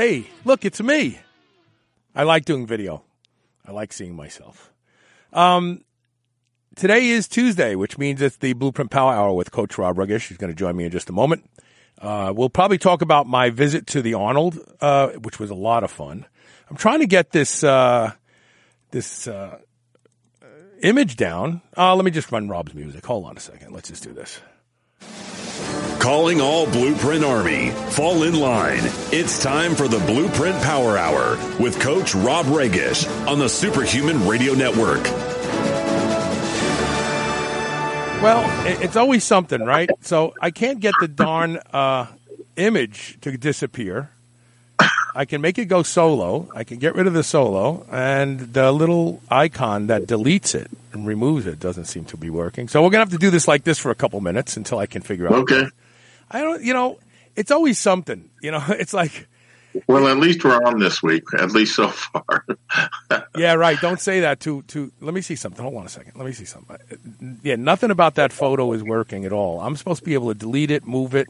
Hey, 0.00 0.30
look, 0.44 0.64
it's 0.64 0.80
me. 0.80 1.18
I 2.14 2.22
like 2.22 2.44
doing 2.44 2.68
video. 2.68 3.02
I 3.66 3.72
like 3.72 3.92
seeing 3.92 4.14
myself. 4.14 4.72
Um, 5.32 5.82
today 6.76 7.08
is 7.08 7.26
Tuesday, 7.26 7.74
which 7.74 7.98
means 7.98 8.22
it's 8.22 8.36
the 8.36 8.52
Blueprint 8.52 8.92
Power 8.92 9.12
Hour 9.12 9.32
with 9.32 9.50
Coach 9.50 9.76
Rob 9.76 9.96
Regish. 9.96 10.28
He's 10.28 10.38
going 10.38 10.52
to 10.52 10.56
join 10.56 10.76
me 10.76 10.84
in 10.84 10.92
just 10.92 11.10
a 11.10 11.12
moment. 11.12 11.50
Uh, 12.00 12.32
we'll 12.32 12.48
probably 12.48 12.78
talk 12.78 13.02
about 13.02 13.26
my 13.26 13.50
visit 13.50 13.88
to 13.88 14.00
the 14.00 14.14
Arnold, 14.14 14.60
uh, 14.80 15.08
which 15.24 15.40
was 15.40 15.50
a 15.50 15.56
lot 15.56 15.82
of 15.82 15.90
fun. 15.90 16.26
I'm 16.70 16.76
trying 16.76 17.00
to 17.00 17.08
get 17.08 17.32
this 17.32 17.64
uh, 17.64 18.12
this 18.92 19.26
uh, 19.26 19.58
image 20.80 21.16
down. 21.16 21.60
Uh, 21.76 21.96
let 21.96 22.04
me 22.04 22.12
just 22.12 22.30
run 22.30 22.48
Rob's 22.48 22.72
music. 22.72 23.04
Hold 23.04 23.26
on 23.26 23.36
a 23.36 23.40
second. 23.40 23.72
Let's 23.72 23.88
just 23.88 24.04
do 24.04 24.12
this. 24.12 24.40
Calling 25.98 26.40
all 26.40 26.64
Blueprint 26.70 27.24
Army. 27.24 27.70
Fall 27.90 28.22
in 28.22 28.38
line. 28.38 28.80
It's 29.12 29.42
time 29.42 29.74
for 29.74 29.88
the 29.88 29.98
Blueprint 30.00 30.56
Power 30.62 30.96
Hour 30.96 31.36
with 31.60 31.80
Coach 31.80 32.14
Rob 32.14 32.46
Regish 32.46 33.06
on 33.26 33.38
the 33.40 33.48
Superhuman 33.48 34.26
Radio 34.26 34.54
Network. 34.54 35.02
Well, 38.22 38.44
it's 38.82 38.96
always 38.96 39.24
something, 39.24 39.60
right? 39.60 39.90
So 40.00 40.34
I 40.40 40.50
can't 40.50 40.80
get 40.80 40.94
the 41.00 41.08
darn 41.08 41.58
uh, 41.72 42.06
image 42.56 43.18
to 43.22 43.36
disappear. 43.36 44.10
I 45.14 45.24
can 45.24 45.40
make 45.40 45.58
it 45.58 45.64
go 45.64 45.82
solo. 45.82 46.48
I 46.54 46.62
can 46.62 46.78
get 46.78 46.94
rid 46.94 47.08
of 47.08 47.12
the 47.12 47.24
solo, 47.24 47.84
and 47.90 48.38
the 48.38 48.70
little 48.70 49.20
icon 49.28 49.88
that 49.88 50.02
deletes 50.02 50.54
it 50.54 50.70
and 50.92 51.06
removes 51.06 51.46
it 51.46 51.58
doesn't 51.58 51.86
seem 51.86 52.04
to 52.06 52.16
be 52.16 52.30
working. 52.30 52.68
So 52.68 52.82
we're 52.82 52.90
gonna 52.90 53.02
have 53.02 53.10
to 53.10 53.18
do 53.18 53.30
this 53.30 53.48
like 53.48 53.64
this 53.64 53.78
for 53.78 53.90
a 53.90 53.96
couple 53.96 54.20
minutes 54.20 54.56
until 54.56 54.78
I 54.78 54.86
can 54.86 55.02
figure 55.02 55.26
out. 55.26 55.34
Okay. 55.50 55.66
I 56.30 56.40
don't, 56.40 56.62
you 56.62 56.74
know, 56.74 56.98
it's 57.36 57.50
always 57.50 57.78
something. 57.78 58.30
You 58.42 58.50
know, 58.52 58.64
it's 58.68 58.94
like. 58.94 59.28
Well, 59.86 60.08
at 60.08 60.16
least 60.16 60.42
we're 60.44 60.56
on 60.64 60.80
this 60.80 61.02
week. 61.02 61.22
At 61.38 61.52
least 61.52 61.76
so 61.76 61.88
far. 61.88 62.46
yeah, 63.36 63.54
right. 63.54 63.78
Don't 63.80 64.00
say 64.00 64.20
that 64.20 64.40
to 64.40 64.62
to. 64.62 64.90
Let 65.00 65.14
me 65.14 65.20
see 65.20 65.36
something. 65.36 65.62
Hold 65.62 65.76
on 65.76 65.86
a 65.86 65.88
second. 65.90 66.14
Let 66.16 66.26
me 66.26 66.32
see 66.32 66.46
something. 66.46 66.76
Yeah, 67.42 67.56
nothing 67.56 67.90
about 67.90 68.16
that 68.16 68.32
photo 68.32 68.72
is 68.72 68.82
working 68.82 69.24
at 69.24 69.32
all. 69.32 69.60
I'm 69.60 69.76
supposed 69.76 70.00
to 70.00 70.04
be 70.04 70.14
able 70.14 70.32
to 70.32 70.38
delete 70.38 70.70
it, 70.70 70.86
move 70.86 71.14
it, 71.14 71.28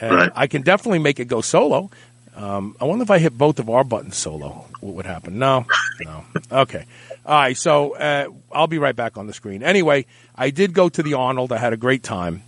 and 0.00 0.14
Right. 0.14 0.32
I 0.34 0.46
can 0.46 0.62
definitely 0.62 0.98
make 1.00 1.20
it 1.20 1.26
go 1.26 1.42
solo. 1.42 1.90
Um, 2.34 2.76
I 2.80 2.84
wonder 2.84 3.02
if 3.02 3.10
I 3.10 3.18
hit 3.18 3.36
both 3.36 3.58
of 3.58 3.70
our 3.70 3.82
buttons 3.84 4.16
solo, 4.16 4.66
what 4.80 4.94
would 4.94 5.06
happen? 5.06 5.38
No, 5.38 5.64
no. 6.02 6.24
Okay. 6.52 6.84
All 7.24 7.34
right. 7.34 7.56
So 7.56 7.94
uh, 7.96 8.28
I'll 8.52 8.66
be 8.66 8.78
right 8.78 8.96
back 8.96 9.16
on 9.16 9.26
the 9.26 9.32
screen. 9.32 9.62
Anyway, 9.62 10.04
I 10.34 10.50
did 10.50 10.74
go 10.74 10.88
to 10.90 11.02
the 11.02 11.14
Arnold. 11.14 11.50
I 11.52 11.56
had 11.56 11.72
a 11.72 11.78
great 11.78 12.02
time. 12.02 12.42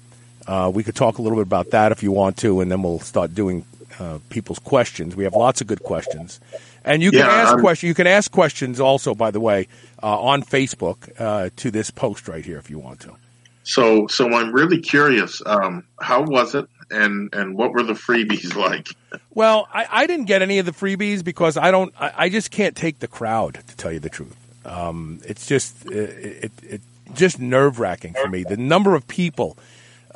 Uh, 0.48 0.70
we 0.74 0.82
could 0.82 0.96
talk 0.96 1.18
a 1.18 1.22
little 1.22 1.36
bit 1.36 1.46
about 1.46 1.70
that 1.70 1.92
if 1.92 2.02
you 2.02 2.10
want 2.10 2.36
to, 2.38 2.60
and 2.60 2.70
then 2.72 2.82
we'll 2.82 2.98
start 3.00 3.34
doing 3.34 3.64
uh, 4.00 4.18
people's 4.30 4.58
questions. 4.58 5.14
We 5.14 5.24
have 5.24 5.34
lots 5.34 5.60
of 5.60 5.66
good 5.66 5.82
questions, 5.82 6.40
and 6.84 7.02
you 7.02 7.10
can 7.10 7.20
Yeah, 7.20 7.26
ask 7.26 7.50
I'm- 7.50 7.60
questions. 7.60 7.88
You 7.88 7.94
can 7.94 8.06
ask 8.06 8.30
questions 8.32 8.80
also, 8.80 9.14
by 9.14 9.30
the 9.30 9.40
way, 9.40 9.68
uh, 10.02 10.18
on 10.20 10.42
Facebook 10.42 11.10
uh, 11.20 11.50
to 11.56 11.70
this 11.70 11.90
post 11.90 12.26
right 12.28 12.44
here 12.44 12.58
if 12.58 12.70
you 12.70 12.78
want 12.78 13.00
to. 13.00 13.12
So, 13.64 14.06
so 14.06 14.32
I'm 14.32 14.50
really 14.52 14.80
curious. 14.80 15.42
Um, 15.44 15.84
how 16.00 16.22
was 16.22 16.54
it, 16.54 16.66
and 16.90 17.28
and 17.34 17.54
what 17.54 17.72
were 17.72 17.82
the 17.82 17.92
freebies 17.92 18.56
like? 18.68 18.88
Well, 19.34 19.68
I, 19.74 19.86
I 19.90 20.06
didn't 20.06 20.24
get 20.26 20.40
any 20.40 20.58
of 20.58 20.64
the 20.64 20.72
freebies 20.72 21.22
because 21.22 21.58
I 21.58 21.70
don't. 21.70 21.92
I, 22.00 22.12
I 22.16 22.28
just 22.30 22.50
can't 22.50 22.74
take 22.74 23.00
the 23.00 23.08
crowd 23.08 23.58
to 23.68 23.76
tell 23.76 23.92
you 23.92 24.00
the 24.00 24.08
truth. 24.08 24.36
Um, 24.64 25.20
it's 25.26 25.46
just 25.46 25.84
it, 25.90 26.44
it, 26.44 26.52
it 26.62 26.80
just 27.14 27.38
nerve 27.38 27.78
wracking 27.80 28.14
for 28.14 28.28
me. 28.28 28.44
The 28.44 28.56
number 28.56 28.94
of 28.94 29.06
people 29.08 29.58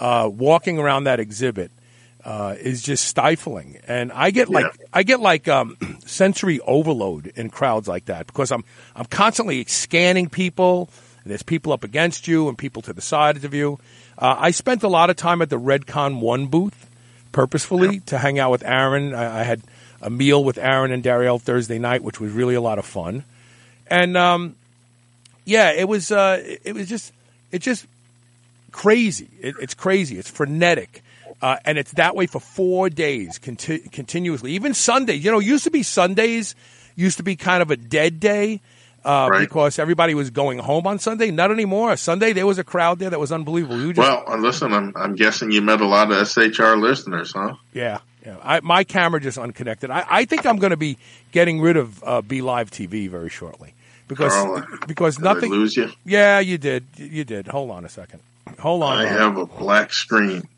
uh, 0.03 0.29
walking 0.29 0.81
around 0.81 1.05
that 1.05 1.21
exhibit 1.21 1.71
uh, 2.25 2.57
is 2.59 2.83
just 2.83 3.05
stifling, 3.07 3.79
and 3.87 4.11
I 4.11 4.33
get 4.33 4.49
like 4.49 4.65
Yeah. 4.65 4.87
I 4.93 5.03
get 5.05 5.21
like 5.21 5.47
um, 5.47 5.77
sensory 6.05 6.59
overload 6.61 7.33
in 7.37 7.51
crowds 7.51 7.87
like 7.87 8.07
that 8.07 8.27
because 8.27 8.51
I'm 8.51 8.65
I'm 8.97 9.07
constantly 9.07 9.65
scanning 9.65 10.29
people. 10.29 10.91
And 11.23 11.31
there's 11.31 11.45
people 11.45 11.73
up 11.73 11.85
against 11.85 12.27
you 12.27 12.49
and 12.49 12.59
people 12.59 12.83
to 12.83 12.93
the 12.93 13.01
sides 13.01 13.45
of 13.45 13.55
you. 13.55 13.79
Uh, 14.19 14.35
I 14.37 14.51
spent 14.51 14.83
a 14.83 14.89
lot 14.89 15.09
of 15.09 15.15
time 15.15 15.41
at 15.41 15.51
the 15.51 15.59
Redcon 15.59 16.19
One 16.21 16.49
booth 16.49 16.91
purposefully 17.31 18.01
to 18.07 18.19
hang 18.19 18.41
out 18.41 18.51
with 18.51 18.65
Aaron. 18.65 19.15
I, 19.15 19.41
I 19.41 19.43
had 19.45 19.63
a 20.01 20.11
meal 20.11 20.43
with 20.43 20.59
Aaron 20.59 20.91
and 20.91 21.01
Dariel 21.01 21.41
Thursday 21.41 21.79
night, 21.79 22.03
which 22.03 22.21
was 22.21 22.33
really 22.33 22.57
a 22.57 22.61
lot 22.61 22.81
of 22.81 22.85
fun. 22.85 23.23
And 23.87 24.17
um, 24.17 24.57
yeah, 25.45 25.71
it 25.71 25.87
was 25.87 26.11
uh, 26.11 26.43
it 26.65 26.75
was 26.75 26.89
just 26.89 27.13
it 27.53 27.61
just 27.63 27.87
crazy. 28.73 29.29
It, 29.41 29.55
it's 29.61 29.75
crazy. 29.75 30.19
It's 30.19 30.31
frenetic. 30.31 31.03
Uh, 31.41 31.57
and 31.65 31.77
it's 31.79 31.93
that 31.93 32.15
way 32.17 32.27
for 32.27 32.41
four 32.41 32.89
days 32.89 33.39
conti- 33.39 33.81
continuously. 33.91 34.53
Even 34.53 34.75
Sundays, 34.75 35.25
you 35.25 35.31
know, 35.31 35.39
used 35.41 35.65
to 35.65 35.71
be 35.71 35.83
Sundays 35.83 36.55
used 36.95 37.17
to 37.17 37.23
be 37.23 37.37
kind 37.37 37.63
of 37.63 37.71
a 37.71 37.77
dead 37.77 38.21
day 38.21 38.61
uh, 39.05 39.29
Right. 39.31 39.41
because 39.41 39.79
everybody 39.81 40.15
was 40.15 40.31
going 40.31 40.59
home 40.59 40.87
on 40.87 40.99
Sunday. 41.01 41.31
Not 41.33 41.51
anymore. 41.51 41.97
Sunday 41.97 42.33
there 42.33 42.47
was 42.47 42.59
a 42.59 42.65
crowd 42.65 42.99
there 43.01 43.11
that 43.11 43.19
was 43.19 43.33
unbelievable. 43.33 43.77
Just 43.93 43.99
Well, 43.99 44.23
uh, 44.29 44.37
listen, 44.37 44.73
I'm 44.73 44.93
I'm 44.95 45.15
guessing 45.17 45.51
you 45.51 45.63
met 45.63 45.81
a 45.81 45.87
lot 45.87 46.13
of 46.13 46.19
SHR 46.29 46.77
listeners, 46.81 47.33
huh? 47.33 47.55
Yeah, 47.73 47.99
yeah. 48.25 48.37
I, 48.43 48.61
my 48.61 48.85
camera 48.85 49.21
just 49.21 49.39
unconnected. 49.39 49.91
I, 49.91 50.05
I 50.09 50.25
think 50.27 50.47
I'm 50.47 50.59
going 50.59 50.71
to 50.71 50.77
be 50.77 50.97
getting 51.33 51.61
rid 51.61 51.77
of 51.77 52.05
uh, 52.05 52.23
Be 52.23 52.41
Live 52.43 52.71
TV 52.71 53.09
very 53.11 53.31
shortly 53.31 53.75
because 54.07 54.33
Carl, 54.33 54.65
because 54.87 55.19
nothing. 55.19 55.51
lose 55.51 55.77
you? 55.77 55.91
Yeah, 56.05 56.39
you 56.39 56.57
did. 56.59 56.87
You 56.97 57.25
did. 57.25 57.49
Hold 57.49 57.73
on 57.73 57.85
a 57.85 57.89
second. 57.89 58.21
Hold 58.59 58.83
on. 58.83 58.99
I 58.99 59.07
have 59.07 59.37
a 59.37 59.47
black 59.47 59.93
screen. 59.93 60.49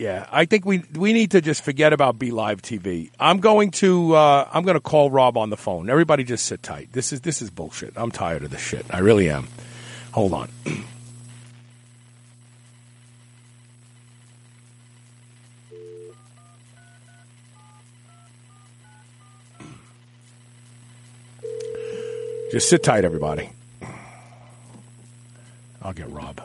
Yeah, 0.00 0.26
I 0.32 0.46
think 0.46 0.64
we 0.64 0.82
we 0.94 1.12
need 1.12 1.32
to 1.32 1.42
just 1.42 1.62
forget 1.62 1.92
about 1.92 2.18
Be 2.18 2.30
Live 2.30 2.62
TV. 2.62 3.10
I'm 3.20 3.38
going 3.40 3.70
to 3.72 4.14
uh, 4.14 4.48
I'm 4.50 4.64
going 4.64 4.76
to 4.76 4.80
call 4.80 5.10
Rob 5.10 5.36
on 5.36 5.50
the 5.50 5.58
phone. 5.58 5.90
Everybody, 5.90 6.24
just 6.24 6.46
sit 6.46 6.62
tight. 6.62 6.88
This 6.92 7.12
is 7.12 7.20
this 7.20 7.42
is 7.42 7.50
bullshit. 7.50 7.92
I'm 7.96 8.10
tired 8.10 8.42
of 8.42 8.50
this 8.50 8.62
shit. 8.62 8.86
I 8.88 9.00
really 9.00 9.28
am. 9.28 9.48
Hold 10.12 10.32
on. 10.32 10.48
Just 22.50 22.68
sit 22.68 22.82
tight, 22.82 23.04
everybody. 23.04 23.50
I'll 25.82 25.92
get 25.92 26.10
Rob. 26.10 26.40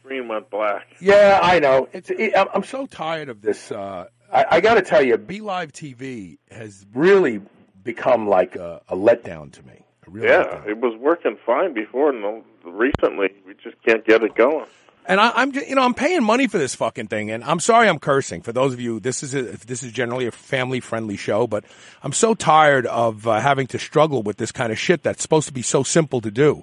Screen 0.00 0.28
went 0.28 0.50
black. 0.50 0.86
Yeah, 1.00 1.40
I 1.42 1.58
know. 1.58 1.88
It's 1.92 2.10
it, 2.10 2.36
I'm- 2.36 2.48
I'm 2.54 2.62
so 2.64 2.86
tired 2.86 3.28
of 3.28 3.40
this. 3.40 3.72
Uh, 3.72 4.06
I, 4.32 4.46
I 4.52 4.60
got 4.60 4.74
to 4.74 4.82
tell 4.82 5.02
you, 5.02 5.16
Be 5.16 5.40
Live 5.40 5.72
TV 5.72 6.38
has 6.50 6.84
really 6.94 7.40
become 7.82 8.28
like 8.28 8.56
a, 8.56 8.82
a 8.88 8.96
letdown 8.96 9.52
to 9.52 9.62
me. 9.62 9.82
A 10.06 10.10
real 10.10 10.24
Yeah, 10.24 10.42
letdown. 10.44 10.66
it 10.68 10.78
was 10.78 10.96
working 10.98 11.36
fine 11.44 11.72
before, 11.74 12.10
and 12.10 12.22
the- 12.22 12.70
recently 12.70 13.30
we 13.46 13.54
just 13.62 13.76
can't 13.86 14.04
get 14.06 14.22
it 14.22 14.34
going. 14.34 14.66
And 15.06 15.20
I, 15.20 15.32
I'm, 15.34 15.52
you 15.52 15.74
know, 15.74 15.82
I'm 15.82 15.94
paying 15.94 16.24
money 16.24 16.46
for 16.46 16.56
this 16.56 16.74
fucking 16.74 17.08
thing, 17.08 17.30
and 17.30 17.44
I'm 17.44 17.60
sorry 17.60 17.88
I'm 17.88 17.98
cursing. 17.98 18.40
For 18.40 18.52
those 18.52 18.72
of 18.72 18.80
you, 18.80 19.00
this 19.00 19.22
is 19.22 19.34
a, 19.34 19.42
this 19.42 19.82
is 19.82 19.92
generally 19.92 20.26
a 20.26 20.30
family 20.30 20.80
friendly 20.80 21.16
show, 21.16 21.46
but 21.46 21.64
I'm 22.02 22.12
so 22.12 22.34
tired 22.34 22.86
of 22.86 23.26
uh, 23.26 23.40
having 23.40 23.66
to 23.68 23.78
struggle 23.78 24.22
with 24.22 24.38
this 24.38 24.50
kind 24.50 24.72
of 24.72 24.78
shit 24.78 25.02
that's 25.02 25.20
supposed 25.20 25.46
to 25.48 25.52
be 25.52 25.60
so 25.62 25.82
simple 25.82 26.22
to 26.22 26.30
do, 26.30 26.62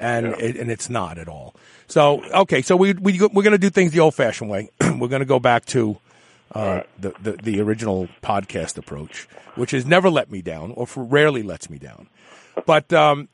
and 0.00 0.26
it, 0.26 0.56
and 0.56 0.70
it's 0.70 0.90
not 0.90 1.16
at 1.16 1.28
all. 1.28 1.54
So 1.86 2.24
okay, 2.42 2.60
so 2.62 2.76
we 2.76 2.92
we 2.94 3.20
we're 3.20 3.44
going 3.44 3.52
to 3.52 3.58
do 3.58 3.70
things 3.70 3.92
the 3.92 4.00
old 4.00 4.16
fashioned 4.16 4.50
way. 4.50 4.70
we're 4.80 5.08
going 5.08 5.20
to 5.20 5.24
go 5.24 5.38
back 5.38 5.64
to 5.66 5.98
uh, 6.52 6.80
the, 6.98 7.12
the 7.22 7.32
the 7.32 7.60
original 7.60 8.08
podcast 8.20 8.78
approach, 8.78 9.28
which 9.54 9.70
has 9.70 9.86
never 9.86 10.10
let 10.10 10.30
me 10.30 10.42
down, 10.42 10.72
or 10.72 10.88
for 10.88 11.04
rarely 11.04 11.44
lets 11.44 11.70
me 11.70 11.78
down. 11.78 12.08
But 12.64 12.92
um, 12.92 13.28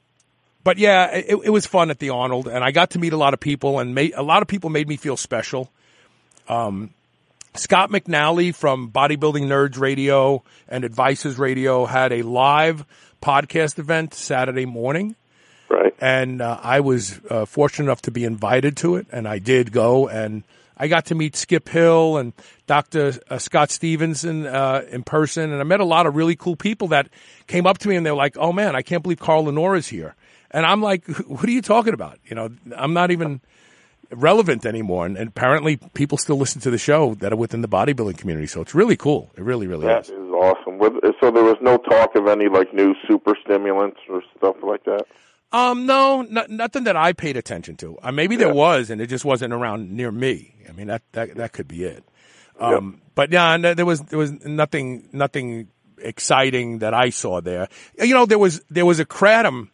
but 0.65 0.79
yeah, 0.79 1.09
it, 1.11 1.37
it 1.45 1.51
was 1.51 1.67
fun 1.67 1.91
at 1.91 1.99
the 1.99 2.11
Arnold, 2.11 2.49
and 2.49 2.63
I 2.65 2.71
got 2.71 2.91
to 2.91 2.99
meet 2.99 3.13
a 3.13 3.17
lot 3.17 3.35
of 3.35 3.41
people, 3.41 3.79
and 3.81 3.99
a 3.99 4.23
lot 4.23 4.43
of 4.43 4.49
people 4.49 4.71
made 4.71 4.89
me 4.89 4.97
feel 4.97 5.17
special. 5.17 5.71
Um, 6.49 6.91
Scott 7.55 7.91
McNally 7.91 8.55
from 8.55 8.91
Bodybuilding 8.91 9.45
Nerds 9.47 9.79
Radio 9.79 10.43
and 10.69 10.85
Advices 10.85 11.39
Radio 11.39 11.85
had 11.87 12.13
a 12.13 12.23
live 12.23 12.85
podcast 13.21 13.79
event 13.79 14.15
Saturday 14.15 14.65
morning, 14.67 15.17
Right. 15.69 15.95
and 16.01 16.41
uh, 16.43 16.59
I 16.63 16.81
was 16.81 17.21
uh, 17.31 17.45
fortunate 17.45 17.87
enough 17.87 18.03
to 18.03 18.11
be 18.11 18.25
invited 18.25 18.77
to 18.79 18.97
it, 18.97 19.07
and 19.13 19.29
I 19.29 19.39
did 19.39 19.71
go, 19.73 20.09
and 20.09 20.43
I 20.77 20.89
got 20.89 21.07
to 21.07 21.15
meet 21.15 21.37
Skip 21.37 21.69
Hill 21.69 22.17
and 22.17 22.33
Dr. 22.67 23.13
Uh, 23.31 23.39
Scott 23.39 23.71
Stevenson 23.71 24.47
uh, 24.47 24.83
in 24.91 25.03
person, 25.03 25.53
and 25.53 25.61
I 25.61 25.65
met 25.65 25.81
a 25.81 25.85
lot 25.85 26.07
of 26.07 26.17
really 26.17 26.35
cool 26.37 26.57
people 26.57 26.89
that 26.89 27.09
came 27.47 27.67
up 27.67 27.79
to 27.79 27.89
me 27.89 27.97
and 27.97 28.05
they're 28.05 28.15
like, 28.15 28.37
"Oh 28.39 28.53
man, 28.53 28.75
I 28.75 28.83
can't 28.83 29.03
believe 29.03 29.21
Carl 29.21 29.45
Lanore's 29.45 29.89
here," 29.89 30.15
and 30.53 30.67
I'm 30.67 30.83
like, 30.83 31.07
"What 31.27 31.45
are 31.45 31.51
you 31.51 31.63
talking 31.63 31.95
about? 31.95 32.19
You 32.25 32.35
know, 32.35 32.51
I'm 32.77 32.95
not 32.95 33.11
even." 33.11 33.41
relevant 34.15 34.67
anymore 34.67 35.07
and, 35.07 35.17
and 35.17 35.29
apparently 35.29 35.79
people 35.95 36.19
still 36.19 36.37
listen 36.37 36.61
to 36.61 36.71
the 36.71 36.77
show 36.77 37.15
that 37.15 37.33
are 37.33 37.37
within 37.37 37.63
the 37.63 37.69
bodybuilding 37.69 38.19
community 38.19 38.47
so 38.47 38.61
it's 38.61 38.75
really 38.75 38.95
cool 38.95 39.31
it 39.39 39.43
really 39.43 39.67
really 39.67 39.87
That 39.87 40.05
is 40.05 40.11
is 40.33 40.33
awesome. 40.33 40.79
So 41.21 41.31
there 41.31 41.45
was 41.45 41.57
no 41.61 41.77
talk 41.79 42.15
of 42.17 42.27
any 42.27 42.49
like 42.49 42.73
new 42.75 42.95
super 43.07 43.37
stimulants 43.45 44.01
or 44.09 44.23
stuff 44.37 44.57
like 44.63 44.85
that. 44.85 45.07
Um, 45.53 45.85
no, 45.85 46.23
no, 46.23 46.47
nothing 46.49 46.85
that 46.85 46.97
I 46.97 47.13
paid 47.13 47.37
attention 47.37 47.77
to. 47.77 47.99
Uh, 48.03 48.11
maybe 48.11 48.37
there 48.37 48.53
was, 48.53 48.89
and 48.89 49.01
it 49.01 49.09
just 49.09 49.25
wasn't 49.25 49.53
around 49.53 49.93
near 49.93 50.11
me. 50.11 50.55
I 50.69 50.73
mean, 50.73 50.87
that 50.87 51.03
that 51.13 51.35
that 51.37 51.53
could 51.53 51.69
be 51.69 51.85
it. 51.85 52.05
Um, 52.59 53.03
but 53.15 53.31
yeah, 53.31 53.57
no, 53.57 53.75
there 53.75 53.85
was 53.85 54.01
there 54.01 54.19
was 54.19 54.33
nothing 54.45 55.09
nothing 55.13 55.69
exciting 55.99 56.79
that 56.79 56.95
I 56.95 57.11
saw 57.11 57.41
there. 57.41 57.69
You 57.99 58.15
know, 58.15 58.25
there 58.25 58.39
was 58.39 58.63
there 58.71 58.87
was 58.87 58.99
a 58.99 59.05
Kratom 59.05 59.69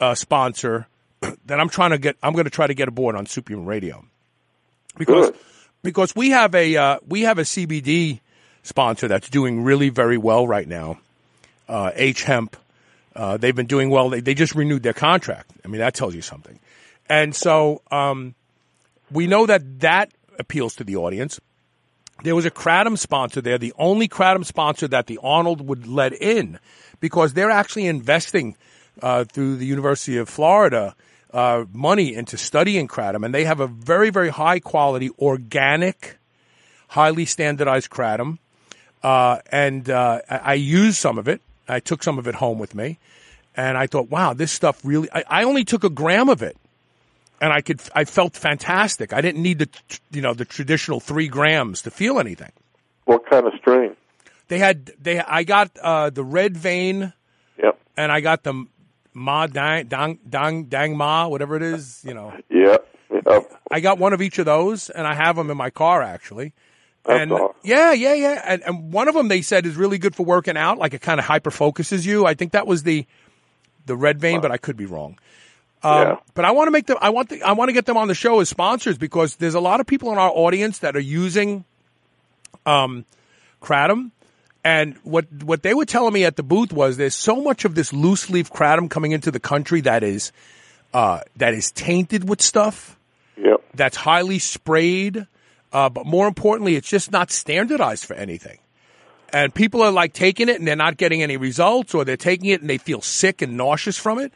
uh, 0.00 0.14
sponsor 0.14 0.86
that 1.46 1.60
I'm 1.60 1.68
trying 1.68 1.90
to 1.90 1.98
get. 1.98 2.16
I'm 2.22 2.32
going 2.32 2.44
to 2.44 2.50
try 2.50 2.66
to 2.66 2.74
get 2.74 2.88
aboard 2.88 3.16
on 3.16 3.26
Superhuman 3.26 3.66
Radio 3.66 4.04
because 4.96 5.30
Good. 5.30 5.40
because 5.82 6.16
we 6.16 6.30
have 6.30 6.54
a 6.54 6.76
uh, 6.76 6.98
we 7.06 7.22
have 7.22 7.38
a 7.38 7.42
CBD 7.42 8.20
sponsor 8.62 9.08
that's 9.08 9.30
doing 9.30 9.62
really 9.62 9.88
very 9.88 10.18
well 10.18 10.46
right 10.46 10.66
now. 10.66 10.98
Uh, 11.68 11.90
H 11.94 12.24
Hemp. 12.24 12.56
Uh, 13.14 13.38
they've 13.38 13.56
been 13.56 13.66
doing 13.66 13.88
well. 13.88 14.10
They, 14.10 14.20
they 14.20 14.34
just 14.34 14.54
renewed 14.54 14.82
their 14.82 14.92
contract. 14.92 15.50
I 15.64 15.68
mean, 15.68 15.78
that 15.78 15.94
tells 15.94 16.14
you 16.14 16.20
something. 16.20 16.60
And 17.08 17.34
so 17.34 17.80
um, 17.90 18.34
we 19.10 19.26
know 19.26 19.46
that 19.46 19.80
that 19.80 20.12
appeals 20.38 20.74
to 20.76 20.84
the 20.84 20.96
audience. 20.96 21.40
There 22.24 22.34
was 22.34 22.44
a 22.44 22.50
Kratom 22.50 22.98
sponsor 22.98 23.40
there, 23.40 23.58
the 23.58 23.74
only 23.78 24.08
Kratom 24.08 24.44
sponsor 24.44 24.88
that 24.88 25.06
the 25.06 25.18
Arnold 25.22 25.66
would 25.66 25.86
let 25.86 26.12
in, 26.12 26.58
because 27.00 27.34
they're 27.34 27.50
actually 27.50 27.86
investing 27.86 28.56
uh, 29.02 29.24
through 29.24 29.56
the 29.56 29.66
University 29.66 30.16
of 30.16 30.28
Florida 30.28 30.94
uh, 31.32 31.64
money 31.72 32.14
into 32.14 32.36
studying 32.38 32.88
Kratom, 32.88 33.24
and 33.24 33.34
they 33.34 33.44
have 33.44 33.60
a 33.60 33.66
very, 33.66 34.10
very 34.10 34.30
high 34.30 34.58
quality, 34.60 35.10
organic, 35.18 36.16
highly 36.88 37.24
standardized 37.26 37.90
Kratom. 37.90 38.38
Uh, 39.02 39.38
and 39.52 39.90
uh, 39.90 40.20
I, 40.30 40.36
I 40.36 40.54
used 40.54 40.96
some 40.96 41.18
of 41.18 41.28
it. 41.28 41.40
I 41.68 41.80
took 41.80 42.02
some 42.02 42.18
of 42.18 42.26
it 42.26 42.36
home 42.36 42.58
with 42.58 42.74
me, 42.74 42.98
and 43.56 43.76
I 43.76 43.86
thought, 43.86 44.08
wow, 44.10 44.32
this 44.32 44.52
stuff 44.52 44.80
really. 44.84 45.08
I, 45.12 45.24
I 45.28 45.44
only 45.44 45.64
took 45.64 45.84
a 45.84 45.90
gram 45.90 46.28
of 46.28 46.42
it, 46.42 46.56
and 47.40 47.52
I 47.52 47.60
could. 47.60 47.80
I 47.94 48.04
felt 48.04 48.34
fantastic. 48.34 49.12
I 49.12 49.20
didn't 49.20 49.42
need 49.42 49.58
the, 49.58 49.68
you 50.12 50.22
know, 50.22 50.32
the 50.32 50.44
traditional 50.44 51.00
three 51.00 51.28
grams 51.28 51.82
to 51.82 51.90
feel 51.90 52.18
anything. 52.18 52.52
What 53.04 53.28
kind 53.28 53.46
of 53.46 53.52
strain? 53.60 53.94
They 54.48 54.58
had 54.58 54.86
they. 55.02 55.18
I 55.20 55.42
got 55.42 55.76
uh, 55.82 56.10
the 56.10 56.24
red 56.24 56.56
vein, 56.56 57.12
Yep. 57.62 57.78
and 57.96 58.10
I 58.12 58.20
got 58.20 58.42
the 58.44 58.66
ma 59.16 59.46
dang 59.46 59.86
dang 59.86 60.18
dang, 60.28 60.64
dang 60.64 60.96
ma 60.96 61.26
whatever 61.26 61.56
it 61.56 61.62
is. 61.62 62.02
You 62.04 62.14
know, 62.14 62.34
Yep. 62.50 62.86
Yep. 63.26 63.52
I 63.70 63.80
got 63.80 63.98
one 63.98 64.12
of 64.12 64.20
each 64.20 64.38
of 64.38 64.44
those, 64.44 64.90
and 64.90 65.06
I 65.06 65.14
have 65.14 65.36
them 65.36 65.50
in 65.50 65.56
my 65.56 65.70
car 65.70 66.02
actually. 66.02 66.52
And 67.08 67.32
awesome. 67.32 67.56
yeah, 67.62 67.92
yeah, 67.92 68.14
yeah. 68.14 68.42
And, 68.44 68.62
and 68.62 68.92
one 68.92 69.08
of 69.08 69.14
them 69.14 69.28
they 69.28 69.40
said 69.40 69.64
is 69.64 69.76
really 69.76 69.96
good 69.96 70.14
for 70.14 70.26
working 70.26 70.56
out, 70.56 70.78
like 70.78 70.92
it 70.92 71.00
kind 71.00 71.18
of 71.18 71.24
hyper 71.26 71.50
focuses 71.50 72.04
you. 72.04 72.26
I 72.26 72.34
think 72.34 72.52
that 72.52 72.66
was 72.66 72.82
the 72.82 73.06
the 73.86 73.96
red 73.96 74.20
vein, 74.20 74.40
but 74.40 74.50
I 74.50 74.58
could 74.58 74.76
be 74.76 74.86
wrong. 74.86 75.18
Um, 75.82 76.02
Yeah. 76.02 76.16
But 76.34 76.44
I 76.44 76.50
want 76.50 76.66
to 76.66 76.72
make 76.72 76.86
them. 76.86 76.98
I 77.00 77.10
want 77.10 77.28
the, 77.30 77.42
I 77.42 77.52
want 77.52 77.68
to 77.68 77.72
get 77.72 77.86
them 77.86 77.96
on 77.96 78.08
the 78.08 78.14
show 78.14 78.40
as 78.40 78.48
sponsors 78.48 78.98
because 78.98 79.36
there's 79.36 79.54
a 79.54 79.60
lot 79.60 79.80
of 79.80 79.86
people 79.86 80.12
in 80.12 80.18
our 80.18 80.30
audience 80.30 80.80
that 80.80 80.96
are 80.96 81.00
using 81.00 81.64
um, 82.66 83.04
kratom. 83.62 84.10
And 84.66 84.96
what 85.04 85.26
what 85.44 85.62
they 85.62 85.74
were 85.74 85.84
telling 85.84 86.12
me 86.12 86.24
at 86.24 86.34
the 86.34 86.42
booth 86.42 86.72
was 86.72 86.96
there's 86.96 87.14
so 87.14 87.40
much 87.40 87.64
of 87.64 87.76
this 87.76 87.92
loose 87.92 88.28
leaf 88.30 88.50
kratom 88.50 88.90
coming 88.90 89.12
into 89.12 89.30
the 89.30 89.38
country 89.38 89.80
that 89.82 90.02
is 90.02 90.32
uh, 90.92 91.20
that 91.36 91.54
is 91.54 91.70
tainted 91.70 92.28
with 92.28 92.42
stuff 92.42 92.98
Yep. 93.36 93.60
that's 93.74 93.96
highly 93.96 94.40
sprayed, 94.40 95.26
uh, 95.72 95.88
but 95.90 96.04
more 96.04 96.26
importantly, 96.26 96.74
it's 96.74 96.88
just 96.88 97.12
not 97.12 97.30
standardized 97.30 98.06
for 98.06 98.14
anything. 98.14 98.58
And 99.32 99.54
people 99.54 99.82
are 99.82 99.92
like 99.92 100.14
taking 100.14 100.48
it 100.48 100.56
and 100.58 100.66
they're 100.66 100.74
not 100.74 100.96
getting 100.96 101.22
any 101.22 101.36
results, 101.36 101.94
or 101.94 102.04
they're 102.04 102.16
taking 102.16 102.48
it 102.48 102.60
and 102.60 102.68
they 102.68 102.78
feel 102.78 103.02
sick 103.02 103.42
and 103.42 103.56
nauseous 103.56 103.98
from 103.98 104.18
it. 104.18 104.32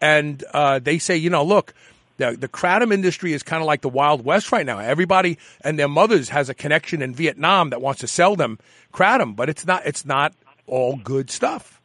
And 0.00 0.44
uh, 0.52 0.78
they 0.78 0.98
say, 0.98 1.16
you 1.16 1.30
know, 1.30 1.42
look, 1.42 1.74
the, 2.22 2.36
the 2.36 2.48
kratom 2.48 2.92
industry 2.92 3.32
is 3.32 3.42
kind 3.42 3.62
of 3.62 3.66
like 3.66 3.80
the 3.80 3.88
Wild 3.88 4.24
West 4.24 4.52
right 4.52 4.64
now. 4.64 4.78
Everybody 4.78 5.38
and 5.62 5.78
their 5.78 5.88
mothers 5.88 6.28
has 6.28 6.48
a 6.48 6.54
connection 6.54 7.02
in 7.02 7.14
Vietnam 7.14 7.70
that 7.70 7.80
wants 7.80 8.00
to 8.00 8.06
sell 8.06 8.36
them 8.36 8.58
kratom, 8.92 9.34
but 9.34 9.48
it's 9.48 9.66
not. 9.66 9.84
It's 9.86 10.04
not 10.04 10.34
all 10.66 10.96
good 10.96 11.30
stuff. 11.30 11.80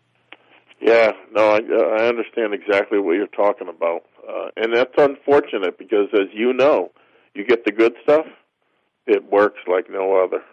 Yeah, 0.79 1.11
no, 1.33 1.49
I, 1.49 1.57
I 1.57 2.07
understand 2.07 2.53
exactly 2.53 2.99
what 2.99 3.13
you're 3.13 3.27
talking 3.27 3.67
about, 3.67 4.03
uh, 4.29 4.49
and 4.55 4.75
that's 4.75 4.93
unfortunate 4.97 5.79
because, 5.79 6.09
as 6.13 6.27
you 6.33 6.53
know, 6.53 6.91
you 7.33 7.45
get 7.45 7.65
the 7.65 7.71
good 7.71 7.95
stuff, 8.03 8.27
it 9.07 9.31
works 9.31 9.59
like 9.65 9.89
no 9.89 10.23
other. 10.23 10.43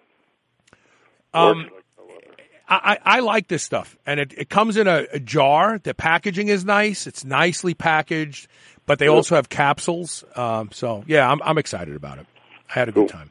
Um, 1.34 1.58
like 1.58 1.66
no 1.98 2.04
other. 2.04 2.34
I, 2.66 2.98
I 3.04 3.16
I 3.16 3.20
like 3.20 3.48
this 3.48 3.62
stuff, 3.62 3.98
and 4.06 4.18
it, 4.18 4.32
it 4.38 4.48
comes 4.48 4.78
in 4.78 4.88
a, 4.88 5.06
a 5.12 5.20
jar. 5.20 5.78
The 5.78 5.92
packaging 5.92 6.48
is 6.48 6.64
nice; 6.64 7.06
it's 7.06 7.22
nicely 7.22 7.74
packaged, 7.74 8.48
but 8.86 8.98
they 8.98 9.08
also 9.08 9.34
have 9.34 9.48
capsules. 9.48 10.24
Um, 10.36 10.70
so 10.72 11.04
yeah, 11.06 11.30
I'm 11.30 11.42
I'm 11.42 11.58
excited 11.58 11.96
about 11.96 12.18
it. 12.18 12.26
I 12.70 12.78
had 12.78 12.88
a 12.88 12.92
good 12.92 13.08
time. 13.08 13.30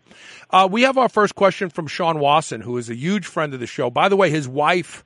Uh, 0.50 0.68
we 0.72 0.84
have 0.84 0.98
our 0.98 1.10
first 1.10 1.36
question 1.36 1.70
from 1.70 1.88
Sean 1.88 2.20
Wasson, 2.20 2.62
who 2.62 2.78
is 2.78 2.90
a 2.90 2.96
huge 2.96 3.26
friend 3.26 3.54
of 3.54 3.60
the 3.60 3.68
show. 3.68 3.90
By 3.90 4.08
the 4.08 4.16
way, 4.16 4.30
his 4.30 4.48
wife 4.48 5.04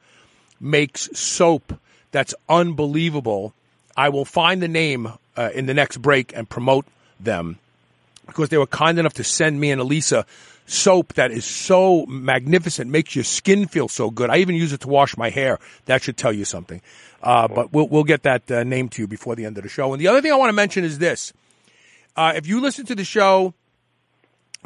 makes 0.60 1.10
soap 1.18 1.80
that's 2.12 2.36
unbelievable. 2.50 3.54
I 3.96 4.10
will 4.10 4.26
find 4.26 4.62
the 4.62 4.68
name 4.68 5.12
uh, 5.38 5.50
in 5.54 5.66
the 5.66 5.74
next 5.74 5.98
break 5.98 6.36
and 6.36 6.50
promote 6.50 6.86
them 7.20 7.60
because 8.26 8.50
they 8.50 8.58
were 8.58 8.68
kind 8.68 9.00
enough 9.00 9.14
to 9.14 9.24
send 9.24 9.60
me 9.60 9.72
and 9.72 9.80
Elisa 9.80 10.26
soap 10.68 11.14
that 11.14 11.32
is 11.32 11.46
so 11.46 12.06
magnificent, 12.06 12.92
makes 12.92 13.16
your 13.16 13.24
skin 13.24 13.68
feel 13.68 13.88
so 13.88 14.12
good. 14.12 14.30
I 14.30 14.38
even 14.38 14.54
use 14.54 14.74
it 14.74 14.82
to 14.82 14.88
wash 14.88 15.18
my 15.18 15.30
hair. 15.30 15.60
That 15.86 16.04
should 16.04 16.18
tell 16.18 16.34
you 16.34 16.46
something. 16.46 16.82
Uh, 17.24 17.48
but 17.48 17.74
we'll, 17.74 17.88
we'll 17.88 18.04
get 18.04 18.24
that 18.24 18.52
uh, 18.52 18.64
name 18.64 18.90
to 18.90 19.02
you 19.02 19.08
before 19.08 19.36
the 19.36 19.46
end 19.46 19.58
of 19.58 19.64
the 19.64 19.70
show. 19.70 19.92
And 19.94 20.00
the 20.00 20.08
other 20.08 20.22
thing 20.22 20.32
I 20.32 20.36
want 20.36 20.50
to 20.50 20.54
mention 20.54 20.84
is 20.84 21.00
this. 21.00 21.34
Uh, 22.16 22.34
if 22.36 22.48
you 22.48 22.62
listen 22.62 22.86
to 22.86 22.96
the 22.96 23.06
show 23.06 23.54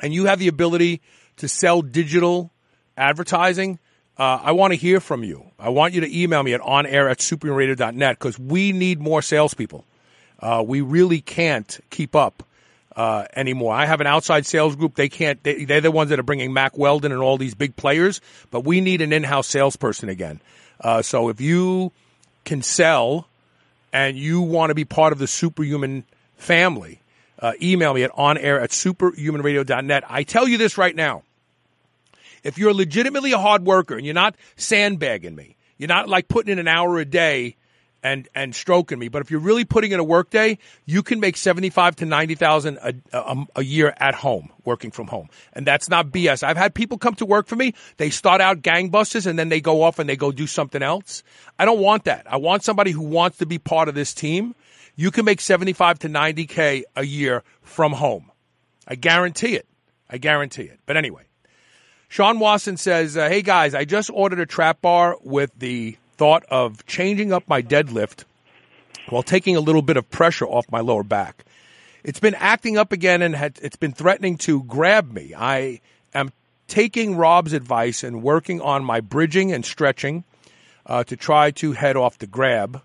and 0.02 0.14
you 0.14 0.26
have 0.26 0.40
the 0.40 0.48
ability 0.48 1.02
to 1.38 1.48
sell 1.48 1.82
digital 1.82 2.52
advertising, 2.98 3.80
uh, 4.18 4.40
I 4.44 4.52
want 4.52 4.74
to 4.74 4.78
hear 4.78 5.00
from 5.00 5.24
you. 5.24 5.52
I 5.60 5.70
want 5.70 5.94
you 5.94 6.02
to 6.02 6.20
email 6.20 6.44
me 6.44 6.54
at 6.54 6.62
onair 6.62 7.10
at 7.10 7.20
superhumanradio.net 7.20 8.18
because 8.18 8.40
we 8.40 8.72
need 8.72 9.00
more 9.00 9.22
salespeople. 9.22 9.86
Uh, 10.40 10.64
we 10.66 10.82
really 10.82 11.22
can't 11.22 11.80
keep 11.90 12.16
up 12.16 12.44
uh, 12.96 13.26
anymore. 13.36 13.74
I 13.74 13.86
have 13.86 14.02
an 14.02 14.08
outside 14.08 14.46
sales 14.46 14.76
group. 14.76 14.96
They 14.96 15.10
can't. 15.10 15.42
They, 15.44 15.66
they're 15.66 15.82
the 15.82 15.92
ones 15.92 16.10
that 16.10 16.20
are 16.20 16.24
bringing 16.24 16.54
Mack 16.54 16.78
Weldon 16.78 17.12
and 17.12 17.22
all 17.22 17.38
these 17.38 17.56
big 17.56 17.76
players. 17.76 18.22
But 18.50 18.66
we 18.66 18.82
need 18.82 19.02
an 19.02 19.14
in-house 19.14 19.48
salesperson 19.48 20.10
again. 20.10 20.42
Uh, 20.80 21.02
so 21.02 21.30
if 21.30 21.40
you 21.40 21.92
can 22.44 22.62
sell 22.62 23.28
and 23.94 24.18
you 24.18 24.42
want 24.42 24.70
to 24.70 24.76
be 24.76 24.86
part 24.86 25.14
of 25.14 25.20
the 25.20 25.28
Superhuman 25.28 26.06
family, 26.38 27.02
uh, 27.40 27.54
email 27.62 27.94
me 27.94 28.04
at 28.04 28.12
onair 28.12 28.62
at 28.62 28.72
superhumanradio.net. 28.72 30.04
I 30.08 30.24
tell 30.24 30.48
you 30.48 30.58
this 30.58 30.78
right 30.78 30.96
now. 30.96 31.24
If 32.44 32.58
you're 32.58 32.74
legitimately 32.74 33.34
a 33.34 33.38
hard 33.38 33.66
worker 33.66 33.96
and 33.96 34.06
you're 34.06 34.16
not 34.16 34.36
sandbagging 34.56 35.36
me, 35.36 35.56
you're 35.78 35.88
not 35.88 36.10
like 36.10 36.28
putting 36.28 36.52
in 36.52 36.60
an 36.60 36.68
hour 36.68 37.00
a 37.00 37.06
day 37.06 37.56
and 38.04 38.28
and 38.34 38.56
stroking 38.56 39.00
me. 39.00 39.08
But 39.08 39.22
if 39.22 39.32
you're 39.32 39.40
really 39.40 39.66
putting 39.66 39.92
in 39.92 40.00
a 40.00 40.04
work 40.04 40.30
day, 40.30 40.58
you 40.86 41.04
can 41.04 41.20
make 41.20 41.38
seventy 41.38 41.70
five 41.70 41.96
to 41.98 42.06
ninety 42.06 42.36
thousand 42.36 42.78
a, 43.12 43.46
a 43.56 43.64
year 43.64 43.94
at 43.98 44.16
home, 44.16 44.50
working 44.66 44.92
from 44.92 45.08
home, 45.08 45.30
and 45.54 45.66
that's 45.66 45.90
not 45.90 46.08
BS. 46.08 46.44
I've 46.44 46.58
had 46.58 46.74
people 46.74 46.98
come 46.98 47.16
to 47.16 47.26
work 47.26 47.48
for 47.48 47.56
me. 47.56 47.74
They 47.98 48.10
start 48.10 48.42
out 48.42 48.62
gangbusters 48.62 49.28
and 49.28 49.38
then 49.38 49.50
they 49.50 49.62
go 49.62 49.84
off 49.84 50.00
and 50.00 50.10
they 50.10 50.16
go 50.16 50.32
do 50.32 50.48
something 50.48 50.82
else. 50.82 51.24
I 51.60 51.66
don't 51.66 51.80
want 51.80 52.06
that. 52.06 52.26
I 52.32 52.38
want 52.38 52.64
somebody 52.64 52.92
who 52.92 53.04
wants 53.04 53.38
to 53.38 53.46
be 53.46 53.60
part 53.60 53.88
of 53.88 53.96
this 53.96 54.14
team. 54.14 54.56
You 54.96 55.12
can 55.12 55.26
make 55.26 55.42
seventy 55.42 55.74
five 55.74 56.00
to 56.00 56.10
ninety 56.10 56.46
k 56.46 56.84
a 56.96 57.04
year 57.04 57.44
from 57.62 57.94
home. 57.94 58.32
I 58.88 58.96
guarantee 58.96 59.56
it. 59.56 59.68
I 60.10 60.18
guarantee 60.18 60.64
it. 60.64 60.80
But 60.86 60.98
anyway. 60.98 61.24
Sean 62.08 62.40
Wasson 62.40 62.76
says, 62.76 63.16
uh, 63.16 63.30
"Hey 63.30 63.42
guys, 63.42 63.74
I 63.74 63.86
just 63.86 64.10
ordered 64.14 64.42
a 64.42 64.46
trap 64.46 64.82
bar 64.82 65.16
with 65.22 65.50
the 65.58 65.96
thought 66.22 66.46
of 66.52 66.86
changing 66.86 67.34
up 67.34 67.44
my 67.48 67.64
deadlift 67.64 68.26
while 69.10 69.24
taking 69.24 69.56
a 69.56 69.60
little 69.60 69.82
bit 69.82 69.98
of 69.98 70.08
pressure 70.12 70.46
off 70.46 70.72
my 70.72 70.80
lower 70.80 71.02
back. 71.02 71.44
It's 72.04 72.20
been 72.20 72.36
acting 72.36 72.78
up 72.78 72.92
again 72.92 73.24
and 73.24 73.36
had, 73.36 73.58
it's 73.64 73.76
been 73.76 73.92
threatening 73.92 74.38
to 74.46 74.62
grab 74.62 75.12
me. 75.12 75.34
I 75.36 75.82
am 76.14 76.32
taking 76.68 77.16
Rob's 77.16 77.54
advice 77.54 78.04
and 78.04 78.22
working 78.22 78.62
on 78.62 78.86
my 78.86 79.00
bridging 79.00 79.52
and 79.52 79.66
stretching 79.66 80.24
uh, 80.86 81.04
to 81.06 81.18
try 81.18 81.50
to 81.50 81.72
head 81.72 81.98
off 81.98 82.20
the 82.20 82.28
grab. 82.28 82.84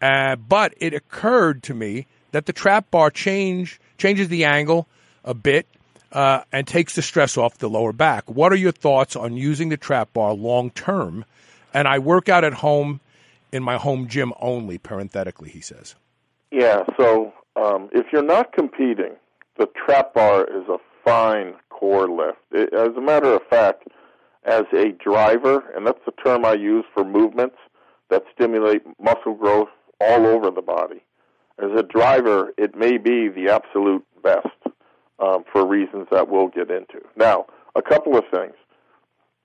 Uh, 0.00 0.36
but 0.36 0.72
it 0.78 0.94
occurred 0.94 1.62
to 1.64 1.74
me 1.74 2.06
that 2.32 2.46
the 2.46 2.54
trap 2.54 2.90
bar 2.90 3.10
change 3.10 3.78
changes 3.98 4.28
the 4.28 4.46
angle 4.46 4.88
a 5.22 5.34
bit 5.34 5.66
uh, 6.12 6.40
and 6.50 6.66
takes 6.66 6.94
the 6.94 7.02
stress 7.02 7.36
off 7.36 7.58
the 7.58 7.68
lower 7.68 7.92
back. 7.92 8.30
What 8.30 8.54
are 8.54 8.56
your 8.56 8.72
thoughts 8.72 9.16
on 9.16 9.36
using 9.36 9.68
the 9.68 9.76
trap 9.76 10.14
bar 10.14 10.32
long 10.32 10.70
term? 10.70 11.26
And 11.74 11.88
I 11.88 11.98
work 11.98 12.28
out 12.28 12.44
at 12.44 12.54
home 12.54 13.00
in 13.52 13.62
my 13.62 13.76
home 13.76 14.08
gym 14.08 14.32
only, 14.40 14.78
parenthetically, 14.78 15.50
he 15.50 15.60
says. 15.60 15.96
Yeah, 16.50 16.84
so 16.96 17.32
um, 17.56 17.88
if 17.92 18.06
you're 18.12 18.22
not 18.22 18.52
competing, 18.52 19.16
the 19.58 19.68
trap 19.84 20.14
bar 20.14 20.44
is 20.44 20.68
a 20.68 20.78
fine 21.04 21.54
core 21.68 22.08
lift. 22.08 22.38
It, 22.52 22.72
as 22.72 22.96
a 22.96 23.00
matter 23.00 23.34
of 23.34 23.42
fact, 23.48 23.88
as 24.44 24.64
a 24.72 24.90
driver, 24.92 25.64
and 25.76 25.86
that's 25.86 26.00
the 26.06 26.12
term 26.12 26.44
I 26.44 26.54
use 26.54 26.84
for 26.94 27.04
movements 27.04 27.56
that 28.10 28.24
stimulate 28.32 28.82
muscle 29.00 29.34
growth 29.34 29.68
all 30.00 30.26
over 30.26 30.50
the 30.50 30.62
body. 30.62 31.02
As 31.58 31.70
a 31.76 31.82
driver, 31.82 32.52
it 32.58 32.76
may 32.76 32.98
be 32.98 33.28
the 33.28 33.48
absolute 33.48 34.04
best 34.22 34.46
um, 35.18 35.44
for 35.52 35.66
reasons 35.66 36.08
that 36.10 36.28
we'll 36.28 36.48
get 36.48 36.70
into. 36.70 37.00
Now, 37.16 37.46
a 37.74 37.82
couple 37.82 38.16
of 38.16 38.24
things. 38.32 38.54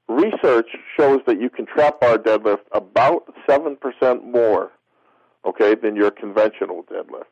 Research 0.10 0.70
shows 0.98 1.20
that 1.28 1.40
you 1.40 1.52
can 1.52 1.68
trap 1.68 2.02
bar 2.02 2.18
deadlift 2.18 2.64
about 2.72 3.32
7% 3.48 3.78
more, 4.24 4.72
okay, 5.46 5.76
than 5.76 5.96
your 5.96 6.10
conventional 6.10 6.84
deadlift. 6.92 7.26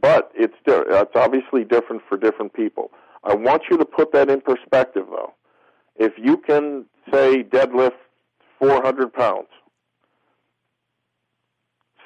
But 0.00 0.30
it's, 0.32 0.54
it's 0.64 1.16
obviously 1.16 1.64
different 1.64 2.02
for 2.08 2.16
different 2.16 2.54
people. 2.54 2.92
I 3.24 3.34
want 3.34 3.64
you 3.68 3.76
to 3.78 3.84
put 3.84 4.12
that 4.12 4.30
in 4.30 4.40
perspective, 4.40 5.06
though. 5.10 5.34
If 5.96 6.12
you 6.16 6.36
can, 6.36 6.84
say, 7.12 7.42
deadlift 7.42 7.98
400 8.60 9.12
pounds, 9.12 9.48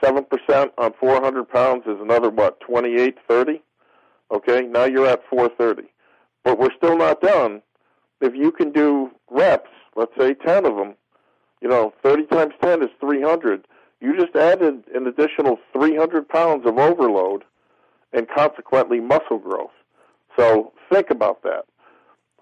7% 0.03 0.71
on 0.79 0.93
400 0.99 1.49
pounds 1.51 1.83
is 1.87 2.01
another, 2.01 2.31
what, 2.31 2.61
28, 2.61 3.19
30? 3.29 3.63
Okay, 4.31 4.63
now 4.63 4.85
you're 4.85 5.07
at 5.07 5.21
430. 5.29 5.87
But 6.45 6.59
we're 6.59 6.75
still 6.79 6.97
not 6.97 7.21
done. 7.21 7.61
If 8.23 8.35
you 8.35 8.53
can 8.53 8.73
do 8.73 9.11
reps, 9.31 9.69
let's 9.99 10.13
say 10.17 10.35
10 10.35 10.65
of 10.65 10.77
them, 10.77 10.95
you 11.61 11.69
know, 11.69 11.93
30 12.03 12.27
times 12.27 12.55
10 12.63 12.83
is 12.83 12.91
300. 13.01 13.67
You 14.01 14.17
just 14.17 14.37
added 14.37 14.85
an 14.95 15.07
additional 15.07 15.59
300 15.73 16.29
pounds 16.29 16.67
of 16.67 16.79
overload 16.79 17.45
and 18.13 18.29
consequently 18.29 19.01
muscle 19.01 19.39
growth. 19.39 19.73
So 20.37 20.73
think 20.91 21.11
about 21.11 21.43
that. 21.43 21.65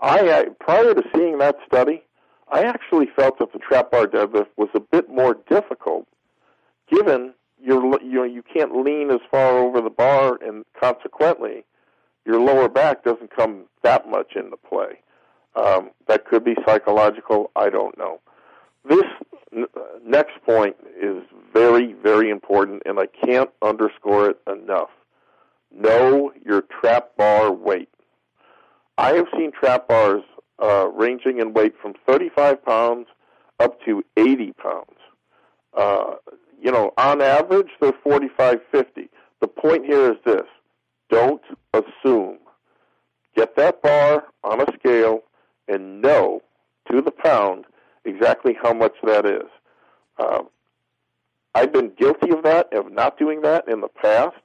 I, 0.01 0.31
I 0.31 0.45
prior 0.61 0.93
to 0.93 1.03
seeing 1.15 1.39
that 1.39 1.57
study, 1.67 2.03
I 2.53 2.63
actually 2.63 3.07
felt 3.17 3.39
that 3.39 3.53
the 3.53 3.59
trap 3.59 3.91
bar 3.91 4.07
deadlift 4.07 4.49
was 4.59 4.69
a 4.75 4.81
bit 4.81 5.09
more 5.09 5.39
difficult, 5.49 6.07
given 6.93 7.33
you're 7.59 7.83
you 8.03 8.13
know 8.13 8.25
you 8.25 8.43
can't 8.43 8.85
lean 8.85 9.11
as 9.11 9.21
far 9.31 9.59
over 9.59 9.81
the 9.81 9.91
bar, 9.91 10.39
and 10.43 10.67
consequently, 10.79 11.65
your 12.27 12.39
lower 12.39 12.69
back 12.69 13.03
doesn't 13.03 13.35
come 13.35 13.65
that 13.83 14.09
much 14.09 14.37
into 14.37 14.59
play. 14.59 15.01
Um, 15.57 15.91
that 16.07 16.27
could 16.27 16.45
be 16.45 16.55
psychological. 16.67 17.51
I 17.57 17.71
don't 17.71 17.97
know. 17.97 18.21
This 18.89 19.05
n- 19.55 19.67
next 20.05 20.35
point 20.45 20.77
is 21.01 21.23
very, 21.53 21.95
very 21.95 22.31
important, 22.31 22.83
and 22.85 23.01
I 23.01 23.07
can't 23.07 23.51
underscore 23.63 24.31
it 24.31 24.41
enough. 24.47 24.91
Know 25.75 26.33
your 26.45 26.63
trap 26.81 27.17
bar 27.17 27.53
weight. 27.53 27.89
I 28.99 29.15
have 29.15 29.27
seen 29.37 29.51
trap 29.53 29.89
bars 29.89 30.23
uh, 30.63 30.89
ranging 30.89 31.39
in 31.39 31.53
weight 31.53 31.75
from 31.81 31.95
35 32.07 32.65
pounds 32.65 33.09
up 33.59 33.81
to 33.85 34.05
80 34.17 34.53
pounds. 34.53 34.97
Uh, 35.77 36.15
you 36.61 36.71
know, 36.71 36.93
on 36.97 37.21
average, 37.21 37.69
they're 37.81 37.93
45, 38.03 38.61
50. 38.71 39.09
The 39.41 39.49
point 39.49 39.85
here 39.87 40.13
is 40.13 40.19
this 40.25 40.47
don't 41.11 41.43
assume. 41.73 42.39
Get 43.37 43.55
that 43.57 43.83
bar 43.83 44.25
on 44.43 44.61
a 44.61 44.67
scale 44.79 45.21
and 45.69 46.01
know 46.01 46.43
to 46.91 47.01
the 47.01 47.11
pound 47.11 47.65
exactly 48.05 48.57
how 48.63 48.73
much 48.73 48.95
that 49.03 49.27
is. 49.27 49.49
Um, 50.19 50.49
I've 51.55 51.73
been 51.73 51.93
guilty 51.99 52.31
of 52.31 52.43
that, 52.45 52.73
of 52.73 52.93
not 52.93 53.19
doing 53.19 53.43
that 53.43 53.69
in 53.69 53.81
the 53.81 53.89
past. 53.89 54.37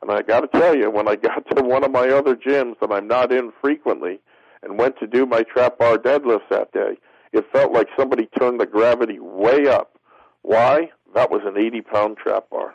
And 0.00 0.10
I 0.10 0.22
got 0.22 0.40
to 0.40 0.58
tell 0.58 0.74
you, 0.74 0.90
when 0.90 1.08
I 1.08 1.16
got 1.28 1.44
to 1.50 1.62
one 1.62 1.84
of 1.84 1.90
my 1.90 2.08
other 2.08 2.34
gyms 2.36 2.78
that 2.80 2.90
I'm 2.90 3.06
not 3.06 3.32
in 3.32 3.52
frequently 3.60 4.20
and 4.62 4.78
went 4.78 4.98
to 4.98 5.06
do 5.06 5.26
my 5.26 5.42
trap 5.42 5.78
bar 5.78 5.98
deadlifts 5.98 6.48
that 6.50 6.72
day, 6.72 6.96
it 7.32 7.44
felt 7.52 7.72
like 7.72 7.88
somebody 7.98 8.28
turned 8.38 8.60
the 8.60 8.66
gravity 8.66 9.18
way 9.18 9.66
up. 9.66 9.98
Why? 10.42 10.90
That 11.14 11.30
was 11.30 11.42
an 11.44 11.58
80 11.58 11.80
pound 11.82 12.16
trap 12.16 12.48
bar. 12.50 12.74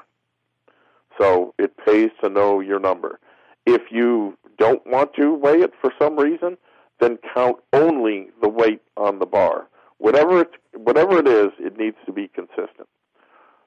So 1.19 1.53
it 1.57 1.73
pays 1.85 2.09
to 2.23 2.29
know 2.29 2.59
your 2.59 2.79
number. 2.79 3.19
If 3.65 3.91
you 3.91 4.37
don't 4.57 4.85
want 4.85 5.13
to 5.15 5.33
weigh 5.33 5.61
it 5.61 5.71
for 5.81 5.91
some 5.99 6.17
reason, 6.17 6.57
then 6.99 7.17
count 7.33 7.57
only 7.73 8.29
the 8.41 8.49
weight 8.49 8.81
on 8.97 9.19
the 9.19 9.25
bar. 9.25 9.67
Whatever 9.97 10.41
it, 10.41 10.51
whatever 10.73 11.19
it 11.19 11.27
is, 11.27 11.49
it 11.59 11.77
needs 11.77 11.97
to 12.05 12.11
be 12.11 12.27
consistent. 12.27 12.87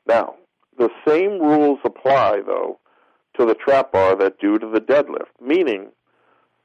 Now, 0.07 0.35
the 0.79 0.91
same 1.07 1.41
rules 1.41 1.79
apply, 1.85 2.43
though, 2.47 2.79
to 3.39 3.47
the 3.47 3.55
trap 3.55 3.93
bar 3.93 4.17
that 4.17 4.39
do 4.39 4.59
to 4.59 4.69
the 4.69 4.81
deadlift, 4.81 5.31
meaning 5.41 5.89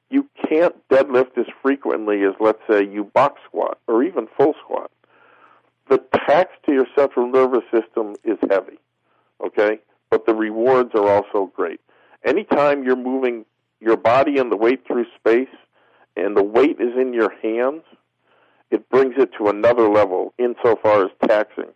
you 0.09 0.27
can't 0.50 0.75
deadlift 0.89 1.38
as 1.38 1.45
frequently 1.62 2.24
as, 2.24 2.33
let's 2.39 2.62
say, 2.69 2.86
you 2.86 3.03
box 3.03 3.41
squat 3.45 3.77
or 3.88 4.03
even 4.03 4.27
full 4.38 4.53
squat. 4.63 4.89
The 5.89 6.01
tax 6.27 6.51
to 6.65 6.74
your 6.74 6.88
central 6.97 7.29
nervous 7.29 7.63
system 7.71 8.15
is 8.24 8.38
heavy, 8.50 8.79
okay? 9.45 9.79
But 10.09 10.25
the 10.25 10.36
rewards 10.36 10.91
are 10.95 11.07
also 11.07 11.51
great. 11.53 11.79
Anytime 12.25 12.83
you're 12.83 12.95
moving 12.95 13.45
your 13.79 13.97
body 13.97 14.38
and 14.38 14.51
the 14.51 14.57
weight 14.57 14.86
through 14.88 15.05
space 15.17 15.53
and 16.17 16.36
the 16.36 16.43
weight 16.43 16.79
is 16.79 16.93
in 17.00 17.13
your 17.13 17.31
hands, 17.41 17.83
it 18.71 18.89
brings 18.89 19.15
it 19.17 19.29
to 19.38 19.47
another 19.47 19.88
level 19.88 20.33
insofar 20.38 21.05
as 21.05 21.12
taxing 21.27 21.71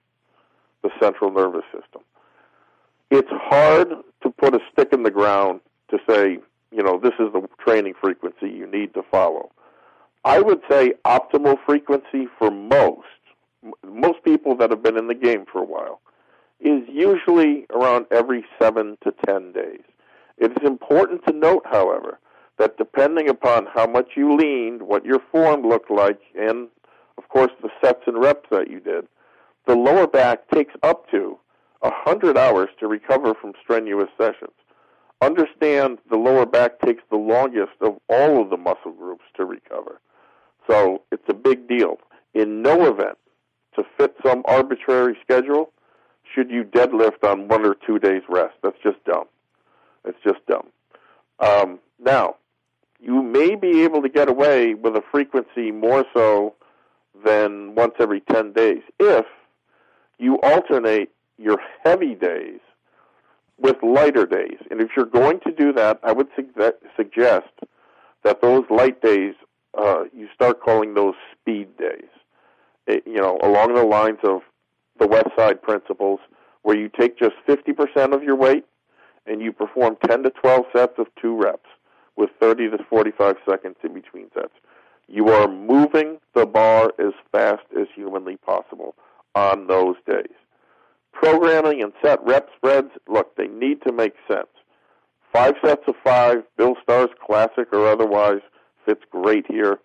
the 0.83 0.89
central 1.00 1.31
nervous 1.31 1.63
system 1.71 2.01
it's 3.12 3.29
hard 3.29 3.89
to 4.24 4.29
put 4.29 4.55
a 4.55 4.60
stick 4.71 4.89
in 4.93 5.03
the 5.03 5.12
ground 5.12 5.60
to 5.89 6.00
say, 6.10 6.39
you 6.71 6.81
know, 6.81 6.98
this 6.98 7.13
is 7.19 7.31
the 7.33 7.48
training 7.60 7.93
frequency 8.01 8.50
you 8.50 8.65
need 8.65 8.93
to 8.93 9.03
follow. 9.12 9.51
I 10.24 10.39
would 10.39 10.62
say 10.69 10.93
optimal 11.05 11.57
frequency 11.65 12.27
for 12.39 12.50
most, 12.50 13.07
most 13.86 14.24
people 14.24 14.55
that 14.57 14.69
have 14.69 14.81
been 14.81 14.98
in 14.98 15.07
the 15.07 15.15
game 15.15 15.45
for 15.51 15.60
a 15.60 15.65
while, 15.65 16.00
is 16.62 16.83
usually 16.88 17.65
around 17.71 18.05
every 18.12 18.45
seven 18.60 18.98
to 19.03 19.13
ten 19.27 19.51
days. 19.51 19.81
It 20.38 20.51
is 20.51 20.65
important 20.65 21.25
to 21.27 21.33
note, 21.33 21.63
however, 21.69 22.19
that 22.62 22.77
depending 22.77 23.27
upon 23.27 23.65
how 23.74 23.88
much 23.88 24.10
you 24.15 24.38
leaned, 24.38 24.84
what 24.84 25.03
your 25.03 25.20
form 25.32 25.63
looked 25.63 25.89
like, 25.89 26.20
and 26.39 26.68
of 27.18 27.27
course 27.27 27.50
the 27.63 27.70
sets 27.84 28.03
and 28.06 28.22
reps 28.22 28.48
that 28.51 28.70
you 28.70 28.80
did, 28.80 29.08
the 29.65 29.75
lower 29.75 30.06
back 30.06 30.48
takes 30.51 30.75
up 30.84 31.10
to 31.10 31.39
100 31.80 32.38
hours 32.38 32.70
to 32.80 32.86
recover 32.86 33.34
from 33.34 33.53
strenuous 33.63 34.10
sessions. 34.15 34.53
Understand 35.24 35.98
the 36.12 36.18
lower 36.18 36.46
back 36.46 36.80
takes 36.82 37.01
the 37.10 37.18
longest 37.18 37.74
of 37.82 37.98
all 38.08 38.39
of 38.39 38.51
the 38.51 38.58
muscle 38.58 38.91
groups 38.91 39.25
to 39.38 39.46
recover. 39.46 40.00
So 40.70 41.01
it's 41.12 41.27
a 41.30 41.34
big 41.34 41.68
deal. 41.68 41.98
In 42.36 42.62
no 42.62 42.86
event, 42.86 43.18
to 43.75 43.84
fit 43.98 44.15
some 44.24 44.44
arbitrary 44.46 45.18
schedule, 45.24 45.72
should 46.32 46.51
you 46.51 46.63
deadlift 46.63 47.24
on 47.24 47.48
one 47.48 47.65
or 47.65 47.75
two 47.88 47.98
days 47.98 48.22
rest. 48.30 48.53
That's 48.62 48.77
just 48.84 49.03
dumb. 49.03 49.25
It's 50.06 50.20
just 50.24 50.46
dumb. 50.48 50.68
Um, 51.39 51.80
now, 52.00 52.36
you 53.01 53.24
may 53.24 53.55
be 53.55 53.81
able 53.81 54.01
to 54.03 54.10
get 54.10 54.29
away 54.29 54.75
with 54.75 54.96
a 54.96 55.01
frequency 55.12 55.72
more 55.72 56.05
so 56.13 56.55
than 57.25 57.75
once 57.75 57.93
every 58.00 58.22
10 58.22 58.53
days 58.53 58.81
if 59.00 59.25
you 60.20 60.39
alternate 60.41 61.10
your 61.38 61.58
heavy 61.84 62.13
days 62.13 62.60
with 63.58 63.77
lighter 63.81 64.25
days. 64.25 64.58
And 64.70 64.81
if 64.81 64.89
you're 64.96 65.05
going 65.05 65.39
to 65.41 65.51
do 65.51 65.74
that, 65.74 66.00
I 66.03 66.12
would 66.12 66.27
su- 66.36 66.74
suggest 66.96 67.50
that 68.24 68.41
those 68.41 68.63
light 68.70 69.01
days, 69.01 69.34
uh, 69.77 70.03
you 70.15 70.27
start 70.34 70.62
calling 70.62 70.93
those 70.93 71.15
speed 71.31 71.75
days. 71.77 72.10
It, 72.86 73.03
you 73.05 73.17
know, 73.17 73.39
along 73.41 73.74
the 73.74 73.84
lines 73.84 74.20
of 74.24 74.41
the 75.00 75.08
West 75.08 75.29
Side 75.36 75.62
principles, 75.62 76.20
where 76.62 76.77
you 76.77 76.89
take 76.89 77.17
just 77.17 77.36
50% 77.48 78.13
of 78.13 78.24
your 78.24 78.36
weight 78.36 78.65
and 79.25 79.41
you 79.41 79.51
perform 79.51 79.98
10 80.08 80.24
to 80.24 80.29
12 80.29 80.65
sets 80.75 80.93
of 81.00 81.08
two 81.20 81.36
reps 81.36 81.70
with 82.15 82.30
30 82.39 82.72
to 82.72 82.77
45 82.89 83.36
seconds 83.50 83.75
in 83.84 83.94
between 83.94 84.30
sets. 84.34 84.53
You 85.08 85.30
are 85.30 85.48
moving 85.48 86.20
the 86.34 86.46
bar 86.46 86.94
as 87.00 87.13
fast 87.32 87.63
as 87.80 87.88
humanly 87.96 88.38
possible 88.38 88.96
on 89.36 89.68
those 89.68 89.96
days 90.08 90.36
programming 91.22 91.82
and 91.82 91.94
set 92.03 92.20
rep 92.25 92.50
spreads, 92.56 92.91
look, 93.08 93.36
they 93.36 93.48
need 93.48 93.82
to 93.84 93.91
make 93.91 94.13
sense. 94.27 94.48
Five 95.32 95.56
sets 95.63 95.84
of 95.88 95.96
five, 96.03 96.44
Bill 96.58 96.75
Starr's 96.82 97.10
classic 97.25 97.72
or 97.72 97.88
otherwise, 97.88 98.41
fits 98.86 99.03
great 99.10 99.46
here. 99.48 99.80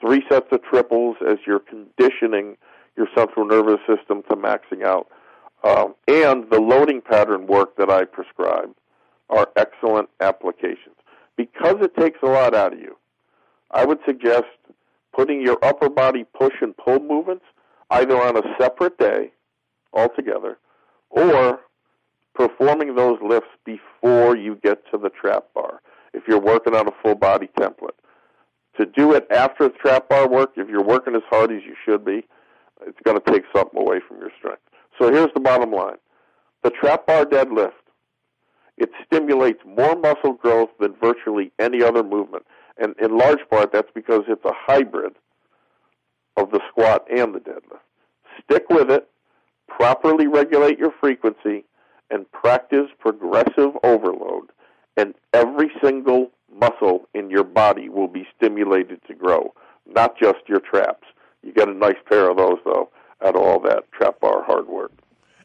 Three 0.00 0.22
sets 0.30 0.46
of 0.52 0.62
triples 0.62 1.16
as 1.26 1.38
you're 1.46 1.60
conditioning 1.60 2.56
your 2.96 3.08
central 3.14 3.46
nervous 3.46 3.80
system 3.86 4.22
to 4.30 4.36
maxing 4.36 4.84
out. 4.84 5.08
Um, 5.64 5.94
and 6.06 6.48
the 6.50 6.60
loading 6.60 7.00
pattern 7.00 7.46
work 7.46 7.76
that 7.76 7.90
I 7.90 8.04
prescribe 8.04 8.74
are 9.28 9.48
excellent 9.56 10.08
applications. 10.20 10.96
Because 11.36 11.76
it 11.80 11.94
takes 11.96 12.18
a 12.22 12.26
lot 12.26 12.54
out 12.54 12.72
of 12.72 12.78
you, 12.78 12.96
I 13.70 13.84
would 13.84 13.98
suggest 14.06 14.46
putting 15.14 15.40
your 15.40 15.58
upper 15.62 15.88
body 15.88 16.24
push 16.24 16.54
and 16.60 16.76
pull 16.76 17.00
movements 17.00 17.44
either 17.90 18.20
on 18.20 18.36
a 18.36 18.42
separate 18.58 18.98
day 18.98 19.32
altogether 19.92 20.58
or 21.10 21.60
performing 22.34 22.94
those 22.94 23.18
lifts 23.22 23.50
before 23.64 24.36
you 24.36 24.58
get 24.62 24.82
to 24.90 24.98
the 24.98 25.10
trap 25.10 25.44
bar 25.54 25.80
if 26.12 26.22
you're 26.28 26.40
working 26.40 26.74
on 26.74 26.86
a 26.86 26.92
full 27.02 27.14
body 27.14 27.48
template. 27.58 27.96
To 28.78 28.84
do 28.84 29.12
it 29.12 29.26
after 29.30 29.68
the 29.68 29.74
trap 29.74 30.08
bar 30.08 30.28
work, 30.28 30.52
if 30.56 30.68
you're 30.68 30.84
working 30.84 31.14
as 31.14 31.22
hard 31.30 31.50
as 31.50 31.62
you 31.64 31.74
should 31.84 32.04
be, 32.04 32.26
it's 32.86 32.98
going 33.04 33.18
to 33.18 33.32
take 33.32 33.44
something 33.54 33.80
away 33.80 34.00
from 34.06 34.18
your 34.18 34.30
strength. 34.38 34.60
So 34.98 35.10
here's 35.10 35.32
the 35.34 35.40
bottom 35.40 35.72
line. 35.72 35.96
The 36.62 36.70
trap 36.70 37.06
bar 37.06 37.24
deadlift, 37.24 37.72
it 38.76 38.90
stimulates 39.04 39.60
more 39.64 39.96
muscle 39.96 40.34
growth 40.34 40.70
than 40.78 40.94
virtually 40.94 41.52
any 41.58 41.82
other 41.82 42.02
movement. 42.02 42.44
And 42.78 42.94
in 43.00 43.16
large 43.16 43.40
part, 43.50 43.72
that's 43.72 43.90
because 43.94 44.24
it's 44.28 44.44
a 44.44 44.52
hybrid 44.54 45.14
of 46.36 46.50
the 46.50 46.60
squat 46.68 47.06
and 47.10 47.34
the 47.34 47.40
deadlift. 47.40 47.80
Stick 48.44 48.64
with 48.68 48.90
it, 48.90 49.08
properly 49.66 50.26
regulate 50.26 50.78
your 50.78 50.92
frequency, 51.00 51.64
and 52.10 52.30
practice 52.32 52.88
progressive 53.00 53.72
overload, 53.82 54.50
and 54.96 55.14
every 55.32 55.70
single 55.82 56.30
muscle 56.54 57.08
in 57.14 57.30
your 57.30 57.44
body 57.44 57.88
will 57.88 58.08
be 58.08 58.26
stimulated 58.36 59.00
to 59.08 59.14
grow, 59.14 59.52
not 59.86 60.16
just 60.18 60.38
your 60.46 60.60
traps. 60.60 61.06
You 61.42 61.52
get 61.52 61.68
a 61.68 61.74
nice 61.74 61.96
pair 62.08 62.30
of 62.30 62.36
those, 62.36 62.58
though, 62.64 62.90
out 63.24 63.36
of 63.36 63.42
all 63.42 63.58
that 63.60 63.90
trap 63.92 64.20
bar 64.20 64.44
hard 64.44 64.68
work. 64.68 64.92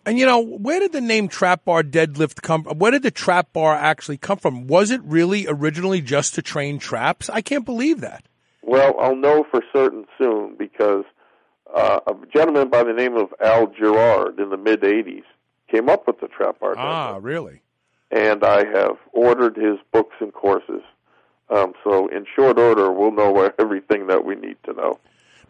And 0.05 0.17
you 0.17 0.25
know, 0.25 0.41
where 0.41 0.79
did 0.79 0.93
the 0.93 1.01
name 1.01 1.27
trap 1.27 1.65
bar 1.65 1.83
deadlift 1.83 2.41
come 2.41 2.63
from? 2.63 2.79
Where 2.79 2.91
did 2.91 3.03
the 3.03 3.11
trap 3.11 3.53
bar 3.53 3.75
actually 3.75 4.17
come 4.17 4.37
from? 4.37 4.67
Was 4.67 4.89
it 4.91 5.01
really 5.03 5.45
originally 5.47 6.01
just 6.01 6.35
to 6.35 6.41
train 6.41 6.79
traps? 6.79 7.29
I 7.29 7.41
can't 7.41 7.65
believe 7.65 8.01
that. 8.01 8.25
Well, 8.63 8.95
I'll 8.99 9.15
know 9.15 9.45
for 9.49 9.61
certain 9.73 10.05
soon 10.17 10.55
because 10.57 11.03
uh, 11.75 11.99
a 12.07 12.13
gentleman 12.33 12.69
by 12.69 12.83
the 12.83 12.93
name 12.93 13.15
of 13.15 13.33
Al 13.39 13.67
Gerard 13.67 14.39
in 14.39 14.49
the 14.49 14.57
mid 14.57 14.81
80s 14.81 15.23
came 15.69 15.89
up 15.89 16.07
with 16.07 16.19
the 16.19 16.27
trap 16.27 16.59
bar. 16.59 16.75
Ah, 16.77 17.17
really? 17.21 17.61
And 18.11 18.43
I 18.43 18.65
have 18.65 18.97
ordered 19.13 19.55
his 19.55 19.77
books 19.93 20.15
and 20.19 20.33
courses. 20.33 20.81
Um, 21.49 21.73
so, 21.83 22.07
in 22.07 22.25
short 22.35 22.57
order, 22.57 22.91
we'll 22.91 23.11
know 23.11 23.51
everything 23.59 24.07
that 24.07 24.25
we 24.25 24.35
need 24.35 24.57
to 24.65 24.73
know. 24.73 24.99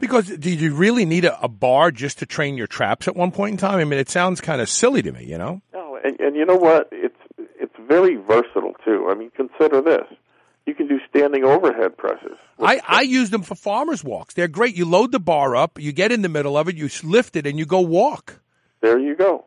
Because 0.01 0.27
did 0.27 0.59
you 0.59 0.73
really 0.73 1.05
need 1.05 1.25
a, 1.25 1.39
a, 1.41 1.47
bar 1.47 1.91
just 1.91 2.19
to 2.19 2.25
train 2.25 2.57
your 2.57 2.67
traps 2.67 3.07
at 3.07 3.15
one 3.15 3.31
point 3.31 3.51
in 3.51 3.57
time? 3.57 3.79
I 3.79 3.85
mean, 3.85 3.99
it 3.99 4.09
sounds 4.09 4.41
kind 4.41 4.59
of 4.59 4.67
silly 4.67 5.01
to 5.03 5.11
me, 5.11 5.23
you 5.23 5.37
know. 5.37 5.61
No, 5.73 5.97
and, 6.03 6.19
and 6.19 6.35
you 6.35 6.43
know 6.43 6.57
what? 6.57 6.89
It's 6.91 7.15
it's 7.37 7.75
very 7.87 8.15
versatile 8.15 8.73
too. 8.83 9.07
I 9.09 9.13
mean, 9.13 9.31
consider 9.35 9.79
this: 9.79 10.07
you 10.65 10.73
can 10.73 10.87
do 10.87 10.99
standing 11.09 11.43
overhead 11.43 11.97
presses. 11.97 12.37
I 12.59 12.81
I 12.87 13.01
use 13.01 13.29
them 13.29 13.43
for 13.43 13.55
farmers 13.55 14.03
walks. 14.03 14.33
They're 14.33 14.47
great. 14.47 14.75
You 14.75 14.85
load 14.85 15.11
the 15.11 15.19
bar 15.19 15.55
up, 15.55 15.79
you 15.79 15.91
get 15.91 16.11
in 16.11 16.23
the 16.23 16.29
middle 16.29 16.57
of 16.57 16.67
it, 16.67 16.75
you 16.75 16.89
lift 17.03 17.35
it, 17.35 17.45
and 17.45 17.59
you 17.59 17.65
go 17.65 17.79
walk. 17.79 18.41
There 18.81 18.97
you 18.97 19.15
go. 19.15 19.45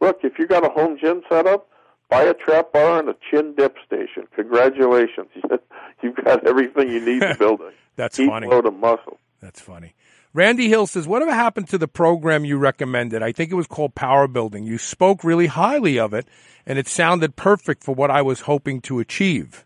Look, 0.00 0.20
if 0.22 0.38
you 0.38 0.46
got 0.46 0.64
a 0.64 0.70
home 0.70 0.96
gym 0.98 1.22
set 1.28 1.46
up, 1.46 1.68
buy 2.08 2.22
a 2.22 2.32
trap 2.32 2.72
bar 2.72 3.00
and 3.00 3.10
a 3.10 3.16
chin 3.30 3.54
dip 3.54 3.76
station. 3.86 4.26
Congratulations, 4.34 5.28
you've 6.02 6.16
got 6.16 6.46
everything 6.46 6.88
you 6.88 7.04
need 7.04 7.20
to 7.20 7.36
build 7.38 7.60
a 7.60 7.70
That's 7.96 8.16
deep 8.16 8.30
funny. 8.30 8.48
load 8.48 8.64
of 8.64 8.74
muscle. 8.74 9.18
That's 9.40 9.60
funny. 9.60 9.94
Randy 10.32 10.68
Hill 10.68 10.86
says, 10.86 11.06
Whatever 11.08 11.32
happened 11.32 11.68
to 11.68 11.78
the 11.78 11.88
program 11.88 12.44
you 12.44 12.58
recommended? 12.58 13.22
I 13.22 13.32
think 13.32 13.50
it 13.50 13.56
was 13.56 13.66
called 13.66 13.94
Power 13.94 14.28
Building. 14.28 14.64
You 14.64 14.78
spoke 14.78 15.24
really 15.24 15.46
highly 15.46 15.98
of 15.98 16.14
it, 16.14 16.28
and 16.66 16.78
it 16.78 16.86
sounded 16.86 17.36
perfect 17.36 17.82
for 17.82 17.94
what 17.94 18.10
I 18.10 18.22
was 18.22 18.42
hoping 18.42 18.80
to 18.82 19.00
achieve. 19.00 19.64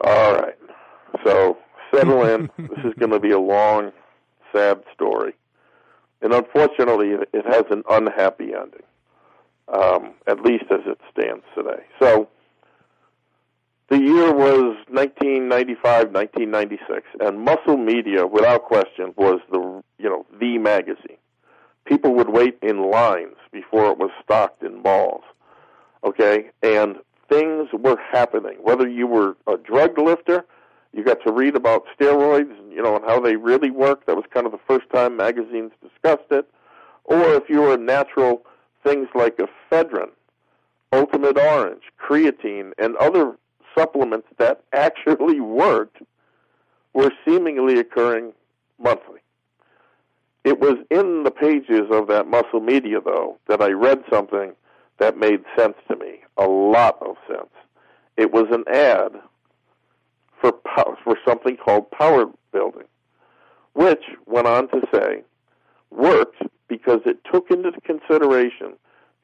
All 0.00 0.34
right. 0.34 0.56
So 1.24 1.58
settle 1.94 2.24
in. 2.24 2.50
this 2.58 2.84
is 2.84 2.94
going 2.98 3.12
to 3.12 3.20
be 3.20 3.30
a 3.30 3.38
long, 3.38 3.92
sad 4.52 4.82
story. 4.92 5.34
And 6.22 6.32
unfortunately, 6.32 7.16
it 7.32 7.44
has 7.46 7.64
an 7.70 7.82
unhappy 7.90 8.52
ending, 8.54 8.82
um, 9.68 10.14
at 10.26 10.40
least 10.40 10.64
as 10.70 10.80
it 10.86 10.98
stands 11.10 11.44
today. 11.54 11.82
So 12.00 12.28
the 13.92 14.00
year 14.00 14.32
was 14.32 14.74
1995, 14.88 16.12
1996, 16.12 17.06
and 17.20 17.38
Muscle 17.42 17.76
Media, 17.76 18.26
without 18.26 18.62
question, 18.62 19.12
was 19.18 19.38
the 19.50 19.82
you 19.98 20.08
know 20.08 20.24
the 20.40 20.56
magazine. 20.56 21.18
People 21.84 22.14
would 22.14 22.30
wait 22.30 22.56
in 22.62 22.90
lines 22.90 23.36
before 23.52 23.90
it 23.90 23.98
was 23.98 24.10
stocked 24.24 24.62
in 24.62 24.80
malls. 24.82 25.24
Okay, 26.04 26.50
and 26.62 26.96
things 27.28 27.68
were 27.74 27.98
happening. 27.98 28.56
Whether 28.62 28.88
you 28.88 29.06
were 29.06 29.36
a 29.46 29.58
drug 29.58 29.98
lifter, 29.98 30.46
you 30.94 31.04
got 31.04 31.22
to 31.26 31.32
read 31.32 31.54
about 31.54 31.84
steroids, 31.94 32.56
you 32.70 32.82
know, 32.82 32.96
and 32.96 33.04
how 33.04 33.20
they 33.20 33.36
really 33.36 33.70
work. 33.70 34.06
That 34.06 34.16
was 34.16 34.24
kind 34.32 34.46
of 34.46 34.52
the 34.52 34.60
first 34.66 34.88
time 34.88 35.18
magazines 35.18 35.72
discussed 35.82 36.30
it. 36.30 36.46
Or 37.04 37.34
if 37.34 37.50
you 37.50 37.60
were 37.60 37.76
natural, 37.76 38.46
things 38.86 39.08
like 39.14 39.36
ephedrine, 39.36 40.12
Ultimate 40.94 41.36
Orange, 41.36 41.82
creatine, 42.00 42.72
and 42.78 42.96
other 42.96 43.36
supplements 43.76 44.28
that 44.38 44.62
actually 44.72 45.40
worked 45.40 45.98
were 46.94 47.10
seemingly 47.24 47.78
occurring 47.78 48.32
monthly. 48.78 49.20
It 50.44 50.58
was 50.58 50.76
in 50.90 51.22
the 51.22 51.30
pages 51.30 51.88
of 51.90 52.08
that 52.08 52.26
muscle 52.26 52.60
media, 52.60 53.00
though, 53.04 53.38
that 53.46 53.62
I 53.62 53.70
read 53.70 54.02
something 54.10 54.52
that 54.98 55.16
made 55.16 55.44
sense 55.56 55.76
to 55.88 55.96
me, 55.96 56.20
a 56.36 56.46
lot 56.46 56.98
of 57.00 57.16
sense. 57.28 57.50
It 58.16 58.32
was 58.32 58.46
an 58.50 58.64
ad 58.68 59.12
for 60.40 60.52
pow- 60.52 60.98
for 61.04 61.16
something 61.26 61.56
called 61.56 61.90
power 61.90 62.26
building, 62.52 62.86
which 63.74 64.02
went 64.26 64.48
on 64.48 64.68
to 64.68 64.82
say 64.92 65.22
worked 65.90 66.42
because 66.68 67.00
it 67.06 67.18
took 67.30 67.50
into 67.50 67.72
consideration 67.82 68.74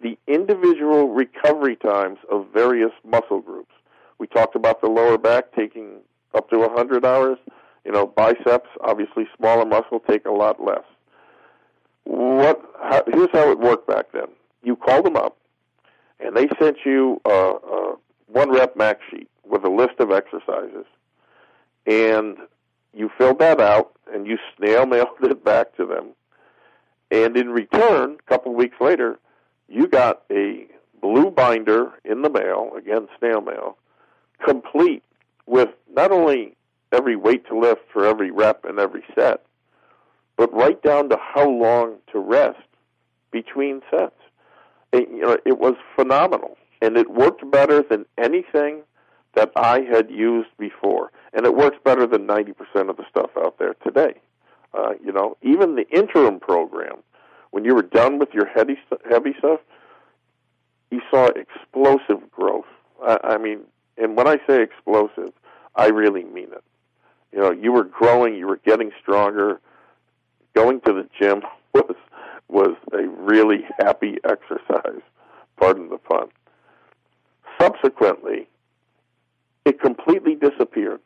the 0.00 0.16
individual 0.26 1.08
recovery 1.08 1.76
times 1.76 2.18
of 2.30 2.46
various 2.52 2.92
muscle 3.04 3.40
groups. 3.40 3.72
We 4.18 4.26
talked 4.26 4.56
about 4.56 4.80
the 4.80 4.88
lower 4.88 5.18
back 5.18 5.52
taking 5.54 6.00
up 6.34 6.50
to 6.50 6.58
100 6.58 7.04
hours. 7.04 7.38
You 7.84 7.92
know, 7.92 8.06
biceps, 8.06 8.68
obviously 8.82 9.26
smaller 9.36 9.64
muscle, 9.64 10.00
take 10.00 10.26
a 10.26 10.30
lot 10.30 10.62
less. 10.62 10.82
What? 12.04 12.60
How, 12.82 13.02
here's 13.06 13.30
how 13.32 13.50
it 13.50 13.58
worked 13.58 13.86
back 13.86 14.06
then. 14.12 14.28
You 14.62 14.76
called 14.76 15.06
them 15.06 15.16
up, 15.16 15.36
and 16.20 16.36
they 16.36 16.48
sent 16.60 16.78
you 16.84 17.20
a, 17.24 17.30
a 17.30 17.94
one 18.26 18.50
rep 18.50 18.76
max 18.76 19.00
sheet 19.10 19.28
with 19.44 19.64
a 19.64 19.70
list 19.70 20.00
of 20.00 20.10
exercises, 20.10 20.84
and 21.86 22.36
you 22.92 23.10
filled 23.16 23.38
that 23.38 23.60
out, 23.60 23.92
and 24.12 24.26
you 24.26 24.38
snail 24.56 24.86
mailed 24.86 25.08
it 25.22 25.44
back 25.44 25.76
to 25.76 25.86
them. 25.86 26.08
And 27.10 27.36
in 27.36 27.50
return, 27.50 28.18
a 28.18 28.30
couple 28.30 28.52
of 28.52 28.58
weeks 28.58 28.76
later, 28.80 29.18
you 29.68 29.86
got 29.86 30.22
a 30.30 30.66
blue 31.00 31.30
binder 31.30 31.92
in 32.04 32.22
the 32.22 32.30
mail, 32.30 32.72
again 32.76 33.08
snail 33.18 33.40
mail, 33.40 33.78
complete 34.44 35.02
with 35.46 35.68
not 35.94 36.12
only 36.12 36.56
every 36.92 37.16
weight 37.16 37.46
to 37.48 37.58
lift 37.58 37.82
for 37.92 38.04
every 38.04 38.30
rep 38.30 38.64
and 38.64 38.78
every 38.78 39.04
set, 39.14 39.42
but 40.36 40.52
right 40.52 40.80
down 40.82 41.08
to 41.08 41.18
how 41.20 41.48
long 41.48 41.96
to 42.12 42.18
rest 42.18 42.60
between 43.30 43.82
sets. 43.90 44.14
It, 44.92 45.08
you 45.10 45.20
know, 45.20 45.36
it 45.44 45.58
was 45.58 45.74
phenomenal, 45.94 46.56
and 46.80 46.96
it 46.96 47.10
worked 47.10 47.48
better 47.50 47.82
than 47.82 48.06
anything 48.16 48.82
that 49.34 49.52
I 49.54 49.80
had 49.80 50.10
used 50.10 50.48
before, 50.58 51.12
and 51.34 51.44
it 51.44 51.54
works 51.54 51.76
better 51.84 52.06
than 52.06 52.26
ninety 52.26 52.52
percent 52.52 52.88
of 52.88 52.96
the 52.96 53.04
stuff 53.10 53.30
out 53.36 53.58
there 53.58 53.74
today. 53.84 54.14
Uh, 54.72 54.94
you 55.04 55.12
know, 55.12 55.36
even 55.42 55.76
the 55.76 55.88
interim 55.90 56.40
program, 56.40 56.96
when 57.50 57.64
you 57.64 57.74
were 57.74 57.82
done 57.82 58.18
with 58.18 58.30
your 58.32 58.46
heavy 58.46 58.78
heavy 59.08 59.34
stuff, 59.38 59.60
you 60.90 61.00
saw 61.10 61.26
explosive 61.26 62.30
growth. 62.30 62.66
I, 63.06 63.18
I 63.22 63.38
mean, 63.38 63.60
and 64.00 64.16
when 64.16 64.28
I 64.28 64.38
say 64.46 64.62
explosive, 64.62 65.32
I 65.74 65.88
really 65.88 66.24
mean 66.24 66.48
it. 66.52 66.64
You 67.32 67.40
know, 67.40 67.50
you 67.50 67.72
were 67.72 67.84
growing, 67.84 68.34
you 68.36 68.46
were 68.46 68.60
getting 68.64 68.90
stronger. 69.00 69.60
Going 70.54 70.80
to 70.82 70.92
the 70.92 71.08
gym 71.18 71.42
was 71.74 71.96
was 72.48 72.76
a 72.92 73.06
really 73.06 73.66
happy 73.78 74.18
exercise. 74.24 75.02
Pardon 75.58 75.90
the 75.90 75.98
pun. 75.98 76.28
Subsequently, 77.60 78.48
it 79.64 79.80
completely 79.80 80.34
disappeared. 80.34 81.00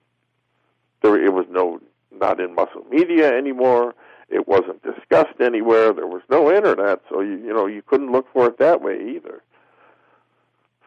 There, 1.03 1.23
it 1.23 1.33
was 1.33 1.47
no 1.51 1.81
not 2.13 2.41
in 2.41 2.55
muscle 2.55 2.85
media 2.91 3.37
anymore. 3.37 3.95
It 4.29 4.47
wasn't 4.47 4.83
discussed 4.83 5.41
anywhere. 5.41 5.93
There 5.93 6.07
was 6.07 6.23
no 6.31 6.51
internet, 6.55 7.01
so 7.11 7.21
you 7.21 7.37
you 7.39 7.53
know 7.53 7.67
you 7.67 7.83
couldn't 7.83 8.13
look 8.13 8.27
for 8.33 8.47
it 8.47 8.59
that 8.59 8.81
way 8.81 9.17
either. 9.17 9.43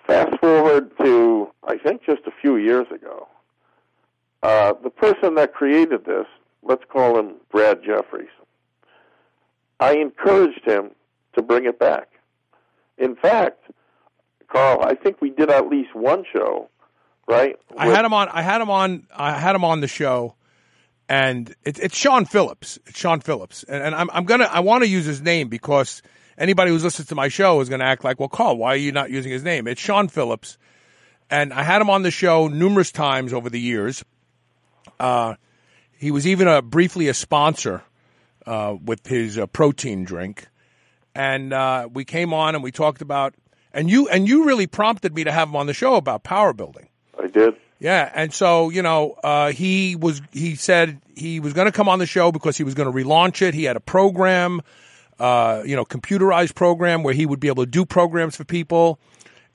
Fast 0.08 0.40
forward 0.40 0.92
to 1.00 1.50
I 1.68 1.78
think 1.78 2.04
just 2.06 2.22
a 2.28 2.32
few 2.42 2.58
years 2.58 2.88
ago. 2.94 3.28
Uh, 4.44 4.74
the 4.84 4.90
person 4.90 5.36
that 5.36 5.54
created 5.54 6.06
this, 6.06 6.28
let's 6.62 6.84
call 6.92 7.18
him 7.18 7.36
Brad 7.52 7.82
Jeffries. 7.84 8.30
I 9.80 9.96
encouraged 9.96 10.64
him 10.64 10.92
to 11.34 11.42
bring 11.42 11.66
it 11.66 11.80
back. 11.80 12.10
In 12.98 13.16
fact, 13.16 13.64
Carl, 14.48 14.84
I 14.84 14.96
think 14.96 15.22
we 15.22 15.32
did 15.32 15.50
at 15.50 15.68
least 15.68 15.96
one 15.96 16.24
show, 16.32 16.70
right? 17.28 17.58
I 17.76 17.88
had 17.88 18.06
him 18.06 18.14
on. 18.14 18.30
I 18.30 18.42
had 18.42 18.62
him 18.62 18.70
on. 18.70 19.08
I 19.14 19.32
had 19.32 19.56
him 19.56 19.66
on 19.66 19.82
the 19.82 19.88
show, 19.88 20.36
and 21.10 21.54
it, 21.64 21.80
it's 21.80 21.98
Sean 21.98 22.26
Phillips. 22.26 22.80
It's 22.86 22.98
Sean 22.98 23.20
Phillips, 23.20 23.64
and, 23.64 23.84
and 23.84 23.96
I'm 23.96 24.10
I'm 24.12 24.26
gonna 24.26 24.46
I 24.46 24.62
want 24.62 24.84
to 24.84 24.90
use 24.90 25.06
his 25.06 25.22
name 25.22 25.50
because 25.50 26.02
anybody 26.38 26.72
who's 26.72 26.84
listened 26.84 27.08
to 27.10 27.16
my 27.16 27.28
show 27.28 27.62
is 27.62 27.70
gonna 27.70 27.84
act 27.84 28.04
like, 28.04 28.20
well, 28.20 28.30
Carl, 28.30 28.58
why 28.58 28.74
are 28.74 28.78
you 28.78 28.92
not 28.92 29.10
using 29.10 29.32
his 29.32 29.44
name? 29.44 29.68
It's 29.68 29.82
Sean 29.82 30.08
Phillips, 30.08 30.58
and 31.30 31.54
I 31.54 31.64
had 31.64 31.82
him 31.82 31.90
on 31.90 32.04
the 32.04 32.12
show 32.12 32.48
numerous 32.48 32.92
times 32.92 33.34
over 33.34 33.50
the 33.50 33.60
years. 33.60 34.04
Uh, 35.00 35.36
he 35.98 36.12
was 36.12 36.28
even 36.28 36.48
a 36.48 36.62
briefly 36.62 37.08
a 37.08 37.14
sponsor 37.14 37.84
uh, 38.46 38.76
with 38.84 39.08
his 39.08 39.38
uh, 39.38 39.48
protein 39.48 40.04
drink, 40.04 40.48
and 41.14 41.54
uh, 41.54 41.90
we 41.92 42.06
came 42.06 42.34
on 42.34 42.56
and 42.56 42.64
we 42.64 42.72
talked 42.72 43.02
about 43.02 43.34
and 43.76 43.92
you 43.92 44.08
and 44.08 44.28
you 44.28 44.46
really 44.46 44.66
prompted 44.66 45.14
me 45.14 45.26
to 45.26 45.32
have 45.32 45.50
him 45.50 45.56
on 45.56 45.68
the 45.68 45.74
show 45.74 45.96
about 45.96 46.24
power 46.24 46.54
building. 46.54 46.88
I 47.22 47.28
did. 47.28 47.56
Yeah, 47.78 48.10
and 48.16 48.34
so 48.34 48.70
you 48.70 48.82
know, 48.82 49.12
uh, 49.24 49.52
he 49.52 49.96
was 49.96 50.22
he 50.32 50.56
said 50.56 51.02
he 51.16 51.40
was 51.40 51.54
going 51.54 51.66
to 51.66 51.72
come 51.72 51.90
on 51.90 52.00
the 52.00 52.06
show 52.06 52.32
because 52.32 52.58
he 52.58 52.64
was 52.64 52.74
going 52.74 52.92
to 52.92 52.98
relaunch 52.98 53.42
it. 53.42 53.54
He 53.54 53.66
had 53.66 53.76
a 53.76 53.82
program, 53.82 54.62
uh, 55.20 55.64
you 55.66 55.76
know, 55.76 55.86
computerized 55.86 56.56
program 56.56 57.04
where 57.04 57.14
he 57.14 57.26
would 57.26 57.40
be 57.40 57.48
able 57.48 57.64
to 57.66 57.72
do 57.72 57.86
programs 57.86 58.36
for 58.36 58.44
people, 58.44 59.00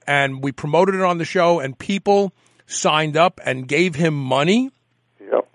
and 0.07 0.43
we 0.43 0.53
promoted 0.53 0.95
it 0.95 1.03
on 1.03 1.19
the 1.19 1.25
show, 1.25 1.61
and 1.61 1.79
people 1.79 2.33
signed 2.67 3.17
up 3.17 3.41
and 3.45 3.67
gave 3.67 3.95
him 3.95 4.15
money. 4.15 4.71
Yep. 5.21 5.49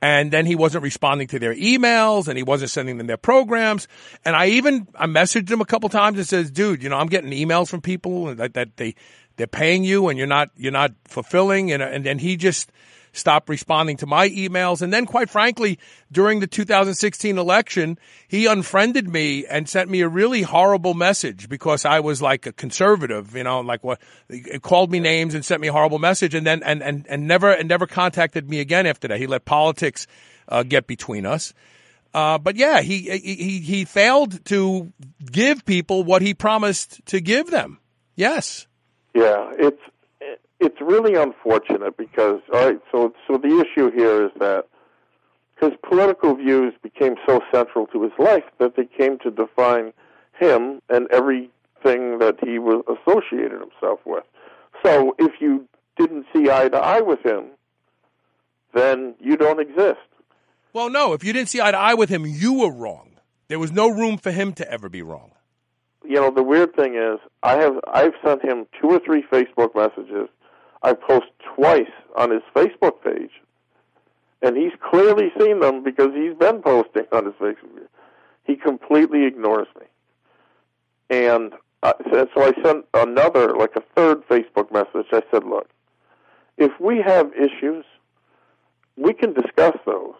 And 0.00 0.30
then 0.30 0.46
he 0.46 0.54
wasn't 0.54 0.84
responding 0.84 1.28
to 1.28 1.38
their 1.38 1.54
emails, 1.54 2.28
and 2.28 2.36
he 2.36 2.42
wasn't 2.42 2.70
sending 2.70 2.98
them 2.98 3.06
their 3.06 3.16
programs. 3.16 3.88
And 4.24 4.36
I 4.36 4.46
even 4.46 4.86
I 4.94 5.06
messaged 5.06 5.50
him 5.50 5.60
a 5.60 5.66
couple 5.66 5.88
times 5.88 6.18
and 6.18 6.26
says, 6.26 6.50
"Dude, 6.50 6.82
you 6.82 6.88
know, 6.88 6.96
I'm 6.96 7.08
getting 7.08 7.30
emails 7.30 7.68
from 7.68 7.80
people 7.80 8.34
that, 8.34 8.54
that 8.54 8.76
they 8.76 8.94
they're 9.38 9.46
paying 9.46 9.84
you 9.84 10.08
and 10.08 10.18
you're 10.18 10.26
not 10.26 10.50
you're 10.56 10.72
not 10.72 10.92
fulfilling 11.06 11.72
and 11.72 11.82
and 11.82 12.04
then 12.04 12.18
he 12.18 12.36
just 12.36 12.70
stopped 13.18 13.48
responding 13.48 13.96
to 13.96 14.06
my 14.06 14.28
emails 14.28 14.82
and 14.82 14.92
then 14.92 15.04
quite 15.06 15.28
frankly 15.28 15.78
during 16.10 16.40
the 16.40 16.46
2016 16.46 17.36
election 17.36 17.98
he 18.28 18.46
unfriended 18.46 19.08
me 19.08 19.44
and 19.46 19.68
sent 19.68 19.90
me 19.90 20.00
a 20.00 20.08
really 20.08 20.42
horrible 20.42 20.94
message 20.94 21.48
because 21.48 21.84
I 21.84 22.00
was 22.00 22.22
like 22.22 22.46
a 22.46 22.52
conservative 22.52 23.34
you 23.34 23.44
know 23.44 23.60
like 23.60 23.84
what 23.84 24.00
called 24.62 24.90
me 24.90 25.00
names 25.00 25.34
and 25.34 25.44
sent 25.44 25.60
me 25.60 25.68
a 25.68 25.72
horrible 25.72 25.98
message 25.98 26.34
and 26.34 26.46
then 26.46 26.62
and 26.62 26.82
and, 26.82 27.06
and 27.08 27.26
never 27.26 27.50
and 27.50 27.68
never 27.68 27.86
contacted 27.86 28.48
me 28.48 28.60
again 28.60 28.86
after 28.86 29.08
that 29.08 29.18
he 29.18 29.26
let 29.26 29.44
politics 29.44 30.06
uh, 30.48 30.62
get 30.62 30.86
between 30.86 31.26
us 31.26 31.52
uh, 32.14 32.38
but 32.38 32.56
yeah, 32.56 32.80
he, 32.80 33.02
he 33.02 33.60
he 33.60 33.84
failed 33.84 34.44
to 34.46 34.92
give 35.30 35.64
people 35.64 36.04
what 36.04 36.22
he 36.22 36.34
promised 36.34 37.04
to 37.06 37.20
give 37.20 37.50
them. 37.50 37.78
Yes. 38.16 38.66
Yeah, 39.14 39.52
it's 39.58 39.80
it's 40.60 40.80
really 40.80 41.14
unfortunate 41.14 41.96
because 41.96 42.40
all 42.52 42.66
right. 42.66 42.80
So 42.92 43.12
so 43.26 43.38
the 43.38 43.64
issue 43.64 43.90
here 43.90 44.26
is 44.26 44.32
that 44.38 44.66
his 45.60 45.72
political 45.88 46.34
views 46.34 46.74
became 46.82 47.16
so 47.26 47.40
central 47.52 47.86
to 47.88 48.02
his 48.02 48.12
life 48.18 48.44
that 48.58 48.76
they 48.76 48.86
came 48.86 49.18
to 49.20 49.30
define 49.30 49.92
him 50.38 50.80
and 50.88 51.08
everything 51.10 52.18
that 52.18 52.36
he 52.42 52.58
was 52.58 52.84
associated 52.86 53.60
himself 53.60 54.00
with. 54.04 54.24
So 54.84 55.14
if 55.18 55.40
you 55.40 55.68
didn't 55.96 56.26
see 56.34 56.48
eye 56.50 56.68
to 56.68 56.76
eye 56.76 57.00
with 57.00 57.24
him, 57.24 57.46
then 58.72 59.14
you 59.18 59.36
don't 59.36 59.60
exist. 59.60 59.98
Well, 60.72 60.90
no, 60.90 61.12
if 61.12 61.24
you 61.24 61.32
didn't 61.32 61.48
see 61.48 61.60
eye 61.60 61.72
to 61.72 61.78
eye 61.78 61.94
with 61.94 62.08
him, 62.08 62.24
you 62.24 62.60
were 62.60 62.70
wrong. 62.70 63.10
There 63.48 63.58
was 63.58 63.72
no 63.72 63.88
room 63.88 64.18
for 64.18 64.30
him 64.30 64.52
to 64.54 64.70
ever 64.70 64.88
be 64.88 65.02
wrong 65.02 65.32
you 66.08 66.14
know, 66.14 66.30
the 66.30 66.42
weird 66.42 66.74
thing 66.74 66.94
is, 66.94 67.18
I 67.42 67.56
have 67.56 67.78
I've 67.92 68.14
sent 68.24 68.42
him 68.42 68.66
two 68.80 68.88
or 68.88 68.98
three 68.98 69.22
Facebook 69.30 69.74
messages. 69.74 70.28
I 70.82 70.92
post 70.92 71.26
twice 71.54 71.90
on 72.16 72.30
his 72.30 72.42
Facebook 72.54 73.02
page, 73.02 73.32
and 74.42 74.56
he's 74.56 74.72
clearly 74.80 75.32
seen 75.38 75.60
them 75.60 75.82
because 75.82 76.10
he's 76.14 76.34
been 76.34 76.62
posting 76.62 77.06
on 77.12 77.26
his 77.26 77.34
Facebook. 77.34 77.76
Page. 77.76 77.88
He 78.44 78.56
completely 78.56 79.24
ignores 79.24 79.68
me, 79.78 79.86
and 81.10 81.52
uh, 81.82 81.92
so 82.10 82.42
I 82.42 82.52
sent 82.62 82.86
another, 82.94 83.54
like 83.54 83.76
a 83.76 83.82
third 83.94 84.26
Facebook 84.28 84.72
message. 84.72 85.06
I 85.12 85.22
said, 85.30 85.44
"Look, 85.44 85.68
if 86.56 86.72
we 86.80 87.02
have 87.02 87.32
issues, 87.34 87.84
we 88.96 89.12
can 89.12 89.32
discuss 89.32 89.76
those, 89.84 90.14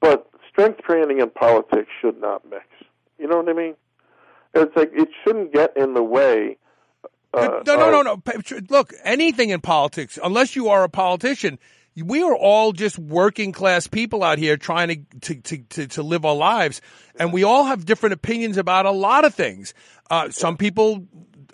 but 0.00 0.28
strength 0.48 0.82
training 0.82 1.20
and 1.20 1.32
politics 1.34 1.90
should 2.00 2.20
not 2.20 2.48
mix." 2.48 2.64
You 3.18 3.28
know 3.28 3.36
what 3.36 3.48
I 3.48 3.52
mean? 3.52 3.74
It's 4.54 4.74
like 4.76 4.90
it 4.94 5.08
shouldn't 5.22 5.52
get 5.52 5.76
in 5.76 5.94
the 5.94 6.02
way. 6.02 6.56
Uh, 7.34 7.62
no, 7.66 7.76
no, 7.76 7.90
no, 7.90 8.02
no. 8.02 8.22
Look, 8.68 8.92
anything 9.04 9.50
in 9.50 9.60
politics, 9.60 10.18
unless 10.22 10.54
you 10.54 10.68
are 10.68 10.84
a 10.84 10.88
politician, 10.88 11.58
we 11.96 12.22
are 12.22 12.34
all 12.34 12.72
just 12.72 12.98
working 12.98 13.52
class 13.52 13.86
people 13.86 14.22
out 14.22 14.38
here 14.38 14.56
trying 14.56 15.06
to, 15.20 15.34
to, 15.34 15.58
to, 15.58 15.86
to, 15.88 16.02
live 16.02 16.24
our 16.24 16.34
lives. 16.34 16.80
And 17.16 17.32
we 17.32 17.44
all 17.44 17.64
have 17.64 17.84
different 17.84 18.14
opinions 18.14 18.56
about 18.56 18.86
a 18.86 18.90
lot 18.90 19.24
of 19.24 19.34
things. 19.34 19.74
Uh, 20.10 20.30
some 20.30 20.56
people 20.56 21.06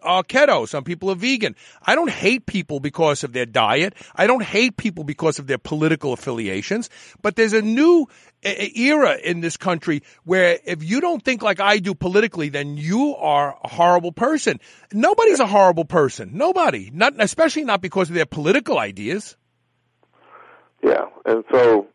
are 0.02 0.22
keto. 0.22 0.68
Some 0.68 0.84
people 0.84 1.10
are 1.10 1.14
vegan. 1.14 1.56
I 1.82 1.94
don't 1.94 2.10
hate 2.10 2.46
people 2.46 2.80
because 2.80 3.24
of 3.24 3.32
their 3.32 3.46
diet. 3.46 3.94
I 4.14 4.26
don't 4.26 4.42
hate 4.42 4.76
people 4.76 5.04
because 5.04 5.38
of 5.38 5.46
their 5.46 5.58
political 5.58 6.12
affiliations. 6.12 6.90
But 7.22 7.36
there's 7.36 7.52
a 7.52 7.62
new 7.62 8.06
era 8.42 9.16
in 9.16 9.40
this 9.40 9.56
country 9.56 10.02
where 10.24 10.58
if 10.64 10.82
you 10.82 11.00
don't 11.00 11.24
think 11.24 11.42
like 11.42 11.60
I 11.60 11.78
do 11.78 11.94
politically, 11.94 12.48
then 12.48 12.76
you 12.76 13.16
are 13.16 13.56
a 13.62 13.68
horrible 13.68 14.12
person. 14.12 14.60
Nobody's 14.92 15.40
a 15.40 15.46
horrible 15.46 15.84
person. 15.84 16.30
Nobody. 16.34 16.90
Not 16.92 17.14
especially 17.18 17.64
not 17.64 17.80
because 17.80 18.08
of 18.08 18.14
their 18.14 18.26
political 18.26 18.78
ideas. 18.78 19.36
Yeah, 20.82 21.06
and 21.24 21.44
so 21.50 21.88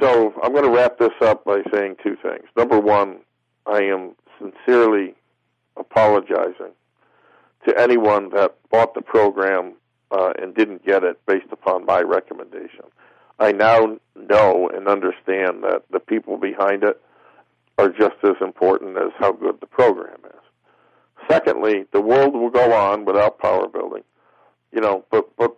so 0.00 0.32
I'm 0.42 0.52
going 0.52 0.64
to 0.64 0.70
wrap 0.70 0.98
this 0.98 1.12
up 1.20 1.44
by 1.44 1.62
saying 1.72 1.96
two 2.02 2.16
things. 2.22 2.44
Number 2.56 2.78
one, 2.78 3.18
I 3.66 3.82
am 3.82 4.14
sincerely 4.38 5.14
apologizing 5.78 6.72
to 7.66 7.78
anyone 7.78 8.30
that 8.30 8.56
bought 8.70 8.94
the 8.94 9.02
program 9.02 9.74
uh, 10.10 10.32
and 10.40 10.54
didn't 10.54 10.84
get 10.84 11.04
it 11.04 11.20
based 11.26 11.52
upon 11.52 11.84
my 11.84 12.00
recommendation. 12.00 12.84
I 13.38 13.52
now 13.52 13.98
know 14.16 14.68
and 14.68 14.88
understand 14.88 15.62
that 15.62 15.82
the 15.90 16.00
people 16.00 16.36
behind 16.36 16.82
it 16.82 17.00
are 17.76 17.90
just 17.90 18.16
as 18.24 18.36
important 18.40 18.96
as 18.96 19.12
how 19.18 19.32
good 19.32 19.60
the 19.60 19.66
program 19.66 20.18
is. 20.24 21.28
Secondly, 21.30 21.84
the 21.92 22.00
world 22.00 22.34
will 22.34 22.50
go 22.50 22.72
on 22.72 23.04
without 23.04 23.38
power 23.38 23.68
building. 23.68 24.02
You 24.72 24.80
know, 24.80 25.04
but 25.10 25.36
but 25.36 25.56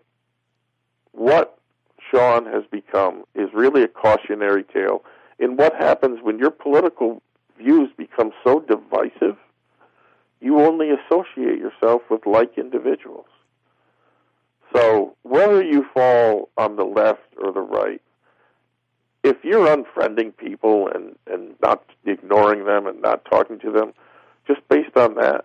what 1.12 1.58
Sean 2.10 2.46
has 2.46 2.64
become 2.70 3.24
is 3.34 3.48
really 3.54 3.82
a 3.82 3.88
cautionary 3.88 4.64
tale 4.64 5.02
in 5.38 5.56
what 5.56 5.74
happens 5.74 6.20
when 6.22 6.38
your 6.38 6.50
political 6.50 7.22
views 7.58 7.90
become 7.96 8.32
so 8.44 8.60
divisive 8.60 9.36
you 10.40 10.60
only 10.60 10.88
associate 10.90 11.58
yourself 11.58 12.02
with 12.10 12.26
like 12.26 12.56
individuals. 12.56 13.26
So 14.74 15.16
whether 15.22 15.62
you 15.62 15.84
fall 15.92 16.48
on 16.56 16.76
the 16.76 16.84
left 16.84 17.20
or 17.42 17.52
the 17.52 17.60
right, 17.60 18.00
if 19.22 19.36
you're 19.44 19.66
unfriending 19.66 20.36
people 20.36 20.88
and, 20.94 21.16
and 21.26 21.54
not 21.60 21.84
ignoring 22.06 22.64
them 22.64 22.86
and 22.86 23.02
not 23.02 23.24
talking 23.24 23.58
to 23.60 23.70
them, 23.70 23.92
just 24.46 24.66
based 24.68 24.96
on 24.96 25.16
that, 25.16 25.44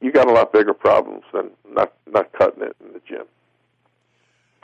you 0.00 0.12
got 0.12 0.28
a 0.28 0.32
lot 0.32 0.52
bigger 0.52 0.74
problems 0.74 1.24
than 1.32 1.50
not 1.70 1.92
not 2.06 2.32
cutting 2.32 2.62
it 2.62 2.76
in 2.84 2.92
the 2.92 3.00
gym. 3.08 3.24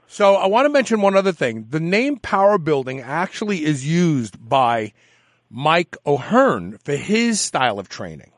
So 0.06 0.34
I 0.34 0.46
want 0.46 0.66
to 0.66 0.70
mention 0.70 1.00
one 1.00 1.16
other 1.16 1.32
thing. 1.32 1.66
The 1.70 1.80
name 1.80 2.18
Power 2.18 2.58
Building 2.58 3.00
actually 3.00 3.64
is 3.64 3.86
used 3.86 4.48
by 4.48 4.92
Mike 5.48 5.96
O'Hearn 6.04 6.78
for 6.78 6.94
his 6.96 7.40
style 7.40 7.78
of 7.78 7.88
training. 7.88 8.32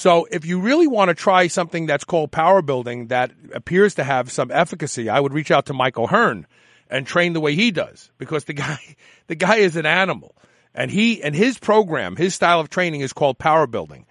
So 0.00 0.26
if 0.30 0.46
you 0.46 0.60
really 0.60 0.86
want 0.86 1.10
to 1.10 1.14
try 1.14 1.48
something 1.48 1.84
that's 1.84 2.04
called 2.04 2.32
power 2.32 2.62
building 2.62 3.08
that 3.08 3.32
appears 3.52 3.96
to 3.96 4.02
have 4.02 4.32
some 4.32 4.50
efficacy, 4.50 5.10
I 5.10 5.20
would 5.20 5.34
reach 5.34 5.50
out 5.50 5.66
to 5.66 5.74
Michael 5.74 6.04
O'Hearn 6.04 6.46
and 6.88 7.06
train 7.06 7.34
the 7.34 7.40
way 7.40 7.54
he 7.54 7.70
does 7.70 8.10
because 8.16 8.44
the 8.44 8.54
guy, 8.54 8.78
the 9.26 9.34
guy 9.34 9.56
is 9.56 9.76
an 9.76 9.84
animal 9.84 10.34
and 10.74 10.90
he, 10.90 11.22
and 11.22 11.34
his 11.34 11.58
program, 11.58 12.16
his 12.16 12.34
style 12.34 12.60
of 12.60 12.70
training 12.70 13.02
is 13.02 13.12
called 13.12 13.38
power 13.38 13.66
building. 13.66 14.06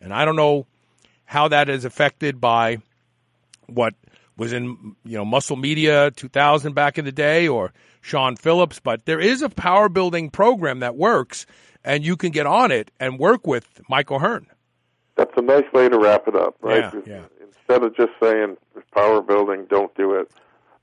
And 0.00 0.14
I 0.14 0.24
don't 0.24 0.34
know 0.34 0.66
how 1.26 1.48
that 1.48 1.68
is 1.68 1.84
affected 1.84 2.40
by 2.40 2.78
what 3.66 3.92
was 4.38 4.54
in, 4.54 4.96
you 5.04 5.18
know, 5.18 5.26
muscle 5.26 5.56
media 5.56 6.10
2000 6.12 6.72
back 6.72 6.96
in 6.96 7.04
the 7.04 7.12
day 7.12 7.48
or 7.48 7.74
Sean 8.00 8.36
Phillips, 8.36 8.80
but 8.80 9.04
there 9.04 9.20
is 9.20 9.42
a 9.42 9.50
power 9.50 9.90
building 9.90 10.30
program 10.30 10.80
that 10.80 10.96
works 10.96 11.44
and 11.84 12.02
you 12.02 12.16
can 12.16 12.30
get 12.30 12.46
on 12.46 12.72
it 12.72 12.90
and 12.98 13.18
work 13.18 13.46
with 13.46 13.82
Michael 13.90 14.16
O'Hearn 14.16 14.46
that's 15.16 15.32
a 15.36 15.42
nice 15.42 15.64
way 15.72 15.88
to 15.88 15.98
wrap 15.98 16.28
it 16.28 16.36
up, 16.36 16.56
right? 16.60 16.92
Yeah, 16.94 17.00
yeah. 17.06 17.22
Instead 17.40 17.82
of 17.82 17.96
just 17.96 18.12
saying 18.22 18.56
power 18.92 19.22
building, 19.22 19.66
don't 19.70 19.94
do 19.94 20.14
it. 20.14 20.30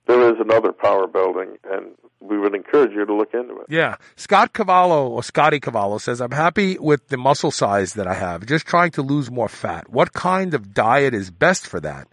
There 0.08 0.34
is 0.34 0.40
another 0.40 0.72
power 0.72 1.08
building, 1.08 1.58
and 1.64 1.92
we 2.20 2.38
would 2.38 2.56
encourage 2.56 2.92
you 2.92 3.06
to 3.06 3.14
look 3.14 3.34
into 3.34 3.60
it. 3.60 3.68
Yeah. 3.70 3.96
Scott 4.16 4.54
Cavallo, 4.54 5.08
or 5.08 5.24
Scotty 5.24 5.60
Cavallo, 5.60 5.98
says, 6.00 6.22
I'm 6.22 6.32
happy 6.32 6.78
with 6.80 7.08
the 7.10 7.18
muscle 7.18 7.52
size 7.52 7.94
that 7.94 8.08
I 8.08 8.14
have, 8.14 8.46
just 8.46 8.66
trying 8.66 8.92
to 8.92 9.02
lose 9.02 9.30
more 9.30 9.50
fat. 9.50 9.90
What 9.90 10.14
kind 10.14 10.54
of 10.54 10.74
diet 10.74 11.14
is 11.14 11.30
best 11.30 11.68
for 11.68 11.80
that? 11.82 12.08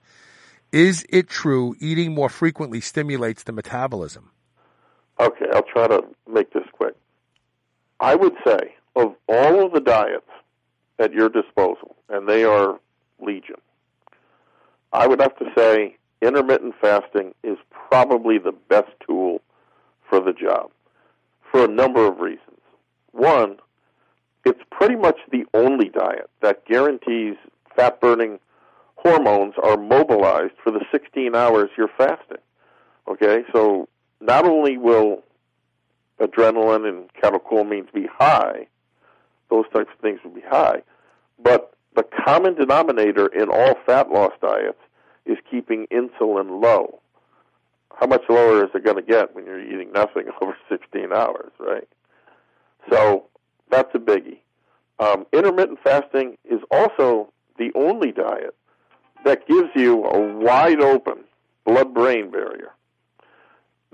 Is 0.70 1.06
it 1.08 1.28
true 1.28 1.74
eating 1.80 2.14
more 2.14 2.28
frequently 2.28 2.80
stimulates 2.80 3.44
the 3.44 3.52
metabolism? 3.52 4.30
Okay, 5.18 5.46
I'll 5.52 5.62
try 5.62 5.88
to 5.88 6.04
make 6.30 6.52
this 6.52 6.64
quick. 6.72 6.94
I 8.00 8.14
would 8.14 8.34
say 8.46 8.74
of 8.94 9.14
all 9.28 9.64
of 9.64 9.72
the 9.72 9.80
diets 9.80 10.28
at 10.98 11.12
your 11.12 11.28
disposal, 11.28 11.96
and 12.08 12.28
they 12.28 12.44
are 12.44 12.78
legion, 13.20 13.56
I 14.92 15.06
would 15.06 15.20
have 15.20 15.36
to 15.38 15.46
say 15.56 15.96
intermittent 16.20 16.74
fasting 16.80 17.34
is 17.42 17.58
probably 17.70 18.38
the 18.38 18.52
best 18.52 18.90
tool 19.06 19.40
for 20.08 20.20
the 20.20 20.32
job 20.32 20.70
for 21.50 21.64
a 21.64 21.68
number 21.68 22.06
of 22.06 22.18
reasons. 22.18 22.60
One, 23.12 23.58
it's 24.44 24.60
pretty 24.70 24.96
much 24.96 25.16
the 25.30 25.44
only 25.54 25.88
diet 25.88 26.30
that 26.40 26.64
guarantees 26.66 27.36
fat 27.76 28.00
burning 28.00 28.38
hormones 28.96 29.54
are 29.62 29.76
mobilized 29.76 30.54
for 30.62 30.70
the 30.70 30.84
16 30.90 31.34
hours 31.34 31.70
you're 31.76 31.90
fasting. 31.96 32.38
Okay, 33.06 33.42
so 33.52 33.88
not 34.20 34.44
only 34.44 34.76
will 34.76 35.22
adrenaline 36.20 36.88
and 36.88 37.10
catecholamines 37.22 37.92
be 37.92 38.06
high, 38.06 38.66
those 39.50 39.64
types 39.72 39.90
of 39.92 40.00
things 40.00 40.20
will 40.24 40.32
be 40.32 40.42
high, 40.42 40.82
but 41.42 41.74
the 41.94 42.04
common 42.24 42.54
denominator 42.54 43.26
in 43.26 43.48
all 43.48 43.74
fat 43.86 44.10
loss 44.10 44.32
diets 44.40 44.78
is 45.26 45.36
keeping 45.50 45.86
insulin 45.92 46.62
low. 46.62 47.00
How 47.98 48.06
much 48.06 48.22
lower 48.28 48.64
is 48.64 48.70
it 48.74 48.84
going 48.84 48.96
to 48.96 49.02
get 49.02 49.34
when 49.34 49.44
you're 49.44 49.60
eating 49.60 49.90
nothing 49.92 50.24
over 50.40 50.56
16 50.68 51.12
hours, 51.12 51.50
right? 51.58 51.88
So 52.90 53.24
that's 53.70 53.94
a 53.94 53.98
biggie. 53.98 54.38
Um, 55.00 55.26
intermittent 55.32 55.78
fasting 55.82 56.38
is 56.44 56.60
also 56.70 57.32
the 57.58 57.70
only 57.74 58.12
diet 58.12 58.54
that 59.24 59.46
gives 59.46 59.68
you 59.74 60.04
a 60.04 60.38
wide 60.38 60.80
open 60.80 61.24
blood 61.64 61.92
brain 61.92 62.30
barrier. 62.30 62.72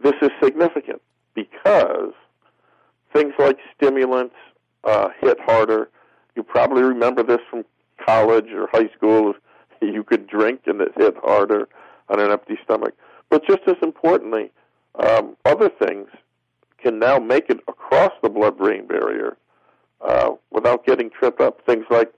This 0.03 0.15
is 0.23 0.31
significant 0.43 1.01
because 1.35 2.13
things 3.13 3.33
like 3.39 3.59
stimulants 3.77 4.35
uh, 4.85 5.09
hit 5.21 5.39
harder. 5.41 5.91
You 6.37 6.43
probably 6.43 6.83
remember 6.83 7.23
this 7.23 7.41
from 7.51 7.65
college 8.05 8.51
or 8.53 8.69
high 8.73 8.91
school. 8.97 9.35
You 9.83 10.03
could 10.03 10.27
drink 10.27 10.63
and 10.65 10.81
it 10.81 10.93
hit 10.97 11.15
harder 11.23 11.69
on 12.09 12.19
an 12.19 12.31
empty 12.31 12.57
stomach. 12.65 12.95
But 13.29 13.47
just 13.47 13.61
as 13.67 13.77
importantly, 13.83 14.51
um, 14.95 15.37
other 15.45 15.69
things 15.69 16.09
can 16.83 16.99
now 16.99 17.19
make 17.19 17.51
it 17.51 17.61
across 17.69 18.13
the 18.23 18.31
blood-brain 18.31 18.87
barrier 18.87 19.37
uh, 20.01 20.31
without 20.51 20.87
getting 20.87 21.11
tripped 21.11 21.43
up. 21.43 21.65
Things 21.67 21.85
like 21.91 22.13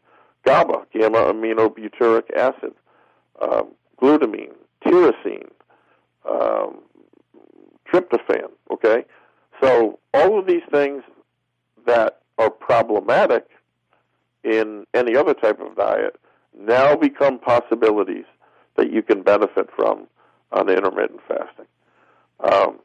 GABA, 0.45 0.87
gamma 0.93 1.19
aminobutyric 1.33 2.31
acid, 2.37 2.73
um, 3.41 3.69
glutamine, 4.01 4.55
tyrosine, 4.85 5.49
um, 6.29 6.79
tryptophan. 7.93 8.51
Okay, 8.73 9.05
so 9.63 9.99
all 10.15 10.39
of 10.39 10.47
these 10.47 10.63
things 10.71 11.03
that 11.87 12.21
are 12.39 12.51
problematic 12.51 13.49
in 14.45 14.87
any 14.95 15.17
other 15.17 15.35
type 15.35 15.61
of 15.61 15.77
diet 15.77 16.17
now 16.59 16.97
become 16.97 17.39
possibilities 17.39 18.25
that 18.77 18.93
you 18.93 19.03
can 19.03 19.23
benefit 19.23 19.69
from 19.75 20.07
on 20.53 20.69
intermittent 20.69 21.21
fasting. 21.27 21.67
Um, 22.41 22.79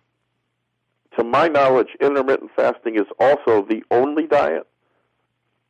to 1.18 1.24
my 1.24 1.48
knowledge, 1.48 1.90
intermittent 2.00 2.52
fasting 2.56 2.96
is 2.96 3.08
also 3.20 3.66
the 3.68 3.84
only 3.92 4.28
diet 4.28 4.68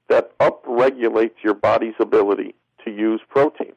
that 0.09 0.37
upregulates 0.39 1.43
your 1.43 1.53
body's 1.53 1.95
ability 1.99 2.55
to 2.85 2.91
use 2.91 3.21
protein. 3.27 3.73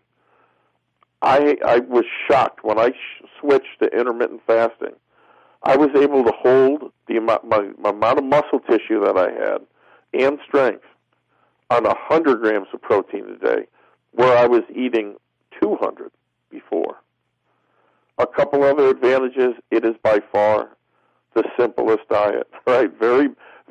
I 1.22 1.56
I 1.64 1.78
was 1.78 2.04
shocked 2.28 2.64
when 2.64 2.78
I 2.78 2.90
sh- 2.90 3.24
switched 3.40 3.80
to 3.80 3.88
intermittent 3.98 4.42
fasting. 4.46 4.94
I 5.62 5.76
was 5.76 5.88
able 5.96 6.22
to 6.24 6.32
hold 6.32 6.92
the 7.08 7.16
amount 7.16 7.44
my, 7.48 7.70
my 7.78 7.90
amount 7.90 8.18
of 8.18 8.24
muscle 8.24 8.60
tissue 8.60 9.00
that 9.00 9.16
I 9.16 9.30
had 9.30 9.62
and 10.14 10.38
strength 10.46 10.84
on 11.70 11.86
a 11.86 11.94
hundred 11.96 12.40
grams 12.40 12.68
of 12.72 12.82
protein 12.82 13.26
a 13.28 13.44
day, 13.44 13.66
where 14.12 14.36
I 14.36 14.46
was 14.46 14.62
eating 14.74 15.16
two 15.60 15.76
hundred 15.80 16.10
before. 16.50 16.96
A 18.18 18.26
couple 18.26 18.62
other 18.62 18.88
advantages: 18.88 19.54
it 19.70 19.84
is 19.84 19.94
by 20.02 20.20
far 20.32 20.76
the 21.34 21.44
simplest 21.58 22.08
diet. 22.08 22.48
Right, 22.66 22.90
very 22.98 23.28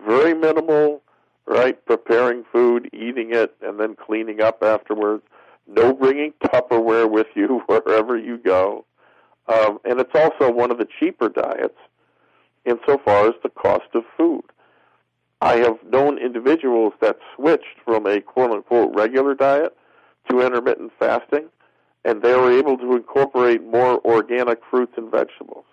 very 0.07 0.33
minimal. 0.33 1.01
Right, 1.45 1.83
preparing 1.85 2.45
food, 2.53 2.89
eating 2.93 3.33
it, 3.33 3.53
and 3.61 3.77
then 3.77 3.95
cleaning 3.95 4.41
up 4.41 4.63
afterwards 4.63 5.23
no 5.67 5.93
bringing 5.93 6.33
Tupperware 6.43 7.09
with 7.09 7.27
you 7.35 7.61
wherever 7.67 8.17
you 8.17 8.37
go. 8.37 8.85
Um, 9.47 9.79
and 9.83 9.99
it's 9.99 10.15
also 10.15 10.51
one 10.51 10.71
of 10.71 10.77
the 10.77 10.87
cheaper 10.99 11.29
diets 11.29 11.77
insofar 12.65 13.27
as 13.27 13.33
the 13.43 13.49
cost 13.49 13.93
of 13.93 14.03
food. 14.17 14.43
I 15.43 15.57
have 15.57 15.77
known 15.85 16.19
individuals 16.19 16.93
that 17.01 17.17
switched 17.35 17.77
from 17.83 18.07
a 18.07 18.21
quote 18.21 18.51
unquote 18.51 18.95
regular 18.95 19.35
diet 19.35 19.75
to 20.29 20.39
intermittent 20.39 20.93
fasting, 20.97 21.49
and 22.05 22.21
they 22.21 22.33
were 22.33 22.57
able 22.57 22.77
to 22.77 22.95
incorporate 22.95 23.61
more 23.61 23.99
organic 24.05 24.59
fruits 24.71 24.93
and 24.95 25.11
vegetables. 25.11 25.65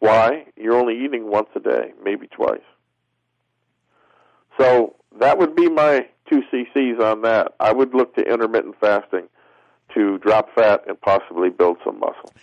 Why? 0.00 0.44
You're 0.54 0.76
only 0.76 1.02
eating 1.02 1.30
once 1.30 1.48
a 1.56 1.60
day, 1.60 1.94
maybe 2.04 2.26
twice. 2.26 2.60
So 4.60 4.96
that 5.18 5.38
would 5.38 5.56
be 5.56 5.70
my 5.70 6.06
two 6.30 6.42
cc's 6.52 7.02
on 7.02 7.22
that. 7.22 7.54
I 7.58 7.72
would 7.72 7.94
look 7.94 8.14
to 8.16 8.22
intermittent 8.22 8.76
fasting 8.78 9.28
to 9.94 10.18
drop 10.18 10.54
fat 10.54 10.82
and 10.86 11.00
possibly 11.00 11.48
build 11.48 11.78
some 11.86 12.00
muscle. 12.00 12.34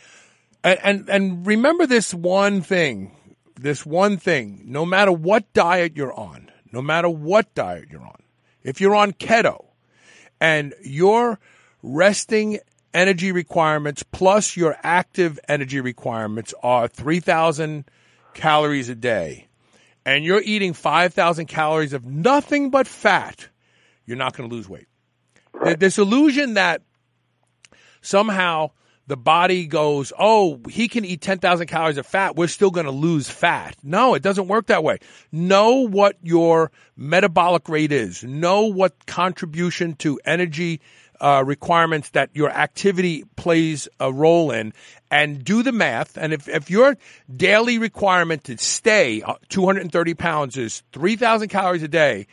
And, 0.64 0.80
and 0.82 1.10
and 1.10 1.46
remember 1.46 1.86
this 1.86 2.16
one 2.16 2.62
thing, 2.62 3.16
this 3.54 3.86
one 3.86 4.18
thing. 4.18 4.64
No 4.66 4.88
matter 4.88 5.12
what 5.12 5.54
diet 5.54 5.96
you're 5.96 6.14
on, 6.14 6.50
no 6.74 6.82
matter 6.82 7.08
what 7.08 7.54
diet 7.54 7.86
you're 7.90 8.02
on, 8.02 8.22
if 8.64 8.82
you're 8.82 8.96
on 8.96 9.14
keto, 9.14 9.64
and 10.42 10.74
your 10.84 11.40
resting 11.82 12.60
energy 12.94 13.32
requirements 13.32 14.04
plus 14.12 14.58
your 14.58 14.76
active 14.84 15.40
energy 15.48 15.80
requirements 15.80 16.54
are 16.62 16.88
three 16.88 17.20
thousand 17.20 17.86
calories 18.34 18.90
a 18.90 18.96
day, 18.96 19.48
and 20.06 20.26
you're 20.26 20.42
eating 20.42 20.74
five 20.74 21.14
thousand 21.14 21.46
calories 21.46 21.94
of 21.94 22.06
nothing 22.06 22.72
but 22.72 22.88
fat, 22.88 23.48
you're 24.06 24.18
not 24.18 24.36
going 24.36 24.50
to 24.50 24.56
lose 24.56 24.68
weight. 24.68 24.88
This 25.78 25.98
illusion 26.00 26.56
that 26.56 26.82
somehow 28.02 28.72
the 29.08 29.18
body 29.18 29.68
goes, 29.68 30.14
oh, 30.18 30.62
he 30.70 30.88
can 30.88 31.04
eat 31.04 31.22
10,000 31.22 31.68
calories 31.68 31.98
of 31.98 32.06
fat. 32.06 32.36
We're 32.36 32.48
still 32.48 32.72
going 32.72 32.86
to 32.86 32.92
lose 32.92 33.30
fat. 33.30 33.76
No, 33.84 34.14
it 34.14 34.24
doesn't 34.24 34.48
work 34.48 34.68
that 34.68 34.84
way. 34.84 35.00
Know 35.32 35.88
what 35.88 36.18
your 36.22 36.72
metabolic 36.96 37.68
rate 37.68 37.92
is. 37.92 38.24
Know 38.24 38.66
what 38.68 39.06
contribution 39.06 39.96
to 39.96 40.20
energy 40.24 40.80
uh, 41.20 41.44
requirements 41.46 42.10
that 42.12 42.30
your 42.34 42.50
activity 42.50 43.24
plays 43.36 43.88
a 44.00 44.12
role 44.12 44.52
in 44.52 44.74
and 45.12 45.44
do 45.44 45.64
the 45.64 45.72
math. 45.72 46.18
And 46.18 46.34
if, 46.34 46.48
if 46.48 46.70
your 46.70 46.98
daily 47.34 47.78
requirement 47.78 48.46
to 48.46 48.58
stay 48.58 49.22
uh, 49.22 49.36
230 49.50 50.14
pounds 50.16 50.58
is 50.58 50.84
3,000 50.92 51.50
calories 51.50 51.84
a 51.84 51.88
day 51.88 52.28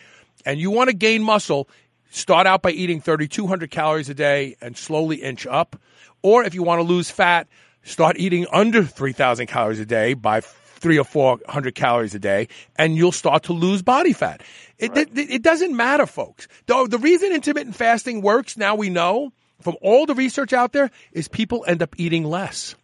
and 0.44 0.58
you 0.58 0.70
want 0.70 0.88
to 0.88 0.96
gain 0.96 1.22
muscle, 1.22 1.68
start 2.10 2.46
out 2.46 2.62
by 2.62 2.70
eating 2.70 3.00
3,200 3.00 3.70
calories 3.70 4.08
a 4.08 4.14
day 4.14 4.56
and 4.60 4.76
slowly 4.76 5.16
inch 5.16 5.46
up. 5.46 5.76
Or 6.22 6.44
if 6.44 6.54
you 6.54 6.62
want 6.62 6.80
to 6.80 6.82
lose 6.82 7.10
fat, 7.10 7.48
start 7.82 8.18
eating 8.18 8.46
under 8.52 8.84
3,000 8.84 9.46
calories 9.46 9.80
a 9.80 9.86
day 9.86 10.14
by 10.14 10.40
three 10.40 10.98
or 10.98 11.04
400 11.04 11.74
calories 11.74 12.14
a 12.14 12.18
day, 12.18 12.48
and 12.76 12.96
you'll 12.96 13.12
start 13.12 13.44
to 13.44 13.52
lose 13.52 13.82
body 13.82 14.12
fat. 14.12 14.42
It, 14.78 14.90
right. 14.90 15.08
it, 15.16 15.30
it, 15.30 15.42
doesn't 15.42 15.76
matter, 15.76 16.06
folks. 16.06 16.48
The, 16.66 16.86
the 16.88 16.98
reason 16.98 17.32
intermittent 17.32 17.76
fasting 17.76 18.22
works, 18.22 18.56
now 18.56 18.74
we 18.74 18.88
know 18.88 19.32
from 19.60 19.76
all 19.82 20.06
the 20.06 20.14
research 20.14 20.54
out 20.54 20.72
there, 20.72 20.90
is 21.12 21.28
people 21.28 21.64
end 21.66 21.82
up 21.82 21.94
eating 21.98 22.24
less. 22.24 22.74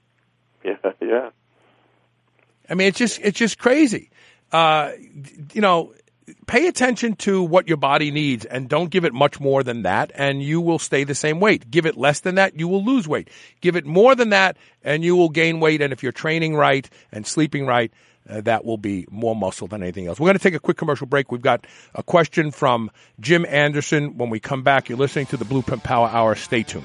Yeah, 0.62 0.76
yeah. 1.00 1.30
I 2.68 2.74
mean, 2.74 2.88
it's 2.88 2.98
just, 2.98 3.18
it's 3.22 3.38
just 3.38 3.58
crazy. 3.58 4.10
Uh, 4.52 4.92
you 5.54 5.60
know, 5.62 5.94
pay 6.46 6.66
attention 6.66 7.14
to 7.16 7.42
what 7.42 7.68
your 7.68 7.76
body 7.76 8.10
needs 8.10 8.44
and 8.44 8.68
don't 8.68 8.90
give 8.90 9.04
it 9.04 9.14
much 9.14 9.40
more 9.40 9.62
than 9.62 9.82
that 9.82 10.10
and 10.14 10.42
you 10.42 10.60
will 10.60 10.78
stay 10.78 11.04
the 11.04 11.14
same 11.14 11.40
weight. 11.40 11.70
Give 11.70 11.86
it 11.86 11.96
less 11.96 12.20
than 12.20 12.34
that, 12.36 12.58
you 12.58 12.68
will 12.68 12.84
lose 12.84 13.06
weight. 13.06 13.28
Give 13.60 13.76
it 13.76 13.86
more 13.86 14.14
than 14.14 14.30
that 14.30 14.56
and 14.82 15.04
you 15.04 15.16
will 15.16 15.28
gain 15.28 15.60
weight. 15.60 15.80
And 15.80 15.92
if 15.92 16.02
you're 16.02 16.12
training 16.12 16.54
right 16.54 16.88
and 17.12 17.26
sleeping 17.26 17.66
right, 17.66 17.92
uh, 18.28 18.40
that 18.40 18.64
will 18.64 18.78
be 18.78 19.06
more 19.10 19.36
muscle 19.36 19.68
than 19.68 19.82
anything 19.82 20.06
else. 20.06 20.18
We're 20.18 20.26
going 20.26 20.38
to 20.38 20.42
take 20.42 20.54
a 20.54 20.60
quick 20.60 20.76
commercial 20.76 21.06
break. 21.06 21.30
We've 21.30 21.40
got 21.40 21.66
a 21.94 22.02
question 22.02 22.50
from 22.50 22.90
Jim 23.20 23.46
Anderson. 23.48 24.18
When 24.18 24.30
we 24.30 24.40
come 24.40 24.62
back, 24.62 24.88
you're 24.88 24.98
listening 24.98 25.26
to 25.26 25.36
the 25.36 25.44
Blueprint 25.44 25.84
Power 25.84 26.08
Hour. 26.08 26.34
Stay 26.34 26.64
tuned. 26.64 26.84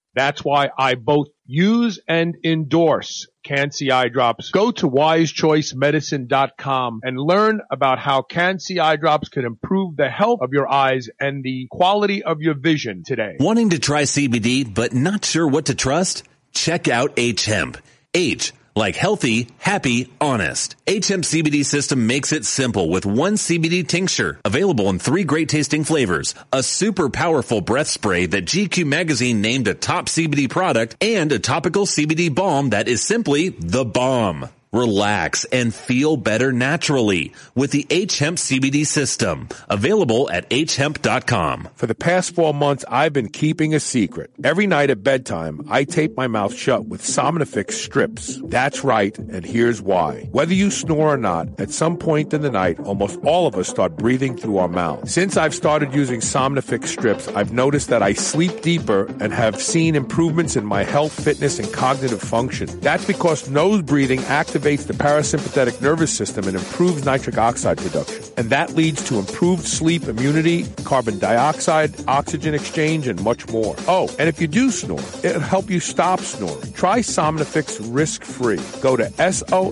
That's 0.13 0.43
why 0.43 0.69
I 0.77 0.95
both 0.95 1.29
use 1.45 2.01
and 2.07 2.35
endorse 2.43 3.27
Can-C 3.43 3.91
eye 3.91 4.09
drops. 4.09 4.51
Go 4.51 4.71
to 4.71 4.89
wisechoicemedicine.com 4.89 6.99
and 7.03 7.19
learn 7.19 7.61
about 7.71 7.99
how 7.99 8.21
Can-C 8.21 8.79
eye 8.79 8.97
drops 8.97 9.29
can 9.29 9.45
improve 9.45 9.97
the 9.97 10.09
health 10.09 10.41
of 10.41 10.53
your 10.53 10.71
eyes 10.71 11.09
and 11.19 11.43
the 11.43 11.67
quality 11.71 12.21
of 12.23 12.41
your 12.41 12.53
vision 12.55 13.03
today. 13.05 13.37
Wanting 13.39 13.71
to 13.71 13.79
try 13.79 14.03
CBD 14.03 14.71
but 14.73 14.93
not 14.93 15.25
sure 15.25 15.45
what 15.47 15.65
to 15.65 15.75
trust? 15.75 16.23
Check 16.53 16.87
out 16.87 17.13
H 17.17 17.43
Hemp. 17.45 17.77
H 18.13 18.53
like 18.75 18.95
healthy, 18.95 19.49
happy, 19.57 20.11
honest. 20.21 20.75
HM 20.87 21.23
CBD 21.23 21.65
system 21.65 22.07
makes 22.07 22.31
it 22.31 22.45
simple 22.45 22.89
with 22.89 23.05
one 23.05 23.33
CBD 23.33 23.87
tincture 23.87 24.39
available 24.45 24.89
in 24.89 24.99
three 24.99 25.23
great 25.23 25.49
tasting 25.49 25.83
flavors, 25.83 26.35
a 26.53 26.63
super 26.63 27.09
powerful 27.09 27.61
breath 27.61 27.87
spray 27.87 28.25
that 28.25 28.45
GQ 28.45 28.85
magazine 28.85 29.41
named 29.41 29.67
a 29.67 29.73
top 29.73 30.07
CBD 30.07 30.49
product 30.49 30.95
and 31.01 31.31
a 31.31 31.39
topical 31.39 31.85
CBD 31.85 32.33
balm 32.33 32.69
that 32.69 32.87
is 32.87 33.03
simply 33.03 33.49
the 33.49 33.85
bomb. 33.85 34.49
Relax 34.73 35.43
and 35.51 35.75
feel 35.75 36.15
better 36.15 36.53
naturally 36.53 37.33
with 37.55 37.71
the 37.71 37.85
H 37.89 38.19
Hemp 38.19 38.37
CBD 38.37 38.87
system. 38.87 39.49
Available 39.67 40.31
at 40.31 40.49
hemp.com. 40.49 41.67
For 41.75 41.87
the 41.87 41.93
past 41.93 42.33
four 42.33 42.53
months, 42.53 42.85
I've 42.87 43.11
been 43.11 43.27
keeping 43.27 43.75
a 43.75 43.81
secret. 43.81 44.31
Every 44.45 44.67
night 44.67 44.89
at 44.89 45.03
bedtime, 45.03 45.67
I 45.69 45.83
tape 45.83 46.15
my 46.15 46.27
mouth 46.27 46.55
shut 46.55 46.85
with 46.85 47.01
Somnifix 47.01 47.73
strips. 47.73 48.39
That's 48.45 48.81
right, 48.81 49.17
and 49.17 49.43
here's 49.43 49.81
why. 49.81 50.29
Whether 50.31 50.53
you 50.53 50.71
snore 50.71 51.15
or 51.15 51.17
not, 51.17 51.49
at 51.59 51.71
some 51.71 51.97
point 51.97 52.33
in 52.33 52.41
the 52.41 52.49
night, 52.49 52.79
almost 52.79 53.19
all 53.25 53.47
of 53.47 53.57
us 53.57 53.67
start 53.67 53.97
breathing 53.97 54.37
through 54.37 54.57
our 54.59 54.69
mouth. 54.69 55.09
Since 55.09 55.35
I've 55.35 55.53
started 55.53 55.93
using 55.93 56.21
Somnifix 56.21 56.85
strips, 56.87 57.27
I've 57.27 57.51
noticed 57.51 57.89
that 57.89 58.03
I 58.03 58.13
sleep 58.13 58.61
deeper 58.61 59.07
and 59.19 59.33
have 59.33 59.61
seen 59.61 59.97
improvements 59.97 60.55
in 60.55 60.65
my 60.65 60.85
health, 60.85 61.11
fitness, 61.11 61.59
and 61.59 61.73
cognitive 61.73 62.21
function. 62.21 62.79
That's 62.79 63.03
because 63.03 63.49
nose 63.49 63.81
breathing 63.81 64.21
activates 64.21 64.60
the 64.61 64.93
parasympathetic 64.93 65.81
nervous 65.81 66.11
system 66.11 66.47
and 66.47 66.55
improves 66.55 67.03
nitric 67.05 67.37
oxide 67.37 67.77
production. 67.77 68.23
And 68.37 68.49
that 68.49 68.75
leads 68.75 69.03
to 69.09 69.19
improved 69.19 69.67
sleep 69.67 70.03
immunity, 70.03 70.65
carbon 70.83 71.19
dioxide, 71.19 71.93
oxygen 72.07 72.53
exchange, 72.53 73.07
and 73.07 73.21
much 73.23 73.47
more. 73.49 73.75
Oh, 73.87 74.09
and 74.19 74.29
if 74.29 74.39
you 74.39 74.47
do 74.47 74.71
snore, 74.71 74.99
it'll 75.23 75.41
help 75.41 75.69
you 75.69 75.79
stop 75.79 76.19
snoring. 76.21 76.71
Try 76.73 76.99
Somnifix 76.99 77.79
risk-free. 77.93 78.61
Go 78.81 78.95
to 78.95 79.11
S-O-M-N-I-F-I-X 79.19 79.71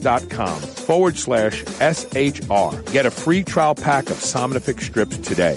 dot 0.00 0.28
com 0.30 0.60
forward 0.60 1.16
slash 1.16 1.64
S-H-R. 1.80 2.82
Get 2.92 3.06
a 3.06 3.10
free 3.10 3.44
trial 3.44 3.74
pack 3.74 4.10
of 4.10 4.16
Somnifix 4.16 4.82
strips 4.82 5.16
today. 5.18 5.56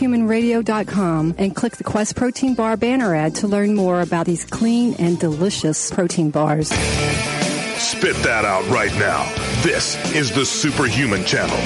superhumanradio.com 0.00 1.34
and 1.36 1.54
click 1.54 1.76
the 1.76 1.84
Quest 1.84 2.16
Protein 2.16 2.54
Bar 2.54 2.76
banner 2.76 3.14
ad 3.14 3.34
to 3.36 3.46
learn 3.46 3.74
more 3.74 4.00
about 4.00 4.24
these 4.26 4.44
clean 4.44 4.94
and 4.94 5.18
delicious 5.18 5.90
protein 5.90 6.30
bars. 6.30 6.68
Spit 6.68 8.16
that 8.22 8.44
out 8.44 8.66
right 8.68 8.92
now. 8.94 9.30
This 9.62 9.96
is 10.14 10.34
the 10.34 10.46
Superhuman 10.46 11.24
Channel. 11.24 11.56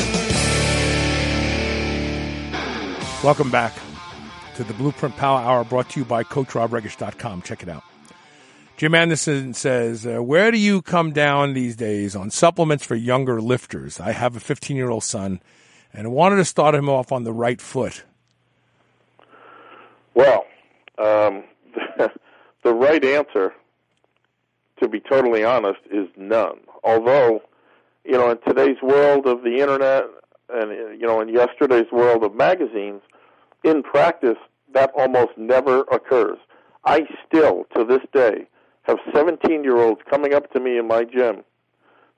Welcome 3.23 3.51
back 3.51 3.73
to 4.57 4.65
the 4.65 4.75
Blueprint 4.75 5.17
Power 5.17 5.41
Hour 5.41 5.65
brought 5.65 5.91
to 5.91 6.01
you 6.01 6.05
by 6.05 6.25
CoachRobRegish.com. 6.25 7.43
Check 7.43 7.63
it 7.63 7.69
out. 7.69 7.85
Jim 8.77 8.95
Anderson 8.95 9.55
says, 9.55 10.07
uh, 10.07 10.21
Where 10.23 10.51
do 10.51 10.59
you 10.59 10.83
come 10.83 11.13
down 11.13 11.55
these 11.55 11.77
days 11.77 12.17
on 12.17 12.31
supplements 12.31 12.85
for 12.85 12.97
younger 12.97 13.41
lifters? 13.41 14.01
I 14.01 14.11
have 14.11 14.35
a 14.35 14.41
15 14.41 14.77
year 14.77 14.91
old 14.91 15.05
son 15.05 15.41
and 15.93 16.13
wanted 16.13 16.37
to 16.37 16.45
start 16.45 16.75
him 16.75 16.89
off 16.89 17.13
on 17.13 17.23
the 17.23 17.33
right 17.33 17.61
foot. 17.61 18.03
Well, 20.15 20.45
um, 20.99 21.45
the 22.63 22.75
right 22.75 23.05
answer, 23.05 23.53
to 24.81 24.89
be 24.89 25.01
totally 25.01 25.45
honest, 25.45 25.81
is 25.91 26.09
none. 26.17 26.59
Although, 26.85 27.41
you 28.05 28.13
know, 28.13 28.31
in 28.31 28.39
today's 28.47 28.81
world 28.83 29.27
of 29.27 29.43
the 29.43 29.61
internet 29.61 30.05
and, 30.53 30.71
you 31.01 31.07
know, 31.07 31.21
in 31.21 31.29
yesterday's 31.29 31.91
world 31.91 32.23
of 32.23 32.35
magazines, 32.35 33.03
in 33.65 33.83
practice, 33.83 34.39
that 34.73 34.93
almost 34.97 35.33
never 35.37 35.81
occurs. 35.93 36.39
I 36.85 37.03
still, 37.27 37.65
to 37.77 37.85
this 37.85 38.03
day, 38.13 38.47
have 38.83 38.99
17 39.15 39.65
year 39.65 39.79
olds 39.79 40.01
coming 40.09 40.35
up 40.35 40.53
to 40.53 40.61
me 40.61 40.79
in 40.79 40.87
my 40.87 41.05
gym 41.05 41.43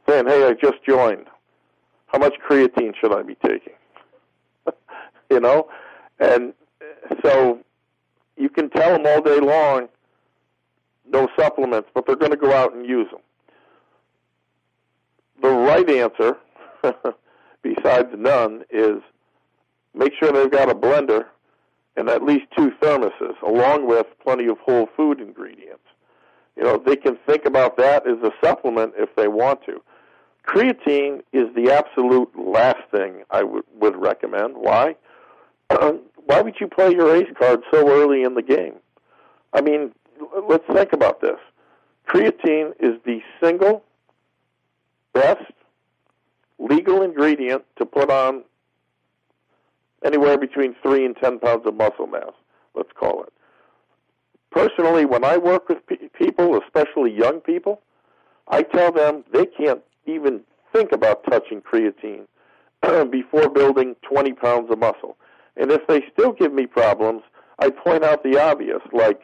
saying, 0.08 0.26
Hey, 0.26 0.44
I 0.44 0.52
just 0.52 0.84
joined. 0.86 1.26
How 2.08 2.18
much 2.18 2.34
creatine 2.48 2.94
should 3.00 3.12
I 3.12 3.22
be 3.22 3.36
taking? 3.36 3.74
you 5.30 5.40
know? 5.40 5.68
And 6.18 6.52
so 7.24 7.60
you 8.36 8.48
can 8.48 8.70
tell 8.70 8.92
them 8.92 9.06
all 9.06 9.20
day 9.22 9.40
long, 9.40 9.88
no 11.10 11.28
supplements, 11.38 11.88
but 11.94 12.06
they're 12.06 12.16
going 12.16 12.32
to 12.32 12.36
go 12.36 12.52
out 12.52 12.74
and 12.74 12.86
use 12.86 13.08
them. 13.10 13.20
The 15.42 15.50
right 15.50 15.88
answer, 15.88 16.36
besides 17.62 18.08
none, 18.16 18.64
is 18.70 19.02
make 19.94 20.12
sure 20.18 20.32
they've 20.32 20.50
got 20.50 20.70
a 20.70 20.74
blender 20.74 21.26
and 21.96 22.08
at 22.08 22.22
least 22.22 22.46
two 22.56 22.72
thermoses, 22.82 23.40
along 23.42 23.86
with 23.86 24.06
plenty 24.22 24.46
of 24.46 24.58
whole 24.58 24.88
food 24.96 25.20
ingredients. 25.20 25.82
You 26.56 26.64
know, 26.64 26.82
they 26.84 26.96
can 26.96 27.18
think 27.26 27.44
about 27.44 27.76
that 27.78 28.06
as 28.06 28.18
a 28.22 28.32
supplement 28.42 28.94
if 28.96 29.14
they 29.16 29.28
want 29.28 29.64
to. 29.66 29.82
Creatine 30.46 31.22
is 31.32 31.54
the 31.54 31.72
absolute 31.72 32.30
last 32.38 32.82
thing 32.90 33.24
I 33.30 33.42
would 33.42 33.64
would 33.80 33.96
recommend. 33.96 34.56
Why? 34.56 34.96
Uh, 35.68 35.94
why 36.26 36.40
would 36.40 36.56
you 36.60 36.68
play 36.68 36.92
your 36.92 37.14
ace 37.14 37.30
card 37.38 37.60
so 37.72 37.88
early 37.88 38.22
in 38.22 38.34
the 38.34 38.42
game? 38.42 38.74
I 39.52 39.60
mean, 39.60 39.92
let's 40.48 40.66
think 40.72 40.92
about 40.92 41.20
this. 41.20 41.38
Creatine 42.08 42.72
is 42.78 43.00
the 43.04 43.20
single 43.42 43.82
best 45.12 45.52
legal 46.58 47.02
ingredient 47.02 47.64
to 47.78 47.86
put 47.86 48.10
on 48.10 48.44
anywhere 50.04 50.38
between 50.38 50.74
three 50.82 51.04
and 51.04 51.16
ten 51.16 51.38
pounds 51.38 51.66
of 51.66 51.74
muscle 51.74 52.06
mass. 52.06 52.32
Let's 52.74 52.92
call 52.92 53.22
it 53.24 53.32
personally, 54.56 55.04
when 55.04 55.22
I 55.22 55.36
work 55.36 55.68
with 55.68 55.86
pe- 55.86 56.08
people, 56.18 56.58
especially 56.62 57.12
young 57.12 57.40
people, 57.40 57.82
I 58.48 58.62
tell 58.62 58.90
them 58.90 59.24
they 59.32 59.44
can't 59.44 59.82
even 60.06 60.40
think 60.72 60.92
about 60.92 61.24
touching 61.24 61.60
creatine 61.60 62.26
before 63.10 63.50
building 63.50 63.96
20 64.02 64.32
pounds 64.32 64.70
of 64.70 64.78
muscle. 64.78 65.16
And 65.56 65.70
if 65.70 65.86
they 65.86 66.04
still 66.12 66.32
give 66.32 66.52
me 66.52 66.66
problems, 66.66 67.22
I 67.58 67.70
point 67.70 68.04
out 68.04 68.22
the 68.22 68.38
obvious, 68.38 68.82
like 68.92 69.22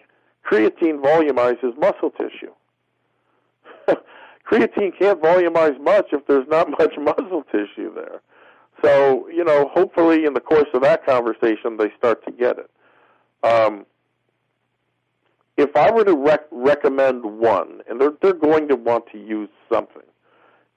creatine 0.50 1.00
volumizes 1.00 1.76
muscle 1.78 2.10
tissue. 2.10 2.52
creatine 4.50 4.96
can't 4.98 5.20
volumize 5.20 5.78
much 5.80 6.06
if 6.12 6.26
there's 6.26 6.48
not 6.48 6.70
much 6.78 6.94
muscle 6.98 7.44
tissue 7.50 7.94
there. 7.94 8.20
So, 8.82 9.28
you 9.28 9.44
know, 9.44 9.68
hopefully 9.72 10.24
in 10.24 10.34
the 10.34 10.40
course 10.40 10.68
of 10.74 10.82
that 10.82 11.06
conversation, 11.06 11.76
they 11.76 11.92
start 11.96 12.24
to 12.24 12.32
get 12.32 12.58
it. 12.58 12.70
Um, 13.44 13.86
if 15.56 15.76
I 15.76 15.90
were 15.90 16.04
to 16.04 16.16
rec- 16.16 16.48
recommend 16.50 17.24
one, 17.24 17.82
and 17.88 18.00
they're, 18.00 18.14
they're 18.22 18.32
going 18.32 18.68
to 18.68 18.76
want 18.76 19.04
to 19.12 19.18
use 19.18 19.50
something, 19.70 20.02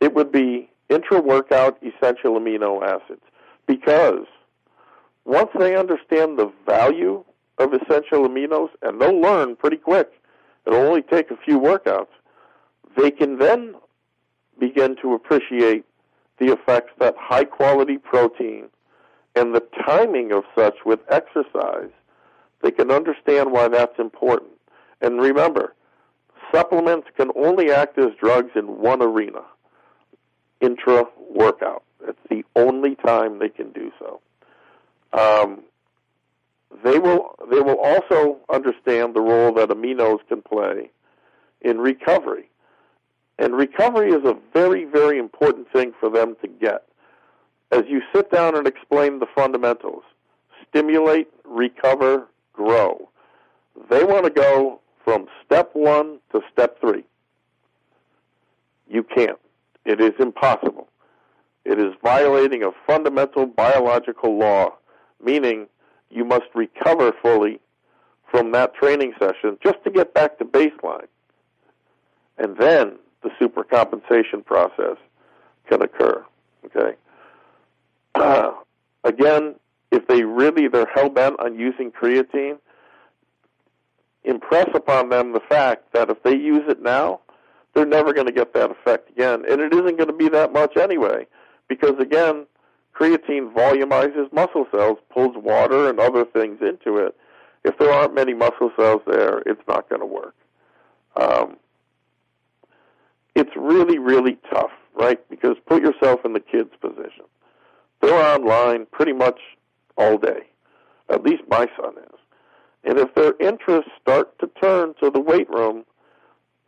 it 0.02 0.14
would 0.14 0.32
be 0.32 0.70
intra 0.90 1.22
workout 1.22 1.80
essential 1.82 2.40
amino 2.40 2.84
acids. 2.84 3.22
Because 3.66 4.28
once 5.26 5.50
they 5.58 5.76
understand 5.76 6.38
the 6.38 6.52
value 6.66 7.24
of 7.58 7.74
essential 7.74 8.28
aminos, 8.28 8.70
and 8.82 9.02
they'll 9.02 9.20
learn 9.20 9.56
pretty 9.56 9.78
quick, 9.78 10.12
it'll 10.66 10.80
only 10.80 11.02
take 11.02 11.32
a 11.32 11.38
few 11.38 11.60
workouts, 11.60 12.08
they 12.98 13.12
can 13.12 13.38
then 13.40 13.76
begin 14.60 14.96
to 15.02 15.14
appreciate 15.14 15.84
the 16.40 16.52
effects 16.52 16.92
that 17.00 17.16
high 17.18 17.46
quality 17.46 17.98
protein 17.98 18.70
and 19.36 19.54
the 19.54 19.64
timing 19.86 20.32
of 20.32 20.44
such 20.58 20.76
with 20.86 21.00
exercise, 21.10 21.92
they 22.62 22.72
can 22.72 22.92
understand 22.92 23.52
why 23.52 23.68
that's 23.68 24.00
important. 24.00 24.52
And 25.02 25.22
remember, 25.22 25.76
supplements 26.54 27.08
can 27.18 27.32
only 27.36 27.72
act 27.72 27.98
as 27.98 28.12
drugs 28.20 28.52
in 28.56 28.80
one 28.80 29.02
arena 29.02 29.44
intra 30.62 31.06
workout. 31.30 31.84
It's 32.08 32.20
the 32.30 32.46
only 32.56 32.96
time 32.96 33.40
they 33.40 33.50
can 33.50 33.72
do 33.72 33.92
so. 34.00 34.22
Um, 35.14 35.64
they 36.84 37.00
will 37.00 37.36
they 37.50 37.60
will 37.60 37.80
also 37.80 38.38
understand 38.50 39.16
the 39.16 39.22
role 39.22 39.54
that 39.54 39.70
aminos 39.70 40.20
can 40.28 40.42
play 40.42 40.92
in 41.62 41.80
recovery. 41.80 42.50
And 43.38 43.56
recovery 43.56 44.12
is 44.12 44.24
a 44.24 44.38
very, 44.54 44.86
very 44.86 45.18
important 45.20 45.72
thing 45.72 45.94
for 46.00 46.10
them 46.10 46.36
to 46.42 46.48
get. 46.48 46.86
As 47.72 47.84
you 47.88 48.02
sit 48.14 48.32
down 48.32 48.56
and 48.56 48.68
explain 48.68 49.20
the 49.20 49.26
fundamentals, 49.36 50.04
stimulate, 50.70 51.28
recover, 51.44 52.28
grow, 52.54 53.10
they 53.90 54.04
want 54.04 54.24
to 54.26 54.30
go 54.30 54.80
from 55.04 55.28
step 55.46 55.72
one 55.74 56.20
to 56.32 56.42
step 56.52 56.80
three. 56.80 57.04
You 58.88 59.04
can't. 59.04 59.40
It 59.84 60.00
is 60.00 60.14
impossible. 60.20 60.88
It 61.66 61.80
is 61.80 61.94
violating 62.04 62.64
a 62.64 62.72
fundamental 62.88 63.48
biological 63.48 64.38
law, 64.38 64.74
meaning 65.26 65.68
you 66.10 66.24
must 66.24 66.46
recover 66.54 67.12
fully 67.22 67.60
from 68.30 68.52
that 68.52 68.74
training 68.76 69.14
session 69.20 69.58
just 69.64 69.84
to 69.84 69.92
get 69.92 70.14
back 70.14 70.38
to 70.38 70.46
baseline. 70.46 71.08
And 72.38 72.58
then 72.58 72.98
the 73.24 73.30
supercompensation 73.42 74.46
process 74.46 74.98
can 75.70 75.82
occur. 75.82 76.24
Okay. 76.66 76.96
Uh, 78.14 78.52
again, 79.04 79.56
if 79.92 80.08
they 80.08 80.24
really 80.24 80.68
they're 80.68 80.90
hell 80.94 81.10
bent 81.10 81.40
on 81.40 81.58
using 81.58 81.92
creatine, 81.92 82.58
impress 84.24 84.70
upon 84.74 85.10
them 85.10 85.34
the 85.34 85.40
fact 85.40 85.94
that 85.94 86.10
if 86.10 86.22
they 86.24 86.36
use 86.36 86.64
it 86.68 86.82
now, 86.82 87.22
they're 87.74 87.86
never 87.86 88.14
going 88.14 88.28
to 88.28 88.34
get 88.34 88.54
that 88.54 88.72
effect 88.72 89.10
again, 89.10 89.44
and 89.50 89.62
it 89.62 89.74
isn't 89.74 89.98
going 89.98 90.08
to 90.08 90.14
be 90.14 90.30
that 90.30 90.54
much 90.54 90.78
anyway, 90.78 91.28
because 91.68 91.94
again, 92.00 92.46
creatine 92.96 93.54
volumizes 93.54 94.32
muscle 94.32 94.66
cells, 94.72 94.98
pulls 95.12 95.36
water 95.36 95.90
and 95.90 96.00
other 96.00 96.26
things 96.26 96.60
into 96.62 96.98
it. 96.98 97.16
If 97.64 97.78
there 97.78 97.92
aren't 97.92 98.14
many 98.14 98.34
muscle 98.34 98.72
cells 98.78 99.02
there, 99.06 99.40
it's 99.46 99.62
not 99.68 99.90
going 99.90 100.02
to 100.02 100.06
work. 100.06 100.36
Um, 101.16 101.58
it's 103.34 103.52
really, 103.56 104.00
really 104.00 104.38
tough, 104.50 104.72
right? 104.94 105.20
Because 105.30 105.58
put 105.66 105.82
yourself 105.82 106.22
in 106.26 106.34
the 106.34 106.40
kid's 106.40 106.76
position. 106.80 107.26
They're 108.02 108.36
online 108.36 108.86
pretty 108.92 109.14
much 109.14 109.40
all 109.98 110.18
day. 110.18 110.48
At 111.10 111.24
least 111.24 111.44
my 111.50 111.68
son 111.76 111.96
is. 111.98 112.20
And 112.84 113.00
if 113.00 113.14
their 113.16 113.34
interests 113.40 113.92
start 114.00 114.38
to 114.40 114.48
turn 114.62 114.94
to 115.02 115.10
the 115.10 115.20
weight 115.20 115.50
room, 115.50 115.86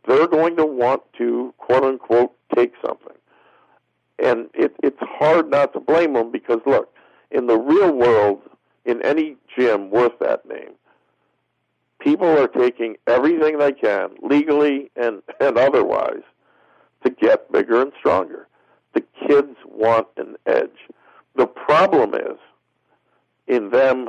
they're 0.06 0.26
going 0.26 0.56
to 0.56 0.66
want 0.66 1.02
to, 1.18 1.54
quote 1.58 1.84
unquote, 1.84 2.32
take 2.54 2.72
something. 2.84 3.17
And 4.22 4.48
it, 4.54 4.74
it's 4.82 4.98
hard 5.00 5.50
not 5.50 5.72
to 5.74 5.80
blame 5.80 6.14
them 6.14 6.30
because, 6.32 6.60
look, 6.66 6.92
in 7.30 7.46
the 7.46 7.58
real 7.58 7.92
world, 7.92 8.40
in 8.84 9.04
any 9.04 9.36
gym 9.56 9.90
worth 9.90 10.18
that 10.20 10.48
name, 10.48 10.72
people 12.00 12.26
are 12.26 12.48
taking 12.48 12.96
everything 13.06 13.58
they 13.58 13.72
can, 13.72 14.10
legally 14.22 14.90
and, 14.96 15.22
and 15.40 15.58
otherwise, 15.58 16.22
to 17.04 17.10
get 17.10 17.50
bigger 17.52 17.82
and 17.82 17.92
stronger. 17.98 18.48
The 18.94 19.04
kids 19.26 19.56
want 19.66 20.08
an 20.16 20.36
edge. 20.46 20.88
The 21.36 21.46
problem 21.46 22.14
is 22.14 22.38
in 23.46 23.70
them 23.70 24.08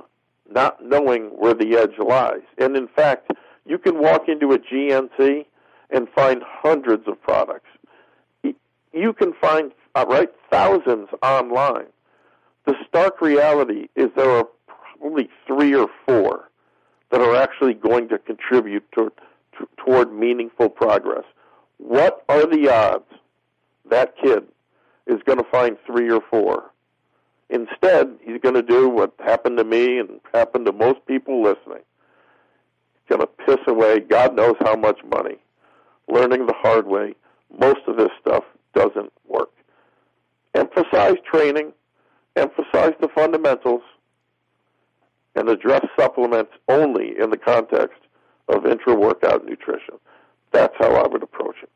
not 0.51 0.83
knowing 0.83 1.25
where 1.37 1.53
the 1.53 1.77
edge 1.77 1.97
lies. 1.99 2.41
And 2.57 2.75
in 2.75 2.87
fact, 2.87 3.31
you 3.65 3.77
can 3.77 3.99
walk 3.99 4.27
into 4.27 4.51
a 4.51 4.59
GNC 4.59 5.45
and 5.91 6.07
find 6.09 6.41
hundreds 6.43 7.07
of 7.07 7.21
products. 7.21 7.69
You 8.43 9.13
can 9.13 9.33
find, 9.39 9.71
right, 10.05 10.29
thousands 10.51 11.09
online. 11.21 11.87
The 12.65 12.75
stark 12.87 13.21
reality 13.21 13.87
is 13.95 14.07
there 14.15 14.29
are 14.29 14.47
probably 14.67 15.29
three 15.47 15.73
or 15.73 15.87
four 16.05 16.49
that 17.11 17.21
are 17.21 17.35
actually 17.35 17.73
going 17.73 18.09
to 18.09 18.19
contribute 18.19 18.83
to, 18.93 19.11
to, 19.57 19.67
toward 19.77 20.13
meaningful 20.13 20.69
progress. 20.69 21.23
What 21.77 22.23
are 22.29 22.45
the 22.45 22.69
odds 22.69 23.05
that 23.89 24.15
kid 24.21 24.43
is 25.07 25.19
going 25.25 25.39
to 25.39 25.49
find 25.49 25.77
three 25.85 26.11
or 26.11 26.21
four? 26.29 26.71
Instead, 27.49 28.15
he's 28.21 28.39
going 28.41 28.55
to 28.55 28.61
do 28.61 28.87
what 28.89 29.13
happened 29.19 29.57
to 29.57 29.63
me 29.63 29.97
and 29.97 30.19
happened 30.33 30.67
to 30.67 30.71
most 30.71 31.03
people 31.07 31.41
listening. 31.41 31.81
He's 32.93 33.17
going 33.17 33.21
to 33.21 33.27
piss 33.27 33.65
away 33.67 34.01
God 34.01 34.35
knows 34.35 34.55
how 34.59 34.75
much 34.75 34.99
money, 35.03 35.37
learning 36.07 36.45
the 36.45 36.53
hard 36.55 36.85
way. 36.85 37.15
Most 37.59 37.79
of 37.87 37.97
this 37.97 38.11
stuff 38.21 38.43
doesn't 38.75 39.11
work. 39.27 39.49
Emphasize 40.53 41.15
training, 41.29 41.73
emphasize 42.35 42.93
the 42.99 43.09
fundamentals, 43.13 43.81
and 45.35 45.47
address 45.49 45.85
supplements 45.97 46.51
only 46.67 47.13
in 47.19 47.29
the 47.29 47.37
context 47.37 47.99
of 48.47 48.65
intra 48.65 48.95
workout 48.95 49.45
nutrition. 49.45 49.95
That's 50.51 50.73
how 50.77 50.95
I 50.95 51.07
would 51.07 51.23
approach 51.23 51.55
it. 51.61 51.69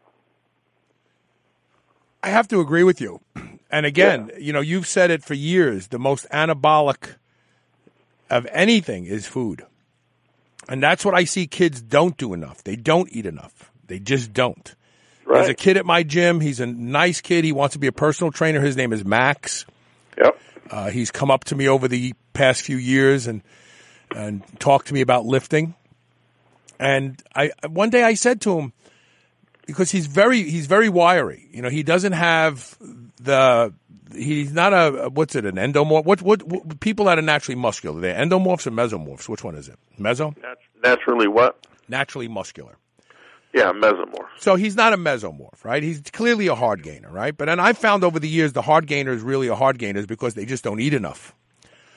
I 2.24 2.30
have 2.30 2.48
to 2.50 2.60
agree 2.60 2.84
with 2.84 3.00
you. 3.02 3.20
And 3.70 3.86
again, 3.86 4.30
yeah. 4.32 4.40
you 4.40 4.54
know, 4.54 4.62
you've 4.62 4.88
said 4.88 5.12
it 5.12 5.24
for 5.24 5.34
years. 5.34 5.88
The 5.88 6.00
most 6.00 6.28
anabolic 6.30 7.16
of 8.30 8.48
anything 8.52 9.06
is 9.06 9.28
food. 9.28 9.66
And 10.70 10.82
that's 10.82 11.04
what 11.04 11.14
I 11.14 11.26
see 11.26 11.48
kids 11.48 11.82
don't 11.82 12.16
do 12.18 12.34
enough. 12.34 12.64
They 12.64 12.76
don't 12.76 13.10
eat 13.12 13.26
enough. 13.26 13.72
They 13.88 14.00
just 14.00 14.34
don't. 14.34 14.76
Right. 15.26 15.38
There's 15.38 15.50
a 15.50 15.54
kid 15.54 15.78
at 15.78 15.86
my 15.86 16.04
gym. 16.04 16.40
He's 16.40 16.60
a 16.60 16.66
nice 16.66 17.22
kid. 17.22 17.46
He 17.46 17.52
wants 17.52 17.74
to 17.74 17.80
be 17.80 17.88
a 17.88 17.92
personal 17.92 18.32
trainer. 18.32 18.60
His 18.62 18.76
name 18.76 18.94
is 18.94 19.06
Max. 19.06 19.66
Yep. 20.18 20.40
Uh, 20.70 20.90
he's 20.90 21.12
come 21.12 21.32
up 21.32 21.44
to 21.46 21.56
me 21.56 21.68
over 21.68 21.88
the 21.88 22.14
past 22.34 22.62
few 22.64 22.78
years 22.78 23.28
and 23.28 23.42
and 24.16 24.44
talked 24.60 24.88
to 24.88 24.94
me 24.94 25.02
about 25.02 25.26
lifting. 25.26 25.76
And 26.80 27.22
I 27.36 27.52
one 27.68 27.90
day 27.90 28.04
I 28.04 28.16
said 28.16 28.42
to 28.42 28.60
him, 28.60 28.74
because 29.66 29.92
he's 29.92 30.08
very 30.08 30.44
he's 30.44 30.68
very 30.68 30.90
wiry. 30.90 31.48
You 31.52 31.62
know, 31.62 31.70
he 31.70 31.84
doesn't 31.84 32.14
have 32.14 32.78
the 33.22 33.74
he's 34.14 34.54
not 34.54 34.74
a 34.74 35.10
what's 35.10 35.36
it 35.36 35.46
an 35.46 35.56
endomorph? 35.56 36.06
What 36.06 36.22
what, 36.22 36.44
what 36.44 36.80
people 36.80 37.06
that 37.06 37.18
are 37.18 37.22
naturally 37.22 37.60
muscular? 37.60 38.00
They're 38.00 38.16
endomorphs 38.16 38.68
or 38.68 38.72
mesomorphs? 38.72 39.30
Which 39.30 39.44
one 39.44 39.56
is 39.56 39.70
it? 39.70 39.78
Meso? 40.00 40.36
Naturally 40.84 41.28
what? 41.28 41.66
Naturally 41.88 42.28
muscular. 42.28 42.78
Yeah, 43.54 43.72
mesomorph. 43.72 44.30
So 44.40 44.56
he's 44.56 44.76
not 44.76 44.94
a 44.94 44.98
mesomorph, 44.98 45.64
right? 45.64 45.84
He's 45.84 46.02
clearly 46.12 46.48
a 46.48 46.56
hard 46.56 46.82
gainer, 46.82 47.12
right? 47.12 47.38
But 47.38 47.50
and 47.50 47.62
I 47.62 47.74
found 47.74 48.04
over 48.04 48.20
the 48.20 48.28
years 48.28 48.54
the 48.54 48.64
hard 48.64 48.88
gainers 48.88 49.22
really 49.22 49.48
are 49.48 49.56
hard 49.56 49.78
gainers 49.78 50.08
because 50.08 50.34
they 50.34 50.46
just 50.46 50.64
don't 50.64 50.80
eat 50.80 50.94
enough. 50.94 51.36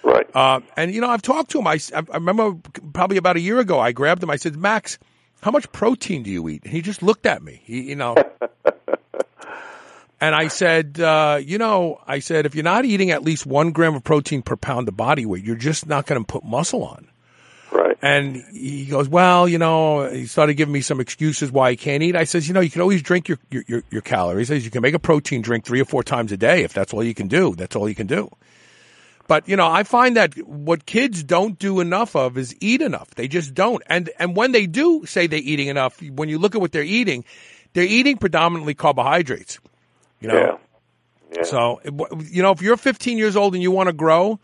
Right. 0.03 0.29
Uh, 0.37 0.61
and 0.77 0.95
you 0.95 1.01
know, 1.01 1.09
I've 1.09 1.23
talked 1.23 1.51
to 1.53 1.59
him. 1.59 1.67
I, 1.67 1.79
I 1.95 2.03
remember 2.15 2.57
probably 2.93 3.17
about 3.17 3.37
a 3.37 3.41
year 3.41 3.59
ago, 3.59 3.81
I 3.81 3.93
grabbed 3.93 4.23
him. 4.23 4.31
I 4.31 4.37
said, 4.37 4.55
Max, 4.57 4.99
how 5.41 5.51
much 5.51 5.71
protein 5.73 6.23
do 6.23 6.31
you 6.31 6.47
eat? 6.49 6.63
And 6.65 6.73
he 6.73 6.83
just 6.83 7.03
looked 7.03 7.25
at 7.25 7.43
me. 7.43 7.63
He, 7.65 7.83
you 7.83 7.97
know. 7.97 8.17
and 10.21 10.35
I 10.35 10.49
said, 10.49 11.01
uh, 11.01 11.41
you 11.43 11.57
know, 11.57 12.01
I 12.07 12.19
said, 12.19 12.45
if 12.45 12.55
you're 12.55 12.65
not 12.65 12.85
eating 12.85 13.11
at 13.11 13.23
least 13.23 13.47
one 13.47 13.73
gram 13.73 13.95
of 13.95 14.05
protein 14.05 14.43
per 14.43 14.57
pound 14.57 14.89
of 14.89 14.97
body 14.97 15.25
weight, 15.25 15.43
you're 15.43 15.57
just 15.57 15.87
not 15.87 16.07
going 16.07 16.23
to 16.23 16.27
put 16.27 16.45
muscle 16.45 16.85
on. 16.85 17.09
And 18.03 18.37
he 18.53 18.87
goes, 18.87 19.09
well, 19.09 19.49
you 19.49 19.59
know, 19.59 20.09
he 20.11 20.27
started 20.27 20.55
giving 20.55 20.73
me 20.73 20.83
some 20.83 21.01
excuses 21.01 21.51
why 21.51 21.71
he 21.71 21.77
can't 21.77 22.03
eat. 22.03 22.15
I 22.15 22.25
says, 22.25 22.47
you 22.47 22.55
know, 22.55 22.61
you 22.61 22.71
can 22.71 22.83
always 22.83 23.03
drink 23.03 23.29
your, 23.29 23.39
your, 23.51 23.83
your, 23.91 24.03
calories. 24.03 24.49
He 24.49 24.55
says, 24.55 24.65
you 24.65 24.71
can 24.71 24.83
make 24.83 24.95
a 24.95 24.99
protein 24.99 25.41
drink 25.41 25.65
three 25.65 25.81
or 25.81 25.87
four 25.87 26.03
times 26.03 26.31
a 26.31 26.37
day 26.37 26.63
if 26.63 26.73
that's 26.73 26.93
all 26.93 27.03
you 27.03 27.15
can 27.15 27.29
do. 27.29 27.55
That's 27.55 27.75
all 27.75 27.89
you 27.89 27.95
can 27.95 28.07
do. 28.07 28.31
But 29.29 29.49
you 29.49 29.57
know, 29.57 29.67
I 29.67 29.83
find 29.83 30.17
that 30.17 30.37
what 30.47 30.87
kids 30.87 31.23
don't 31.23 31.59
do 31.59 31.81
enough 31.81 32.15
of 32.15 32.39
is 32.39 32.55
eat 32.61 32.81
enough. 32.81 33.15
They 33.15 33.29
just 33.29 33.55
don't. 33.55 33.83
And 33.87 34.11
and 34.19 34.37
when 34.37 34.53
they 34.53 34.67
do 34.67 35.05
say 35.05 35.27
they're 35.27 35.41
eating 35.41 35.69
enough, 35.69 36.01
when 36.03 36.29
you 36.29 36.39
look 36.39 36.55
at 36.55 36.61
what 36.61 36.73
they're 36.73 36.83
eating, 36.83 37.25
they're 37.73 37.85
eating 37.85 38.19
predominantly 38.19 38.75
carbohydrates. 38.75 39.59
You 40.21 40.29
know, 40.29 40.35
Yeah. 40.35 41.43
So, 41.43 41.81
you 41.85 42.43
know, 42.43 42.53
if 42.53 42.63
you're 42.63 42.77
15 42.77 43.19
years 43.19 43.37
old 43.37 43.55
and 43.55 43.63
you 43.63 43.73
want 43.73 43.89
to 43.89 43.93
grow, 43.93 44.39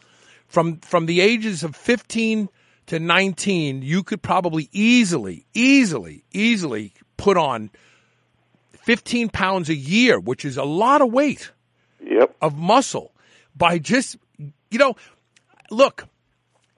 from 0.49 0.79
from 0.79 1.07
the 1.07 1.21
ages 1.21 1.63
of 1.63 1.77
15 1.77 2.49
to 2.87 2.99
19, 2.99 3.83
you 3.83 4.03
could 4.03 4.23
probably 4.23 4.69
easily, 4.73 5.47
easily, 5.55 6.25
easily 6.33 6.93
put 7.17 7.37
on 7.37 7.71
15 8.85 9.29
pounds 9.29 9.69
a 9.69 9.75
year, 9.75 10.19
which 10.19 10.45
is 10.45 10.57
a 10.57 10.65
lot 10.65 11.01
of 11.01 11.13
weight 11.13 11.53
Yep. 12.05 12.35
of 12.43 12.57
muscle 12.59 13.13
by 13.57 13.79
just, 13.79 14.17
you 14.39 14.79
know, 14.79 14.97
look, 15.71 16.07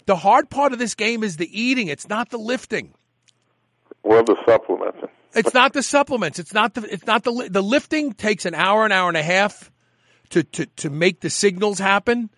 the 0.07 0.17
hard 0.17 0.51
part 0.51 0.73
of 0.75 0.79
this 0.79 0.95
game 0.95 1.23
is 1.25 1.39
the 1.39 1.49
eating. 1.63 1.89
It's 1.89 2.09
not 2.09 2.29
the 2.29 2.37
lifting. 2.39 2.93
Well, 4.03 4.23
the 4.23 4.37
supplements. 4.47 4.99
It's 5.35 5.55
not 5.55 5.73
the 5.73 5.83
supplements. 5.83 6.39
It's 6.39 6.53
not 6.53 6.75
the. 6.75 6.83
It's 6.83 7.07
not 7.07 7.25
the. 7.25 7.49
The 7.51 7.63
lifting 7.63 8.13
takes 8.13 8.45
an 8.45 8.55
hour, 8.55 8.85
an 8.85 8.93
hour 8.93 9.09
and 9.09 9.17
a 9.17 9.23
half 9.23 9.73
to 10.31 10.43
to 10.45 10.67
to 10.67 10.91
make 10.91 11.21
the 11.21 11.31
signals 11.31 11.79
happen. 11.79 12.31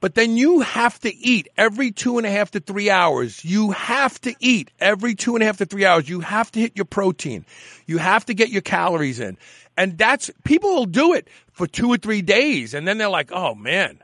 But 0.00 0.14
then 0.14 0.36
you 0.36 0.60
have 0.60 0.98
to 1.00 1.14
eat 1.14 1.48
every 1.58 1.90
two 1.90 2.16
and 2.16 2.26
a 2.26 2.30
half 2.30 2.50
to 2.52 2.60
three 2.60 2.88
hours. 2.88 3.44
You 3.44 3.70
have 3.72 4.18
to 4.22 4.34
eat 4.40 4.70
every 4.80 5.14
two 5.14 5.34
and 5.36 5.42
a 5.42 5.46
half 5.46 5.58
to 5.58 5.66
three 5.66 5.84
hours. 5.84 6.08
You 6.08 6.20
have 6.20 6.50
to 6.52 6.60
hit 6.60 6.72
your 6.74 6.86
protein. 6.86 7.44
You 7.86 7.98
have 7.98 8.24
to 8.26 8.34
get 8.34 8.48
your 8.48 8.62
calories 8.62 9.20
in. 9.20 9.36
And 9.76 9.98
that's 9.98 10.30
people 10.44 10.70
will 10.70 10.86
do 10.86 11.12
it 11.12 11.28
for 11.52 11.66
two 11.66 11.88
or 11.88 11.96
three 11.96 12.22
days, 12.22 12.74
and 12.74 12.88
then 12.88 12.98
they're 12.98 13.08
like, 13.08 13.30
"Oh 13.32 13.54
man, 13.54 13.98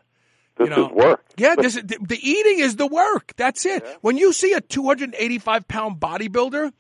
This 0.57 0.69
you 0.69 0.75
know, 0.75 0.87
is 0.87 0.93
work. 0.93 1.25
Yeah, 1.37 1.55
this 1.57 1.77
is, 1.77 1.83
the, 1.83 1.99
the 2.01 2.19
eating 2.19 2.61
is 2.61 2.77
the 2.77 2.87
work. 2.87 3.33
That's 3.37 3.67
it. 3.67 3.85
When 4.01 4.17
you 4.17 4.33
see 4.33 4.53
a 4.53 4.61
285 4.61 5.69
pound 5.69 6.01
bodybuilder, 6.01 6.73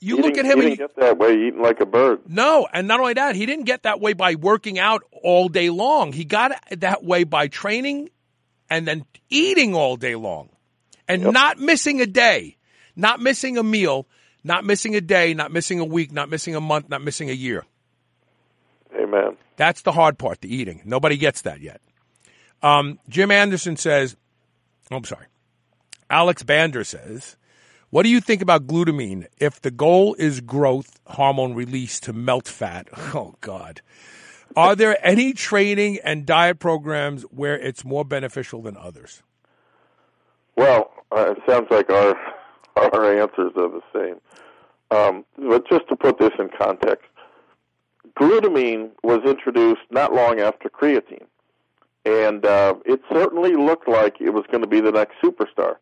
you 0.00 0.16
He 0.16 0.22
look 0.22 0.38
at 0.38 0.44
him 0.44 0.58
He 0.60 0.66
and 0.66 0.76
didn't 0.76 0.94
get 0.94 0.96
that 0.96 1.18
way 1.18 1.32
eating 1.34 1.60
like 1.60 1.80
a 1.80 1.86
bird. 1.86 2.20
no, 2.28 2.68
and 2.72 2.86
not 2.86 3.00
only 3.00 3.14
that, 3.14 3.34
he 3.36 3.46
didn't 3.46 3.64
get 3.64 3.82
that 3.82 4.00
way 4.00 4.12
by 4.12 4.34
working 4.36 4.78
out 4.78 5.02
all 5.22 5.48
day 5.48 5.70
long. 5.70 6.12
He 6.12 6.24
got 6.24 6.52
that 6.70 7.02
way 7.04 7.24
by 7.24 7.48
training 7.48 8.10
and 8.70 8.86
then 8.86 9.04
eating 9.30 9.74
all 9.74 9.96
day 9.96 10.14
long 10.14 10.50
and 11.08 11.22
not 11.22 11.58
missing 11.58 12.00
a 12.00 12.06
day, 12.06 12.56
not 12.94 13.18
missing 13.20 13.56
a 13.58 13.62
meal, 13.62 14.06
not 14.44 14.64
missing 14.64 14.94
a 14.94 15.00
day, 15.00 15.34
not 15.34 15.50
missing 15.50 15.80
a 15.80 15.84
week, 15.84 16.12
not 16.12 16.28
missing 16.28 16.54
a 16.54 16.60
month, 16.60 16.88
not 16.88 17.02
missing 17.02 17.30
a 17.30 17.32
year. 17.34 17.64
Amen. 18.94 19.36
That's 19.56 19.82
the 19.82 19.92
hard 19.92 20.18
part, 20.18 20.40
the 20.40 20.54
eating. 20.54 20.82
Nobody 20.84 21.16
gets 21.16 21.42
that 21.42 21.60
yet. 21.60 21.80
Um, 22.62 22.98
Jim 23.08 23.30
Anderson 23.30 23.76
says, 23.76 24.16
oh, 24.90 24.96
I'm 24.96 25.04
sorry. 25.04 25.26
Alex 26.10 26.42
Bander 26.42 26.86
says, 26.86 27.36
what 27.90 28.02
do 28.02 28.08
you 28.10 28.20
think 28.20 28.42
about 28.42 28.66
glutamine 28.66 29.26
if 29.38 29.60
the 29.60 29.70
goal 29.70 30.14
is 30.14 30.40
growth 30.40 31.00
hormone 31.06 31.54
release 31.54 32.00
to 32.00 32.12
melt 32.12 32.48
fat? 32.48 32.88
Oh, 33.14 33.34
God. 33.40 33.80
Are 34.56 34.74
there 34.74 34.98
any 35.06 35.32
training 35.32 35.98
and 36.04 36.26
diet 36.26 36.58
programs 36.58 37.22
where 37.22 37.58
it's 37.58 37.84
more 37.84 38.04
beneficial 38.04 38.62
than 38.62 38.76
others? 38.76 39.22
Well, 40.56 40.90
uh, 41.12 41.30
it 41.32 41.38
sounds 41.48 41.68
like 41.70 41.90
our 41.90 42.16
our 42.76 43.20
answers 43.20 43.52
are 43.56 43.68
the 43.68 43.82
same. 43.94 44.20
Um, 44.90 45.24
but 45.36 45.68
just 45.68 45.88
to 45.88 45.96
put 45.96 46.18
this 46.18 46.32
in 46.38 46.48
context, 46.48 47.06
glutamine 48.18 48.90
was 49.02 49.20
introduced 49.24 49.82
not 49.90 50.12
long 50.12 50.40
after 50.40 50.68
creatine, 50.68 51.26
and 52.04 52.44
uh, 52.44 52.74
it 52.86 53.00
certainly 53.12 53.54
looked 53.54 53.88
like 53.88 54.20
it 54.20 54.30
was 54.30 54.44
going 54.50 54.62
to 54.62 54.68
be 54.68 54.80
the 54.80 54.92
next 54.92 55.14
superstar. 55.22 55.76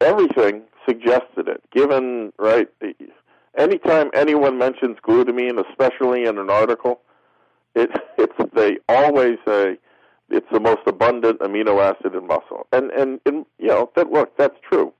Everything 0.00 0.62
suggested 0.86 1.48
it. 1.48 1.62
Given 1.72 2.32
right, 2.38 2.68
anytime 3.56 4.10
anyone 4.14 4.58
mentions 4.58 4.98
glutamine, 5.06 5.62
especially 5.70 6.24
in 6.24 6.38
an 6.38 6.50
article, 6.50 7.00
it 7.74 7.90
it's 8.18 8.54
they 8.54 8.78
always 8.88 9.38
say 9.46 9.78
it's 10.30 10.46
the 10.52 10.60
most 10.60 10.80
abundant 10.86 11.40
amino 11.40 11.80
acid 11.82 12.14
in 12.14 12.26
muscle, 12.26 12.66
and 12.72 12.90
and, 12.90 13.20
and 13.26 13.46
you 13.58 13.68
know 13.68 13.90
that 13.96 14.10
look 14.10 14.36
that's 14.36 14.56
true. 14.70 14.92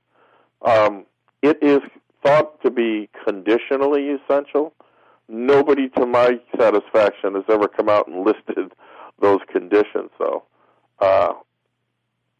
Um, 0.61 1.05
it 1.41 1.61
is 1.61 1.79
thought 2.23 2.61
to 2.63 2.71
be 2.71 3.09
conditionally 3.25 4.09
essential. 4.09 4.73
Nobody, 5.27 5.89
to 5.89 6.05
my 6.05 6.39
satisfaction, 6.59 7.33
has 7.33 7.43
ever 7.49 7.67
come 7.67 7.89
out 7.89 8.07
and 8.07 8.25
listed 8.25 8.73
those 9.19 9.39
conditions. 9.51 10.09
Though 10.19 10.43
uh, 10.99 11.33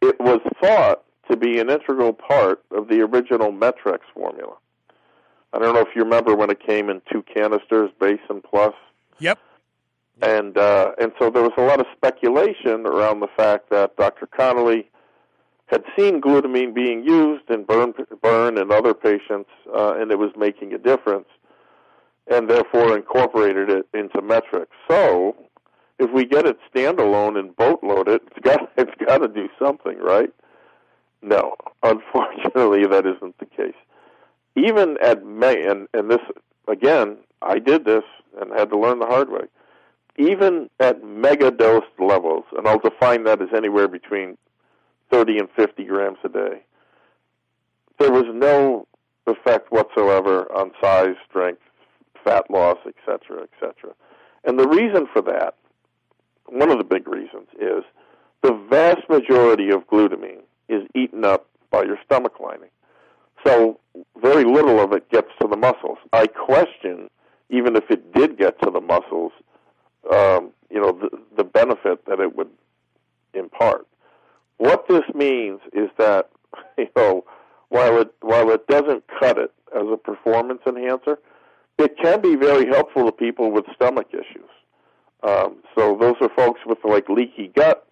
it 0.02 0.16
was 0.20 0.40
thought 0.62 1.02
to 1.30 1.36
be 1.36 1.58
an 1.58 1.70
integral 1.70 2.12
part 2.12 2.62
of 2.70 2.88
the 2.88 3.00
original 3.00 3.52
MET-Rx 3.52 4.04
formula. 4.14 4.54
I 5.52 5.58
don't 5.58 5.74
know 5.74 5.80
if 5.80 5.94
you 5.94 6.02
remember 6.02 6.34
when 6.34 6.50
it 6.50 6.60
came 6.60 6.90
in 6.90 7.00
two 7.10 7.22
canisters, 7.22 7.90
base 8.00 8.20
and 8.28 8.42
plus 8.42 8.74
Yep. 9.18 9.38
and 10.20 10.58
uh, 10.58 10.92
and 10.98 11.12
so 11.18 11.30
there 11.30 11.42
was 11.42 11.52
a 11.56 11.62
lot 11.62 11.80
of 11.80 11.86
speculation 11.96 12.86
around 12.86 13.20
the 13.20 13.28
fact 13.36 13.70
that 13.70 13.96
Dr. 13.96 14.26
Connelly 14.26 14.88
had 15.66 15.82
seen 15.98 16.20
glutamine 16.20 16.74
being 16.74 17.02
used 17.04 17.50
in 17.50 17.64
burn 17.64 17.94
burn 18.22 18.58
and 18.58 18.70
other 18.70 18.94
patients, 18.94 19.50
uh, 19.74 19.94
and 19.98 20.10
it 20.10 20.18
was 20.18 20.30
making 20.36 20.72
a 20.74 20.78
difference, 20.78 21.28
and 22.30 22.48
therefore 22.50 22.96
incorporated 22.96 23.70
it 23.70 23.88
into 23.94 24.20
MET-Rx. 24.20 24.68
So, 24.88 25.34
if 25.98 26.10
we 26.12 26.24
get 26.24 26.46
it 26.46 26.58
standalone 26.72 27.38
and 27.38 27.56
boatload 27.56 28.08
it, 28.08 28.22
it's 28.26 28.38
got 28.40 28.70
it's 28.76 28.94
got 29.06 29.18
to 29.18 29.28
do 29.28 29.48
something, 29.58 29.98
right? 29.98 30.30
No, 31.26 31.56
unfortunately, 31.82 32.86
that 32.86 33.04
isn't 33.06 33.38
the 33.38 33.46
case. 33.46 33.74
Even 34.54 34.96
at 35.02 35.24
May, 35.24 35.66
and 35.66 35.88
and 35.92 36.10
this 36.10 36.20
again, 36.68 37.18
I 37.42 37.58
did 37.58 37.84
this 37.84 38.04
and 38.40 38.52
had 38.52 38.70
to 38.70 38.78
learn 38.78 39.00
the 39.00 39.06
hard 39.06 39.30
way 39.30 39.46
even 40.18 40.70
at 40.80 41.04
mega 41.04 41.50
dose 41.50 41.84
levels, 41.98 42.44
and 42.56 42.66
I'll 42.66 42.78
define 42.78 43.24
that 43.24 43.42
as 43.42 43.48
anywhere 43.54 43.88
between 43.88 44.38
30 45.10 45.38
and 45.38 45.48
50 45.54 45.84
grams 45.84 46.18
a 46.24 46.28
day, 46.28 46.62
there 47.98 48.12
was 48.12 48.24
no 48.32 48.86
effect 49.26 49.70
whatsoever 49.70 50.50
on 50.52 50.70
size, 50.80 51.16
strength, 51.28 51.62
fat 52.24 52.50
loss, 52.50 52.78
etc., 52.86 53.42
etc. 53.42 53.94
And 54.44 54.58
the 54.58 54.68
reason 54.68 55.06
for 55.12 55.22
that, 55.22 55.54
one 56.46 56.70
of 56.70 56.78
the 56.78 56.84
big 56.84 57.08
reasons, 57.08 57.48
is 57.58 57.84
the 58.42 58.54
vast 58.70 59.08
majority 59.08 59.70
of 59.70 59.86
glutamine 59.88 60.42
is 60.68 60.82
eaten 60.94 61.24
up 61.24 61.46
by 61.70 61.82
your 61.82 61.98
stomach 62.04 62.40
lining. 62.40 62.70
So 63.44 63.78
very 64.20 64.44
little 64.44 64.80
of 64.80 64.92
it 64.92 65.08
gets 65.10 65.28
to 65.40 65.48
the 65.48 65.56
muscles. 65.56 65.98
I 66.12 66.26
question, 66.26 67.08
even 67.50 67.76
if 67.76 67.90
it 67.90 68.12
did 68.12 68.38
get 68.38 68.60
to 68.62 68.70
the 68.70 68.80
muscles, 68.80 69.32
um, 70.12 70.50
you 70.70 70.80
know, 70.80 70.92
the, 70.92 71.10
the 71.36 71.44
benefit 71.44 72.04
that 72.06 72.20
it 72.20 72.36
would 72.36 72.50
impart. 73.34 73.86
What 74.58 74.88
this 74.88 75.04
means 75.14 75.60
is 75.72 75.90
that, 75.98 76.30
you 76.78 76.88
know, 76.96 77.24
while 77.68 78.00
it 78.00 78.14
while 78.20 78.50
it 78.50 78.66
doesn't 78.68 79.04
cut 79.20 79.38
it 79.38 79.52
as 79.74 79.82
a 79.92 79.96
performance 79.96 80.60
enhancer, 80.66 81.18
it 81.78 81.98
can 81.98 82.20
be 82.20 82.36
very 82.36 82.66
helpful 82.66 83.04
to 83.06 83.12
people 83.12 83.50
with 83.50 83.64
stomach 83.74 84.08
issues. 84.12 84.48
Um, 85.22 85.56
so 85.76 85.96
those 86.00 86.14
are 86.20 86.28
folks 86.36 86.60
with 86.64 86.78
like 86.84 87.08
leaky 87.08 87.48
gut, 87.54 87.86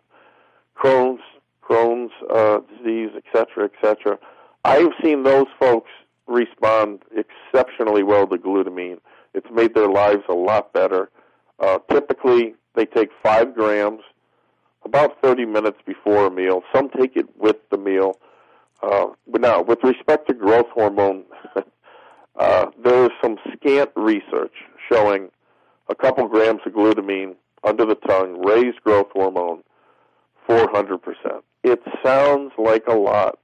Crohn's, 0.76 1.22
Crohn's 1.68 2.12
uh, 2.30 2.60
disease, 2.76 3.10
et 3.16 3.24
cetera, 3.32 3.64
et 3.64 3.72
cetera. 3.82 4.18
I've 4.64 4.92
seen 5.02 5.22
those 5.22 5.46
folks 5.58 5.90
respond 6.26 7.02
exceptionally 7.14 8.02
well 8.02 8.26
to 8.26 8.36
glutamine. 8.36 8.98
It's 9.34 9.46
made 9.52 9.74
their 9.74 9.88
lives 9.88 10.22
a 10.28 10.34
lot 10.34 10.72
better. 10.72 11.10
Uh, 11.58 11.78
typically, 11.90 12.54
they 12.74 12.86
take 12.86 13.10
five 13.22 13.54
grams 13.54 14.00
about 14.84 15.20
30 15.22 15.46
minutes 15.46 15.78
before 15.86 16.26
a 16.26 16.30
meal. 16.30 16.62
Some 16.74 16.90
take 16.90 17.16
it 17.16 17.26
with 17.38 17.56
the 17.70 17.78
meal. 17.78 18.18
Uh, 18.82 19.06
but 19.26 19.40
now, 19.40 19.62
with 19.62 19.82
respect 19.82 20.28
to 20.28 20.34
growth 20.34 20.66
hormone, 20.74 21.24
uh, 22.38 22.66
there 22.82 23.04
is 23.04 23.10
some 23.22 23.38
scant 23.54 23.90
research 23.96 24.52
showing 24.90 25.30
a 25.88 25.94
couple 25.94 26.26
grams 26.28 26.60
of 26.66 26.72
glutamine 26.72 27.34
under 27.62 27.86
the 27.86 27.94
tongue 27.94 28.44
raise 28.44 28.74
growth 28.84 29.08
hormone 29.12 29.62
400%. 30.48 30.98
It 31.64 31.82
sounds 32.04 32.52
like 32.58 32.86
a 32.86 32.94
lot, 32.94 33.38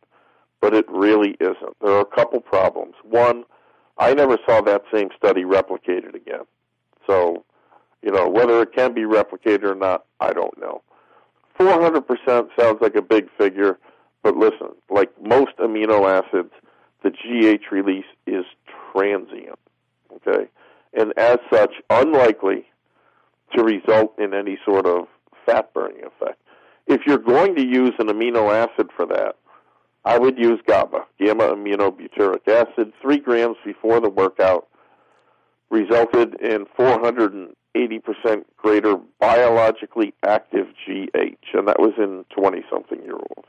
but 0.61 0.75
it 0.75 0.85
really 0.91 1.37
isn't. 1.41 1.77
There 1.81 1.93
are 1.93 2.03
a 2.03 2.05
couple 2.05 2.39
problems. 2.41 2.95
One, 3.03 3.45
I 3.97 4.12
never 4.12 4.37
saw 4.47 4.61
that 4.61 4.83
same 4.93 5.09
study 5.16 5.45
replicated 5.45 6.14
again. 6.14 6.45
So, 7.07 7.45
you 8.03 8.12
know, 8.12 8.29
whether 8.29 8.61
it 8.61 8.75
can 8.75 8.93
be 8.93 9.03
replicated 9.03 9.64
or 9.64 9.75
not, 9.75 10.05
I 10.21 10.35
don't 10.35 10.57
know. 10.61 10.83
400% 11.59 12.49
sounds 12.59 12.79
like 12.83 12.95
a 12.95 13.03
big 13.03 13.29
figure, 13.39 13.79
but 14.23 14.37
listen, 14.37 14.68
like 14.91 15.11
most 15.23 15.57
amino 15.59 16.07
acids, 16.07 16.53
the 17.03 17.11
GH 17.11 17.73
release 17.73 18.05
is 18.27 18.45
transient, 18.93 19.59
okay? 20.16 20.47
And 20.93 21.14
as 21.16 21.39
such, 21.51 21.73
unlikely 21.89 22.66
to 23.57 23.64
result 23.64 24.18
in 24.18 24.35
any 24.35 24.59
sort 24.64 24.87
of 24.87 25.07
fat 25.47 25.73
burning 25.73 26.05
effect. 26.05 26.39
If 26.87 27.03
you're 27.07 27.18
going 27.18 27.55
to 27.57 27.64
use 27.64 27.93
an 27.99 28.09
amino 28.09 28.53
acid 28.53 28.91
for 28.97 29.07
that, 29.07 29.37
I 30.05 30.18
would 30.18 30.39
use 30.39 30.61
GABA, 30.66 31.05
gamma 31.18 31.55
aminobutyric 31.55 32.49
acid, 32.49 32.93
three 33.03 33.18
grams 33.18 33.57
before 33.64 34.01
the 34.01 34.09
workout, 34.09 34.66
resulted 35.70 36.41
in 36.41 36.66
400 36.76 37.55
80% 37.74 38.45
greater 38.57 38.97
biologically 39.18 40.12
active 40.24 40.66
GH, 40.87 41.55
and 41.55 41.68
that 41.68 41.78
was 41.78 41.93
in 41.99 42.24
20 42.37 42.64
something 42.70 43.03
year 43.03 43.14
olds. 43.14 43.49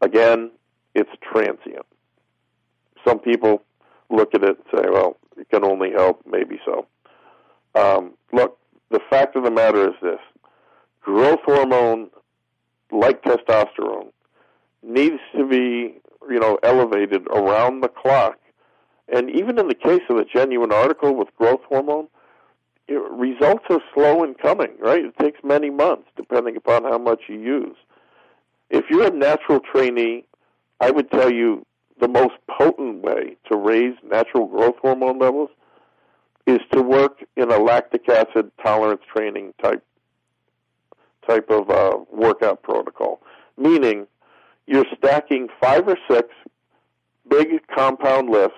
Again, 0.00 0.50
it's 0.94 1.10
transient. 1.20 1.86
Some 3.06 3.18
people 3.18 3.62
look 4.10 4.34
at 4.34 4.44
it 4.44 4.58
and 4.58 4.80
say, 4.80 4.88
well, 4.90 5.16
it 5.36 5.48
can 5.50 5.64
only 5.64 5.90
help, 5.90 6.22
maybe 6.26 6.60
so. 6.64 6.86
Um, 7.74 8.14
look, 8.32 8.58
the 8.90 9.00
fact 9.10 9.36
of 9.36 9.44
the 9.44 9.50
matter 9.50 9.88
is 9.88 9.94
this 10.02 10.20
growth 11.00 11.40
hormone, 11.44 12.10
like 12.92 13.22
testosterone, 13.22 14.10
needs 14.82 15.20
to 15.36 15.46
be, 15.46 16.00
you 16.28 16.38
know, 16.40 16.58
elevated 16.62 17.26
around 17.28 17.80
the 17.80 17.88
clock. 17.88 18.38
And 19.12 19.30
even 19.30 19.58
in 19.58 19.68
the 19.68 19.74
case 19.74 20.02
of 20.08 20.16
a 20.16 20.24
genuine 20.24 20.72
article 20.72 21.14
with 21.14 21.28
growth 21.36 21.60
hormone, 21.68 22.08
it, 22.86 23.00
results 23.10 23.64
are 23.70 23.80
slow 23.94 24.22
in 24.24 24.34
coming, 24.34 24.72
right? 24.78 25.04
It 25.04 25.18
takes 25.18 25.40
many 25.42 25.70
months, 25.70 26.08
depending 26.16 26.56
upon 26.56 26.84
how 26.84 26.98
much 26.98 27.22
you 27.28 27.38
use. 27.38 27.76
If 28.68 28.84
you're 28.88 29.06
a 29.06 29.10
natural 29.10 29.60
trainee, 29.60 30.24
I 30.80 30.90
would 30.90 31.10
tell 31.10 31.30
you 31.30 31.66
the 32.00 32.08
most 32.08 32.34
potent 32.48 33.02
way 33.02 33.36
to 33.48 33.56
raise 33.56 33.94
natural 34.02 34.46
growth 34.46 34.76
hormone 34.80 35.18
levels 35.18 35.50
is 36.46 36.60
to 36.72 36.82
work 36.82 37.18
in 37.36 37.50
a 37.50 37.58
lactic 37.58 38.08
acid 38.08 38.50
tolerance 38.62 39.02
training 39.14 39.52
type 39.62 39.84
type 41.30 41.50
of 41.50 41.70
uh, 41.70 41.96
workout 42.12 42.62
protocol, 42.62 43.20
meaning 43.56 44.06
you're 44.66 44.86
stacking 44.96 45.48
five 45.60 45.86
or 45.86 45.96
six 46.10 46.28
big 47.28 47.48
compound 47.74 48.30
lifts 48.30 48.56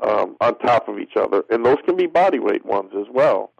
um, 0.00 0.36
on 0.40 0.58
top 0.58 0.88
of 0.88 0.98
each 0.98 1.16
other, 1.16 1.44
and 1.50 1.64
those 1.64 1.78
can 1.84 1.96
be 1.96 2.06
body 2.06 2.38
weight 2.38 2.64
ones 2.64 2.92
as 2.98 3.06
well. 3.12 3.52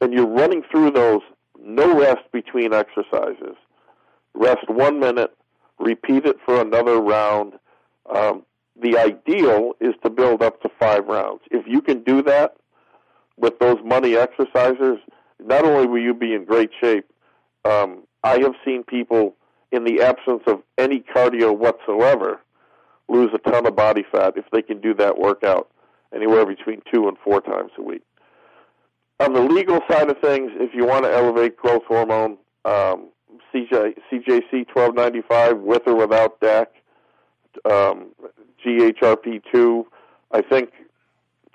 And 0.00 0.12
you're 0.12 0.26
running 0.26 0.62
through 0.70 0.90
those, 0.90 1.22
no 1.60 1.98
rest 1.98 2.22
between 2.32 2.74
exercises. 2.74 3.56
Rest 4.34 4.68
one 4.68 4.98
minute, 4.98 5.32
repeat 5.78 6.26
it 6.26 6.36
for 6.44 6.60
another 6.60 7.00
round. 7.00 7.54
Um, 8.14 8.42
the 8.80 8.98
ideal 8.98 9.72
is 9.80 9.94
to 10.02 10.10
build 10.10 10.42
up 10.42 10.60
to 10.62 10.68
five 10.80 11.06
rounds. 11.06 11.42
If 11.50 11.66
you 11.66 11.80
can 11.80 12.02
do 12.02 12.22
that 12.22 12.56
with 13.36 13.58
those 13.60 13.78
money 13.84 14.16
exercises, 14.16 14.98
not 15.38 15.64
only 15.64 15.86
will 15.86 16.02
you 16.02 16.14
be 16.14 16.34
in 16.34 16.44
great 16.44 16.70
shape, 16.80 17.06
um, 17.64 18.04
I 18.22 18.40
have 18.40 18.54
seen 18.64 18.84
people 18.84 19.34
in 19.72 19.84
the 19.84 20.02
absence 20.02 20.42
of 20.46 20.62
any 20.78 21.00
cardio 21.00 21.56
whatsoever 21.56 22.40
lose 23.08 23.30
a 23.34 23.50
ton 23.50 23.66
of 23.66 23.76
body 23.76 24.04
fat 24.10 24.34
if 24.36 24.44
they 24.52 24.62
can 24.62 24.80
do 24.80 24.94
that 24.94 25.18
workout 25.18 25.70
anywhere 26.14 26.46
between 26.46 26.80
two 26.92 27.08
and 27.08 27.16
four 27.22 27.40
times 27.40 27.70
a 27.78 27.82
week. 27.82 28.02
On 29.20 29.32
the 29.32 29.40
legal 29.40 29.80
side 29.90 30.10
of 30.10 30.18
things, 30.18 30.50
if 30.54 30.74
you 30.74 30.86
want 30.86 31.04
to 31.04 31.12
elevate 31.12 31.56
growth 31.56 31.82
hormone, 31.86 32.36
um, 32.64 33.08
CJ, 33.52 33.94
CJC 34.10 34.66
1295 34.72 35.58
with 35.58 35.82
or 35.86 35.94
without 35.94 36.40
DAC, 36.40 36.66
um, 37.64 38.10
GHRP2, 38.64 39.84
I 40.32 40.42
think 40.42 40.70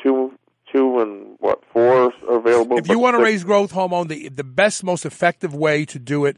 two 0.01 0.31
two 0.71 0.99
and 0.99 1.35
what 1.39 1.63
four 1.71 2.13
available. 2.27 2.77
If 2.77 2.87
you 2.87 2.99
want 2.99 3.17
to 3.17 3.23
raise 3.23 3.43
growth 3.43 3.71
hormone, 3.71 4.07
the 4.07 4.29
the 4.29 4.43
best, 4.43 4.83
most 4.83 5.05
effective 5.05 5.53
way 5.53 5.85
to 5.85 5.99
do 5.99 6.25
it 6.25 6.37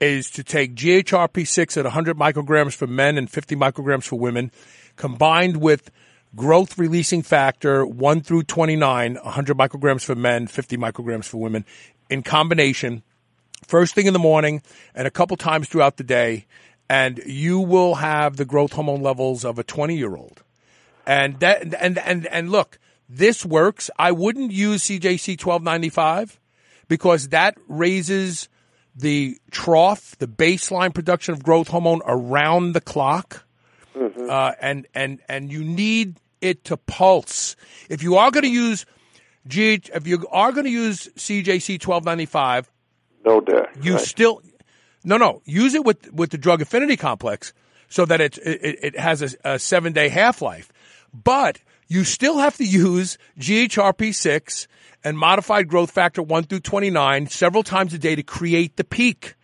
is 0.00 0.30
to 0.32 0.42
take 0.44 0.74
GHRP6 0.74 1.76
at 1.76 1.84
100 1.84 2.16
micrograms 2.16 2.74
for 2.74 2.86
men 2.86 3.16
and 3.16 3.30
50 3.30 3.56
micrograms 3.56 4.04
for 4.04 4.18
women, 4.18 4.50
combined 4.96 5.58
with 5.58 5.90
growth 6.34 6.78
releasing 6.78 7.22
factor 7.22 7.86
1 7.86 8.20
through 8.22 8.42
29, 8.42 9.14
100 9.14 9.56
micrograms 9.56 10.04
for 10.04 10.14
men, 10.14 10.46
50 10.46 10.76
micrograms 10.76 11.24
for 11.24 11.38
women, 11.38 11.64
in 12.10 12.22
combination, 12.22 13.02
first 13.66 13.94
thing 13.94 14.06
in 14.06 14.12
the 14.12 14.18
morning 14.18 14.62
and 14.94 15.06
a 15.06 15.10
couple 15.10 15.36
times 15.36 15.68
throughout 15.68 15.96
the 15.96 16.04
day, 16.04 16.46
and 16.88 17.18
you 17.24 17.60
will 17.60 17.96
have 17.96 18.36
the 18.36 18.44
growth 18.44 18.72
hormone 18.72 19.00
levels 19.00 19.44
of 19.44 19.58
a 19.58 19.64
20 19.64 19.96
year 19.96 20.16
old. 20.16 20.42
And 21.06 21.38
that, 21.40 21.74
and, 21.80 21.98
and, 21.98 22.26
and 22.26 22.50
look, 22.50 22.78
this 23.08 23.44
works. 23.44 23.90
I 23.98 24.12
wouldn't 24.12 24.52
use 24.52 24.84
CJC 24.84 25.44
1295 25.44 26.40
because 26.88 27.28
that 27.28 27.56
raises 27.68 28.48
the 28.96 29.38
trough, 29.50 30.16
the 30.18 30.28
baseline 30.28 30.94
production 30.94 31.34
of 31.34 31.42
growth 31.42 31.68
hormone 31.68 32.00
around 32.06 32.72
the 32.72 32.80
clock. 32.80 33.44
Mm-hmm. 33.96 34.28
Uh, 34.28 34.52
and, 34.60 34.86
and, 34.94 35.20
and 35.28 35.52
you 35.52 35.64
need 35.64 36.16
it 36.40 36.64
to 36.64 36.76
pulse. 36.76 37.56
If 37.88 38.02
you 38.02 38.16
are 38.16 38.30
going 38.30 38.44
to 38.44 38.50
use 38.50 38.86
GH, 39.48 39.90
if 39.94 40.06
you 40.06 40.26
are 40.30 40.52
going 40.52 40.64
to 40.64 40.70
use 40.70 41.08
CJC 41.16 41.84
1295, 41.84 42.70
no 43.24 43.40
doubt. 43.40 43.70
You 43.82 43.94
right. 43.94 44.00
still, 44.00 44.42
no, 45.02 45.16
no, 45.16 45.42
use 45.44 45.74
it 45.74 45.84
with, 45.84 46.12
with 46.12 46.30
the 46.30 46.38
drug 46.38 46.60
affinity 46.60 46.96
complex 46.96 47.52
so 47.88 48.04
that 48.04 48.20
it, 48.20 48.38
it, 48.38 48.78
it 48.82 48.98
has 48.98 49.22
a, 49.22 49.54
a 49.54 49.58
seven 49.58 49.92
day 49.92 50.08
half 50.08 50.42
life. 50.42 50.72
But 51.12 51.60
you 51.88 52.04
still 52.04 52.38
have 52.38 52.56
to 52.56 52.64
use 52.64 53.18
GHRP6 53.38 54.66
and 55.02 55.18
modified 55.18 55.68
growth 55.68 55.90
factor 55.90 56.22
1 56.22 56.44
through 56.44 56.60
29 56.60 57.26
several 57.28 57.62
times 57.62 57.92
a 57.94 57.98
day 57.98 58.14
to 58.14 58.22
create 58.22 58.76
the 58.76 58.84
peak. 58.84 59.34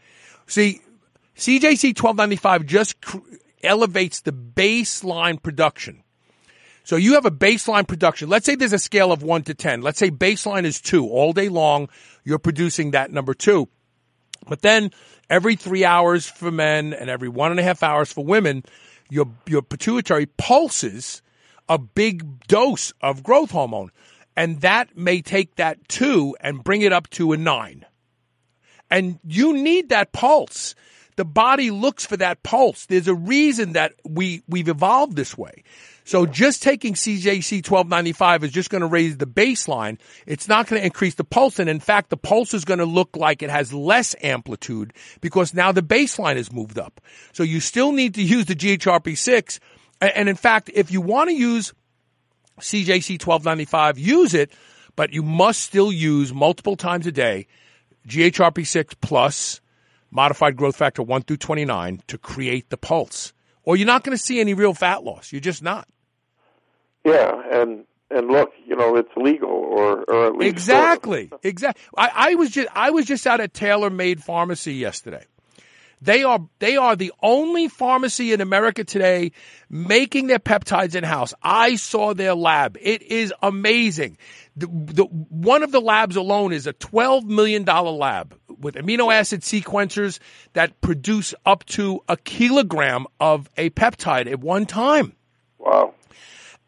See, 0.46 0.80
CJC 1.36 1.88
1295 1.88 2.66
just 2.66 3.00
cr- 3.00 3.18
elevates 3.62 4.20
the 4.22 4.32
baseline 4.32 5.40
production. 5.42 6.02
So 6.82 6.96
you 6.96 7.14
have 7.14 7.26
a 7.26 7.30
baseline 7.30 7.86
production. 7.86 8.28
Let's 8.28 8.46
say 8.46 8.54
there's 8.54 8.72
a 8.72 8.78
scale 8.78 9.12
of 9.12 9.22
1 9.22 9.44
to 9.44 9.54
10. 9.54 9.82
Let's 9.82 9.98
say 9.98 10.10
baseline 10.10 10.64
is 10.64 10.80
2. 10.80 11.06
All 11.06 11.32
day 11.32 11.48
long, 11.48 11.88
you're 12.24 12.38
producing 12.38 12.92
that 12.92 13.12
number 13.12 13.34
2. 13.34 13.68
But 14.48 14.62
then 14.62 14.90
every 15.28 15.56
three 15.56 15.84
hours 15.84 16.26
for 16.26 16.50
men 16.50 16.94
and 16.94 17.10
every 17.10 17.28
one 17.28 17.50
and 17.50 17.60
a 17.60 17.62
half 17.62 17.82
hours 17.82 18.12
for 18.12 18.24
women, 18.24 18.64
your, 19.10 19.26
your 19.46 19.62
pituitary 19.62 20.26
pulses 20.26 21.22
a 21.70 21.78
big 21.78 22.46
dose 22.48 22.92
of 23.00 23.22
growth 23.22 23.52
hormone. 23.52 23.90
And 24.36 24.60
that 24.60 24.96
may 24.96 25.22
take 25.22 25.54
that 25.56 25.88
two 25.88 26.36
and 26.40 26.62
bring 26.62 26.82
it 26.82 26.92
up 26.92 27.08
to 27.10 27.32
a 27.32 27.36
nine. 27.36 27.86
And 28.90 29.20
you 29.24 29.54
need 29.54 29.90
that 29.90 30.12
pulse. 30.12 30.74
The 31.16 31.24
body 31.24 31.70
looks 31.70 32.04
for 32.04 32.16
that 32.16 32.42
pulse. 32.42 32.86
There's 32.86 33.06
a 33.06 33.14
reason 33.14 33.74
that 33.74 33.94
we, 34.04 34.42
we've 34.48 34.68
evolved 34.68 35.14
this 35.14 35.38
way. 35.38 35.62
So 36.04 36.26
just 36.26 36.62
taking 36.62 36.94
CJC 36.94 37.58
1295 37.58 38.44
is 38.44 38.50
just 38.50 38.70
going 38.70 38.80
to 38.80 38.88
raise 38.88 39.18
the 39.18 39.26
baseline. 39.26 40.00
It's 40.26 40.48
not 40.48 40.66
going 40.66 40.80
to 40.80 40.86
increase 40.86 41.14
the 41.14 41.24
pulse. 41.24 41.60
And 41.60 41.70
in 41.70 41.78
fact, 41.78 42.10
the 42.10 42.16
pulse 42.16 42.52
is 42.52 42.64
going 42.64 42.78
to 42.78 42.84
look 42.84 43.16
like 43.16 43.42
it 43.42 43.50
has 43.50 43.72
less 43.72 44.16
amplitude 44.22 44.92
because 45.20 45.54
now 45.54 45.70
the 45.70 45.82
baseline 45.82 46.36
is 46.36 46.50
moved 46.50 46.80
up. 46.80 47.00
So 47.32 47.44
you 47.44 47.60
still 47.60 47.92
need 47.92 48.14
to 48.14 48.22
use 48.22 48.46
the 48.46 48.56
GHRP6 48.56 49.60
and 50.00 50.28
in 50.28 50.36
fact, 50.36 50.70
if 50.72 50.90
you 50.90 51.00
want 51.00 51.30
to 51.30 51.36
use 51.36 51.72
CJC 52.60 53.24
1295, 53.24 53.98
use 53.98 54.34
it, 54.34 54.52
but 54.96 55.12
you 55.12 55.22
must 55.22 55.60
still 55.60 55.92
use 55.92 56.32
multiple 56.32 56.76
times 56.76 57.06
a 57.06 57.12
day 57.12 57.46
GHRP6 58.06 58.94
plus 59.00 59.60
modified 60.10 60.56
growth 60.56 60.76
factor 60.76 61.02
1 61.02 61.22
through 61.22 61.36
29 61.36 62.02
to 62.08 62.18
create 62.18 62.70
the 62.70 62.76
pulse. 62.76 63.32
Or 63.62 63.76
you're 63.76 63.86
not 63.86 64.04
going 64.04 64.16
to 64.16 64.22
see 64.22 64.40
any 64.40 64.54
real 64.54 64.74
fat 64.74 65.04
loss. 65.04 65.32
You're 65.32 65.40
just 65.40 65.62
not. 65.62 65.86
Yeah, 67.04 67.42
and 67.52 67.84
and 68.10 68.28
look, 68.28 68.50
you 68.66 68.74
know, 68.74 68.96
it's 68.96 69.10
legal 69.16 69.48
or 69.48 70.02
or 70.04 70.26
at 70.26 70.36
least 70.36 70.50
Exactly. 70.50 71.30
Exactly. 71.42 71.82
I, 71.96 72.10
I 72.14 72.34
was 72.34 72.50
just 72.50 72.68
I 72.74 72.90
was 72.90 73.06
just 73.06 73.26
out 73.26 73.40
at 73.40 73.54
Tailor 73.54 73.90
Made 73.90 74.22
Pharmacy 74.22 74.74
yesterday. 74.74 75.24
They 76.02 76.22
are 76.22 76.40
they 76.58 76.76
are 76.76 76.96
the 76.96 77.12
only 77.22 77.68
pharmacy 77.68 78.32
in 78.32 78.40
America 78.40 78.84
today 78.84 79.32
making 79.68 80.28
their 80.28 80.38
peptides 80.38 80.94
in 80.94 81.04
house. 81.04 81.34
I 81.42 81.76
saw 81.76 82.14
their 82.14 82.34
lab. 82.34 82.78
It 82.80 83.02
is 83.02 83.34
amazing. 83.42 84.16
The, 84.56 84.66
the, 84.66 85.04
one 85.04 85.62
of 85.62 85.72
the 85.72 85.80
labs 85.80 86.16
alone 86.16 86.52
is 86.52 86.66
a 86.66 86.72
$12 86.72 87.24
million 87.24 87.64
lab 87.64 88.36
with 88.48 88.74
amino 88.74 89.12
acid 89.12 89.42
sequencers 89.42 90.18
that 90.54 90.80
produce 90.80 91.34
up 91.46 91.64
to 91.66 92.00
a 92.08 92.16
kilogram 92.16 93.06
of 93.18 93.48
a 93.56 93.70
peptide 93.70 94.30
at 94.30 94.40
one 94.40 94.66
time. 94.66 95.14
Wow. 95.58 95.94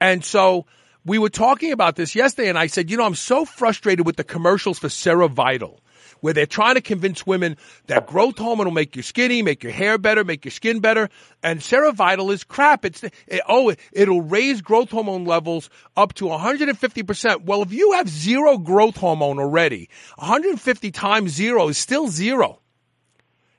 And 0.00 0.24
so 0.24 0.66
we 1.04 1.18
were 1.18 1.30
talking 1.30 1.72
about 1.72 1.96
this 1.96 2.14
yesterday 2.14 2.48
and 2.48 2.58
I 2.58 2.66
said, 2.66 2.90
you 2.90 2.96
know, 2.96 3.04
I'm 3.04 3.14
so 3.14 3.44
frustrated 3.44 4.06
with 4.06 4.16
the 4.16 4.24
commercials 4.24 4.78
for 4.78 4.88
SeroVital 4.88 5.78
where 6.22 6.32
they're 6.32 6.46
trying 6.46 6.76
to 6.76 6.80
convince 6.80 7.26
women 7.26 7.56
that 7.88 8.06
growth 8.06 8.38
hormone 8.38 8.66
will 8.66 8.72
make 8.72 8.96
you 8.96 9.02
skinny, 9.02 9.42
make 9.42 9.62
your 9.62 9.72
hair 9.72 9.98
better, 9.98 10.24
make 10.24 10.44
your 10.44 10.52
skin 10.52 10.78
better. 10.78 11.10
And 11.42 11.60
SeroVital 11.60 12.32
is 12.32 12.44
crap. 12.44 12.84
It's, 12.84 13.02
it, 13.02 13.42
oh, 13.48 13.74
it'll 13.92 14.22
raise 14.22 14.62
growth 14.62 14.90
hormone 14.90 15.24
levels 15.24 15.68
up 15.96 16.14
to 16.14 16.26
150%. 16.26 17.44
Well, 17.44 17.62
if 17.62 17.72
you 17.72 17.92
have 17.92 18.08
zero 18.08 18.56
growth 18.56 18.96
hormone 18.96 19.40
already, 19.40 19.90
150 20.16 20.92
times 20.92 21.32
zero 21.32 21.68
is 21.68 21.76
still 21.76 22.06
zero. 22.06 22.60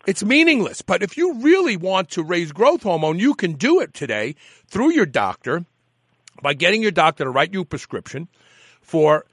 It's 0.08 0.24
meaningless. 0.24 0.82
But 0.82 1.04
if 1.04 1.18
you 1.18 1.36
really 1.42 1.76
want 1.76 2.12
to 2.12 2.24
raise 2.24 2.54
growth 2.54 2.84
hormone, 2.84 3.20
you 3.20 3.36
can 3.36 3.54
do 3.54 3.82
it 3.82 3.94
today 3.94 4.36
through 4.68 4.94
your 4.94 5.06
doctor 5.06 5.66
by 6.42 6.54
getting 6.54 6.82
your 6.82 6.92
doctor 6.92 7.26
to 7.26 7.30
write 7.30 7.54
you 7.54 7.62
a 7.62 7.66
prescription 7.66 8.30
for 8.82 9.26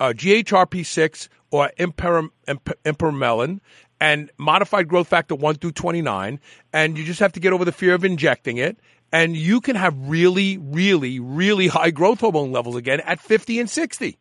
uh, 0.00 0.12
GHRP6 0.14 1.28
or 1.50 1.70
imperim, 1.78 2.30
imp, 2.48 2.70
impermelin 2.84 3.60
and 4.00 4.30
modified 4.38 4.88
growth 4.88 5.08
factor 5.08 5.34
1 5.34 5.54
through 5.56 5.72
29 5.72 6.40
and 6.72 6.98
you 6.98 7.04
just 7.04 7.20
have 7.20 7.32
to 7.32 7.40
get 7.40 7.52
over 7.52 7.64
the 7.64 7.72
fear 7.72 7.94
of 7.94 8.04
injecting 8.04 8.56
it 8.56 8.78
and 9.12 9.36
you 9.36 9.60
can 9.60 9.76
have 9.76 9.94
really 10.08 10.58
really 10.58 11.20
really 11.20 11.68
high 11.68 11.90
growth 11.90 12.20
hormone 12.20 12.52
levels 12.52 12.76
again 12.76 13.00
at 13.00 13.20
50 13.20 13.60
and 13.60 13.70
60 13.70 14.18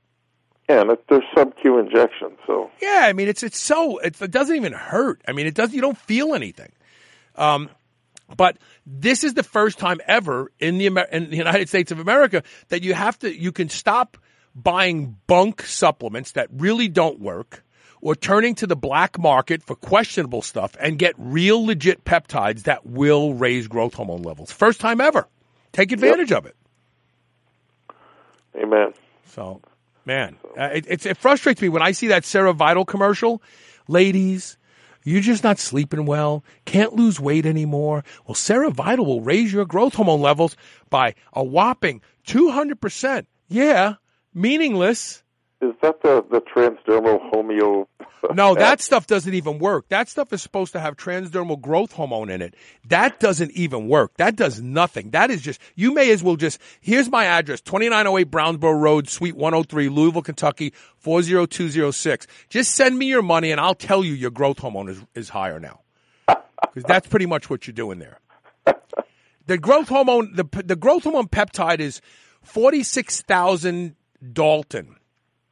Yeah, 0.69 0.81
and 0.81 0.91
it, 0.91 1.03
there's 1.09 1.23
sub 1.35 1.55
Q 1.57 1.79
injections, 1.79 2.37
so. 2.45 2.69
Yeah 2.81 3.01
i 3.03 3.13
mean 3.13 3.27
it's 3.27 3.41
it's 3.43 3.59
so 3.59 3.97
it's, 3.97 4.21
it 4.21 4.31
doesn't 4.31 4.55
even 4.55 4.73
hurt. 4.73 5.21
I 5.27 5.31
mean 5.31 5.47
it 5.47 5.55
doesn't 5.55 5.75
you 5.75 5.81
don't 5.81 5.97
feel 5.97 6.35
anything. 6.35 6.71
Um 7.35 7.69
but 8.37 8.57
this 8.85 9.23
is 9.23 9.33
the 9.33 9.43
first 9.43 9.79
time 9.79 9.99
ever 10.07 10.51
in 10.59 10.77
the 10.77 10.85
Amer- 10.85 11.09
in 11.11 11.29
the 11.29 11.37
United 11.37 11.67
States 11.67 11.91
of 11.91 11.99
America 11.99 12.43
that 12.69 12.83
you 12.83 12.93
have 12.93 13.17
to 13.19 13.35
you 13.35 13.51
can 13.51 13.69
stop 13.69 14.17
buying 14.55 15.17
bunk 15.27 15.63
supplements 15.63 16.33
that 16.33 16.47
really 16.51 16.87
don't 16.87 17.19
work 17.19 17.63
or 18.01 18.15
turning 18.15 18.53
to 18.55 18.67
the 18.67 18.75
black 18.75 19.17
market 19.17 19.63
for 19.63 19.75
questionable 19.75 20.41
stuff 20.41 20.75
and 20.79 20.99
get 20.99 21.13
real 21.17 21.65
legit 21.65 22.03
peptides 22.03 22.63
that 22.63 22.85
will 22.85 23.33
raise 23.33 23.67
growth 23.67 23.93
hormone 23.93 24.21
levels. 24.21 24.51
First 24.51 24.81
time 24.81 24.99
ever. 24.99 25.27
Take 25.71 25.91
advantage 25.91 26.31
of 26.31 26.45
it. 26.45 26.55
amen. 28.55 28.93
So, 29.27 29.61
man, 30.05 30.37
uh, 30.59 30.69
it, 30.73 30.85
it's, 30.87 31.05
it 31.05 31.17
frustrates 31.17 31.61
me 31.61 31.69
when 31.69 31.81
I 31.81 31.93
see 31.93 32.07
that 32.07 32.23
SeroVital 32.23 32.85
commercial. 32.85 33.41
Ladies, 33.87 34.57
you're 35.03 35.21
just 35.21 35.43
not 35.43 35.57
sleeping 35.57 36.05
well, 36.05 36.43
can't 36.65 36.93
lose 36.93 37.19
weight 37.19 37.45
anymore. 37.45 38.03
Well, 38.27 38.35
SeroVital 38.35 39.05
will 39.05 39.21
raise 39.21 39.51
your 39.51 39.65
growth 39.65 39.95
hormone 39.95 40.21
levels 40.21 40.55
by 40.89 41.15
a 41.31 41.43
whopping 41.43 42.01
200%. 42.27 43.25
Yeah, 43.47 43.95
meaningless. 44.33 45.23
Is 45.61 45.73
that 45.81 46.01
the 46.01 46.25
the 46.29 46.41
transdermal 46.41 47.31
homeo? 47.31 47.87
No, 48.33 48.55
that 48.55 48.81
stuff 48.81 49.07
doesn't 49.07 49.33
even 49.33 49.59
work. 49.59 49.87
That 49.89 50.09
stuff 50.09 50.33
is 50.33 50.41
supposed 50.41 50.73
to 50.73 50.79
have 50.79 50.95
transdermal 50.95 51.59
growth 51.59 51.93
hormone 51.93 52.29
in 52.29 52.41
it. 52.41 52.55
That 52.87 53.19
doesn't 53.19 53.51
even 53.51 53.87
work. 53.87 54.15
That 54.17 54.35
does 54.35 54.61
nothing. 54.61 55.11
That 55.11 55.31
is 55.31 55.41
just, 55.41 55.59
you 55.75 55.93
may 55.93 56.11
as 56.11 56.23
well 56.23 56.35
just, 56.35 56.59
here's 56.81 57.09
my 57.09 57.25
address, 57.25 57.61
2908 57.61 58.29
Brownsboro 58.31 58.79
Road, 58.79 59.09
Suite 59.09 59.35
103, 59.35 59.89
Louisville, 59.89 60.21
Kentucky, 60.21 60.73
40206. 60.97 62.27
Just 62.49 62.75
send 62.75 62.97
me 62.97 63.07
your 63.07 63.21
money 63.21 63.51
and 63.51 63.59
I'll 63.59 63.75
tell 63.75 64.03
you 64.03 64.13
your 64.13 64.31
growth 64.31 64.59
hormone 64.59 64.89
is, 64.89 65.01
is 65.15 65.29
higher 65.29 65.59
now. 65.59 65.81
Because 66.73 66.87
that's 66.87 67.07
pretty 67.07 67.25
much 67.25 67.49
what 67.49 67.67
you're 67.67 67.73
doing 67.73 67.99
there. 67.99 68.19
The 69.45 69.57
growth 69.57 69.89
hormone, 69.89 70.33
the, 70.33 70.45
the 70.63 70.77
growth 70.77 71.03
hormone 71.03 71.27
peptide 71.27 71.79
is 71.79 71.99
46,000 72.43 73.95
Dalton. 74.31 74.95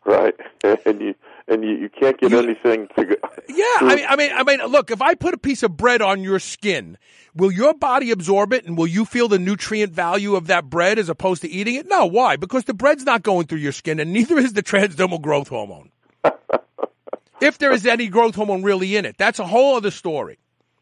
right, 0.06 0.36
and 0.64 1.02
you 1.02 1.16
and 1.48 1.64
you, 1.64 1.72
you 1.72 1.90
can't 1.90 2.18
get 2.20 2.32
You- 2.32 2.40
anything 2.40 2.88
to 2.98 3.06
go. 3.06 3.16
Yeah, 3.54 3.66
I 3.82 3.96
mean, 3.96 4.06
I 4.08 4.16
mean, 4.16 4.32
I 4.34 4.44
mean, 4.44 4.66
look, 4.72 4.92
if 4.92 5.02
I 5.02 5.14
put 5.14 5.34
a 5.34 5.38
piece 5.38 5.62
of 5.62 5.76
bread 5.76 6.02
on 6.02 6.24
your 6.24 6.40
skin, 6.40 6.98
will 7.36 7.52
your 7.52 7.74
body 7.74 8.12
absorb 8.12 8.54
it 8.54 8.66
and 8.66 8.78
will 8.78 8.88
you 8.88 9.04
feel 9.04 9.28
the 9.28 9.40
nutrient 9.40 9.92
value 9.94 10.36
of 10.36 10.48
that 10.48 10.70
bread 10.70 10.98
as 10.98 11.10
opposed 11.10 11.42
to 11.42 11.50
eating 11.50 11.76
it? 11.76 11.86
No, 11.88 12.06
why? 12.06 12.38
Because 12.38 12.64
the 12.64 12.74
bread's 12.74 13.04
not 13.04 13.24
going 13.24 13.48
through 13.48 13.58
your 13.60 13.74
skin 13.74 14.00
and 14.00 14.14
neither 14.14 14.38
is 14.38 14.54
the 14.54 14.64
transdermal 14.64 15.22
growth 15.22 15.50
hormone. 15.50 15.92
if 17.42 17.58
there 17.58 17.74
is 17.74 17.86
any 17.86 18.08
growth 18.08 18.36
hormone 18.36 18.64
really 18.64 18.96
in 18.96 19.04
it, 19.06 19.18
that's 19.18 19.40
a 19.40 19.46
whole 19.46 19.76
other 19.76 19.92
story. 19.92 20.38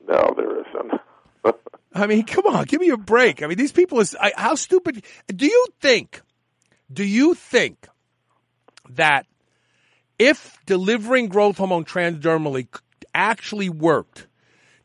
No, 0.08 0.34
there 0.38 0.60
isn't. 0.62 1.02
I 1.96 2.06
mean, 2.06 2.24
come 2.24 2.46
on, 2.46 2.66
give 2.66 2.82
me 2.82 2.90
a 2.90 2.98
break. 2.98 3.42
I 3.42 3.48
mean, 3.48 3.58
these 3.58 3.72
people 3.72 4.00
is 4.00 4.16
I, 4.20 4.32
how 4.38 4.54
stupid. 4.56 5.04
Do 5.28 5.46
you 5.48 5.66
think? 5.82 6.22
Do 6.92 7.04
you 7.04 7.34
think 7.34 7.88
that 8.90 9.26
if 10.18 10.58
delivering 10.66 11.28
growth 11.28 11.58
hormone 11.58 11.86
transdermally 11.86 12.68
actually 13.14 13.70
worked, 13.70 14.28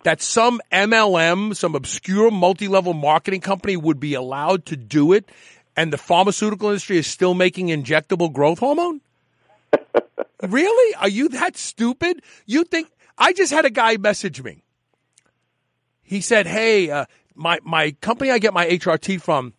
that 0.02 0.20
some 0.20 0.60
MLM, 0.70 1.56
some 1.56 1.74
obscure 1.74 2.30
multi-level 2.30 2.92
marketing 2.92 3.40
company 3.40 3.76
would 3.76 3.98
be 3.98 4.14
allowed 4.14 4.66
to 4.66 4.76
do 4.76 5.12
it, 5.12 5.30
and 5.76 5.92
the 5.92 5.98
pharmaceutical 5.98 6.68
industry 6.68 6.98
is 6.98 7.06
still 7.06 7.34
making 7.34 7.68
injectable 7.68 8.32
growth 8.32 8.58
hormone? 8.58 9.00
really? 10.42 10.94
Are 10.96 11.08
you 11.08 11.28
that 11.30 11.56
stupid? 11.56 12.22
You 12.46 12.64
think? 12.64 12.90
I 13.16 13.32
just 13.32 13.52
had 13.52 13.64
a 13.64 13.70
guy 13.70 13.96
message 13.96 14.42
me 14.42 14.64
he 16.04 16.20
said, 16.20 16.46
"Hey, 16.46 16.90
uh, 16.90 17.06
my 17.34 17.58
my 17.64 17.90
company 18.00 18.30
I 18.30 18.38
get 18.38 18.54
my 18.54 18.66
HRT 18.66 19.20
from, 19.20 19.54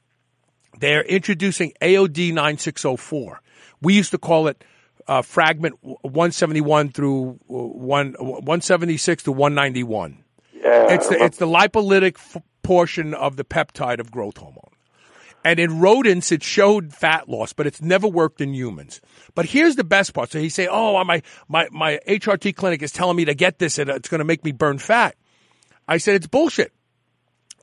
they're 0.80 1.04
introducing 1.04 1.74
AOD 1.82 2.34
9604. 2.34 3.42
We 3.82 3.94
used 3.94 4.12
to 4.12 4.18
call 4.18 4.48
it 4.48 4.64
uh, 5.08 5.22
fragment 5.22 5.76
171 5.82 6.92
through 6.92 7.40
uh, 7.50 7.54
one 7.54 8.16
176 8.20 9.24
to 9.24 9.32
191. 9.32 10.24
Yeah, 10.54 10.94
It's 10.94 11.08
the 11.08 11.24
it's 11.24 11.38
the 11.38 11.48
lipolytic 11.48 12.16
f- 12.16 12.42
portion 12.64 13.14
of 13.14 13.36
the 13.36 13.44
peptide 13.44 14.00
of 14.00 14.12
growth 14.12 14.38
hormone." 14.38 14.72
And 15.44 15.60
in 15.60 15.80
rodents, 15.80 16.32
it 16.32 16.42
showed 16.42 16.92
fat 16.92 17.30
loss, 17.30 17.54
but 17.54 17.68
it's 17.68 17.80
never 17.80 18.08
worked 18.08 18.42
in 18.42 18.56
humans. 18.56 19.00
But 19.36 19.46
here's 19.46 19.76
the 19.76 19.84
best 19.84 20.16
part. 20.16 20.32
So 20.32 20.40
he 20.40 20.50
say, 20.50 20.68
"Oh, 20.68 21.04
my 21.04 21.22
my 21.48 21.68
my 21.72 22.00
HRT 22.08 22.56
clinic 22.56 22.82
is 22.82 22.92
telling 22.92 23.16
me 23.16 23.26
to 23.26 23.36
get 23.36 23.60
this, 23.60 23.78
and 23.78 23.90
it's 23.92 24.10
going 24.10 24.20
to 24.20 24.26
make 24.26 24.44
me 24.44 24.52
burn 24.52 24.80
fat." 24.80 25.16
I 25.88 25.98
said 25.98 26.16
it's 26.16 26.26
bullshit. 26.26 26.74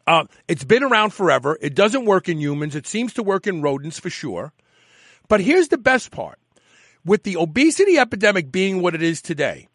Uh, 0.06 0.24
it's 0.48 0.64
been 0.64 0.82
around 0.82 1.10
forever. 1.10 1.56
It 1.60 1.74
doesn't 1.74 2.04
work 2.04 2.28
in 2.28 2.40
humans. 2.40 2.74
It 2.74 2.86
seems 2.86 3.12
to 3.14 3.22
work 3.22 3.46
in 3.46 3.62
rodents 3.62 3.98
for 3.98 4.10
sure. 4.10 4.52
But 5.28 5.40
here's 5.40 5.68
the 5.68 5.78
best 5.78 6.10
part. 6.10 6.38
With 7.04 7.22
the 7.22 7.36
obesity 7.36 7.98
epidemic 7.98 8.52
being 8.52 8.80
what 8.80 8.94
it 8.94 9.02
is 9.02 9.22
today, 9.22 9.68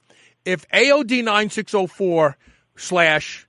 if 0.46 0.68
AOD 0.70 1.24
9604 1.24 2.38
slash 2.78 3.48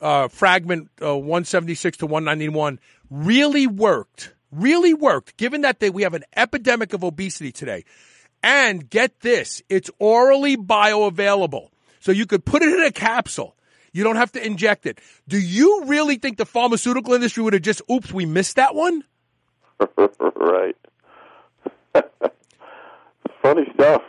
uh, 0.00 0.28
fragment 0.28 0.88
uh, 1.02 1.16
176 1.16 1.98
to 1.98 2.06
191 2.06 2.80
really 3.10 3.66
worked, 3.66 4.32
really 4.50 4.94
worked, 4.94 5.36
given 5.36 5.62
that 5.62 5.80
they, 5.80 5.90
we 5.90 6.02
have 6.02 6.14
an 6.14 6.24
epidemic 6.34 6.92
of 6.92 7.04
obesity 7.04 7.52
today, 7.52 7.84
and 8.42 8.88
get 8.88 9.20
this, 9.20 9.62
it's 9.68 9.90
orally 9.98 10.56
bioavailable. 10.56 11.68
So 12.00 12.12
you 12.12 12.24
could 12.24 12.44
put 12.44 12.62
it 12.62 12.72
in 12.72 12.84
a 12.84 12.92
capsule. 12.92 13.54
You 13.92 14.04
don't 14.04 14.16
have 14.16 14.32
to 14.32 14.44
inject 14.44 14.86
it. 14.86 15.00
Do 15.28 15.38
you 15.38 15.84
really 15.86 16.16
think 16.16 16.38
the 16.38 16.46
pharmaceutical 16.46 17.14
industry 17.14 17.42
would 17.42 17.52
have 17.52 17.62
just, 17.62 17.82
oops, 17.90 18.12
we 18.12 18.26
missed 18.26 18.56
that 18.56 18.74
one? 18.74 19.04
right. 20.36 20.76
Funny 23.42 23.64
stuff. 23.74 24.02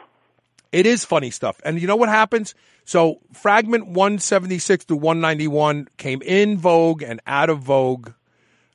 It 0.71 0.85
is 0.85 1.03
funny 1.03 1.31
stuff. 1.31 1.59
And 1.65 1.81
you 1.81 1.87
know 1.87 1.97
what 1.97 2.07
happens? 2.07 2.55
So 2.85 3.19
fragment 3.33 3.87
176 3.87 4.85
to 4.85 4.95
191 4.95 5.89
came 5.97 6.21
in 6.21 6.57
vogue 6.57 7.03
and 7.03 7.19
out 7.27 7.49
of 7.49 7.59
vogue 7.59 8.11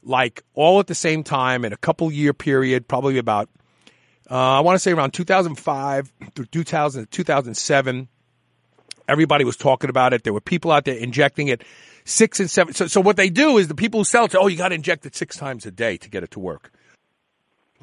like 0.03 0.45
all 0.55 0.79
at 0.79 0.87
the 0.87 0.95
same 0.95 1.25
time 1.25 1.65
in 1.65 1.73
a 1.73 1.77
couple 1.77 2.11
year 2.13 2.33
period, 2.33 2.87
probably 2.87 3.19
about, 3.19 3.49
uh, 4.31 4.35
I 4.35 4.61
want 4.61 4.77
to 4.77 4.79
say 4.79 4.93
around 4.93 5.13
2005 5.13 6.13
through 6.35 6.47
2000, 6.47 7.11
2007. 7.11 8.09
Everybody 9.09 9.45
was 9.45 9.57
talking 9.57 9.91
about 9.91 10.13
it. 10.13 10.25
There 10.25 10.33
were 10.33 10.41
people 10.41 10.71
out 10.73 10.85
there 10.85 10.97
injecting 10.97 11.49
it 11.49 11.63
six 12.05 12.41
and 12.41 12.51
seven. 12.51 12.75
So, 12.75 12.87
so 12.87 13.01
what 13.01 13.17
they 13.17 13.31
do 13.31 13.59
is 13.59 13.69
the 13.69 13.75
people 13.75 14.01
who 14.01 14.05
sell 14.05 14.25
it 14.25 14.33
say, 14.33 14.39
oh, 14.39 14.47
you 14.47 14.57
got 14.57 14.69
to 14.69 14.75
inject 14.75 15.07
it 15.07 15.15
six 15.15 15.37
times 15.37 15.67
a 15.67 15.71
day 15.71 15.97
to 15.99 16.09
get 16.09 16.23
it 16.23 16.31
to 16.33 16.41
work. 16.41 16.73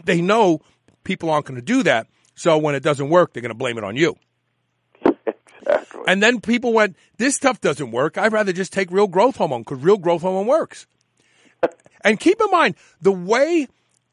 They 0.03 0.21
know 0.21 0.61
people 1.03 1.29
aren't 1.29 1.45
going 1.45 1.59
to 1.59 1.65
do 1.65 1.83
that. 1.83 2.07
So 2.35 2.57
when 2.57 2.75
it 2.75 2.83
doesn't 2.83 3.09
work, 3.09 3.33
they're 3.33 3.41
going 3.41 3.49
to 3.49 3.55
blame 3.55 3.77
it 3.77 3.83
on 3.83 3.95
you. 3.95 4.15
Exactly. 5.65 6.01
And 6.07 6.21
then 6.21 6.41
people 6.41 6.73
went, 6.73 6.97
this 7.17 7.35
stuff 7.35 7.61
doesn't 7.61 7.91
work. 7.91 8.17
I'd 8.17 8.33
rather 8.33 8.53
just 8.53 8.73
take 8.73 8.91
real 8.91 9.07
growth 9.07 9.37
hormone 9.37 9.61
because 9.61 9.79
real 9.79 9.97
growth 9.97 10.21
hormone 10.21 10.47
works. 10.47 10.87
and 12.01 12.19
keep 12.19 12.41
in 12.41 12.51
mind, 12.51 12.75
the 13.01 13.11
way 13.11 13.67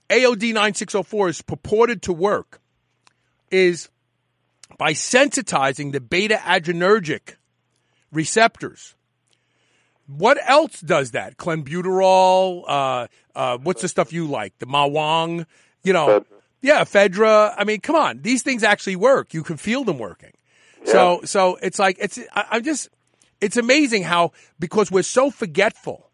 AOD 0.08 0.54
9604 0.54 1.28
is 1.28 1.42
purported 1.42 2.02
to 2.02 2.12
work 2.12 2.60
is 3.50 3.88
by 4.80 4.94
sensitizing 4.94 5.92
the 5.92 6.00
beta 6.00 6.36
adrenergic 6.36 7.34
receptors. 8.10 8.94
What 10.06 10.38
else 10.42 10.80
does 10.80 11.10
that? 11.10 11.36
Clenbuterol, 11.36 12.64
uh, 12.66 13.06
uh, 13.36 13.58
what's 13.58 13.82
the 13.82 13.88
stuff 13.88 14.10
you 14.10 14.26
like? 14.26 14.58
The 14.58 14.64
Ma 14.64 14.88
Huang, 14.88 15.44
you 15.84 15.92
know, 15.92 16.24
yeah, 16.62 16.82
Ephedra. 16.82 17.54
I 17.58 17.64
mean, 17.64 17.80
come 17.80 17.94
on, 17.94 18.22
these 18.22 18.42
things 18.42 18.62
actually 18.62 18.96
work. 18.96 19.34
You 19.34 19.42
can 19.42 19.58
feel 19.58 19.84
them 19.84 19.98
working. 19.98 20.32
So, 20.84 21.20
so 21.24 21.56
it's 21.56 21.78
like 21.78 21.98
it's. 22.00 22.18
I, 22.32 22.46
I'm 22.52 22.64
just. 22.64 22.88
It's 23.42 23.58
amazing 23.58 24.04
how 24.04 24.32
because 24.58 24.90
we're 24.90 25.02
so 25.02 25.30
forgetful 25.30 26.09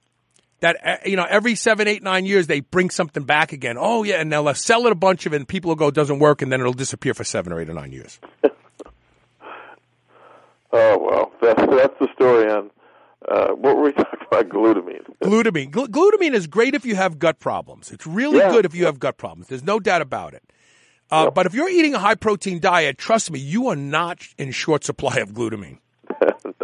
that 0.60 0.76
uh, 0.84 0.96
you 1.04 1.16
know 1.16 1.26
every 1.28 1.54
seven, 1.54 1.86
eight, 1.88 2.02
nine 2.02 2.26
years 2.26 2.46
they 2.46 2.60
bring 2.60 2.90
something 2.90 3.24
back 3.24 3.52
again. 3.52 3.76
Oh 3.78 4.02
yeah, 4.02 4.20
and 4.20 4.32
they'll 4.32 4.52
sell 4.54 4.86
it 4.86 4.92
a 4.92 4.96
bunch 4.96 5.26
of 5.26 5.32
it, 5.32 5.36
and 5.36 5.46
people 5.48 5.68
will 5.70 5.76
go, 5.76 5.88
it 5.88 5.94
doesn't 5.94 6.18
work, 6.18 6.42
and 6.42 6.50
then 6.52 6.60
it'll 6.60 6.72
disappear 6.72 7.14
for 7.14 7.24
seven 7.24 7.52
or 7.52 7.60
eight 7.60 7.68
or 7.70 7.74
nine 7.74 7.92
years. 7.92 8.18
Oh 10.72 10.98
well, 10.98 11.32
that's 11.40 11.60
that's 11.60 11.98
the 12.00 12.08
story 12.14 12.50
on. 12.50 12.70
Uh, 13.28 13.48
what 13.54 13.76
were 13.76 13.82
we 13.84 13.92
talking 13.92 14.18
about? 14.26 14.48
Glutamine. 14.48 15.04
Glutamine. 15.22 15.70
Gl- 15.70 15.86
glutamine 15.88 16.32
is 16.34 16.46
great 16.46 16.74
if 16.74 16.84
you 16.84 16.96
have 16.96 17.18
gut 17.18 17.38
problems. 17.38 17.90
It's 17.92 18.06
really 18.06 18.38
Yeah. 18.38 18.50
good 18.50 18.64
if 18.64 18.74
you 18.74 18.86
have 18.86 18.98
gut 18.98 19.16
problems. 19.16 19.48
There's 19.48 19.64
no 19.64 19.80
doubt 19.80 20.02
about 20.02 20.34
it. 20.34 20.42
Uh, 21.10 21.24
Yep. 21.26 21.34
But 21.34 21.46
if 21.46 21.54
you're 21.54 21.68
eating 21.68 21.94
a 21.94 21.98
high 21.98 22.16
protein 22.16 22.58
diet, 22.60 22.98
trust 22.98 23.30
me, 23.30 23.38
you 23.38 23.68
are 23.68 23.76
not 23.76 24.20
in 24.38 24.50
short 24.50 24.84
supply 24.84 25.16
of 25.16 25.30
glutamine. 25.30 25.78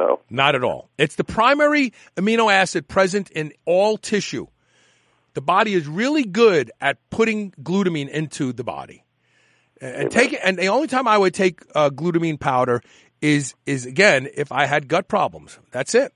No. 0.03 0.21
Not 0.31 0.55
at 0.55 0.65
all. 0.65 0.91
It's 0.99 1.17
the 1.17 1.25
primary 1.25 1.93
amino 2.17 2.53
acid 2.53 2.89
present 2.89 3.31
in 3.31 3.53
all 3.65 3.97
tissue. 3.97 4.47
The 5.35 5.41
body 5.41 5.75
is 5.75 5.87
really 5.87 6.25
good 6.25 6.71
at 6.81 6.99
putting 7.11 7.53
glutamine 7.53 8.09
into 8.09 8.53
the 8.53 8.65
body. 8.65 9.05
And, 9.81 9.95
and 9.95 10.11
take 10.11 10.33
it, 10.33 10.41
and 10.45 10.59
the 10.59 10.69
only 10.69 10.89
time 10.89 11.09
I 11.09 11.19
would 11.19 11.35
take 11.35 11.61
uh, 11.75 11.91
glutamine 11.91 12.39
powder 12.39 12.83
is 13.21 13.55
is 13.67 13.87
again 13.87 14.29
if 14.35 14.53
I 14.53 14.67
had 14.67 14.89
gut 14.89 15.09
problems. 15.09 15.59
That's 15.71 15.95
it. 15.95 16.13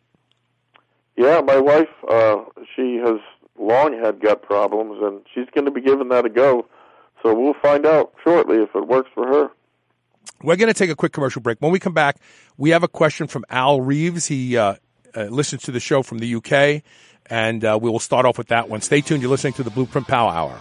Yeah, 1.16 1.40
my 1.40 1.58
wife, 1.58 1.88
uh, 2.08 2.36
she 2.74 3.00
has 3.02 3.20
long 3.58 3.98
had 4.02 4.20
gut 4.20 4.42
problems, 4.42 4.98
and 5.02 5.22
she's 5.34 5.48
going 5.54 5.64
to 5.64 5.70
be 5.70 5.80
giving 5.80 6.10
that 6.10 6.26
a 6.26 6.28
go. 6.28 6.66
So 7.22 7.34
we'll 7.34 7.54
find 7.62 7.86
out 7.86 8.12
shortly 8.22 8.58
if 8.58 8.68
it 8.74 8.86
works 8.86 9.10
for 9.14 9.26
her. 9.26 9.50
We're 10.42 10.56
going 10.56 10.72
to 10.72 10.78
take 10.78 10.90
a 10.90 10.96
quick 10.96 11.12
commercial 11.12 11.42
break. 11.42 11.58
When 11.60 11.72
we 11.72 11.78
come 11.78 11.94
back, 11.94 12.16
we 12.56 12.70
have 12.70 12.82
a 12.82 12.88
question 12.88 13.26
from 13.26 13.44
Al 13.48 13.80
Reeves. 13.80 14.26
He 14.26 14.56
uh, 14.56 14.74
uh, 15.14 15.24
listens 15.24 15.62
to 15.62 15.72
the 15.72 15.80
show 15.80 16.02
from 16.02 16.18
the 16.18 16.34
UK, 16.34 16.82
and 17.26 17.64
uh, 17.64 17.78
we 17.80 17.90
will 17.90 18.00
start 18.00 18.26
off 18.26 18.38
with 18.38 18.48
that 18.48 18.68
one. 18.68 18.80
Stay 18.80 19.00
tuned. 19.00 19.22
You're 19.22 19.30
listening 19.30 19.54
to 19.54 19.62
the 19.62 19.70
Blueprint 19.70 20.06
Power 20.06 20.30
Hour. 20.30 20.60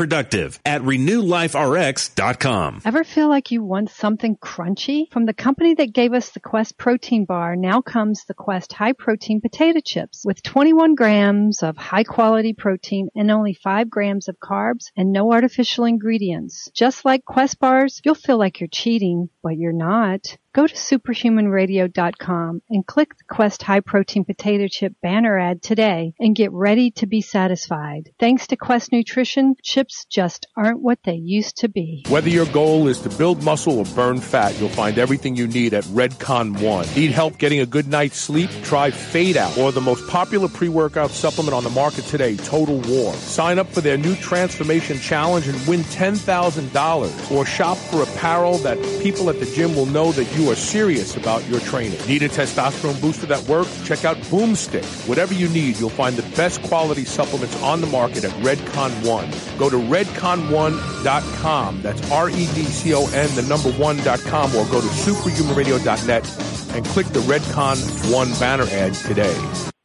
productive 0.01 0.59
at 0.65 0.81
RenewLifeRx.com. 0.81 2.81
Ever 2.83 3.03
feel 3.03 3.29
like 3.29 3.51
you 3.51 3.63
want 3.63 3.91
something 3.91 4.35
crunchy? 4.35 5.07
From 5.11 5.27
the 5.27 5.33
company 5.33 5.75
that 5.75 5.93
gave 5.93 6.13
us 6.13 6.31
the 6.31 6.39
Quest 6.39 6.75
protein 6.75 7.25
bar, 7.25 7.55
now 7.55 7.81
comes 7.81 8.25
the 8.25 8.33
Quest 8.33 8.73
high 8.73 8.93
protein 8.93 9.41
potato 9.41 9.79
chips 9.79 10.23
with 10.25 10.41
21 10.41 10.95
grams 10.95 11.61
of 11.61 11.77
high 11.77 12.03
quality 12.03 12.53
protein 12.53 13.09
and 13.15 13.29
only 13.29 13.53
5 13.53 13.91
grams 13.91 14.27
of 14.27 14.39
carbs 14.39 14.89
and 14.97 15.11
no 15.11 15.31
artificial 15.31 15.85
ingredients. 15.85 16.71
Just 16.73 17.05
like 17.05 17.23
Quest 17.23 17.59
bars, 17.59 18.01
you'll 18.03 18.15
feel 18.15 18.39
like 18.39 18.59
you're 18.59 18.69
cheating, 18.69 19.29
but 19.43 19.55
you're 19.55 19.71
not. 19.71 20.35
Go 20.53 20.67
to 20.67 20.75
superhumanradio.com 20.75 22.61
and 22.69 22.85
click 22.85 23.17
the 23.17 23.23
Quest 23.29 23.63
High 23.63 23.79
Protein 23.79 24.25
Potato 24.25 24.67
Chip 24.67 24.91
banner 25.01 25.39
ad 25.39 25.61
today 25.61 26.13
and 26.19 26.35
get 26.35 26.51
ready 26.51 26.91
to 26.91 27.07
be 27.07 27.21
satisfied. 27.21 28.09
Thanks 28.19 28.47
to 28.47 28.57
Quest 28.57 28.91
Nutrition, 28.91 29.55
chips 29.63 30.05
just 30.09 30.47
aren't 30.57 30.81
what 30.81 30.99
they 31.05 31.13
used 31.13 31.59
to 31.59 31.69
be. 31.69 32.03
Whether 32.09 32.27
your 32.27 32.47
goal 32.47 32.89
is 32.89 32.99
to 32.99 33.09
build 33.09 33.41
muscle 33.45 33.79
or 33.79 33.85
burn 33.95 34.19
fat, 34.19 34.59
you'll 34.59 34.67
find 34.67 34.97
everything 34.97 35.37
you 35.37 35.47
need 35.47 35.73
at 35.73 35.85
Redcon 35.85 36.59
One. 36.61 36.85
Need 36.95 37.11
help 37.11 37.37
getting 37.37 37.61
a 37.61 37.65
good 37.65 37.87
night's 37.87 38.17
sleep? 38.17 38.49
Try 38.61 38.91
Fade 38.91 39.37
Out 39.37 39.57
or 39.57 39.71
the 39.71 39.79
most 39.79 40.05
popular 40.09 40.49
pre-workout 40.49 41.11
supplement 41.11 41.53
on 41.53 41.63
the 41.63 41.69
market 41.69 42.03
today, 42.03 42.35
Total 42.35 42.77
War. 42.89 43.13
Sign 43.13 43.57
up 43.57 43.67
for 43.67 43.79
their 43.79 43.97
new 43.97 44.15
transformation 44.17 44.99
challenge 44.99 45.47
and 45.47 45.65
win 45.65 45.79
$10,000 45.79 47.31
or 47.31 47.45
shop 47.45 47.77
for 47.77 48.03
apparel 48.03 48.57
that 48.57 48.77
people 49.01 49.29
at 49.29 49.39
the 49.39 49.45
gym 49.45 49.73
will 49.77 49.85
know 49.85 50.11
that 50.11 50.25
you 50.35 50.40
are 50.49 50.55
serious 50.55 51.17
about 51.17 51.47
your 51.47 51.59
training. 51.59 51.99
Need 52.07 52.23
a 52.23 52.29
testosterone 52.29 52.99
booster 53.01 53.25
that 53.27 53.47
works? 53.47 53.85
Check 53.85 54.05
out 54.05 54.17
Boomstick. 54.31 54.85
Whatever 55.07 55.33
you 55.33 55.49
need, 55.49 55.77
you'll 55.77 55.89
find 55.89 56.15
the 56.15 56.35
best 56.35 56.61
quality 56.63 57.05
supplements 57.05 57.61
on 57.61 57.81
the 57.81 57.87
market 57.87 58.23
at 58.23 58.31
Redcon 58.43 58.91
One. 59.07 59.29
Go 59.57 59.69
to 59.69 59.77
redcon1.com. 59.77 61.81
That's 61.81 62.11
R-E-D-C-O-N, 62.11 63.35
the 63.35 63.41
number 63.43 63.71
one.com, 63.73 64.55
or 64.55 64.65
go 64.65 64.81
to 64.81 64.87
superhumanradio.net 64.87 66.75
and 66.75 66.85
click 66.85 67.07
the 67.07 67.19
Redcon 67.21 68.11
One 68.11 68.31
banner 68.39 68.65
ad 68.71 68.93
today. 68.93 69.35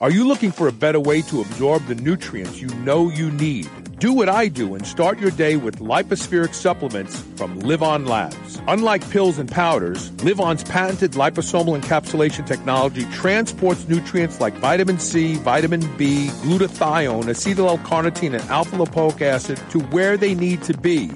Are 0.01 0.11
you 0.11 0.29
looking 0.29 0.53
for 0.53 0.69
a 0.69 0.73
better 0.73 1.01
way 1.01 1.23
to 1.23 1.41
absorb 1.41 1.87
the 1.87 1.95
nutrients 1.95 2.61
you 2.61 2.69
know 2.85 3.11
you 3.11 3.31
need? 3.31 3.86
Do 3.99 4.13
what 4.13 4.29
I 4.29 4.49
do 4.49 4.75
and 4.75 4.87
start 4.87 5.19
your 5.19 5.31
day 5.31 5.57
with 5.57 5.79
Lypo-Spheric 5.79 6.53
supplements 6.53 7.19
from 7.37 7.59
Livon 7.61 8.05
Labs. 8.05 8.61
Unlike 8.69 9.09
pills 9.09 9.39
and 9.39 9.51
powders, 9.51 10.13
Livon's 10.23 10.63
patented 10.65 11.13
liposomal 11.13 11.81
encapsulation 11.81 12.47
technology 12.47 13.05
transports 13.07 13.89
nutrients 13.89 14.39
like 14.39 14.53
vitamin 14.59 14.99
C, 14.99 15.37
vitamin 15.37 15.81
B, 15.97 16.29
glutathione, 16.43 17.25
acetyl 17.25 17.69
L-carnitine, 17.69 18.39
and 18.39 18.51
alpha 18.51 18.77
lipoic 18.77 19.23
acid 19.23 19.59
to 19.71 19.81
where 19.81 20.19
they 20.19 20.35
need 20.35 20.63
to 20.65 20.77
be, 20.77 21.11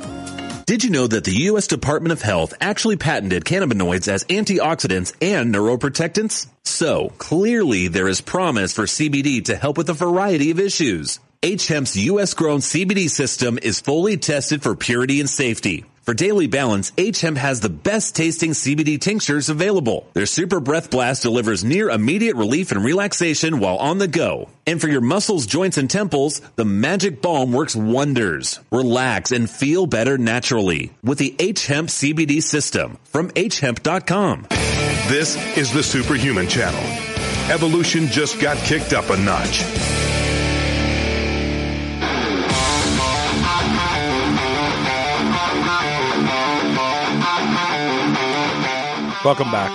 Did 0.66 0.84
you 0.86 0.90
know 0.90 1.06
that 1.06 1.26
the 1.26 1.34
U.S. 1.34 1.68
Department 1.68 2.14
of 2.14 2.22
Health 2.22 2.54
actually 2.62 2.96
patented 2.96 3.44
cannabinoids 3.44 4.08
as 4.08 4.24
antioxidants 4.26 5.14
and 5.22 5.54
neuroprotectants? 5.54 6.48
So, 6.64 7.12
clearly 7.18 7.90
there 7.90 8.08
is 8.08 8.22
promise 8.22 8.72
for 8.74 8.84
CBD 8.84 9.44
to 9.46 9.58
help 9.58 9.78
with 9.78 9.90
a 9.90 9.94
variety 9.94 10.50
of 10.50 10.62
issues. 10.62 11.20
H-Hemp's 11.44 11.98
U.S. 11.98 12.36
grown 12.36 12.60
CBD 12.60 13.10
system 13.10 13.58
is 13.58 13.82
fully 13.82 14.16
tested 14.16 14.62
for 14.62 14.76
purity 14.76 15.20
and 15.20 15.28
safety. 15.28 15.86
For 16.04 16.14
daily 16.14 16.46
balance, 16.46 16.92
H-Hemp 17.00 17.36
has 17.36 17.60
the 17.60 17.70
best 17.70 18.16
tasting 18.16 18.52
CBD 18.52 19.02
tinctures 19.02 19.50
available. 19.50 20.08
Their 20.14 20.28
Super 20.28 20.60
Breath 20.60 20.92
Blast 20.92 21.24
delivers 21.24 21.64
near 21.64 21.90
immediate 21.90 22.36
relief 22.36 22.72
and 22.72 22.84
relaxation 22.84 23.58
while 23.58 23.78
on 23.78 23.98
the 23.98 24.08
go. 24.08 24.50
And 24.68 24.80
for 24.80 24.88
your 24.88 25.02
muscles, 25.02 25.48
joints, 25.48 25.80
and 25.80 25.90
temples, 25.90 26.42
the 26.58 26.66
Magic 26.66 27.24
Balm 27.24 27.54
works 27.54 27.76
wonders. 27.76 28.60
Relax 28.72 29.32
and 29.32 29.50
feel 29.50 29.88
better 29.88 30.20
naturally 30.20 30.94
with 31.04 31.18
the 31.18 31.36
H-Hemp 31.40 31.90
CBD 31.90 32.44
system 32.44 33.00
from 33.06 33.32
hemp.com. 33.36 34.46
This 35.08 35.38
is 35.58 35.74
the 35.74 35.82
Superhuman 35.82 36.48
Channel. 36.48 36.84
Evolution 37.52 38.06
just 38.06 38.40
got 38.40 38.58
kicked 38.58 38.94
up 38.94 39.10
a 39.10 39.18
notch. 39.18 40.11
Welcome 49.24 49.52
back. 49.52 49.72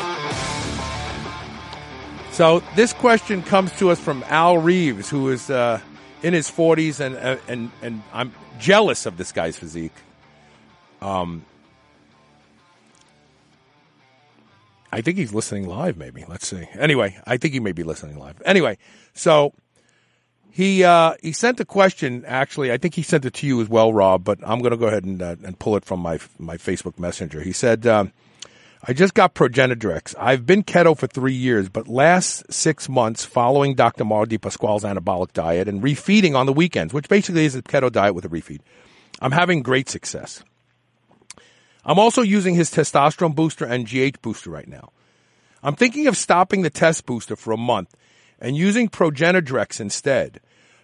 So 2.33 2.65
this 2.75 2.93
question 2.93 3.45
comes 3.45 3.71
to 3.79 3.91
us 3.91 4.01
from 4.01 4.25
Al 4.27 4.59
Reeves, 4.59 5.09
who 5.09 5.29
is 5.29 5.49
uh, 5.51 5.81
in 6.25 6.35
his 6.35 6.51
40s, 6.51 6.99
and 6.99 7.15
uh, 7.15 7.37
and 7.47 7.71
and 7.81 8.03
I'm 8.13 8.33
jealous 8.59 9.07
of 9.07 9.19
this 9.19 9.31
guy's 9.31 9.57
physique. 9.57 9.95
Um, 11.01 11.45
I 14.91 15.01
think 15.01 15.17
he's 15.17 15.33
listening 15.33 15.69
live. 15.69 15.97
Maybe 15.97 16.25
let's 16.27 16.49
see. 16.49 16.67
Anyway, 16.77 17.17
I 17.25 17.37
think 17.37 17.55
he 17.55 17.61
may 17.61 17.73
be 17.73 17.85
listening 17.85 18.19
live. 18.19 18.43
Anyway, 18.45 18.79
so 19.15 19.53
he 20.51 20.83
uh, 20.83 21.15
he 21.23 21.31
sent 21.31 21.61
a 21.61 21.65
question. 21.65 22.25
Actually, 22.27 22.73
I 22.73 22.79
think 22.79 22.95
he 22.95 23.03
sent 23.03 23.25
it 23.25 23.35
to 23.35 23.47
you 23.47 23.61
as 23.61 23.69
well, 23.69 23.93
Rob. 23.93 24.25
But 24.25 24.41
I'm 24.43 24.59
going 24.59 24.73
to 24.73 24.77
go 24.77 24.89
ahead 24.89 25.05
and 25.05 25.23
uh, 25.23 25.37
and 25.45 25.57
pull 25.57 25.77
it 25.77 25.85
from 25.85 26.01
my 26.01 26.19
my 26.37 26.57
Facebook 26.57 26.99
Messenger. 26.99 27.43
He 27.43 27.53
said. 27.53 27.87
Um, 27.87 28.13
I 28.89 28.93
just 28.93 29.15
got 29.15 29.35
Progenadrex. 29.35 30.15
I've 30.17 30.47
been 30.47 30.63
keto 30.63 30.97
for 30.97 31.09
three 31.09 31.35
years, 31.35 31.69
but 31.69 31.89
last 31.89 32.53
six 32.53 32.89
months 32.89 33.25
following 33.25 33.75
Dr. 33.75 34.05
Mauro 34.05 34.27
Di 34.27 34.39
Pasquale's 34.39 34.85
anabolic 34.85 35.33
diet 35.33 35.67
and 35.67 35.83
refeeding 35.83 36.37
on 36.37 36.47
the 36.47 36.53
weekends, 36.53 36.95
which 36.95 37.09
basically 37.09 37.45
is 37.45 37.57
a 37.57 37.63
keto 37.63 37.91
diet 37.91 38.15
with 38.15 38.25
a 38.25 38.29
refeed, 38.29 38.61
I'm 39.21 39.33
having 39.33 39.63
great 39.63 39.89
success. 39.89 40.45
I'm 41.85 41.99
also 41.99 42.23
using 42.23 42.55
his 42.55 42.71
testosterone 42.71 43.35
booster 43.35 43.65
and 43.65 43.89
GH 43.89 44.23
booster 44.23 44.51
right 44.51 44.69
now. 44.69 44.93
I'm 45.65 45.75
thinking 45.75 46.07
of 46.07 46.17
stopping 46.17 46.63
the 46.63 46.71
test 46.71 47.07
booster 47.07 47.35
for 47.35 47.53
a 47.53 47.57
month 47.57 47.93
and 48.39 48.57
using 48.57 48.89
Progenadrex 48.89 49.81
instead. 49.81 50.39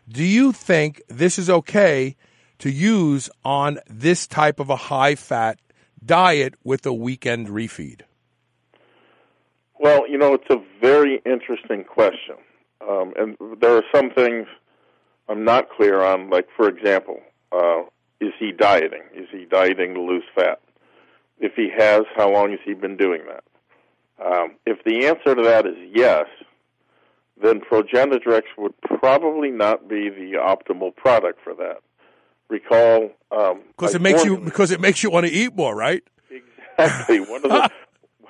Do 0.09 0.25
you 0.25 0.53
think 0.53 1.03
this 1.07 1.39
is 1.39 1.49
okay 1.49 2.17
to 2.59 2.71
use 2.71 3.31
on 3.45 3.79
this 3.89 4.27
type 4.27 4.59
of 4.59 4.71
a 4.71 4.77
high 4.77 5.15
fat 5.15 5.59
diet 6.05 6.55
with 6.65 6.85
a 6.87 6.93
weekend 6.93 7.49
refeed? 7.49 8.03
Well, 9.79 10.09
you 10.09 10.19
know, 10.19 10.35
it's 10.35 10.51
a 10.51 10.63
very 10.81 11.21
interesting 11.27 11.85
question, 11.85 12.37
um, 12.89 13.13
and 13.17 13.37
there 13.61 13.77
are 13.77 13.85
some 13.95 14.11
things 14.11 14.47
I'm 15.29 15.45
not 15.45 15.71
clear 15.71 16.03
on. 16.03 16.31
Like, 16.31 16.47
for 16.57 16.69
example, 16.69 17.21
uh, 17.51 17.83
is 18.21 18.33
he 18.39 18.53
dieting? 18.53 19.03
Is 19.15 19.29
he 19.33 19.45
dieting 19.45 19.95
to 19.95 20.01
lose 20.01 20.25
fat? 20.35 20.61
If 21.41 21.55
he 21.57 21.69
has, 21.77 22.03
how 22.15 22.33
long 22.33 22.51
has 22.51 22.61
he 22.65 22.75
been 22.75 22.97
doing 22.97 23.23
that? 23.27 23.45
Um, 24.25 24.53
if 24.67 24.85
the 24.85 25.07
answer 25.07 25.35
to 25.35 25.43
that 25.43 25.67
is 25.67 25.77
yes, 25.93 26.27
then 27.43 27.61
Progenadrex 27.61 28.43
would 28.57 28.75
probably 28.83 29.51
not 29.51 29.89
be 29.89 30.09
the 30.09 30.35
optimal 30.39 30.95
product 30.95 31.41
for 31.43 31.55
that. 31.55 31.79
Recall, 32.53 33.11
because 33.31 33.95
um, 33.95 33.97
it 33.97 34.03
makes 34.03 34.25
you 34.25 34.37
because 34.37 34.71
it 34.71 34.81
makes 34.81 35.03
you 35.03 35.11
want 35.11 35.27
to 35.27 35.33
eat 35.33 35.57
more, 35.57 35.75
right? 35.75 36.03
exactly 36.79 37.21
one 37.31 37.45
of 37.45 37.51
the 37.51 37.71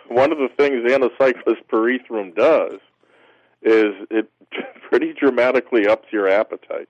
one 0.09 0.31
of 0.31 0.39
the 0.39 0.49
things 0.57 0.85
anacyclus 0.91 1.57
pyrethrum 1.71 2.35
does 2.35 2.79
is 3.63 3.95
it 4.11 4.31
pretty 4.89 5.13
dramatically 5.13 5.89
ups 5.89 6.07
your 6.13 6.29
appetite, 6.29 6.89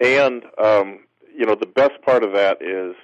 and 0.00 0.44
um, 0.62 1.00
you 1.34 1.46
know 1.46 1.54
the 1.54 1.66
best 1.66 2.00
part 2.04 2.22
of 2.22 2.32
that 2.32 2.60
is 2.60 2.94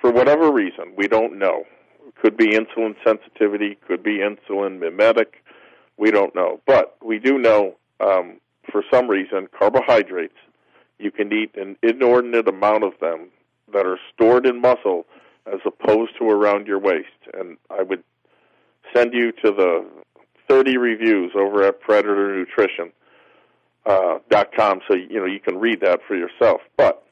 for 0.00 0.10
whatever 0.10 0.50
reason 0.50 0.92
we 0.96 1.06
don't 1.06 1.38
know. 1.38 1.64
It 2.06 2.16
Could 2.16 2.36
be 2.36 2.48
insulin 2.48 2.96
sensitivity, 3.04 3.78
could 3.86 4.02
be 4.02 4.18
insulin 4.18 4.80
mimetic. 4.80 5.44
We 5.96 6.10
don't 6.10 6.34
know, 6.34 6.60
but 6.66 6.96
we 7.00 7.18
do 7.18 7.38
know 7.38 7.76
um, 8.00 8.40
for 8.70 8.82
some 8.90 9.08
reason 9.08 9.48
carbohydrates. 9.56 10.34
You 10.98 11.10
can 11.10 11.32
eat 11.32 11.54
an 11.56 11.76
inordinate 11.82 12.48
amount 12.48 12.84
of 12.84 12.92
them 13.00 13.28
that 13.72 13.86
are 13.86 13.98
stored 14.12 14.46
in 14.46 14.60
muscle 14.60 15.06
as 15.46 15.60
opposed 15.64 16.12
to 16.18 16.28
around 16.28 16.66
your 16.66 16.78
waist. 16.78 17.08
And 17.34 17.56
I 17.70 17.82
would 17.82 18.02
send 18.94 19.12
you 19.14 19.32
to 19.32 19.52
the 19.52 19.86
30 20.48 20.76
reviews 20.76 21.32
over 21.36 21.62
at 21.64 21.80
Predator 21.80 22.36
Nutrition 22.36 22.92
uh, 23.86 24.18
dot 24.28 24.50
com, 24.54 24.80
so 24.88 24.94
you 24.94 25.18
know 25.18 25.24
you 25.24 25.40
can 25.40 25.58
read 25.58 25.80
that 25.80 26.00
for 26.06 26.14
yourself. 26.14 26.60
But 26.76 27.04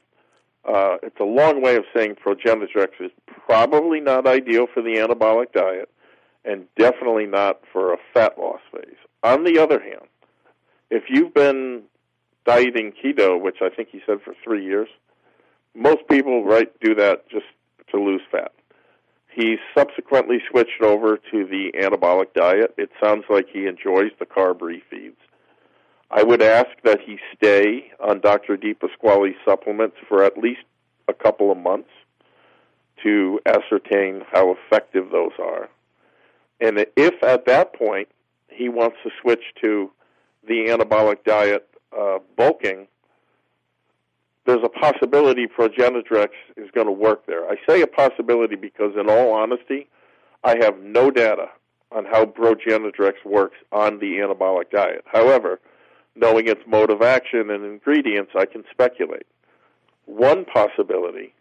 uh, 0.65 0.97
it's 1.01 1.19
a 1.19 1.23
long 1.23 1.61
way 1.61 1.75
of 1.75 1.85
saying 1.95 2.15
Progenadrex 2.23 2.89
is 2.99 3.11
probably 3.25 3.99
not 3.99 4.27
ideal 4.27 4.67
for 4.71 4.83
the 4.83 4.95
anabolic 4.95 5.53
diet, 5.53 5.89
and 6.45 6.65
definitely 6.77 7.25
not 7.25 7.61
for 7.71 7.93
a 7.93 7.97
fat 8.13 8.37
loss 8.37 8.59
phase. 8.71 8.97
On 9.23 9.43
the 9.43 9.57
other 9.57 9.79
hand, 9.79 10.07
if 10.91 11.05
you've 11.09 11.33
been 11.33 11.83
dieting 12.47 12.93
keto, 12.93 13.39
which 13.39 13.57
I 13.61 13.69
think 13.69 13.89
he 13.91 14.01
said 14.05 14.21
for 14.23 14.33
three 14.43 14.63
years, 14.63 14.87
most 15.75 16.07
people 16.09 16.45
right 16.45 16.71
do 16.79 16.95
that 16.95 17.29
just 17.29 17.45
to 17.91 18.01
lose 18.01 18.21
fat. 18.31 18.53
He 19.31 19.57
subsequently 19.77 20.39
switched 20.49 20.81
over 20.81 21.17
to 21.17 21.45
the 21.45 21.71
anabolic 21.79 22.33
diet. 22.33 22.73
It 22.77 22.89
sounds 23.03 23.25
like 23.29 23.45
he 23.51 23.67
enjoys 23.67 24.11
the 24.17 24.25
carb 24.25 24.59
refeeds. 24.59 25.17
I 26.09 26.23
would 26.23 26.41
ask 26.41 26.69
that 26.83 27.01
he 27.05 27.19
stay 27.35 27.91
on 27.99 28.21
Dr. 28.21 28.55
Di 28.57 28.73
Pasquale's 28.73 29.35
supplements 29.45 29.97
for 30.07 30.23
at 30.23 30.37
least 30.37 30.61
a 31.07 31.13
couple 31.13 31.51
of 31.51 31.57
months 31.57 31.89
to 33.03 33.39
ascertain 33.45 34.23
how 34.31 34.55
effective 34.55 35.11
those 35.11 35.33
are. 35.37 35.69
And 36.59 36.83
if 36.95 37.23
at 37.23 37.45
that 37.45 37.73
point 37.73 38.07
he 38.49 38.69
wants 38.69 38.97
to 39.03 39.11
switch 39.21 39.43
to 39.61 39.91
the 40.47 40.67
anabolic 40.69 41.23
diet 41.25 41.67
uh, 41.97 42.19
bulking, 42.35 42.87
there's 44.45 44.63
a 44.63 44.69
possibility 44.69 45.45
Progenadrex 45.45 46.29
is 46.55 46.71
going 46.71 46.87
to 46.87 46.91
work 46.91 47.25
there. 47.25 47.47
I 47.49 47.57
say 47.67 47.81
a 47.81 47.87
possibility 47.87 48.55
because, 48.55 48.93
in 48.97 49.09
all 49.09 49.33
honesty, 49.33 49.89
I 50.43 50.55
have 50.61 50.79
no 50.79 51.11
data 51.11 51.47
on 51.91 52.05
how 52.05 52.25
Progenadrex 52.25 53.13
works 53.25 53.57
on 53.71 53.99
the 53.99 54.17
anabolic 54.17 54.71
diet. 54.71 55.03
However, 55.05 55.59
knowing 56.15 56.47
its 56.47 56.61
mode 56.65 56.89
of 56.89 57.01
action 57.01 57.49
and 57.49 57.65
ingredients, 57.65 58.31
I 58.35 58.45
can 58.45 58.63
speculate. 58.71 59.27
One 60.05 60.45
possibility 60.45 61.33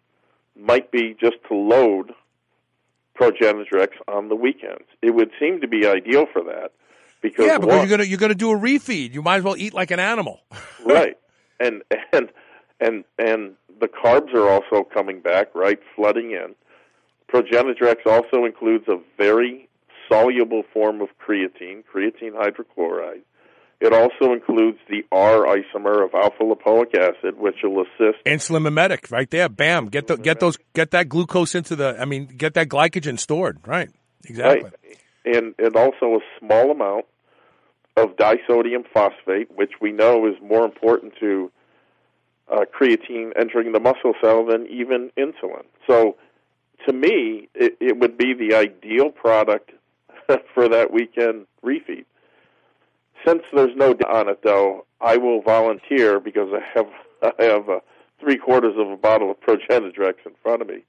might 0.57 0.91
be 0.91 1.17
just 1.21 1.37
to 1.49 1.55
load 1.55 2.13
Progenadrex 3.19 3.91
on 4.09 4.29
the 4.29 4.37
weekends. 4.37 4.85
It 5.01 5.15
would 5.15 5.31
seem 5.39 5.61
to 5.61 5.69
be 5.69 5.87
ideal 5.87 6.27
for 6.33 6.43
that 6.43 6.73
because 7.31 7.47
Yeah, 7.47 7.59
because 7.59 7.79
one- 7.79 7.89
you're 7.89 7.97
gonna 7.97 8.09
you're 8.09 8.19
gonna 8.19 8.35
do 8.35 8.51
a 8.51 8.57
refeed. 8.57 9.15
You 9.15 9.23
might 9.23 9.37
as 9.37 9.43
well 9.43 9.57
eat 9.57 9.75
like 9.75 9.91
an 9.91 10.01
animal. 10.01 10.41
right 10.85 11.17
and 11.61 11.83
and 12.13 12.31
and 12.81 13.05
and 13.19 13.55
the 13.81 13.89
carbs 13.89 14.33
are 14.35 14.49
also 14.49 14.85
coming 14.85 15.21
back 15.21 15.55
right 15.55 15.79
flooding 15.95 16.33
in 16.33 16.55
progenadrex 17.33 18.07
also 18.07 18.45
includes 18.45 18.87
a 18.89 18.99
very 19.17 19.69
soluble 20.09 20.63
form 20.73 21.01
of 21.01 21.09
creatine 21.27 21.83
creatine 21.93 22.33
hydrochloride 22.33 23.23
it 23.79 23.93
also 23.93 24.33
includes 24.33 24.79
the 24.89 25.05
R 25.13 25.45
isomer 25.45 26.03
of 26.03 26.15
alpha 26.15 26.43
lipoic 26.43 26.97
acid, 26.97 27.39
which 27.39 27.57
will 27.63 27.83
assist. 27.83 28.25
Insulin 28.25 28.63
mimetic, 28.63 29.11
right 29.11 29.31
there. 29.31 29.51
Bam. 29.51 29.89
Get 29.89 30.07
the, 30.07 30.17
get 30.17 30.41
those 30.41 30.57
get 30.73 30.93
that 30.93 31.11
glucose 31.11 31.55
into 31.55 31.77
the. 31.77 31.95
I 32.01 32.07
mean, 32.07 32.25
get 32.25 32.55
that 32.55 32.71
glycogen 32.71 33.19
stored. 33.19 33.59
Right. 33.67 33.91
Exactly. 34.25 34.71
Right. 34.71 35.37
And, 35.37 35.55
and 35.59 35.77
also 35.77 36.15
a 36.15 36.21
small 36.39 36.71
amount 36.71 37.05
of 37.97 38.17
disodium 38.17 38.85
phosphate, 38.93 39.51
which 39.57 39.73
we 39.81 39.93
know 39.93 40.27
is 40.27 40.35
more 40.43 40.65
important 40.65 41.15
to 41.21 41.51
uh, 42.51 42.65
creatine 42.79 43.33
entering 43.39 43.73
the 43.73 43.81
muscle 43.81 44.15
cell 44.21 44.45
than 44.45 44.67
even 44.69 45.11
insulin. 45.17 45.65
So, 45.87 46.17
to 46.87 46.93
me, 46.93 47.49
it, 47.55 47.77
it 47.81 47.99
would 47.99 48.19
be 48.19 48.35
the 48.35 48.55
ideal 48.55 49.11
product 49.11 49.71
for 50.55 50.69
that 50.69 50.93
weekend 50.93 51.47
refeed. 51.65 52.05
Since 53.27 53.43
there's 53.53 53.75
no 53.77 53.95
data 53.95 54.15
on 54.15 54.29
it, 54.29 54.41
though, 54.45 54.85
I 55.01 55.17
will 55.17 55.41
volunteer 55.43 56.21
because 56.21 56.51
I 56.53 56.61
have 56.75 56.87
I 57.39 57.45
have 57.45 57.69
uh, 57.69 57.81
three 58.21 58.37
quarters 58.37 58.75
of 58.79 58.89
a 58.91 58.97
bottle 58.97 59.31
of 59.31 59.41
Progenadrex 59.41 60.15
in 60.27 60.33
front 60.43 60.63
of 60.63 60.69
me. 60.69 60.85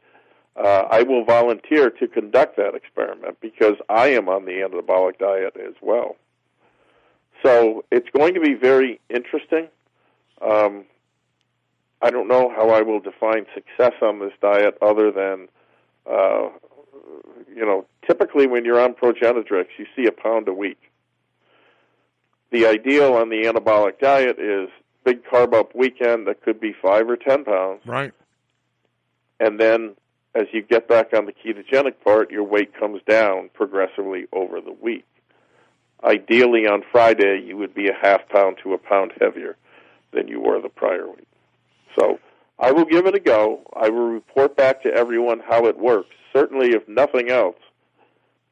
Uh, 0.55 0.83
I 0.89 1.03
will 1.03 1.23
volunteer 1.23 1.89
to 1.89 2.07
conduct 2.07 2.57
that 2.57 2.73
experiment 2.75 3.37
because 3.41 3.75
I 3.89 4.09
am 4.09 4.27
on 4.27 4.45
the 4.45 4.53
anabolic 4.53 5.19
diet 5.19 5.55
as 5.55 5.75
well. 5.81 6.15
So 7.43 7.85
it's 7.91 8.09
going 8.15 8.33
to 8.33 8.39
be 8.39 8.53
very 8.53 8.99
interesting. 9.09 9.67
Um, 10.41 10.85
I 12.01 12.09
don't 12.11 12.27
know 12.27 12.51
how 12.55 12.69
I 12.69 12.81
will 12.81 12.99
define 12.99 13.45
success 13.53 13.93
on 14.01 14.19
this 14.19 14.33
diet 14.41 14.77
other 14.81 15.11
than, 15.11 15.47
uh, 16.09 16.49
you 17.55 17.65
know, 17.65 17.85
typically 18.05 18.47
when 18.47 18.65
you're 18.65 18.79
on 18.79 18.93
Progenadrex, 18.93 19.67
you 19.77 19.85
see 19.95 20.05
a 20.05 20.11
pound 20.11 20.47
a 20.47 20.53
week. 20.53 20.79
The 22.51 22.65
ideal 22.67 23.13
on 23.13 23.29
the 23.29 23.43
anabolic 23.43 23.99
diet 23.99 24.39
is 24.39 24.69
big 25.03 25.23
carb 25.25 25.53
up 25.53 25.75
weekend 25.75 26.27
that 26.27 26.41
could 26.43 26.59
be 26.59 26.73
five 26.81 27.09
or 27.09 27.17
ten 27.17 27.43
pounds, 27.43 27.81
Right. 27.85 28.13
and 29.39 29.59
then 29.59 29.95
as 30.35 30.45
you 30.51 30.61
get 30.61 30.87
back 30.87 31.13
on 31.13 31.25
the 31.25 31.33
ketogenic 31.33 31.95
part, 32.03 32.29
your 32.29 32.43
weight 32.43 32.73
comes 32.79 33.01
down 33.07 33.49
progressively 33.53 34.27
over 34.31 34.61
the 34.61 34.71
week. 34.71 35.05
Ideally, 36.03 36.67
on 36.67 36.83
Friday, 36.91 37.41
you 37.43 37.57
would 37.57 37.73
be 37.73 37.87
a 37.87 37.93
half 37.93 38.27
pound 38.29 38.57
to 38.63 38.73
a 38.73 38.77
pound 38.77 39.13
heavier 39.19 39.57
than 40.13 40.27
you 40.27 40.39
were 40.39 40.61
the 40.61 40.69
prior 40.69 41.07
week. 41.07 41.27
So 41.97 42.19
I 42.59 42.71
will 42.71 42.85
give 42.85 43.07
it 43.07 43.15
a 43.15 43.19
go. 43.19 43.61
I 43.75 43.89
will 43.89 44.09
report 44.09 44.55
back 44.55 44.83
to 44.83 44.93
everyone 44.93 45.41
how 45.47 45.65
it 45.65 45.77
works. 45.77 46.15
Certainly, 46.33 46.69
if 46.69 46.87
nothing 46.87 47.29
else, 47.29 47.57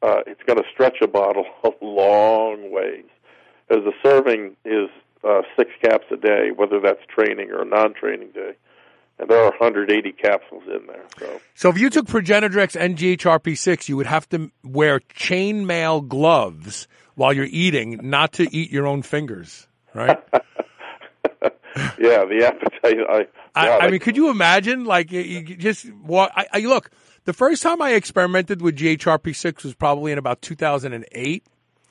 uh, 0.02 0.20
it's 0.26 0.42
going 0.44 0.58
to 0.58 0.68
stretch 0.72 0.98
a 1.02 1.06
bottle 1.06 1.46
a 1.64 1.70
long 1.84 2.70
ways. 2.72 3.04
As 3.70 3.78
the 3.78 3.92
serving 4.02 4.56
is 4.64 4.88
uh, 5.24 5.42
six 5.56 5.70
caps 5.82 6.06
a 6.12 6.16
day, 6.16 6.50
whether 6.54 6.80
that's 6.80 7.00
training 7.08 7.50
or 7.50 7.64
non-training 7.64 8.30
day, 8.32 8.52
and 9.18 9.28
there 9.28 9.38
are 9.38 9.50
180 9.50 10.12
capsules 10.12 10.64
in 10.66 10.86
there. 10.86 11.04
So 11.18 11.40
So 11.54 11.68
if 11.70 11.78
you 11.78 11.90
took 11.90 12.06
Progenadrex 12.06 12.78
and 12.78 12.96
GHRP6, 12.96 13.88
you 13.88 13.96
would 13.96 14.06
have 14.06 14.28
to 14.30 14.50
wear 14.62 15.00
chainmail 15.00 16.06
gloves 16.06 16.86
while 17.14 17.32
you're 17.32 17.48
eating, 17.50 17.98
not 18.02 18.34
to 18.34 18.54
eat 18.54 18.70
your 18.70 18.86
own 18.86 19.02
fingers. 19.02 19.66
Right. 19.94 20.18
yeah, 21.98 22.24
the 22.24 22.44
appetite. 22.46 22.98
I, 23.08 23.26
I, 23.54 23.66
God, 23.66 23.82
I 23.82 23.90
mean, 23.90 24.00
could 24.00 24.16
you 24.16 24.28
imagine? 24.28 24.84
Like, 24.84 25.10
you, 25.10 25.20
you 25.20 25.56
just 25.56 25.90
walk. 25.92 26.30
I, 26.36 26.46
I 26.52 26.58
look. 26.60 26.90
The 27.24 27.32
first 27.32 27.62
time 27.62 27.82
I 27.82 27.94
experimented 27.94 28.62
with 28.62 28.76
GHRP6 28.76 29.64
was 29.64 29.74
probably 29.74 30.12
in 30.12 30.18
about 30.18 30.42
2008, 30.42 31.44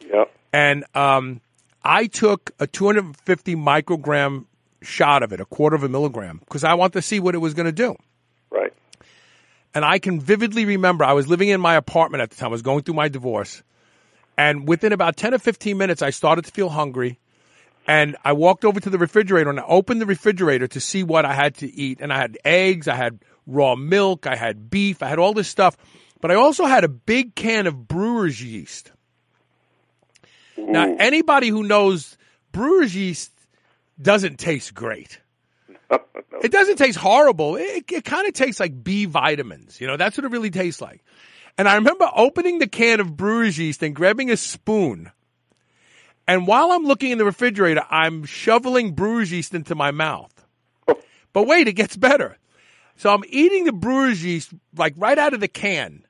yeah, 0.08 0.26
and 0.54 0.86
um, 0.94 1.42
I 1.84 2.06
took 2.06 2.52
a 2.60 2.68
250 2.68 3.56
microgram 3.56 4.46
shot 4.86 5.24
of 5.24 5.34
it, 5.34 5.40
a 5.40 5.46
quarter 5.46 5.76
of 5.76 5.84
a 5.84 5.90
milligram, 5.90 6.40
because 6.40 6.64
I 6.64 6.76
want 6.76 6.94
to 6.94 7.02
see 7.02 7.20
what 7.20 7.36
it 7.36 7.40
was 7.40 7.54
going 7.54 7.66
to 7.66 7.72
do. 7.72 7.96
right. 8.50 8.74
And 9.74 9.84
I 9.84 10.00
can 10.00 10.22
vividly 10.22 10.64
remember 10.64 11.04
I 11.04 11.14
was 11.14 11.28
living 11.28 11.50
in 11.50 11.60
my 11.60 11.76
apartment 11.76 12.22
at 12.22 12.30
the 12.30 12.38
time. 12.38 12.48
I 12.48 12.52
was 12.52 12.62
going 12.62 12.84
through 12.84 12.96
my 12.96 13.10
divorce. 13.10 13.62
And 14.38 14.68
within 14.68 14.94
about 14.94 15.18
10 15.18 15.34
or 15.34 15.38
15 15.38 15.78
minutes, 15.78 16.02
I 16.02 16.12
started 16.12 16.46
to 16.46 16.52
feel 16.52 16.70
hungry. 16.70 17.20
And 17.88 18.16
I 18.24 18.34
walked 18.34 18.66
over 18.66 18.80
to 18.80 18.90
the 18.90 18.98
refrigerator 18.98 19.50
and 19.50 19.60
I 19.60 19.66
opened 19.66 20.02
the 20.02 20.06
refrigerator 20.06 20.68
to 20.68 20.80
see 20.80 21.04
what 21.04 21.26
I 21.26 21.34
had 21.34 21.56
to 21.58 21.72
eat. 21.72 22.00
And 22.02 22.12
I 22.12 22.18
had 22.18 22.38
eggs, 22.44 22.88
I 22.88 22.96
had 22.96 23.20
raw 23.46 23.76
milk, 23.76 24.26
I 24.28 24.36
had 24.36 24.70
beef, 24.70 25.04
I 25.04 25.08
had 25.08 25.20
all 25.20 25.34
this 25.34 25.48
stuff. 25.48 25.78
But 26.22 26.32
I 26.32 26.36
also 26.36 26.66
had 26.66 26.84
a 26.84 26.90
big 26.90 27.36
can 27.36 27.68
of 27.68 27.88
brewer's 27.88 28.42
yeast. 28.42 28.92
Now, 30.58 30.96
anybody 30.98 31.50
who 31.50 31.64
knows 31.64 32.18
brewer's 32.52 32.96
yeast 32.96 33.32
doesn't 34.02 34.38
taste 34.38 34.74
great. 34.74 35.20
It 36.42 36.52
doesn't 36.52 36.78
taste 36.78 36.98
horrible. 36.98 37.56
It, 37.56 37.92
it 37.92 38.06
kind 38.06 38.28
of 38.28 38.34
tastes 38.34 38.60
like 38.60 38.84
B 38.84 39.06
vitamins. 39.06 39.80
You 39.80 39.88
know, 39.88 39.98
that's 39.98 40.18
what 40.18 40.26
it 40.26 40.32
really 40.32 40.52
tastes 40.52 40.82
like. 40.82 41.04
And 41.58 41.68
I 41.68 41.76
remember 41.76 42.10
opening 42.14 42.60
the 42.60 42.68
can 42.68 43.00
of 43.00 43.16
brewer's 43.16 43.58
yeast 43.58 43.82
and 43.82 43.96
grabbing 43.96 44.30
a 44.30 44.38
spoon. 44.38 45.12
And 46.28 46.48
while 46.48 46.72
I'm 46.72 46.84
looking 46.84 47.12
in 47.12 47.18
the 47.18 47.26
refrigerator, 47.26 47.84
I'm 47.90 48.26
shoveling 48.26 48.94
brewer's 48.94 49.32
yeast 49.32 49.54
into 49.54 49.76
my 49.76 49.92
mouth. 49.92 50.32
But 51.34 51.48
wait, 51.48 51.68
it 51.68 51.74
gets 51.74 51.96
better. 51.96 52.38
So 52.98 53.14
I'm 53.14 53.24
eating 53.28 53.66
the 53.66 53.74
brewer's 53.74 54.24
yeast 54.24 54.52
like 54.76 54.94
right 54.98 55.18
out 55.18 55.34
of 55.34 55.40
the 55.40 55.48
can. 55.48 56.06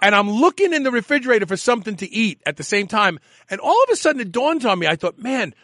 And 0.00 0.14
I'm 0.14 0.30
looking 0.30 0.72
in 0.72 0.82
the 0.82 0.90
refrigerator 0.90 1.46
for 1.46 1.56
something 1.56 1.96
to 1.96 2.10
eat 2.10 2.42
at 2.44 2.56
the 2.56 2.62
same 2.62 2.86
time. 2.86 3.18
And 3.48 3.60
all 3.60 3.82
of 3.84 3.90
a 3.90 3.96
sudden 3.96 4.20
it 4.20 4.32
dawns 4.32 4.64
on 4.64 4.78
me, 4.78 4.86
I 4.86 4.96
thought, 4.96 5.18
man, 5.18 5.54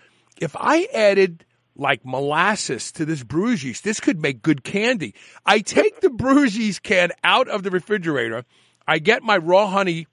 if 0.40 0.56
I 0.58 0.88
added 0.92 1.44
like 1.76 2.04
molasses 2.04 2.92
to 2.92 3.04
this 3.04 3.22
brewer's 3.22 3.62
yeast, 3.62 3.84
this 3.84 4.00
could 4.00 4.20
make 4.20 4.42
good 4.42 4.64
candy. 4.64 5.14
I 5.46 5.60
take 5.60 6.00
the 6.00 6.10
brewer's 6.10 6.56
yeast 6.56 6.82
can 6.82 7.10
out 7.22 7.48
of 7.48 7.62
the 7.62 7.70
refrigerator. 7.70 8.44
I 8.86 8.98
get 8.98 9.22
my 9.22 9.36
raw 9.36 9.68
honey. 9.68 10.06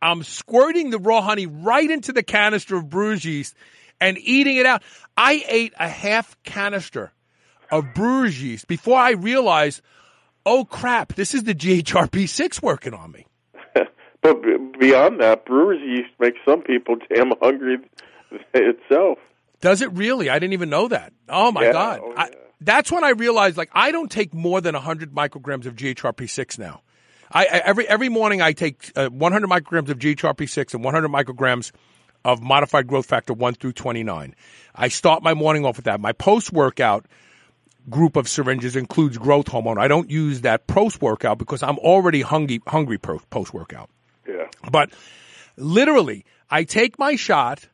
I'm 0.00 0.22
squirting 0.22 0.90
the 0.90 0.98
raw 0.98 1.20
honey 1.20 1.46
right 1.46 1.90
into 1.90 2.12
the 2.12 2.22
canister 2.22 2.76
of 2.76 2.88
brewer's 2.88 3.24
yeast 3.24 3.54
and 4.00 4.16
eating 4.18 4.56
it 4.56 4.66
out. 4.66 4.82
I 5.16 5.44
ate 5.46 5.74
a 5.78 5.88
half 5.88 6.42
canister 6.42 7.12
of 7.70 7.92
brewer's 7.94 8.42
yeast 8.42 8.66
before 8.66 8.98
I 8.98 9.10
realized, 9.10 9.82
oh 10.46 10.64
crap, 10.64 11.14
this 11.14 11.34
is 11.34 11.44
the 11.44 11.54
GHRP6 11.54 12.62
working 12.62 12.94
on 12.94 13.12
me. 13.12 13.26
But 14.22 14.42
beyond 14.78 15.20
that, 15.20 15.46
brewer's 15.46 15.80
yeast 15.80 16.10
makes 16.18 16.38
some 16.44 16.60
people 16.60 16.96
damn 17.08 17.32
hungry 17.40 17.78
itself. 18.52 19.16
Does 19.60 19.82
it 19.82 19.92
really? 19.92 20.30
I 20.30 20.38
didn't 20.38 20.54
even 20.54 20.70
know 20.70 20.88
that. 20.88 21.12
Oh 21.28 21.52
my 21.52 21.64
Yeah, 21.64 21.72
god! 21.72 22.00
oh, 22.02 22.14
I, 22.16 22.30
that's 22.60 22.90
when 22.92 23.04
I 23.04 23.10
realized, 23.10 23.56
like, 23.56 23.70
I 23.72 23.90
don't 23.92 24.10
take 24.10 24.34
more 24.34 24.60
than 24.60 24.74
100 24.74 25.12
micrograms 25.14 25.66
of 25.66 25.76
GHRP6 25.76 26.58
now. 26.58 26.82
I, 27.32 27.44
I 27.44 27.58
every 27.64 27.86
every 27.88 28.08
morning 28.08 28.42
I 28.42 28.52
take 28.52 28.90
uh, 28.96 29.08
100 29.08 29.48
micrograms 29.48 29.88
of 29.88 29.98
GHRP6 29.98 30.74
and 30.74 30.82
100 30.84 31.08
micrograms 31.08 31.70
of 32.24 32.42
modified 32.42 32.86
growth 32.86 33.06
factor 33.06 33.32
1 33.32 33.54
through 33.54 33.72
29. 33.72 34.34
I 34.74 34.88
start 34.88 35.22
my 35.22 35.34
morning 35.34 35.64
off 35.64 35.76
with 35.76 35.84
that. 35.86 36.00
My 36.00 36.12
post 36.12 36.52
workout 36.52 37.06
group 37.88 38.16
of 38.16 38.28
syringes 38.28 38.76
includes 38.76 39.16
growth 39.16 39.48
hormone. 39.48 39.78
I 39.78 39.88
don't 39.88 40.10
use 40.10 40.42
that 40.42 40.66
post 40.66 41.00
workout 41.00 41.38
because 41.38 41.62
I'm 41.62 41.78
already 41.78 42.20
hungry 42.20 42.60
hungry 42.66 42.98
post 42.98 43.54
workout. 43.54 43.90
Yeah. 44.28 44.48
But 44.70 44.90
literally, 45.56 46.24
I 46.50 46.64
take 46.64 46.98
my 46.98 47.16
shot, 47.16 47.68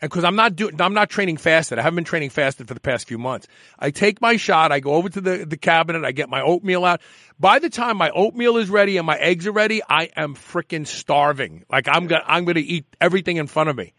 because 0.00 0.24
I'm 0.24 0.36
not 0.36 0.56
doing, 0.56 0.80
I'm 0.80 0.94
not 0.94 1.10
training 1.10 1.36
fasted. 1.36 1.78
I 1.78 1.82
haven't 1.82 1.96
been 1.96 2.04
training 2.04 2.30
fasted 2.30 2.68
for 2.68 2.74
the 2.74 2.80
past 2.80 3.06
few 3.06 3.18
months. 3.18 3.46
I 3.78 3.90
take 3.90 4.20
my 4.20 4.36
shot. 4.36 4.72
I 4.72 4.80
go 4.80 4.94
over 4.94 5.08
to 5.10 5.20
the 5.20 5.44
the 5.44 5.56
cabinet. 5.56 6.04
I 6.04 6.12
get 6.12 6.28
my 6.28 6.40
oatmeal 6.40 6.84
out. 6.84 7.00
By 7.38 7.58
the 7.58 7.70
time 7.70 7.96
my 7.96 8.10
oatmeal 8.10 8.56
is 8.56 8.70
ready 8.70 8.96
and 8.96 9.06
my 9.06 9.16
eggs 9.16 9.46
are 9.46 9.52
ready, 9.52 9.82
I 9.88 10.10
am 10.16 10.34
freaking 10.34 10.86
starving. 10.86 11.64
Like 11.70 11.86
I'm 11.88 12.06
gonna 12.06 12.24
I'm 12.26 12.44
gonna 12.44 12.60
eat 12.60 12.86
everything 13.00 13.36
in 13.36 13.46
front 13.46 13.68
of 13.68 13.76
me. 13.76 13.92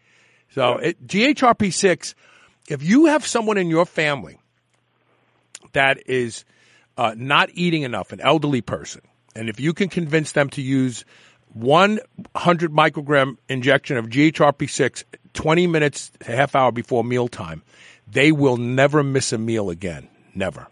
So 0.50 0.78
it, 0.78 1.06
GHRP 1.06 1.72
six. 1.72 2.14
If 2.68 2.82
you 2.82 3.06
have 3.06 3.26
someone 3.26 3.58
in 3.58 3.68
your 3.68 3.86
family 3.86 4.38
that 5.72 6.08
is 6.08 6.44
uh, 6.96 7.14
not 7.16 7.50
eating 7.54 7.82
enough, 7.82 8.12
an 8.12 8.20
elderly 8.20 8.60
person, 8.60 9.00
and 9.34 9.48
if 9.48 9.58
you 9.58 9.72
can 9.72 9.88
convince 9.88 10.32
them 10.32 10.48
to 10.50 10.62
use 10.62 11.04
100 11.54 12.72
microgram 12.72 13.36
injection 13.48 13.96
of 13.96 14.06
GHRP6 14.06 15.04
20 15.34 15.66
minutes 15.66 16.10
to 16.20 16.32
half 16.36 16.54
hour 16.54 16.72
before 16.72 17.04
mealtime, 17.04 17.62
they 18.10 18.32
will 18.32 18.56
never 18.56 19.02
miss 19.02 19.32
a 19.32 19.38
meal 19.38 19.70
again. 19.70 20.08
Never. 20.34 20.66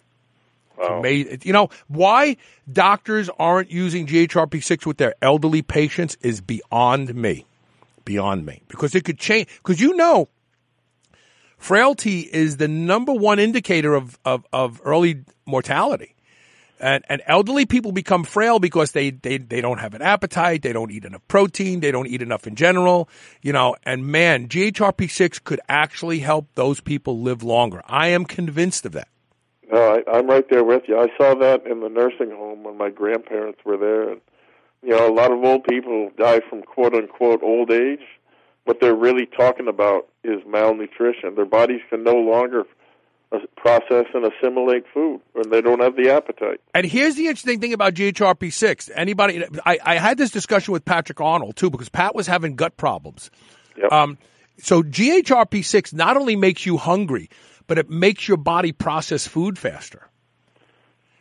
Ama- 0.83 1.09
You 1.43 1.53
know, 1.53 1.69
why 1.89 2.37
doctors 2.73 3.29
aren't 3.39 3.71
using 3.71 4.07
GHRP6 4.07 4.87
with 4.87 4.97
their 4.97 5.15
elderly 5.23 5.63
patients 5.63 6.17
is 6.23 6.41
beyond 6.41 7.15
me. 7.15 7.45
Beyond 8.05 8.47
me. 8.47 8.63
Because 8.69 8.95
it 8.95 9.05
could 9.05 9.19
change. 9.19 9.49
Because 9.59 9.81
you 9.81 9.95
know, 9.97 10.29
frailty 11.59 12.21
is 12.21 12.57
the 12.57 12.69
number 12.69 13.13
one 13.13 13.39
indicator 13.39 13.95
of, 13.95 14.19
of, 14.25 14.47
of 14.53 14.81
early 14.85 15.25
mortality. 15.47 16.15
And, 16.81 17.05
and 17.09 17.23
elderly 17.27 17.67
people 17.67 17.93
become 17.93 18.25
frail 18.25 18.59
because 18.59 18.93
they, 18.93 19.11
they, 19.11 19.39
they 19.39 19.61
don't 19.61 19.79
have 19.79 19.95
an 19.95 20.03
appetite, 20.03 20.63
they 20.63 20.73
don't 20.73 20.91
eat 20.91 21.05
enough 21.05 21.27
protein, 21.29 21.81
they 21.81 21.91
don't 21.91 22.07
eat 22.07 22.23
enough 22.23 22.47
in 22.47 22.55
general, 22.55 23.09
you 23.43 23.53
know, 23.53 23.77
and 23.85 24.07
man, 24.07 24.49
GHRP6 24.49 25.45
could 25.45 25.61
actually 25.69 26.21
help 26.21 26.47
those 26.55 26.81
people 26.81 27.21
live 27.21 27.43
longer. 27.43 27.83
I 27.87 28.09
am 28.09 28.25
convinced 28.25 28.87
of 28.87 28.93
that. 28.93 29.09
No, 29.71 30.03
I, 30.07 30.11
I'm 30.11 30.27
right 30.27 30.45
there 30.51 30.65
with 30.65 30.85
you. 30.89 30.99
I 30.99 31.07
saw 31.17 31.35
that 31.35 31.67
in 31.67 31.81
the 31.81 31.89
nursing 31.89 32.31
home 32.31 32.65
when 32.65 32.77
my 32.77 32.91
grandparents 32.91 33.61
were 33.65 33.77
there, 33.77 34.11
and 34.11 34.21
you 34.83 34.91
know, 34.91 35.09
a 35.09 35.15
lot 35.15 35.31
of 35.31 35.45
old 35.45 35.65
people 35.65 36.11
die 36.17 36.41
from 36.49 36.63
quote 36.63 36.95
unquote 36.95 37.43
old 37.43 37.71
age. 37.71 38.01
What 38.65 38.81
they're 38.81 38.95
really 38.95 39.27
talking 39.27 39.69
about 39.69 40.09
is 40.25 40.41
malnutrition. 40.47 41.35
Their 41.35 41.45
bodies 41.45 41.81
can 41.89 42.03
no 42.03 42.15
longer 42.15 42.65
process 43.57 44.07
and 44.15 44.25
assimilate 44.25 44.85
food, 44.93 45.21
and 45.35 45.53
they 45.53 45.61
don't 45.61 45.81
have 45.81 45.97
the 45.97 46.11
appetite. 46.11 46.61
And 46.75 46.85
here's 46.85 47.15
the 47.15 47.27
interesting 47.27 47.61
thing 47.61 47.73
about 47.73 47.95
GHRP6. 47.95 48.91
Anybody, 48.95 49.45
I, 49.65 49.79
I 49.85 49.95
had 49.97 50.19
this 50.19 50.31
discussion 50.31 50.73
with 50.73 50.85
Patrick 50.85 51.21
Arnold 51.21 51.57
too, 51.57 51.71
because 51.71 51.89
Pat 51.89 52.15
was 52.15 52.27
having 52.27 52.57
gut 52.57 52.77
problems. 52.77 53.31
Yep. 53.77 53.93
Um, 53.93 54.19
so 54.59 54.83
GHRP6 54.83 55.95
not 55.95 56.17
only 56.17 56.37
makes 56.37 56.67
you 56.67 56.77
hungry, 56.77 57.31
but 57.67 57.79
it 57.79 57.89
makes 57.89 58.27
your 58.27 58.37
body 58.37 58.73
process 58.73 59.27
food 59.27 59.59
faster 59.59 60.11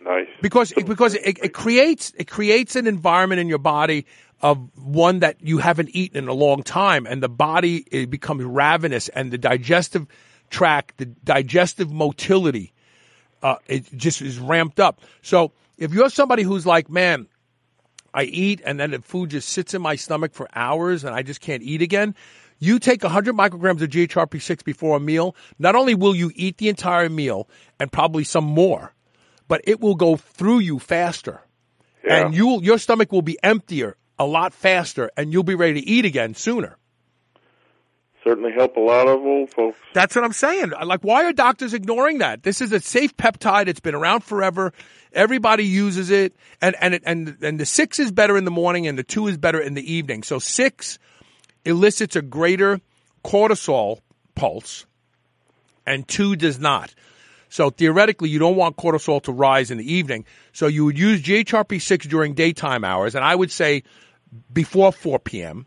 nice. 0.03 0.27
because 0.41 0.73
because 0.73 1.13
it, 1.15 1.37
it 1.43 1.53
creates 1.53 2.11
it 2.17 2.27
creates 2.27 2.75
an 2.75 2.87
environment 2.87 3.39
in 3.39 3.47
your 3.47 3.59
body 3.59 4.05
of 4.41 4.69
one 4.77 5.19
that 5.19 5.37
you 5.41 5.57
haven't 5.57 5.89
eaten 5.93 6.17
in 6.17 6.27
a 6.27 6.33
long 6.33 6.63
time, 6.63 7.05
and 7.05 7.21
the 7.21 7.29
body 7.29 7.85
it 7.91 8.09
becomes 8.09 8.43
ravenous, 8.43 9.09
and 9.09 9.31
the 9.31 9.37
digestive 9.37 10.07
tract, 10.49 10.97
the 10.97 11.05
digestive 11.05 11.91
motility, 11.91 12.73
uh, 13.41 13.55
it 13.67 13.85
just 13.95 14.21
is 14.21 14.39
ramped 14.39 14.79
up. 14.79 15.01
So 15.21 15.53
if 15.77 15.93
you're 15.93 16.09
somebody 16.09 16.43
who's 16.43 16.65
like, 16.65 16.89
man, 16.89 17.27
I 18.13 18.23
eat 18.23 18.61
and 18.65 18.79
then 18.79 18.91
the 18.91 19.01
food 19.01 19.29
just 19.29 19.49
sits 19.49 19.73
in 19.73 19.81
my 19.81 19.95
stomach 19.95 20.33
for 20.33 20.47
hours 20.53 21.03
and 21.03 21.15
I 21.15 21.21
just 21.21 21.41
can't 21.41 21.63
eat 21.63 21.81
again. 21.81 22.15
You 22.59 22.79
take 22.79 23.03
100 23.03 23.35
micrograms 23.35 23.81
of 23.81 23.89
GHRP6 23.89 24.63
before 24.65 24.97
a 24.97 24.99
meal. 24.99 25.35
Not 25.57 25.75
only 25.75 25.95
will 25.95 26.15
you 26.15 26.31
eat 26.35 26.57
the 26.57 26.67
entire 26.67 27.07
meal 27.07 27.47
and 27.79 27.91
probably 27.91 28.25
some 28.25 28.43
more, 28.43 28.93
but 29.47 29.61
it 29.63 29.79
will 29.79 29.95
go 29.95 30.17
through 30.17 30.59
you 30.59 30.79
faster. 30.79 31.41
Yeah. 32.03 32.25
And 32.25 32.35
you 32.35 32.61
your 32.61 32.77
stomach 32.77 33.11
will 33.11 33.21
be 33.21 33.37
emptier 33.43 33.95
a 34.17 34.25
lot 34.25 34.53
faster 34.53 35.09
and 35.15 35.31
you'll 35.31 35.43
be 35.43 35.55
ready 35.55 35.81
to 35.81 35.87
eat 35.87 36.05
again 36.05 36.33
sooner. 36.35 36.77
Certainly 38.29 38.51
help 38.51 38.77
a 38.77 38.79
lot 38.79 39.07
of 39.07 39.21
old 39.21 39.49
folks. 39.49 39.79
That's 39.93 40.15
what 40.15 40.23
I'm 40.23 40.33
saying. 40.33 40.71
Like, 40.85 41.01
why 41.01 41.23
are 41.23 41.33
doctors 41.33 41.73
ignoring 41.73 42.19
that? 42.19 42.43
This 42.43 42.61
is 42.61 42.71
a 42.71 42.79
safe 42.79 43.17
peptide. 43.17 43.67
It's 43.67 43.79
been 43.79 43.95
around 43.95 44.23
forever. 44.23 44.71
Everybody 45.11 45.65
uses 45.65 46.11
it, 46.11 46.35
and 46.61 46.75
and 46.79 46.93
it, 46.93 47.01
and 47.07 47.37
and 47.41 47.59
the 47.59 47.65
six 47.65 47.97
is 47.97 48.11
better 48.11 48.37
in 48.37 48.45
the 48.45 48.51
morning, 48.51 48.85
and 48.85 48.99
the 48.99 49.03
two 49.03 49.25
is 49.25 49.35
better 49.39 49.59
in 49.59 49.73
the 49.73 49.93
evening. 49.93 50.21
So 50.21 50.37
six 50.37 50.99
elicits 51.65 52.15
a 52.15 52.21
greater 52.21 52.81
cortisol 53.25 54.01
pulse, 54.35 54.85
and 55.87 56.07
two 56.07 56.35
does 56.35 56.59
not. 56.59 56.93
So 57.49 57.71
theoretically, 57.71 58.29
you 58.29 58.37
don't 58.37 58.57
want 58.57 58.77
cortisol 58.77 59.23
to 59.23 59.31
rise 59.31 59.71
in 59.71 59.79
the 59.79 59.91
evening. 59.91 60.25
So 60.53 60.67
you 60.67 60.85
would 60.85 60.99
use 60.99 61.23
GHRP6 61.23 62.07
during 62.07 62.35
daytime 62.35 62.83
hours, 62.83 63.15
and 63.15 63.25
I 63.25 63.33
would 63.33 63.49
say 63.49 63.81
before 64.53 64.91
4 64.91 65.17
p.m. 65.17 65.65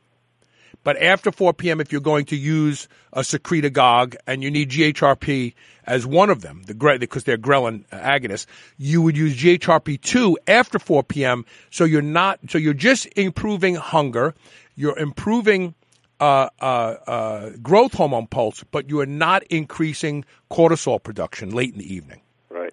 But 0.85 1.01
after 1.01 1.31
4 1.31 1.55
p.m., 1.55 1.81
if 1.81 1.93
you're 1.93 2.01
going 2.01 2.25
to 2.27 2.37
use 2.37 2.89
a 3.13 3.21
secretagogue 3.21 4.17
and 4.27 4.43
you 4.43 4.51
need 4.51 4.71
GHRP 4.71 5.55
as 5.85 6.07
one 6.07 6.31
of 6.31 6.43
them, 6.43 6.63
the 6.65 6.75
because 6.99 7.25
they're 7.25 7.39
ghrelin 7.39 7.85
agonists, 7.89 8.47
you 8.79 9.03
would 9.03 9.17
use 9.17 9.37
GHRP2 9.37 10.37
after 10.47 10.79
4 10.79 11.03
p.m. 11.05 11.45
So 11.71 11.85
you're 11.85 12.03
not, 12.03 12.41
so 12.49 12.59
you're 12.59 12.75
just 12.75 13.07
improving 13.17 13.77
hunger, 13.77 14.35
you're 14.75 14.99
improving 14.99 15.75
uh, 16.21 16.49
uh, 16.61 16.65
uh, 17.07 17.51
growth 17.63 17.95
hormone 17.95 18.27
pulse, 18.27 18.65
but 18.71 18.89
you 18.89 19.01
are 19.01 19.07
not 19.07 19.43
increasing 19.45 20.25
cortisol 20.51 21.03
production 21.03 21.51
late 21.51 21.73
in 21.73 21.79
the 21.79 21.95
evening. 21.95 22.21
Right. 22.49 22.73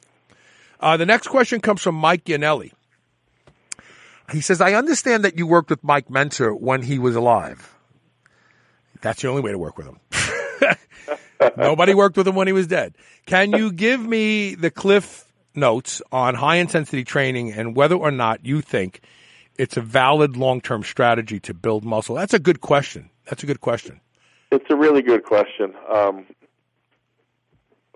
Uh, 0.80 0.98
the 0.98 1.06
next 1.06 1.28
question 1.28 1.60
comes 1.60 1.82
from 1.82 1.96
Mike 1.96 2.26
Gianelli. 2.26 2.74
He 4.32 4.42
says, 4.42 4.62
I 4.62 4.74
understand 4.74 5.26
that 5.26 5.38
you 5.38 5.48
worked 5.48 5.72
with 5.72 5.84
Mike 5.84 6.10
Mentzer 6.10 6.58
when 6.58 6.84
he 6.84 7.00
was 7.00 7.16
alive. 7.16 7.76
That's 9.02 9.22
the 9.22 9.30
only 9.30 9.42
way 9.42 9.52
to 9.52 9.58
work 9.58 9.78
with 9.78 9.88
him. 9.88 10.00
Nobody 11.58 11.94
worked 11.94 12.18
with 12.18 12.28
him 12.28 12.36
when 12.36 12.48
he 12.48 12.54
was 12.54 12.68
dead. 12.68 12.96
Can 13.26 13.52
you 13.52 13.72
give 13.72 14.06
me 14.06 14.56
the 14.56 14.72
cliff 14.72 15.26
notes 15.56 16.02
on 16.12 16.36
high 16.36 16.58
intensity 16.58 17.04
training 17.04 17.54
and 17.54 17.76
whether 17.76 17.96
or 17.96 18.12
not 18.12 18.46
you 18.46 18.62
think 18.62 19.02
it's 19.58 19.78
a 19.78 19.82
valid 19.82 20.38
long 20.38 20.62
term 20.62 20.84
strategy 20.84 21.40
to 21.42 21.54
build 21.54 21.86
muscle? 21.86 22.16
That's 22.16 22.34
a 22.34 22.40
good 22.40 22.62
question. 22.62 23.10
That's 23.26 23.44
a 23.44 23.46
good 23.46 23.62
question. 23.62 24.02
it's 24.52 24.66
a 24.70 24.76
really 24.76 25.02
good 25.02 25.24
question. 25.24 25.74
Um, 25.94 26.26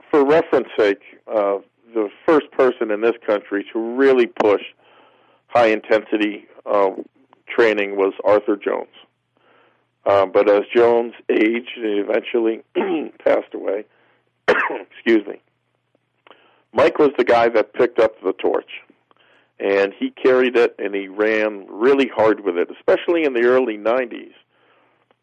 for 0.10 0.24
reference 0.24 0.68
sake, 0.78 1.02
uh, 1.28 1.58
the 1.94 2.10
first 2.26 2.52
person 2.52 2.92
in 2.92 3.02
this 3.02 3.16
country 3.26 3.66
to 3.74 3.80
really 3.80 4.28
push 4.28 4.62
high 5.48 5.68
intensity 5.68 6.46
uh, 6.66 6.92
training 7.48 7.96
was 7.96 8.14
Arthur 8.24 8.56
Jones. 8.56 8.94
Uh, 10.06 10.26
but 10.26 10.50
as 10.50 10.64
Jones 10.74 11.14
aged 11.30 11.78
and 11.78 12.00
eventually 12.00 12.62
passed 13.24 13.54
away, 13.54 13.86
excuse 14.48 15.26
me, 15.26 15.42
Mike 16.74 16.98
was 16.98 17.12
the 17.18 17.24
guy 17.24 17.50
that 17.50 17.74
picked 17.74 18.00
up 18.00 18.22
the 18.22 18.34
torch. 18.34 18.82
And 19.60 19.94
he 19.98 20.10
carried 20.10 20.58
it 20.58 20.76
and 20.78 20.94
he 20.94 21.08
ran 21.08 21.68
really 21.70 22.10
hard 22.14 22.42
with 22.42 22.58
it, 22.58 22.70
especially 22.72 23.24
in 23.24 23.34
the 23.34 23.44
early 23.44 23.78
90s, 23.78 24.34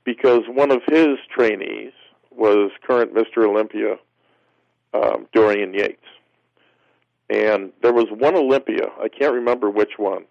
because 0.04 0.42
one 0.48 0.70
of 0.70 0.80
his 0.86 1.18
trainees 1.28 1.92
was 2.30 2.70
current 2.86 3.14
Mr. 3.14 3.44
Olympia 3.46 3.96
um, 4.94 5.26
Dorian 5.32 5.74
Yates. 5.74 5.98
And 7.28 7.72
there 7.82 7.92
was 7.92 8.06
one 8.10 8.34
Olympia, 8.34 8.88
I 9.00 9.08
can't 9.08 9.34
remember 9.34 9.70
which 9.70 9.98
one, 9.98 10.24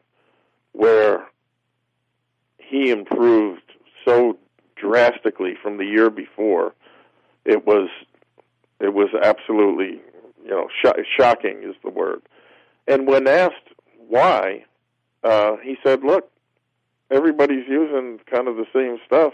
where 0.72 1.28
he 2.58 2.90
improved 2.90 3.69
so 4.10 4.38
drastically 4.76 5.54
from 5.62 5.78
the 5.78 5.86
year 5.86 6.10
before. 6.10 6.74
It 7.46 7.66
was 7.66 7.90
it 8.80 8.94
was 8.94 9.10
absolutely 9.22 10.02
you 10.44 10.50
know 10.50 10.68
sh- 10.82 11.06
shocking 11.18 11.64
is 11.64 11.76
the 11.84 11.90
word. 11.90 12.22
And 12.88 13.08
when 13.08 13.28
asked 13.28 13.56
why, 14.08 14.66
uh, 15.24 15.58
he 15.58 15.78
said, 15.84 16.04
"Look, 16.04 16.32
everybody's 17.12 17.68
using 17.68 18.20
kind 18.26 18.48
of 18.48 18.56
the 18.56 18.66
same 18.74 18.98
stuff. 19.06 19.34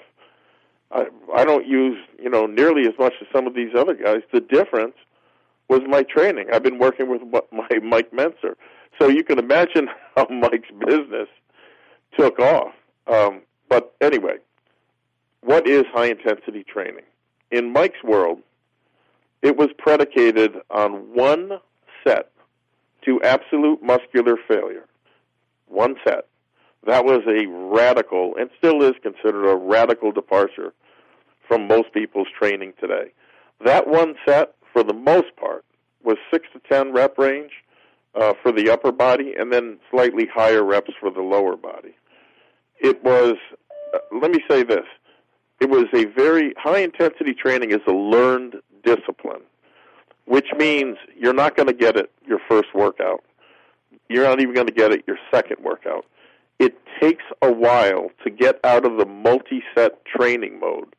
I 0.92 1.08
I 1.34 1.46
don't 1.46 1.66
use 1.66 1.98
you 2.22 2.30
know 2.30 2.46
nearly 2.46 2.88
as 2.88 2.94
much 3.00 3.14
as 3.22 3.28
some 3.34 3.48
of 3.48 3.54
these 3.54 3.74
other 3.78 3.94
guys. 3.94 4.22
The 4.34 4.42
difference 4.42 4.96
was 5.68 5.82
my 5.88 6.04
training. 6.04 6.48
I've 6.54 6.64
been 6.64 6.78
working 6.80 7.10
with 7.10 7.22
my 7.52 7.80
Mike 7.82 8.12
Mentzer, 8.12 8.56
so 9.00 9.08
you 9.08 9.24
can 9.24 9.40
imagine 9.40 9.90
how 10.16 10.28
Mike's 10.30 10.70
business 10.86 11.30
took 12.18 12.40
off. 12.40 12.74
Um, 13.08 13.42
but 13.68 13.94
anyway, 14.02 14.38
what 15.46 15.68
is 15.68 15.84
high 15.94 16.08
intensity 16.08 16.64
training? 16.64 17.04
In 17.52 17.72
Mike's 17.72 18.04
world, 18.04 18.40
it 19.44 19.56
was 19.56 19.70
predicated 19.78 20.56
on 20.72 21.14
one 21.14 21.60
set 22.06 22.32
to 23.04 23.22
absolute 23.22 23.82
muscular 23.84 24.38
failure. 24.48 24.86
One 25.68 25.96
set. 26.04 26.26
That 26.88 27.06
was 27.06 27.22
a 27.28 27.46
radical, 27.48 28.36
and 28.40 28.50
still 28.58 28.82
is 28.82 28.94
considered 29.02 29.48
a 29.48 29.56
radical 29.56 30.12
departure 30.12 30.74
from 31.48 31.68
most 31.68 31.94
people's 31.94 32.28
training 32.38 32.74
today. 32.80 33.12
That 33.64 33.88
one 33.88 34.16
set, 34.28 34.56
for 34.74 34.84
the 34.84 34.94
most 34.94 35.36
part, 35.36 35.64
was 36.04 36.18
6 36.32 36.48
to 36.54 36.60
10 36.68 36.92
rep 36.92 37.18
range 37.18 37.52
uh, 38.16 38.34
for 38.42 38.52
the 38.52 38.70
upper 38.72 38.92
body, 38.92 39.34
and 39.38 39.54
then 39.54 39.78
slightly 39.92 40.28
higher 40.34 40.64
reps 40.64 40.94
for 41.00 41.12
the 41.12 41.22
lower 41.22 41.56
body. 41.56 41.96
It 42.80 43.04
was, 43.04 43.36
uh, 43.94 44.00
let 44.12 44.32
me 44.32 44.40
say 44.50 44.64
this, 44.64 44.86
it 45.60 45.70
was 45.70 45.86
a 45.94 46.06
very 46.06 46.54
high 46.58 46.80
intensity 46.80 47.34
training 47.34 47.72
is 47.72 47.82
a 47.88 47.94
learned 47.94 48.56
discipline, 48.84 49.42
which 50.26 50.48
means 50.58 50.98
you're 51.18 51.34
not 51.34 51.56
going 51.56 51.68
to 51.68 51.74
get 51.74 51.96
it 51.96 52.12
your 52.28 52.40
first 52.50 52.74
workout. 52.74 53.24
You're 54.10 54.26
not 54.26 54.42
even 54.42 54.54
going 54.54 54.68
to 54.68 54.74
get 54.74 54.92
it 54.92 55.04
your 55.08 55.18
second 55.34 55.58
workout. 55.64 56.06
It 56.60 56.76
takes 57.02 57.24
a 57.42 57.52
while 57.52 58.10
to 58.24 58.30
get 58.30 58.60
out 58.64 58.86
of 58.86 58.98
the 58.98 59.06
multi 59.06 59.64
set 59.74 60.06
training 60.06 60.60
mode 60.60 60.96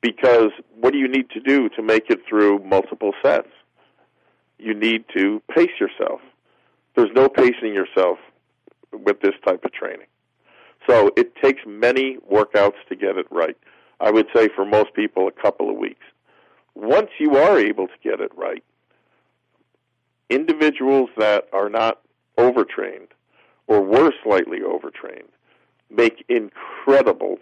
because 0.00 0.50
what 0.78 0.92
do 0.92 0.98
you 0.98 1.08
need 1.08 1.30
to 1.30 1.40
do 1.40 1.68
to 1.70 1.82
make 1.82 2.10
it 2.10 2.20
through 2.28 2.58
multiple 2.60 3.12
sets? 3.22 3.48
You 4.58 4.74
need 4.74 5.04
to 5.16 5.40
pace 5.54 5.80
yourself. 5.80 6.20
There's 6.94 7.10
no 7.14 7.28
pacing 7.28 7.72
yourself 7.72 8.18
with 8.92 9.20
this 9.20 9.34
type 9.46 9.64
of 9.64 9.72
training. 9.72 10.06
So 10.88 11.10
it 11.16 11.34
takes 11.36 11.62
many 11.66 12.18
workouts 12.30 12.74
to 12.88 12.96
get 12.96 13.16
it 13.16 13.26
right. 13.30 13.56
I 14.02 14.10
would 14.10 14.26
say 14.34 14.48
for 14.48 14.64
most 14.64 14.94
people, 14.94 15.28
a 15.28 15.42
couple 15.42 15.70
of 15.70 15.76
weeks. 15.76 16.04
Once 16.74 17.10
you 17.20 17.36
are 17.36 17.58
able 17.58 17.86
to 17.86 17.94
get 18.02 18.20
it 18.20 18.32
right, 18.36 18.64
individuals 20.28 21.08
that 21.16 21.44
are 21.52 21.68
not 21.68 22.00
overtrained 22.36 23.08
or 23.68 23.80
were 23.80 24.12
slightly 24.24 24.60
overtrained 24.62 25.28
make 25.88 26.24
incredible 26.28 27.38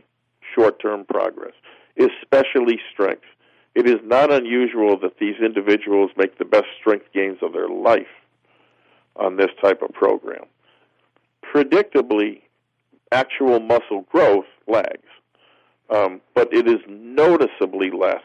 short 0.54 0.80
term 0.80 1.04
progress, 1.06 1.54
especially 1.96 2.78
strength. 2.92 3.24
It 3.74 3.86
is 3.88 4.00
not 4.04 4.32
unusual 4.32 4.98
that 4.98 5.18
these 5.18 5.36
individuals 5.40 6.10
make 6.16 6.36
the 6.38 6.44
best 6.44 6.66
strength 6.78 7.06
gains 7.14 7.38
of 7.40 7.52
their 7.52 7.68
life 7.68 8.08
on 9.16 9.36
this 9.36 9.50
type 9.62 9.80
of 9.80 9.92
program. 9.92 10.44
Predictably, 11.42 12.42
actual 13.12 13.60
muscle 13.60 14.04
growth 14.10 14.46
lags 14.66 15.06
um, 15.90 16.20
but 16.34 16.52
it 16.52 16.68
is 16.68 16.80
noticeably 16.88 17.90
less 17.90 18.22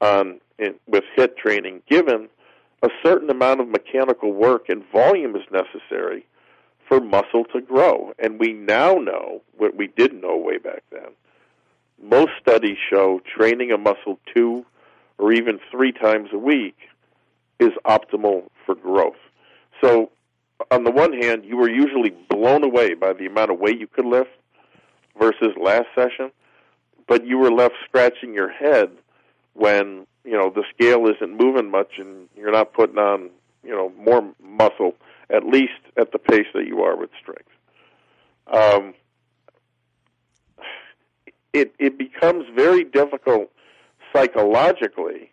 on 0.00 0.40
in, 0.58 0.74
with 0.86 1.04
HIIT 1.16 1.36
training, 1.36 1.82
given 1.88 2.28
a 2.82 2.88
certain 3.02 3.30
amount 3.30 3.60
of 3.60 3.68
mechanical 3.68 4.32
work 4.32 4.68
and 4.68 4.84
volume 4.92 5.34
is 5.34 5.42
necessary 5.50 6.26
for 6.86 7.00
muscle 7.00 7.44
to 7.52 7.60
grow. 7.60 8.12
And 8.18 8.38
we 8.38 8.52
now 8.52 8.94
know 8.94 9.42
what 9.56 9.74
we 9.74 9.88
didn't 9.88 10.20
know 10.20 10.36
way 10.36 10.58
back 10.58 10.82
then. 10.92 11.08
Most 12.02 12.32
studies 12.40 12.76
show 12.90 13.20
training 13.36 13.72
a 13.72 13.78
muscle 13.78 14.18
two 14.34 14.66
or 15.18 15.32
even 15.32 15.58
three 15.70 15.92
times 15.92 16.28
a 16.32 16.38
week 16.38 16.76
is 17.58 17.70
optimal 17.86 18.44
for 18.66 18.74
growth. 18.74 19.16
So, 19.82 20.10
on 20.70 20.84
the 20.84 20.90
one 20.90 21.12
hand, 21.12 21.44
you 21.44 21.56
were 21.56 21.70
usually 21.70 22.10
blown 22.28 22.64
away 22.64 22.94
by 22.94 23.12
the 23.12 23.26
amount 23.26 23.50
of 23.50 23.58
weight 23.58 23.80
you 23.80 23.86
could 23.86 24.06
lift 24.06 24.30
versus 25.18 25.52
last 25.60 25.86
session 25.94 26.30
but 27.06 27.26
you 27.26 27.38
were 27.38 27.50
left 27.50 27.74
scratching 27.84 28.34
your 28.34 28.50
head 28.50 28.90
when 29.54 30.06
you 30.24 30.32
know 30.32 30.50
the 30.50 30.64
scale 30.74 31.06
isn't 31.06 31.36
moving 31.36 31.70
much 31.70 31.98
and 31.98 32.28
you're 32.36 32.52
not 32.52 32.72
putting 32.72 32.98
on 32.98 33.30
you 33.62 33.70
know 33.70 33.92
more 33.98 34.24
muscle 34.42 34.94
at 35.30 35.44
least 35.44 35.72
at 35.96 36.12
the 36.12 36.18
pace 36.18 36.46
that 36.54 36.66
you 36.66 36.82
are 36.82 36.96
with 36.96 37.10
strength. 37.20 37.48
Um, 38.46 38.94
it 41.52 41.74
it 41.78 41.98
becomes 41.98 42.46
very 42.54 42.84
difficult 42.84 43.50
psychologically 44.12 45.30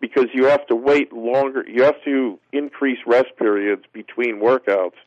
because 0.00 0.26
you 0.34 0.46
have 0.46 0.66
to 0.66 0.74
wait 0.74 1.12
longer. 1.12 1.64
You 1.68 1.84
have 1.84 2.02
to 2.04 2.38
increase 2.52 2.98
rest 3.06 3.36
periods 3.38 3.84
between 3.92 4.40
workouts 4.40 4.98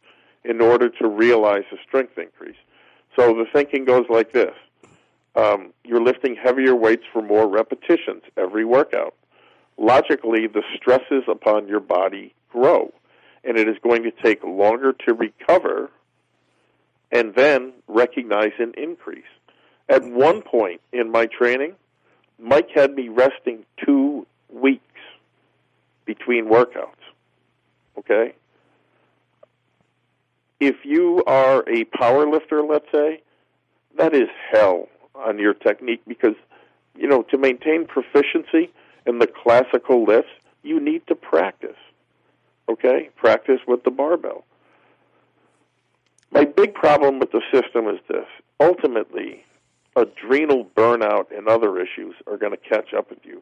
in 0.44 0.62
order 0.62 0.90
to 0.90 1.08
realize 1.08 1.64
a 1.72 1.78
strength 1.86 2.18
increase. 2.18 2.56
So 3.18 3.34
the 3.34 3.46
thinking 3.52 3.86
goes 3.86 4.06
like 4.10 4.32
this 4.32 4.54
um, 5.36 5.74
you're 5.84 6.04
lifting 6.04 6.36
heavier 6.36 6.76
weights 6.76 7.04
for 7.12 7.22
more 7.22 7.48
repetitions 7.48 8.24
every 8.38 8.66
workout. 8.66 9.14
Logically, 9.78 10.48
the 10.48 10.64
stresses 10.76 11.24
upon 11.28 11.68
your 11.68 11.82
body 11.82 12.34
grow, 12.50 12.94
and 13.44 13.58
it 13.58 13.68
is 13.68 13.76
going 13.84 14.04
to 14.04 14.12
take 14.12 14.44
longer 14.44 14.94
to 15.06 15.14
recover 15.14 15.92
and 17.12 17.36
then 17.36 17.74
recognize 17.88 18.54
an 18.60 18.74
increase. 18.78 19.24
At 19.90 20.04
one 20.04 20.42
point 20.42 20.82
in 20.92 21.12
my 21.12 21.28
training, 21.28 21.74
Mike 22.40 22.70
had 22.74 22.94
me 22.94 23.10
resting 23.10 23.66
two 23.86 24.26
weeks 24.50 24.82
between 26.06 26.46
workouts. 26.46 26.92
Okay? 27.98 28.34
If 30.60 30.78
you 30.84 31.24
are 31.28 31.64
a 31.70 31.84
power 31.86 32.30
lifter, 32.30 32.64
let's 32.64 32.88
say, 32.92 33.22
that 33.98 34.14
is 34.14 34.30
hell 34.52 34.88
on 35.18 35.40
your 35.40 35.54
technique 35.54 36.02
because 36.08 36.36
you 36.96 37.08
know 37.08 37.24
to 37.24 37.38
maintain 37.38 37.86
proficiency 37.86 38.72
in 39.06 39.20
the 39.20 39.28
classical 39.28 40.04
lifts 40.04 40.32
you 40.64 40.80
need 40.80 41.06
to 41.08 41.16
practice 41.16 41.78
okay? 42.70 43.10
Practice 43.16 43.60
with 43.68 43.84
the 43.84 43.92
barbell. 43.92 44.44
My 46.32 46.46
big 46.46 46.74
problem 46.74 47.20
with 47.20 47.32
the 47.32 47.42
system 47.54 47.88
is 47.88 48.00
this. 48.08 48.26
Ultimately 48.60 49.46
adrenal 49.96 50.66
burnout 50.76 51.26
and 51.36 51.48
other 51.48 51.80
issues 51.80 52.16
are 52.28 52.38
going 52.38 52.52
to 52.52 52.58
catch 52.58 52.94
up 52.94 53.10
with 53.10 53.20
you. 53.24 53.42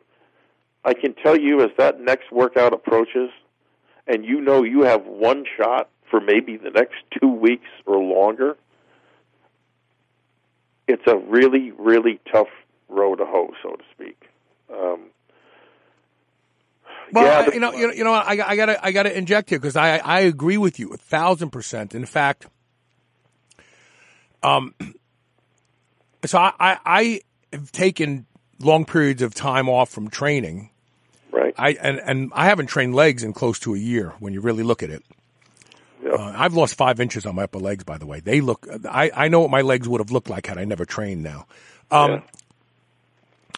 I 0.85 0.93
can 0.93 1.15
tell 1.15 1.37
you 1.37 1.61
as 1.61 1.71
that 1.77 2.01
next 2.01 2.31
workout 2.31 2.73
approaches 2.73 3.29
and 4.05 4.25
you 4.25 4.41
know 4.41 4.63
you 4.63 4.81
have 4.81 5.05
one 5.05 5.45
shot 5.57 5.89
for 6.11 6.19
maybe 6.19 6.57
the 6.57 6.69
next 6.69 6.95
two 7.19 7.29
weeks 7.29 7.69
or 7.85 7.97
longer 7.97 8.57
it's 10.87 11.03
a 11.07 11.17
really, 11.17 11.71
really 11.71 12.19
tough 12.31 12.47
row 12.89 13.15
to 13.15 13.25
hoe, 13.25 13.53
so 13.61 13.75
to 13.75 13.83
speak. 13.93 14.29
Um, 14.71 15.09
well, 17.11 17.25
yeah, 17.25 17.45
the, 17.45 17.53
you 17.53 17.59
know, 17.59 17.73
you 17.73 17.87
know, 17.87 17.93
you 17.93 18.03
know, 18.03 18.13
I, 18.13 18.31
I 18.45 18.55
gotta, 18.55 18.85
I 18.85 18.91
gotta 18.91 19.15
inject 19.15 19.49
here 19.49 19.59
because 19.59 19.75
I, 19.75 19.97
I 19.97 20.21
agree 20.21 20.57
with 20.57 20.79
you 20.79 20.93
a 20.93 20.97
thousand 20.97 21.51
percent. 21.51 21.93
In 21.93 22.05
fact, 22.05 22.47
um, 24.41 24.73
so 26.25 26.37
I, 26.39 26.53
I, 26.59 26.77
I 26.85 27.21
have 27.51 27.71
taken 27.71 28.25
long 28.59 28.85
periods 28.85 29.21
of 29.21 29.33
time 29.33 29.69
off 29.69 29.89
from 29.89 30.09
training. 30.09 30.69
Right. 31.31 31.53
I 31.57 31.71
and, 31.81 31.99
and 31.99 32.31
I 32.35 32.45
haven't 32.45 32.67
trained 32.67 32.95
legs 32.95 33.23
in 33.23 33.33
close 33.33 33.59
to 33.59 33.73
a 33.73 33.77
year 33.77 34.13
when 34.19 34.33
you 34.33 34.41
really 34.41 34.63
look 34.63 34.83
at 34.83 34.89
it. 34.89 35.03
Yep. 36.03 36.13
Uh, 36.19 36.33
I've 36.35 36.53
lost 36.53 36.75
five 36.75 36.99
inches 36.99 37.25
on 37.25 37.35
my 37.35 37.43
upper 37.43 37.59
legs, 37.59 37.83
by 37.83 37.97
the 37.97 38.05
way. 38.05 38.19
They 38.19 38.41
look. 38.41 38.67
I, 38.89 39.09
I 39.15 39.27
know 39.29 39.39
what 39.41 39.49
my 39.49 39.61
legs 39.61 39.87
would 39.87 40.01
have 40.01 40.11
looked 40.11 40.29
like 40.29 40.47
had 40.47 40.57
I 40.57 40.65
never 40.65 40.85
trained. 40.85 41.23
Now, 41.23 41.47
um, 41.91 42.11
Yeah. 42.11 42.21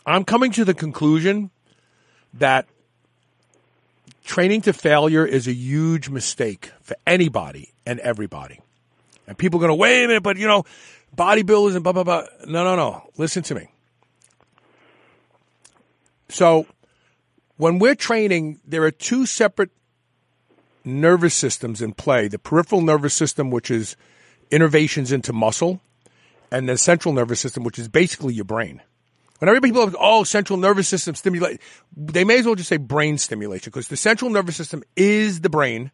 I'm 0.05 0.23
coming 0.23 0.51
to 0.51 0.63
the 0.65 0.75
conclusion 0.75 1.49
that 2.35 2.67
training 4.23 4.61
to 4.61 4.73
failure 4.73 5.25
is 5.25 5.47
a 5.47 5.53
huge 5.53 6.09
mistake 6.09 6.71
for 6.81 6.95
anybody 7.07 7.73
and 7.85 7.99
everybody. 7.99 8.59
And 9.27 9.35
people 9.37 9.59
are 9.59 9.61
going 9.61 9.69
to 9.69 9.75
wait 9.75 10.03
a 10.03 10.07
minute, 10.07 10.21
but 10.21 10.37
you 10.37 10.47
know, 10.47 10.65
bodybuilders 11.15 11.73
and 11.73 11.83
blah 11.83 11.93
blah 11.93 12.03
blah. 12.03 12.25
No, 12.45 12.63
no, 12.63 12.75
no. 12.75 13.09
Listen 13.17 13.41
to 13.43 13.55
me. 13.55 13.69
So, 16.29 16.67
when 17.57 17.79
we're 17.79 17.95
training, 17.95 18.59
there 18.67 18.83
are 18.83 18.91
two 18.91 19.25
separate 19.25 19.71
nervous 20.85 21.33
systems 21.33 21.81
in 21.81 21.93
play 21.93 22.27
the 22.27 22.39
peripheral 22.39 22.81
nervous 22.81 23.13
system, 23.13 23.51
which 23.51 23.71
is 23.71 23.95
innervations 24.51 25.11
into 25.11 25.33
muscle, 25.33 25.81
and 26.51 26.69
the 26.69 26.77
central 26.77 27.13
nervous 27.13 27.39
system, 27.39 27.63
which 27.63 27.79
is 27.79 27.87
basically 27.87 28.33
your 28.33 28.45
brain. 28.45 28.81
Whenever 29.39 29.59
people 29.59 29.81
are, 29.81 29.91
oh, 29.99 30.23
central 30.23 30.57
nervous 30.57 30.87
system 30.87 31.13
stimulate, 31.15 31.59
they 31.95 32.23
may 32.23 32.39
as 32.39 32.45
well 32.45 32.55
just 32.55 32.69
say 32.69 32.77
brain 32.77 33.17
stimulation 33.17 33.69
because 33.69 33.89
the 33.89 33.97
central 33.97 34.31
nervous 34.31 34.55
system 34.55 34.83
is 34.95 35.41
the 35.41 35.49
brain 35.49 35.91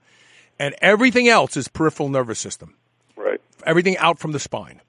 and 0.59 0.75
everything 0.81 1.27
else 1.27 1.57
is 1.57 1.67
peripheral 1.67 2.09
nervous 2.09 2.37
system, 2.39 2.75
Right. 3.15 3.41
everything 3.65 3.97
out 3.97 4.19
from 4.19 4.31
the 4.31 4.39
spine. 4.39 4.79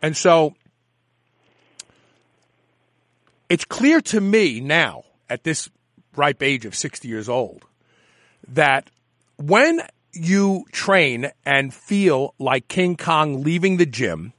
And 0.00 0.16
so 0.16 0.54
it's 3.50 3.66
clear 3.66 4.00
to 4.00 4.20
me 4.20 4.60
now 4.60 5.04
at 5.28 5.44
this 5.44 5.68
ripe 6.16 6.42
age 6.42 6.64
of 6.64 6.74
60 6.74 7.06
years 7.06 7.28
old 7.28 7.64
that 8.48 8.90
when 9.36 9.80
you 10.12 10.64
train 10.72 11.30
and 11.44 11.72
feel 11.72 12.34
like 12.38 12.68
King 12.68 12.96
Kong 12.96 13.42
leaving 13.42 13.76
the 13.76 13.86
gym, 13.86 14.32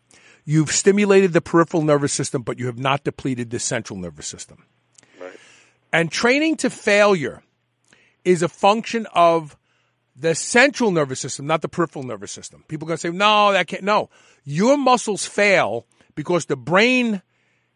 you've 0.45 0.71
stimulated 0.71 1.33
the 1.33 1.41
peripheral 1.41 1.83
nervous 1.83 2.13
system, 2.13 2.41
but 2.41 2.59
you 2.59 2.67
have 2.67 2.77
not 2.77 3.03
depleted 3.03 3.49
the 3.49 3.59
central 3.59 3.97
nervous 3.97 4.27
system. 4.27 4.65
Right. 5.19 5.33
And 5.91 6.11
training 6.11 6.57
to 6.57 6.69
failure 6.69 7.41
is 8.23 8.43
a 8.43 8.49
function 8.49 9.07
of 9.13 9.57
the 10.15 10.35
central 10.35 10.91
nervous 10.91 11.19
system, 11.19 11.47
not 11.47 11.61
the 11.61 11.69
peripheral 11.69 12.05
nervous 12.05 12.31
system. 12.31 12.63
People 12.67 12.87
are 12.87 12.89
going 12.89 12.97
to 12.97 13.01
say, 13.01 13.09
no, 13.09 13.51
that 13.51 13.67
can't. 13.67 13.83
No, 13.83 14.09
your 14.43 14.77
muscles 14.77 15.25
fail 15.25 15.87
because 16.15 16.45
the 16.45 16.55
brain 16.55 17.21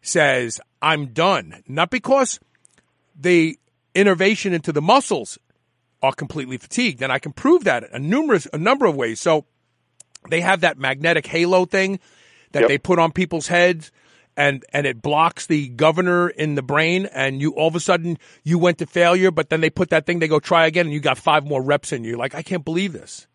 says, 0.02 0.60
I'm 0.80 1.06
done. 1.06 1.62
Not 1.66 1.90
because 1.90 2.38
the 3.18 3.58
innervation 3.94 4.52
into 4.52 4.72
the 4.72 4.82
muscles 4.82 5.38
are 6.02 6.12
completely 6.12 6.56
fatigued. 6.58 7.02
And 7.02 7.10
I 7.12 7.18
can 7.18 7.32
prove 7.32 7.64
that 7.64 7.84
a 7.92 7.98
numerous, 7.98 8.46
a 8.52 8.58
number 8.58 8.86
of 8.86 8.94
ways. 8.96 9.20
So 9.20 9.44
they 10.28 10.40
have 10.40 10.60
that 10.60 10.78
magnetic 10.78 11.26
halo 11.26 11.64
thing 11.64 11.98
that 12.52 12.60
Yep. 12.60 12.68
they 12.68 12.78
put 12.78 12.98
on 12.98 13.12
people's 13.12 13.48
heads 13.48 13.90
and, 14.36 14.64
and 14.72 14.86
it 14.86 15.02
blocks 15.02 15.46
the 15.46 15.68
governor 15.68 16.28
in 16.28 16.54
the 16.54 16.62
brain 16.62 17.06
and 17.12 17.40
you 17.40 17.50
all 17.52 17.66
of 17.68 17.74
a 17.74 17.80
sudden 17.80 18.18
you 18.44 18.58
went 18.58 18.78
to 18.78 18.86
failure, 18.86 19.30
but 19.32 19.50
then 19.50 19.60
they 19.60 19.70
put 19.70 19.90
that 19.90 20.06
thing, 20.06 20.20
they 20.20 20.28
go 20.28 20.38
try 20.38 20.66
again 20.66 20.86
and 20.86 20.92
you 20.94 21.00
got 21.00 21.18
five 21.18 21.44
more 21.44 21.60
reps 21.62 21.92
in 21.92 22.04
you. 22.04 22.16
Like, 22.16 22.34
I 22.34 22.42
can't 22.42 22.64
believe 22.64 22.92
this. 22.92 23.26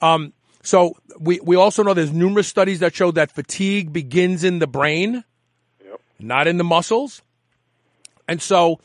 Um, 0.00 0.32
so 0.62 0.94
we, 1.18 1.40
we 1.40 1.56
also 1.56 1.82
know 1.82 1.94
there's 1.94 2.12
numerous 2.12 2.46
studies 2.46 2.78
that 2.80 2.94
show 2.94 3.10
that 3.12 3.32
fatigue 3.32 3.92
begins 3.92 4.44
in 4.44 4.58
the 4.60 4.66
brain, 4.68 5.24
Yep. 5.84 6.00
not 6.20 6.46
in 6.46 6.58
the 6.58 6.64
muscles. 6.64 7.22
And 8.28 8.40
so 8.40 8.78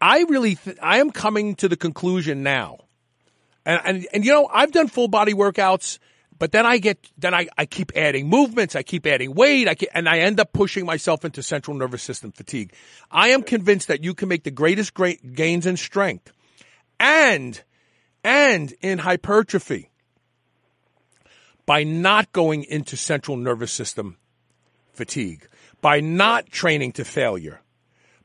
I 0.00 0.24
really, 0.28 0.54
th- 0.54 0.78
I 0.82 0.98
am 0.98 1.10
coming 1.10 1.54
to 1.56 1.68
the 1.68 1.76
conclusion 1.76 2.42
now. 2.42 2.78
And, 3.64 3.80
and, 3.84 4.06
and 4.12 4.24
you 4.24 4.32
know, 4.32 4.48
I've 4.52 4.72
done 4.72 4.88
full 4.88 5.08
body 5.08 5.34
workouts, 5.34 5.98
but 6.38 6.52
then 6.52 6.66
I 6.66 6.78
get, 6.78 7.10
then 7.18 7.34
I, 7.34 7.48
I 7.58 7.66
keep 7.66 7.92
adding 7.96 8.28
movements, 8.28 8.76
I 8.76 8.82
keep 8.82 9.06
adding 9.06 9.34
weight, 9.34 9.68
I 9.68 9.74
keep, 9.74 9.88
and 9.92 10.08
I 10.08 10.18
end 10.18 10.38
up 10.38 10.52
pushing 10.52 10.86
myself 10.86 11.24
into 11.24 11.42
central 11.42 11.76
nervous 11.76 12.02
system 12.02 12.30
fatigue. 12.32 12.72
I 13.10 13.28
am 13.28 13.42
convinced 13.42 13.88
that 13.88 14.04
you 14.04 14.14
can 14.14 14.28
make 14.28 14.44
the 14.44 14.50
greatest 14.50 14.94
great 14.94 15.34
gains 15.34 15.66
in 15.66 15.76
strength 15.76 16.32
and, 17.00 17.60
and 18.22 18.72
in 18.80 18.98
hypertrophy 18.98 19.90
by 21.66 21.82
not 21.82 22.32
going 22.32 22.64
into 22.64 22.96
central 22.96 23.36
nervous 23.36 23.72
system 23.72 24.16
fatigue, 24.92 25.46
by 25.80 26.00
not 26.00 26.50
training 26.50 26.92
to 26.92 27.04
failure, 27.04 27.60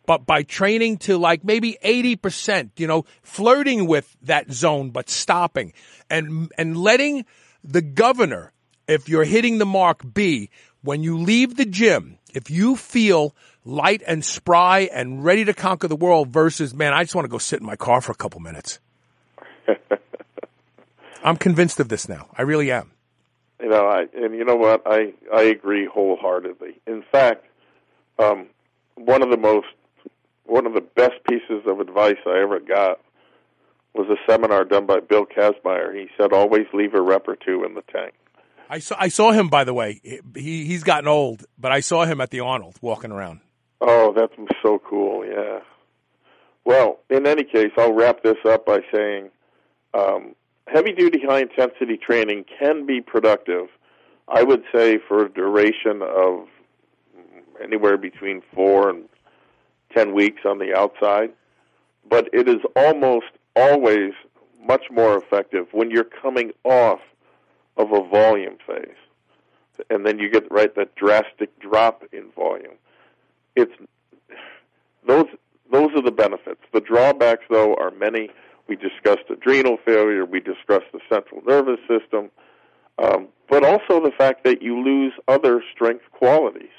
but 0.05 0.25
by 0.25 0.43
training 0.43 0.97
to 0.97 1.17
like 1.17 1.43
maybe 1.43 1.77
80%, 1.83 2.71
you 2.77 2.87
know, 2.87 3.05
flirting 3.21 3.87
with 3.87 4.15
that 4.23 4.51
zone, 4.51 4.91
but 4.91 5.09
stopping 5.09 5.73
and, 6.09 6.51
and 6.57 6.77
letting 6.77 7.25
the 7.63 7.81
governor, 7.81 8.51
if 8.87 9.07
you're 9.07 9.23
hitting 9.23 9.57
the 9.57 9.65
mark, 9.65 10.01
be 10.13 10.49
when 10.81 11.03
you 11.03 11.17
leave 11.17 11.55
the 11.55 11.65
gym, 11.65 12.17
if 12.33 12.49
you 12.49 12.75
feel 12.75 13.33
light 13.65 14.03
and 14.05 14.23
spry 14.25 14.89
and 14.93 15.23
ready 15.23 15.45
to 15.45 15.53
conquer 15.53 15.87
the 15.87 15.95
world 15.95 16.29
versus, 16.29 16.73
man, 16.73 16.93
I 16.93 17.03
just 17.03 17.15
want 17.15 17.25
to 17.25 17.29
go 17.29 17.37
sit 17.37 17.61
in 17.61 17.65
my 17.65 17.77
car 17.77 18.01
for 18.01 18.11
a 18.11 18.15
couple 18.15 18.41
minutes. 18.41 18.79
I'm 21.23 21.37
convinced 21.37 21.79
of 21.79 21.87
this 21.87 22.09
now. 22.09 22.27
I 22.37 22.41
really 22.41 22.71
am. 22.71 22.91
You 23.61 23.69
know, 23.69 23.87
I 23.87 24.07
and 24.13 24.35
you 24.35 24.43
know 24.43 24.57
what? 24.57 24.81
I 24.85 25.13
I 25.33 25.43
agree 25.43 25.85
wholeheartedly. 25.85 26.81
In 26.85 27.01
fact, 27.01 27.45
um, 28.19 28.47
one 28.95 29.21
of 29.21 29.29
the 29.29 29.37
most 29.37 29.67
one 30.45 30.65
of 30.65 30.73
the 30.73 30.81
best 30.81 31.23
pieces 31.27 31.63
of 31.65 31.79
advice 31.79 32.17
I 32.25 32.41
ever 32.41 32.59
got 32.59 32.99
was 33.93 34.07
a 34.09 34.31
seminar 34.31 34.65
done 34.65 34.85
by 34.85 34.99
Bill 34.99 35.25
Kazmaier. 35.25 35.93
He 35.93 36.07
said, 36.17 36.33
"Always 36.33 36.65
leave 36.73 36.93
a 36.93 37.01
rep 37.01 37.27
or 37.27 37.35
two 37.35 37.63
in 37.63 37.75
the 37.75 37.83
tank." 37.91 38.13
I 38.69 38.79
saw 38.79 38.95
I 38.99 39.09
saw 39.09 39.31
him 39.31 39.49
by 39.49 39.63
the 39.63 39.73
way. 39.73 40.01
He 40.35 40.65
he's 40.65 40.83
gotten 40.83 41.07
old, 41.07 41.45
but 41.57 41.71
I 41.71 41.79
saw 41.79 42.05
him 42.05 42.21
at 42.21 42.31
the 42.31 42.39
Arnold 42.39 42.77
walking 42.81 43.11
around. 43.11 43.41
Oh, 43.81 44.13
that's 44.15 44.33
so 44.63 44.79
cool. 44.79 45.25
Yeah. 45.25 45.59
Well, 46.65 46.99
in 47.09 47.27
any 47.27 47.43
case, 47.43 47.71
I'll 47.77 47.93
wrap 47.93 48.23
this 48.23 48.37
up 48.45 48.65
by 48.65 48.79
saying 48.93 49.29
um, 49.93 50.35
heavy 50.67 50.93
duty, 50.93 51.19
high 51.27 51.41
intensity 51.41 51.97
training 51.97 52.45
can 52.59 52.85
be 52.85 53.01
productive, 53.01 53.67
I 54.27 54.43
would 54.43 54.63
say, 54.73 54.97
for 55.07 55.25
a 55.25 55.29
duration 55.29 56.01
of 56.01 56.47
anywhere 57.61 57.97
between 57.97 58.41
four 58.53 58.89
and 58.89 59.09
10 59.93 60.13
weeks 60.13 60.41
on 60.45 60.59
the 60.59 60.75
outside. 60.75 61.31
But 62.09 62.29
it 62.33 62.47
is 62.47 62.59
almost 62.75 63.27
always 63.55 64.13
much 64.61 64.85
more 64.91 65.17
effective 65.17 65.67
when 65.71 65.91
you're 65.91 66.03
coming 66.03 66.51
off 66.63 66.99
of 67.77 67.91
a 67.91 68.03
volume 68.07 68.57
phase. 68.65 68.95
And 69.89 70.05
then 70.05 70.19
you 70.19 70.29
get 70.29 70.51
right 70.51 70.73
that 70.75 70.95
drastic 70.95 71.57
drop 71.59 72.03
in 72.11 72.29
volume. 72.35 72.75
It's 73.55 73.73
those 75.05 75.25
those 75.71 75.89
are 75.95 76.01
the 76.01 76.11
benefits. 76.11 76.61
The 76.71 76.81
drawbacks 76.81 77.45
though 77.49 77.75
are 77.75 77.91
many. 77.91 78.29
We 78.67 78.75
discussed 78.75 79.29
adrenal 79.29 79.77
failure, 79.83 80.25
we 80.25 80.39
discussed 80.39 80.91
the 80.93 80.99
central 81.09 81.41
nervous 81.45 81.79
system, 81.87 82.29
um, 82.97 83.27
but 83.49 83.65
also 83.65 84.01
the 84.01 84.13
fact 84.17 84.45
that 84.45 84.61
you 84.61 84.81
lose 84.81 85.13
other 85.27 85.61
strength 85.73 86.05
qualities. 86.11 86.69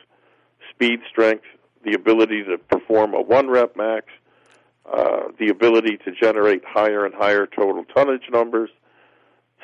Speed 0.70 1.00
strength, 1.08 1.44
the 1.84 1.94
ability 1.94 2.44
to 2.44 2.58
perform 2.58 3.14
a 3.14 3.20
one 3.20 3.48
rep 3.48 3.76
max, 3.76 4.06
uh, 4.92 5.28
the 5.38 5.48
ability 5.48 5.98
to 6.04 6.12
generate 6.12 6.62
higher 6.64 7.04
and 7.04 7.14
higher 7.14 7.46
total 7.46 7.84
tonnage 7.94 8.28
numbers. 8.30 8.70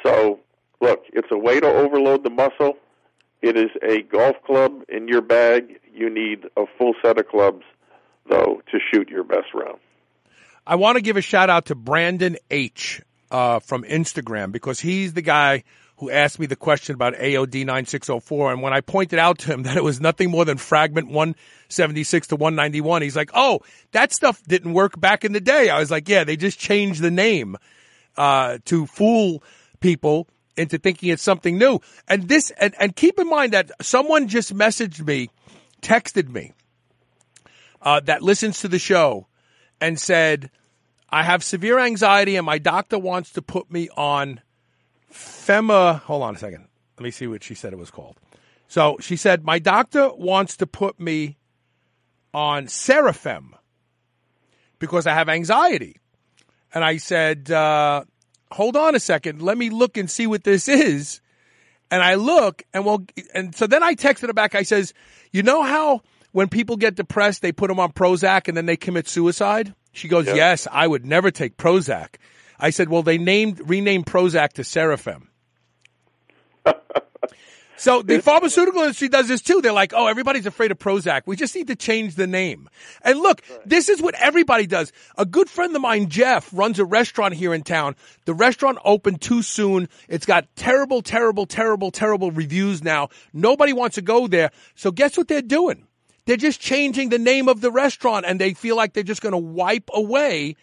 So, 0.05 0.41
look, 0.81 1.05
it's 1.13 1.29
a 1.31 1.39
way 1.39 1.61
to 1.61 1.67
overload 1.67 2.25
the 2.25 2.31
muscle. 2.31 2.77
It 3.43 3.57
is 3.57 3.71
a 3.83 4.03
golf 4.03 4.37
club 4.45 4.83
in 4.89 5.09
your 5.09 5.23
bag. 5.23 5.81
You 5.93 6.11
need 6.11 6.45
a 6.57 6.65
full 6.79 6.95
set 7.03 7.19
of 7.19 7.29
clubs, 7.29 7.65
though, 8.29 8.63
to 8.71 8.79
shoot 8.93 9.09
your 9.09 9.25
best 9.25 9.55
round. 9.55 9.79
I 10.67 10.77
want 10.77 10.97
to 10.97 11.03
give 11.03 11.17
a 11.17 11.23
shout 11.23 11.51
out 11.51 11.67
to 11.67 11.75
Brandon 11.75 12.37
H 12.51 13.03
uh, 13.31 13.61
from 13.61 13.83
Instagram 13.85 14.53
because 14.53 14.81
he's 14.81 15.15
the 15.15 15.23
guy 15.23 15.65
who 16.01 16.11
asked 16.11 16.39
me 16.39 16.47
the 16.47 16.57
question 16.57 16.95
about 16.95 17.15
AOD 17.15 17.67
9604. 17.67 18.53
And 18.53 18.63
when 18.63 18.73
I 18.73 18.81
pointed 18.81 19.19
out 19.19 19.39
to 19.41 19.53
him 19.53 19.63
that 19.65 19.77
it 19.77 19.85
was 19.85 20.01
nothing 20.01 20.31
more 20.31 20.45
than 20.47 20.57
fragment 20.57 21.09
176 21.09 22.29
to 22.29 22.37
191, 22.37 23.03
he's 23.03 23.17
like, 23.17 23.31
oh, 23.35 23.61
that 23.93 24.13
stuff 24.13 24.43
didn't 24.45 24.73
work 24.73 24.99
back 24.99 25.25
in 25.25 25.33
the 25.33 25.41
day. 25.41 25.69
I 25.69 25.79
was 25.79 25.91
like, 25.91 26.09
yeah, 26.09 26.25
they 26.25 26.37
just 26.37 26.59
changed 26.59 27.03
the 27.03 27.11
name 27.11 27.57
uh, 28.17 28.59
to 28.65 28.87
fool 28.87 29.43
people 29.81 30.27
into 30.57 30.79
thinking 30.79 31.11
it's 31.11 31.23
something 31.23 31.59
new. 31.59 31.81
And 32.09 32.29
this, 32.29 32.51
and, 32.53 32.75
and 32.81 32.97
keep 32.97 33.19
in 33.19 33.29
mind 33.29 33.53
that 33.53 33.71
someone 33.83 34.27
just 34.27 34.55
messaged 34.55 35.07
me, 35.07 35.29
texted 35.83 36.31
me, 36.31 36.55
uh, 37.83 38.01
that 38.01 38.23
listens 38.23 38.61
to 38.61 38.69
the 38.69 38.79
show 38.79 39.27
and 39.83 39.99
said, 39.99 40.51
I 41.11 41.25
have 41.25 41.45
severe 41.45 41.79
anxiety 41.79 42.37
and 42.37 42.47
my 42.47 42.59
doctor 42.59 42.99
wants 42.99 43.33
to 43.33 43.43
put 43.43 43.71
me 43.71 43.91
on 43.97 44.41
Fema. 45.13 46.01
Hold 46.01 46.23
on 46.23 46.37
a 46.37 46.39
second. 46.39 46.67
Let 46.99 47.05
me 47.05 47.11
see 47.11 47.27
what 47.27 47.43
she 47.43 47.55
said 47.55 47.73
it 47.73 47.79
was 47.79 47.91
called. 47.91 48.17
So 48.69 48.97
she 49.01 49.17
said, 49.17 49.45
My 49.45 49.59
doctor 49.59 50.11
wants 50.15 50.57
to 50.59 50.67
put 50.67 51.01
me 51.01 51.39
on 52.33 52.67
Sarafem 52.67 53.51
because 54.79 55.07
I 55.07 55.15
have 55.15 55.29
anxiety. 55.29 55.97
And 56.73 56.85
I 56.85 56.99
said, 56.99 57.51
uh, 57.51 58.05
hold 58.51 58.77
on 58.77 58.95
a 58.95 59.01
second. 59.01 59.43
Let 59.43 59.59
me 59.59 59.71
look 59.71 59.97
and 59.97 60.11
see 60.11 60.27
what 60.27 60.45
this 60.45 60.69
is. 60.69 61.21
And 61.91 62.03
I 62.03 62.15
look 62.15 62.63
and 62.73 62.85
well, 62.85 63.05
and 63.35 63.55
so 63.55 63.67
then 63.67 63.83
I 63.83 63.95
texted 63.95 64.29
her 64.29 64.33
back. 64.33 64.55
I 64.55 64.63
says, 64.63 64.95
you 65.33 65.43
know 65.43 65.63
how 65.63 66.03
when 66.33 66.49
people 66.49 66.77
get 66.77 66.95
depressed, 66.95 67.43
they 67.43 67.51
put 67.51 67.69
them 67.69 67.81
on 67.81 67.93
Prozac 67.93 68.47
and 68.47 68.57
then 68.57 68.67
they 68.67 68.77
commit 68.77 69.09
suicide? 69.09 69.75
She 69.93 70.07
goes, 70.07 70.27
Yeah. 70.27 70.35
yes, 70.35 70.69
I 70.71 70.87
would 70.87 71.05
never 71.05 71.33
take 71.33 71.57
Prozac. 71.57 72.15
I 72.61 72.71
said, 72.71 72.89
well, 72.89 73.03
they 73.03 73.19
named, 73.19 73.69
renamed 73.69 74.07
Prozac 74.07 74.53
to 74.55 74.63
Sarafem. 74.63 75.27
So 77.81 78.03
the 78.03 78.21
pharmaceutical 78.21 78.83
industry 78.83 79.09
does 79.09 79.27
this 79.27 79.41
too. 79.41 79.63
They're 79.63 79.73
like, 79.73 79.95
oh, 79.97 80.07
everybody's 80.07 80.45
afraid 80.45 80.71
of 80.71 80.79
Prozac. 80.79 81.23
We 81.25 81.35
just 81.35 81.55
need 81.55 81.69
to 81.69 81.75
change 81.75 82.15
the 82.15 82.27
name. 82.27 82.69
And 83.01 83.19
look, 83.21 83.41
this 83.65 83.89
is 83.89 84.03
what 84.03 84.15
everybody 84.17 84.67
does. 84.67 84.93
A 85.17 85.25
good 85.25 85.49
friend 85.49 85.75
of 85.75 85.81
mine, 85.81 86.11
Jeff, 86.11 86.51
runs 86.53 86.79
a 86.79 86.85
restaurant 86.85 87.33
here 87.33 87.55
in 87.55 87.63
town. 87.63 87.97
The 88.27 88.35
restaurant 88.35 88.77
opened 88.85 89.23
too 89.23 89.41
soon. 89.41 89.89
It's 90.11 90.27
got 90.27 90.47
terrible, 90.57 91.01
terrible, 91.01 91.47
terrible, 91.47 91.91
terrible 91.91 92.31
reviews 92.31 92.85
now. 92.85 93.09
Nobody 93.33 93.73
wants 93.73 93.95
to 93.95 94.03
go 94.03 94.27
there. 94.27 94.51
So 94.75 94.91
guess 94.91 95.17
what 95.17 95.29
they're 95.29 95.41
doing? 95.41 95.87
They're 96.27 96.37
just 96.37 96.61
changing 96.61 97.09
the 97.09 97.19
name 97.19 97.49
of 97.49 97.63
the 97.63 97.73
restaurant 97.73 98.27
and 98.27 98.39
they 98.39 98.53
feel 98.53 98.77
like 98.77 98.93
they're 98.93 99.05
just 99.05 99.23
going 99.23 99.33
to 99.33 99.39
wipe 99.39 99.89
away 99.95 100.57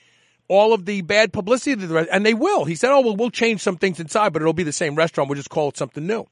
all 0.47 0.73
of 0.73 0.85
the 0.85 1.01
bad 1.01 1.33
publicity 1.33 1.75
the 1.75 1.93
rest, 1.93 2.09
and 2.11 2.25
they 2.25 2.33
will. 2.33 2.65
He 2.65 2.75
said, 2.75 2.91
"Oh 2.91 3.01
well, 3.01 3.15
we'll 3.15 3.29
change 3.31 3.61
some 3.61 3.77
things 3.77 3.99
inside, 3.99 4.33
but 4.33 4.41
it'll 4.41 4.53
be 4.53 4.63
the 4.63 4.71
same 4.71 4.95
restaurant. 4.95 5.29
We'll 5.29 5.37
just 5.37 5.49
call 5.49 5.69
it 5.69 5.77
something 5.77 6.05
new." 6.05 6.25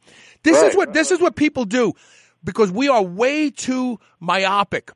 This 0.44 0.62
is 0.62 0.76
what 0.76 0.94
this 0.94 1.12
is 1.12 1.20
what 1.20 1.36
people 1.36 1.66
do 1.66 1.94
because 2.44 2.72
we 2.72 2.88
are 2.88 3.02
way 3.02 3.50
too 3.50 4.00
myopic. 4.20 4.92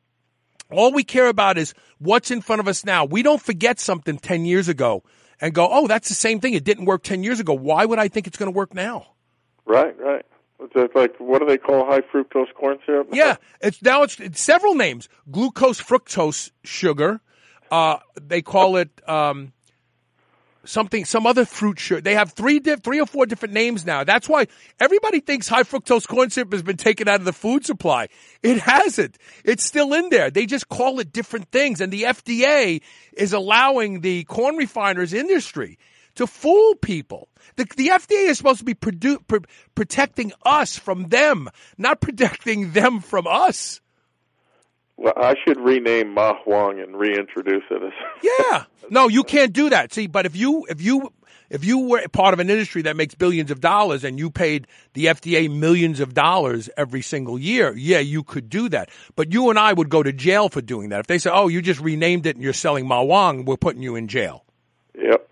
All 0.71 0.93
we 0.93 1.03
care 1.03 1.27
about 1.27 1.57
is 1.57 1.73
what's 1.97 2.31
in 2.31 2.41
front 2.41 2.59
of 2.59 2.67
us 2.67 2.85
now. 2.85 3.05
We 3.05 3.23
don't 3.23 3.41
forget 3.41 3.79
something 3.79 4.19
10 4.19 4.45
years 4.45 4.67
ago 4.69 5.03
and 5.41 5.53
go, 5.53 5.67
"Oh, 5.69 5.87
that's 5.87 6.09
the 6.09 6.15
same 6.15 6.39
thing. 6.39 6.53
It 6.53 6.63
didn't 6.63 6.85
work 6.85 7.03
10 7.03 7.23
years 7.23 7.39
ago. 7.39 7.53
Why 7.53 7.85
would 7.85 7.99
I 7.99 8.07
think 8.07 8.27
it's 8.27 8.37
going 8.37 8.51
to 8.51 8.55
work 8.55 8.73
now?" 8.73 9.07
Right, 9.65 9.99
right. 9.99 10.25
It's 10.75 10.95
like 10.95 11.15
what 11.19 11.39
do 11.39 11.45
they 11.45 11.57
call 11.57 11.85
high 11.85 12.01
fructose 12.01 12.53
corn 12.53 12.79
syrup? 12.85 13.09
Yeah, 13.13 13.37
it's 13.61 13.81
now 13.81 14.03
it's, 14.03 14.19
it's 14.19 14.41
several 14.41 14.75
names: 14.75 15.09
glucose, 15.31 15.81
fructose, 15.81 16.51
sugar. 16.63 17.21
Uh, 17.71 17.97
they 18.19 18.41
call 18.41 18.77
it 18.77 18.89
um, 19.07 19.53
something, 20.65 21.05
some 21.05 21.25
other 21.25 21.45
fruit 21.45 21.79
sugar. 21.79 22.01
They 22.01 22.15
have 22.15 22.33
three, 22.33 22.59
di- 22.59 22.75
three 22.75 22.99
or 22.99 23.05
four 23.05 23.25
different 23.25 23.53
names 23.53 23.85
now. 23.85 24.03
That's 24.03 24.29
why 24.29 24.47
everybody 24.79 25.19
thinks 25.19 25.47
high 25.47 25.63
fructose 25.63 26.07
corn 26.07 26.29
syrup 26.29 26.53
has 26.53 26.63
been 26.63 26.77
taken 26.77 27.07
out 27.07 27.19
of 27.19 27.25
the 27.25 27.33
food 27.33 27.65
supply. 27.65 28.07
It 28.43 28.59
hasn't. 28.59 29.17
It's 29.43 29.65
still 29.65 29.93
in 29.93 30.09
there. 30.09 30.29
They 30.29 30.45
just 30.45 30.69
call 30.69 30.99
it 30.99 31.11
different 31.11 31.51
things, 31.51 31.81
and 31.81 31.91
the 31.91 32.03
FDA 32.03 32.81
is 33.13 33.33
allowing 33.33 34.01
the 34.01 34.23
corn 34.25 34.55
refiners 34.57 35.13
industry 35.13 35.77
to 36.15 36.27
fool 36.27 36.75
people. 36.75 37.29
The, 37.55 37.65
the 37.77 37.87
FDA 37.87 38.29
is 38.29 38.37
supposed 38.37 38.59
to 38.59 38.65
be 38.65 38.75
produ- 38.75 39.25
pr- 39.27 39.37
protecting 39.75 40.33
us 40.45 40.77
from 40.77 41.09
them, 41.09 41.49
not 41.77 42.01
protecting 42.01 42.71
them 42.73 42.99
from 42.99 43.25
us. 43.27 43.81
Well, 44.99 45.13
I 45.15 45.33
should 45.45 45.57
rename 45.57 46.13
Ma 46.13 46.33
Huang 46.43 46.81
and 46.81 46.93
reintroduce 46.97 47.63
it 47.71 47.81
as. 47.81 47.93
Yeah. 48.21 48.65
No, 48.89 49.07
you 49.07 49.23
can't 49.23 49.53
do 49.53 49.69
that. 49.69 49.93
See, 49.93 50.07
but 50.07 50.25
if 50.25 50.35
you 50.35 50.65
if 50.69 50.81
you 50.81 51.13
if 51.49 51.63
you 51.63 51.79
were 51.87 52.05
part 52.09 52.33
of 52.33 52.41
an 52.41 52.49
industry 52.49 52.81
that 52.81 52.97
makes 52.97 53.15
billions 53.15 53.49
of 53.49 53.61
dollars 53.61 54.03
and 54.03 54.19
you 54.19 54.29
paid 54.29 54.67
the 54.95 55.05
FDA 55.05 55.49
millions 55.49 56.01
of 56.01 56.13
dollars 56.13 56.69
every 56.75 57.01
single 57.01 57.39
year, 57.39 57.73
yeah, 57.77 57.99
you 57.99 58.23
could 58.23 58.49
do 58.49 58.67
that. 58.69 58.89
But 59.15 59.31
you 59.31 59.49
and 59.49 59.57
I 59.57 59.71
would 59.71 59.87
go 59.89 60.03
to 60.03 60.11
jail 60.11 60.49
for 60.49 60.61
doing 60.61 60.89
that. 60.89 60.99
If 60.99 61.07
they 61.07 61.17
say, 61.17 61.29
"Oh, 61.33 61.47
you 61.47 61.61
just 61.61 61.79
renamed 61.79 62.25
it 62.25 62.35
and 62.35 62.43
you're 62.43 62.51
selling 62.51 62.85
Ma 62.85 63.01
Huang, 63.01 63.45
we're 63.45 63.55
putting 63.55 63.81
you 63.81 63.95
in 63.95 64.09
jail." 64.09 64.43
Yep. 65.01 65.28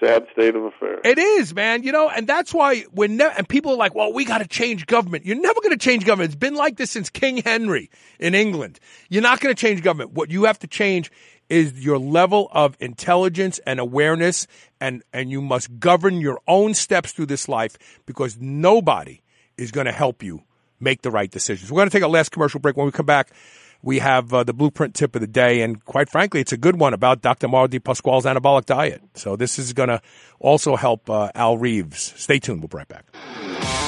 Sad 0.00 0.26
state 0.32 0.54
of 0.54 0.64
affairs. 0.64 1.00
It 1.04 1.18
is, 1.18 1.54
man. 1.54 1.82
You 1.82 1.92
know, 1.92 2.08
and 2.08 2.26
that's 2.26 2.54
why 2.54 2.84
we're 2.92 3.08
never, 3.08 3.34
and 3.36 3.48
people 3.48 3.72
are 3.72 3.76
like, 3.76 3.94
well, 3.94 4.12
we 4.12 4.24
got 4.24 4.38
to 4.38 4.46
change 4.46 4.86
government. 4.86 5.26
You're 5.26 5.40
never 5.40 5.60
going 5.60 5.76
to 5.76 5.84
change 5.84 6.04
government. 6.04 6.28
It's 6.28 6.38
been 6.38 6.54
like 6.54 6.76
this 6.76 6.90
since 6.90 7.10
King 7.10 7.38
Henry 7.38 7.90
in 8.18 8.34
England. 8.34 8.78
You're 9.08 9.22
not 9.22 9.40
going 9.40 9.54
to 9.54 9.60
change 9.60 9.82
government. 9.82 10.12
What 10.12 10.30
you 10.30 10.44
have 10.44 10.58
to 10.60 10.66
change 10.66 11.10
is 11.48 11.72
your 11.84 11.98
level 11.98 12.48
of 12.52 12.76
intelligence 12.78 13.58
and 13.66 13.80
awareness 13.80 14.46
and, 14.80 15.02
and 15.12 15.30
you 15.30 15.40
must 15.40 15.78
govern 15.80 16.20
your 16.20 16.40
own 16.46 16.74
steps 16.74 17.12
through 17.12 17.26
this 17.26 17.48
life 17.48 17.76
because 18.06 18.36
nobody 18.38 19.20
is 19.56 19.70
going 19.70 19.86
to 19.86 19.92
help 19.92 20.22
you 20.22 20.42
make 20.80 21.02
the 21.02 21.10
right 21.10 21.30
decisions. 21.30 21.72
We're 21.72 21.78
going 21.78 21.90
to 21.90 21.96
take 21.96 22.04
a 22.04 22.08
last 22.08 22.30
commercial 22.30 22.60
break. 22.60 22.76
When 22.76 22.86
we 22.86 22.92
come 22.92 23.06
back, 23.06 23.30
we 23.82 24.00
have 24.00 24.32
uh, 24.34 24.44
the 24.44 24.52
blueprint 24.52 24.94
tip 24.94 25.14
of 25.14 25.20
the 25.20 25.26
day, 25.26 25.62
and 25.62 25.84
quite 25.84 26.08
frankly, 26.08 26.40
it's 26.40 26.52
a 26.52 26.56
good 26.56 26.78
one 26.78 26.94
about 26.94 27.22
Dr. 27.22 27.48
Mauro 27.48 27.68
Di 27.68 27.78
Pasquale's 27.78 28.24
anabolic 28.24 28.66
diet. 28.66 29.02
So 29.14 29.36
this 29.36 29.58
is 29.58 29.72
going 29.72 29.88
to 29.88 30.00
also 30.40 30.76
help 30.76 31.08
uh, 31.08 31.30
Al 31.34 31.58
Reeves. 31.58 32.12
Stay 32.16 32.38
tuned. 32.38 32.60
We'll 32.60 32.68
be 32.68 32.78
right 32.78 32.88
back. 32.88 33.87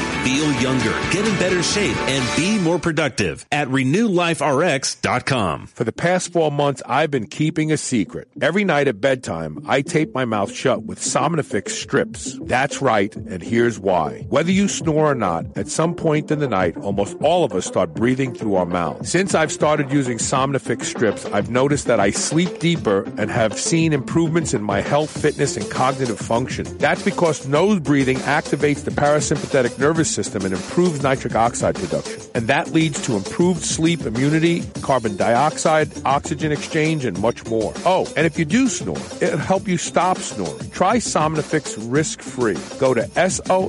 Feel 0.00 0.52
younger, 0.60 0.92
get 1.10 1.26
in 1.26 1.36
better 1.38 1.62
shape, 1.62 1.96
and 2.08 2.36
be 2.36 2.58
more 2.58 2.78
productive 2.78 3.44
at 3.50 3.68
RenewLifeRx.com. 3.68 5.66
For 5.66 5.84
the 5.84 5.92
past 5.92 6.32
four 6.32 6.50
months, 6.50 6.82
I've 6.86 7.10
been 7.10 7.26
keeping 7.26 7.72
a 7.72 7.76
secret. 7.76 8.28
Every 8.40 8.64
night 8.64 8.88
at 8.88 9.00
bedtime, 9.00 9.64
I 9.66 9.82
tape 9.82 10.14
my 10.14 10.24
mouth 10.24 10.52
shut 10.52 10.84
with 10.84 11.00
Somnifix 11.00 11.70
strips. 11.70 12.38
That's 12.42 12.80
right, 12.80 13.14
and 13.14 13.42
here's 13.42 13.78
why. 13.78 14.26
Whether 14.28 14.52
you 14.52 14.68
snore 14.68 15.10
or 15.10 15.14
not, 15.14 15.46
at 15.56 15.68
some 15.68 15.94
point 15.94 16.30
in 16.30 16.38
the 16.38 16.48
night, 16.48 16.76
almost 16.76 17.16
all 17.20 17.44
of 17.44 17.52
us 17.52 17.66
start 17.66 17.94
breathing 17.94 18.34
through 18.34 18.54
our 18.54 18.66
mouth. 18.66 19.06
Since 19.06 19.34
I've 19.34 19.52
started 19.52 19.92
using 19.92 20.18
Somnifix 20.18 20.84
strips, 20.84 21.24
I've 21.26 21.50
noticed 21.50 21.86
that 21.86 22.00
I 22.00 22.10
sleep 22.10 22.58
deeper 22.58 23.02
and 23.18 23.30
have 23.30 23.58
seen 23.58 23.92
improvements 23.92 24.54
in 24.54 24.62
my 24.62 24.80
health, 24.80 25.10
fitness, 25.10 25.56
and 25.56 25.70
cognitive 25.70 26.18
function. 26.18 26.64
That's 26.78 27.02
because 27.02 27.46
nose 27.46 27.80
breathing 27.80 28.18
activates 28.18 28.84
the 28.84 28.90
parasympathetic 28.90 29.76
nervous 29.82 30.08
system 30.08 30.44
and 30.44 30.54
improves 30.54 31.02
nitric 31.02 31.34
oxide 31.34 31.74
production. 31.74 32.20
And 32.36 32.46
that 32.46 32.68
leads 32.68 33.02
to 33.06 33.16
improved 33.16 33.62
sleep 33.62 34.02
immunity, 34.02 34.62
carbon 34.80 35.16
dioxide, 35.16 35.90
oxygen 36.04 36.52
exchange, 36.52 37.04
and 37.04 37.18
much 37.20 37.44
more. 37.46 37.74
Oh, 37.84 38.06
and 38.16 38.24
if 38.24 38.38
you 38.38 38.44
do 38.44 38.68
snore, 38.68 38.96
it'll 39.20 39.38
help 39.38 39.66
you 39.66 39.76
stop 39.76 40.18
snoring. 40.18 40.70
Try 40.70 40.98
Somnifix 40.98 41.76
risk-free. 41.90 42.58
Go 42.78 42.94
to 42.94 43.10
S-O-M-N-I-F-I-X 43.16 43.68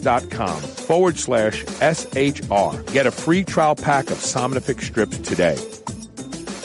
dot 0.00 0.30
com 0.30 0.60
forward 0.60 1.18
slash 1.18 1.64
S-H-R. 1.80 2.82
Get 2.84 3.06
a 3.06 3.10
free 3.10 3.42
trial 3.42 3.74
pack 3.74 4.10
of 4.10 4.18
Somnifix 4.18 4.82
strips 4.82 5.18
today. 5.18 5.58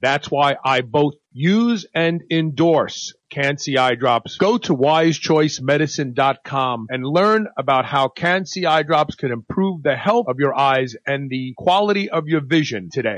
That's 0.00 0.30
why 0.30 0.54
I 0.64 0.82
both 0.82 1.14
use 1.32 1.84
and 1.92 2.22
endorse 2.30 3.14
Can-C 3.30 3.76
eye 3.76 3.96
drops. 3.96 4.36
Go 4.36 4.56
to 4.58 4.72
wisechoicemedicine.com 4.72 6.86
and 6.88 7.04
learn 7.04 7.48
about 7.56 7.84
how 7.84 8.06
Can-C 8.06 8.64
eye 8.64 8.84
drops 8.84 9.16
can 9.16 9.32
improve 9.32 9.82
the 9.82 9.96
health 9.96 10.26
of 10.28 10.38
your 10.38 10.56
eyes 10.56 10.94
and 11.04 11.28
the 11.28 11.52
quality 11.56 12.10
of 12.10 12.28
your 12.28 12.42
vision 12.42 12.90
today. 12.92 13.16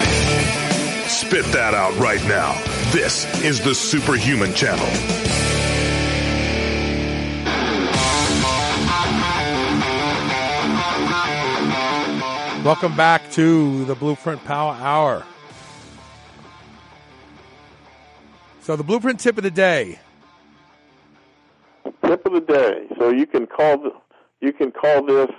Spit 1.06 1.44
that 1.52 1.74
out 1.74 1.94
right 1.98 2.24
now. 2.24 2.54
This 2.92 3.26
is 3.44 3.60
the 3.60 3.74
Superhuman 3.74 4.54
Channel. 4.54 4.86
Welcome 12.64 12.96
back 12.96 13.30
to 13.32 13.84
the 13.84 13.94
Blueprint 13.94 14.42
Power 14.44 14.74
Hour. 14.74 15.26
So 18.62 18.76
the 18.76 18.84
blueprint 18.84 19.20
tip 19.20 19.38
of 19.38 19.44
the 19.44 19.50
day. 19.50 19.98
Tip 22.04 22.26
of 22.26 22.32
the 22.32 22.40
day. 22.40 22.86
So 22.98 23.10
you 23.10 23.26
can 23.26 23.46
call 23.46 23.78
the, 23.78 23.90
you 24.40 24.52
can 24.52 24.70
call 24.72 25.04
this 25.04 25.30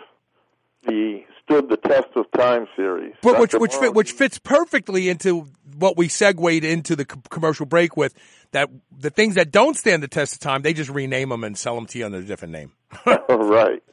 the 0.86 1.24
stood 1.44 1.70
the 1.70 1.78
test 1.78 2.08
of 2.16 2.26
time 2.32 2.68
series. 2.76 3.14
But 3.22 3.40
which 3.40 3.54
which 3.54 3.76
fit, 3.76 3.94
which 3.94 4.12
fits 4.12 4.40
perfectly 4.40 5.10
into 5.10 5.48
what 5.78 5.98
we 5.98 6.08
segued 6.08 6.64
into 6.64 6.96
the 6.96 7.06
commercial 7.06 7.66
break 7.66 7.98
with 7.98 8.14
that 8.52 8.70
the 8.96 9.10
things 9.10 9.36
that 9.36 9.52
don't 9.52 9.76
stand 9.76 10.04
the 10.04 10.08
test 10.08 10.34
of 10.36 10.40
time 10.40 10.62
they 10.62 10.74
just 10.74 10.90
rename 10.90 11.30
them 11.30 11.44
and 11.44 11.58
sell 11.58 11.76
them 11.76 11.86
to 11.88 12.00
you 12.00 12.06
under 12.06 12.20
a 12.20 12.24
different 12.24 12.54
name. 12.54 12.72
right, 13.06 13.84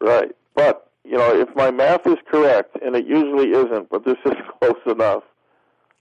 right. 0.00 0.32
But 0.54 0.90
you 1.04 1.16
know, 1.16 1.40
if 1.40 1.54
my 1.56 1.70
math 1.70 2.06
is 2.06 2.18
correct, 2.30 2.76
and 2.82 2.94
it 2.94 3.06
usually 3.06 3.50
isn't, 3.50 3.88
but 3.90 4.04
this 4.04 4.18
is 4.24 4.32
close 4.60 4.80
enough. 4.86 5.22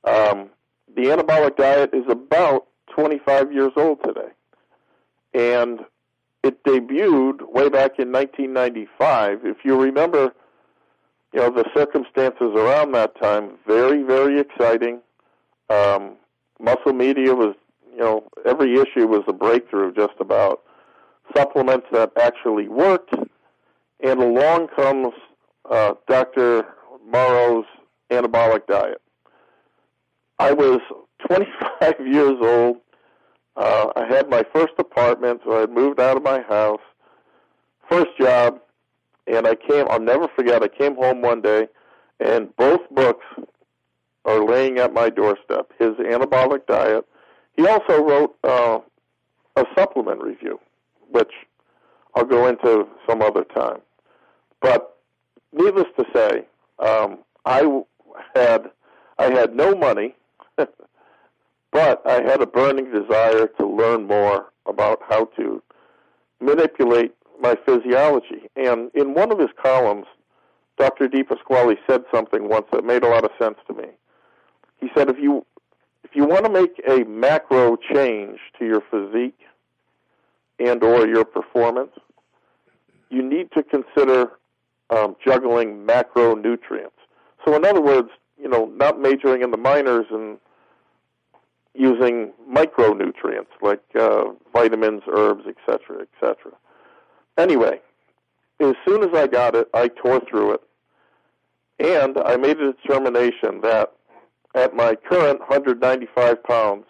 Um, 0.03 0.49
the 0.95 1.03
anabolic 1.03 1.57
diet 1.57 1.91
is 1.93 2.05
about 2.09 2.67
25 2.95 3.53
years 3.53 3.71
old 3.75 4.03
today. 4.03 4.29
And 5.33 5.81
it 6.43 6.63
debuted 6.63 7.41
way 7.51 7.69
back 7.69 7.99
in 7.99 8.11
1995. 8.11 9.45
If 9.45 9.57
you 9.63 9.79
remember, 9.79 10.33
you 11.33 11.39
know, 11.39 11.49
the 11.49 11.65
circumstances 11.75 12.53
around 12.55 12.93
that 12.93 13.19
time, 13.21 13.51
very, 13.67 14.03
very 14.03 14.39
exciting. 14.39 15.01
Um, 15.69 16.15
muscle 16.59 16.93
media 16.93 17.35
was, 17.35 17.55
you 17.91 17.99
know, 17.99 18.23
every 18.45 18.73
issue 18.73 19.07
was 19.07 19.23
a 19.27 19.33
breakthrough 19.33 19.93
just 19.93 20.13
about. 20.19 20.61
Supplements 21.35 21.85
that 21.91 22.11
actually 22.19 22.67
worked. 22.67 23.13
And 24.01 24.21
along 24.21 24.69
comes 24.75 25.13
uh, 25.69 25.93
Dr. 26.07 26.65
Mauro's 27.07 27.65
anabolic 28.09 28.65
diet. 28.67 29.01
I 30.39 30.53
was 30.53 30.79
25 31.27 32.07
years 32.07 32.37
old. 32.41 32.77
Uh, 33.55 33.87
I 33.95 34.05
had 34.05 34.29
my 34.29 34.43
first 34.53 34.73
apartment, 34.77 35.41
so 35.43 35.57
I 35.57 35.59
had 35.61 35.71
moved 35.71 35.99
out 35.99 36.15
of 36.15 36.23
my 36.23 36.41
house. 36.41 36.81
First 37.89 38.17
job, 38.19 38.59
and 39.27 39.45
I 39.45 39.55
came. 39.55 39.85
I'll 39.89 39.99
never 39.99 40.27
forget. 40.35 40.63
I 40.63 40.69
came 40.69 40.95
home 40.95 41.21
one 41.21 41.41
day, 41.41 41.67
and 42.19 42.55
both 42.55 42.81
books 42.91 43.25
are 44.25 44.45
laying 44.45 44.77
at 44.77 44.93
my 44.93 45.09
doorstep. 45.09 45.71
His 45.77 45.89
anabolic 45.95 46.65
diet. 46.67 47.05
He 47.57 47.67
also 47.67 48.01
wrote 48.01 48.35
uh, 48.43 48.79
a 49.57 49.65
supplement 49.77 50.21
review, 50.21 50.59
which 51.11 51.31
I'll 52.15 52.25
go 52.25 52.47
into 52.47 52.87
some 53.07 53.21
other 53.21 53.43
time. 53.43 53.79
But 54.61 54.97
needless 55.51 55.87
to 55.97 56.05
say, 56.13 56.45
um, 56.79 57.19
I 57.45 57.81
had 58.35 58.69
I 59.17 59.31
had 59.33 59.53
no 59.55 59.75
money. 59.75 60.15
But 61.71 62.01
I 62.05 62.23
had 62.23 62.41
a 62.41 62.47
burning 62.47 62.91
desire 62.91 63.47
to 63.59 63.67
learn 63.67 64.07
more 64.07 64.51
about 64.65 65.01
how 65.07 65.25
to 65.37 65.61
manipulate 66.39 67.13
my 67.39 67.55
physiology. 67.65 68.49
And 68.55 68.89
in 68.95 69.13
one 69.13 69.31
of 69.31 69.39
his 69.39 69.49
columns, 69.61 70.05
Dr. 70.77 71.07
Di 71.07 71.23
Pasquale 71.23 71.75
said 71.87 72.03
something 72.13 72.49
once 72.49 72.65
that 72.71 72.83
made 72.83 73.03
a 73.03 73.07
lot 73.07 73.23
of 73.23 73.31
sense 73.39 73.57
to 73.67 73.73
me. 73.73 73.89
He 74.77 74.89
said, 74.95 75.09
if 75.09 75.17
you 75.19 75.45
if 76.03 76.15
you 76.15 76.25
want 76.25 76.45
to 76.45 76.51
make 76.51 76.81
a 76.87 77.03
macro 77.03 77.75
change 77.75 78.39
to 78.57 78.65
your 78.65 78.81
physique 78.89 79.39
and 80.57 80.81
or 80.81 81.07
your 81.07 81.25
performance, 81.25 81.91
you 83.11 83.21
need 83.21 83.51
to 83.51 83.61
consider 83.61 84.31
um, 84.89 85.15
juggling 85.23 85.85
macronutrients. 85.85 86.97
So, 87.45 87.53
in 87.55 87.63
other 87.63 87.81
words, 87.81 88.09
you 88.41 88.47
know, 88.49 88.65
not 88.75 88.99
majoring 88.99 89.43
in 89.43 89.51
the 89.51 89.57
minors 89.57 90.07
and 90.09 90.39
using 91.73 92.33
micronutrients 92.49 93.47
like 93.61 93.81
uh, 93.97 94.25
vitamins, 94.53 95.03
herbs, 95.11 95.43
etc., 95.47 96.01
etc. 96.01 96.51
Anyway, 97.37 97.79
as 98.59 98.73
soon 98.87 99.03
as 99.03 99.09
I 99.13 99.27
got 99.27 99.55
it, 99.55 99.67
I 99.73 99.87
tore 99.87 100.21
through 100.29 100.53
it, 100.53 100.61
and 101.79 102.17
I 102.25 102.35
made 102.37 102.59
a 102.59 102.73
determination 102.73 103.61
that 103.61 103.93
at 104.55 104.75
my 104.75 104.95
current 104.95 105.39
195 105.39 106.43
pounds, 106.43 106.85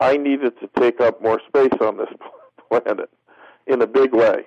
I 0.00 0.16
needed 0.16 0.52
to 0.60 0.70
take 0.78 1.00
up 1.00 1.20
more 1.20 1.40
space 1.48 1.76
on 1.80 1.98
this 1.98 2.08
planet 2.70 3.10
in 3.66 3.82
a 3.82 3.86
big 3.86 4.14
way. 4.14 4.46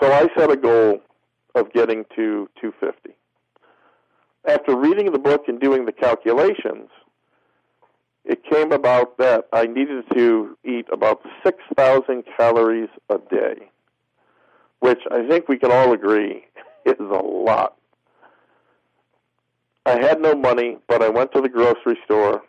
So 0.00 0.12
I 0.12 0.26
set 0.36 0.50
a 0.50 0.56
goal 0.56 1.00
of 1.54 1.72
getting 1.72 2.04
to 2.16 2.48
250. 2.60 3.16
After 4.46 4.76
reading 4.76 5.12
the 5.12 5.18
book 5.18 5.44
and 5.48 5.60
doing 5.60 5.86
the 5.86 5.92
calculations, 5.92 6.90
it 8.24 8.42
came 8.44 8.72
about 8.72 9.18
that 9.18 9.46
I 9.52 9.66
needed 9.66 10.04
to 10.14 10.56
eat 10.64 10.86
about 10.90 11.20
6,000 11.44 12.24
calories 12.36 12.88
a 13.10 13.18
day, 13.18 13.68
which 14.80 15.00
I 15.10 15.26
think 15.28 15.48
we 15.48 15.58
can 15.58 15.70
all 15.70 15.92
agree 15.92 16.46
is 16.86 16.98
a 16.98 17.22
lot. 17.22 17.76
I 19.86 20.00
had 20.00 20.20
no 20.20 20.34
money, 20.34 20.78
but 20.88 21.02
I 21.02 21.10
went 21.10 21.32
to 21.32 21.42
the 21.42 21.48
grocery 21.48 21.98
store 22.04 22.42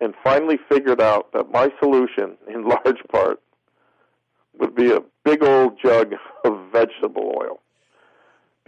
and 0.00 0.14
finally 0.24 0.58
figured 0.68 1.00
out 1.00 1.32
that 1.32 1.50
my 1.50 1.70
solution, 1.78 2.36
in 2.48 2.68
large 2.68 3.02
part, 3.10 3.40
would 4.58 4.74
be 4.74 4.92
a 4.92 5.00
big 5.24 5.42
old 5.42 5.78
jug 5.82 6.14
of 6.44 6.72
vegetable 6.72 7.34
oil. 7.40 7.60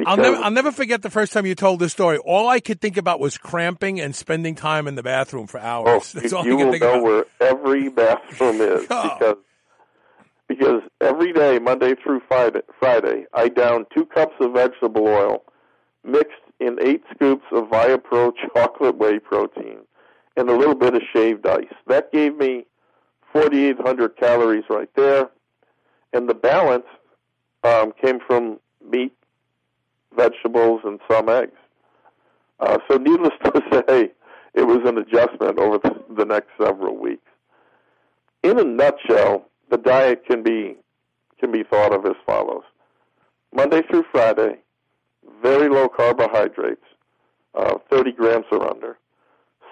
I'll 0.04 0.16
never, 0.18 0.36
I'll 0.36 0.50
never 0.50 0.72
forget 0.72 1.00
the 1.02 1.08
first 1.10 1.32
time 1.32 1.46
you 1.46 1.54
told 1.54 1.80
this 1.80 1.92
story. 1.92 2.18
All 2.18 2.48
I 2.48 2.60
could 2.60 2.80
think 2.80 2.96
about 2.98 3.18
was 3.18 3.38
cramping 3.38 3.98
and 4.00 4.14
spending 4.14 4.54
time 4.54 4.86
in 4.88 4.94
the 4.94 5.02
bathroom 5.02 5.46
for 5.46 5.58
hours. 5.58 6.12
Oh, 6.14 6.20
That's 6.20 6.32
all 6.34 6.44
you 6.44 6.54
I 6.54 6.58
could 6.58 6.64
will 6.66 6.72
think 6.72 6.82
know 6.82 6.90
about. 6.92 7.02
where 7.02 7.24
every 7.40 7.88
bathroom 7.88 8.60
is 8.60 8.86
Oh. 8.90 9.16
because 9.18 9.36
because 10.48 10.82
every 11.00 11.32
day, 11.32 11.58
Monday 11.58 11.94
through 11.94 12.20
Friday, 12.28 12.60
Friday, 12.78 13.24
I 13.34 13.48
down 13.48 13.86
two 13.94 14.04
cups 14.06 14.34
of 14.40 14.52
vegetable 14.52 15.06
oil 15.08 15.44
mixed 16.04 16.34
in 16.60 16.78
eight 16.80 17.02
scoops 17.14 17.44
of 17.52 17.64
Viapro 17.64 18.32
chocolate 18.54 18.96
whey 18.96 19.18
protein 19.18 19.78
and 20.36 20.48
a 20.50 20.56
little 20.56 20.74
bit 20.76 20.94
of 20.94 21.02
shaved 21.12 21.46
ice. 21.46 21.64
That 21.88 22.12
gave 22.12 22.36
me 22.36 22.66
4,800 23.32 24.16
calories 24.16 24.64
right 24.70 24.88
there, 24.94 25.30
and 26.12 26.28
the 26.28 26.34
balance 26.34 26.84
um, 27.64 27.92
came 28.00 28.20
from 28.24 28.60
meat, 28.88 29.12
vegetables, 30.16 30.80
and 30.84 31.00
some 31.10 31.28
eggs. 31.28 31.56
Uh, 32.60 32.78
so, 32.88 32.96
needless 32.96 33.32
to 33.44 33.62
say, 33.70 34.10
it 34.54 34.66
was 34.66 34.80
an 34.86 34.98
adjustment 34.98 35.58
over 35.58 35.78
the, 36.16 36.24
next 36.24 36.48
several 36.60 36.96
weeks. 36.96 37.22
In 38.42 38.58
a 38.58 38.64
nutshell, 38.64 39.46
the 39.70 39.76
diet 39.76 40.24
can 40.26 40.42
be 40.42 40.76
can 41.38 41.52
be 41.52 41.62
thought 41.62 41.92
of 41.92 42.06
as 42.06 42.16
follows: 42.24 42.64
Monday 43.54 43.82
through 43.90 44.04
Friday, 44.10 44.56
very 45.42 45.68
low 45.68 45.88
carbohydrates, 45.88 46.84
uh, 47.54 47.74
30 47.90 48.12
grams 48.12 48.46
or 48.50 48.68
under. 48.68 48.98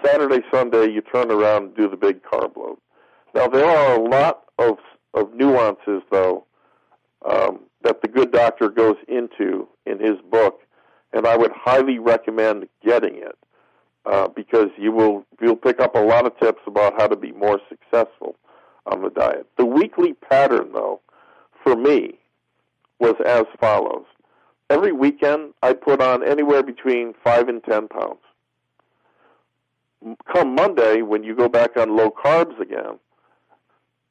Saturday, 0.04 0.44
Sunday, 0.52 0.90
you 0.90 1.00
turn 1.00 1.30
around 1.30 1.64
and 1.64 1.76
do 1.76 1.88
the 1.88 1.96
big 1.96 2.22
carb 2.22 2.56
load. 2.56 2.76
Now 3.34 3.48
there 3.48 3.64
are 3.64 3.94
a 3.94 4.02
lot 4.02 4.42
of 4.58 4.76
of 5.14 5.32
nuances 5.32 6.02
though 6.10 6.44
um, 7.24 7.60
that 7.84 8.02
the 8.02 8.08
good 8.08 8.32
doctor 8.32 8.68
goes 8.68 8.96
into 9.08 9.68
in 9.86 10.00
his 10.00 10.18
book, 10.30 10.60
and 11.12 11.26
I 11.26 11.36
would 11.36 11.52
highly 11.52 11.98
recommend 11.98 12.66
getting 12.84 13.16
it 13.16 13.38
uh, 14.06 14.28
because 14.28 14.68
you 14.76 14.90
will 14.90 15.24
you'll 15.40 15.56
pick 15.56 15.80
up 15.80 15.94
a 15.94 16.00
lot 16.00 16.26
of 16.26 16.38
tips 16.38 16.62
about 16.66 16.94
how 16.98 17.06
to 17.06 17.16
be 17.16 17.32
more 17.32 17.60
successful 17.68 18.36
on 18.86 19.02
the 19.02 19.10
diet. 19.10 19.46
The 19.56 19.64
weekly 19.64 20.14
pattern, 20.14 20.70
though, 20.72 21.00
for 21.62 21.76
me, 21.76 22.18
was 22.98 23.14
as 23.24 23.44
follows: 23.60 24.06
every 24.70 24.92
weekend 24.92 25.54
I 25.62 25.74
put 25.74 26.00
on 26.00 26.26
anywhere 26.26 26.62
between 26.62 27.14
five 27.22 27.48
and 27.48 27.62
ten 27.62 27.88
pounds. 27.88 28.18
Come 30.30 30.54
Monday, 30.54 31.00
when 31.00 31.24
you 31.24 31.34
go 31.34 31.48
back 31.48 31.78
on 31.78 31.96
low 31.96 32.10
carbs 32.10 32.60
again, 32.60 32.98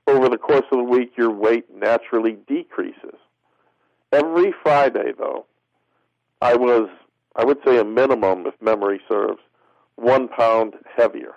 over 0.08 0.28
the 0.28 0.40
course 0.40 0.66
of 0.72 0.78
the 0.80 0.84
week, 0.84 1.14
your 1.16 1.30
weight 1.30 1.66
naturally 1.76 2.38
decreases. 2.48 3.16
Every 4.14 4.54
Friday, 4.62 5.12
though, 5.18 5.48
I 6.40 6.56
was, 6.56 6.88
I 7.36 7.44
would 7.44 7.58
say, 7.66 7.80
a 7.80 7.84
minimum, 7.84 8.46
if 8.46 8.54
memory 8.62 9.02
serves, 9.10 9.40
one 9.96 10.28
pound 10.28 10.76
heavier. 10.96 11.34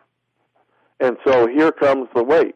And 1.01 1.17
so 1.27 1.47
here 1.47 1.73
comes 1.73 2.09
the 2.15 2.23
weight. 2.23 2.55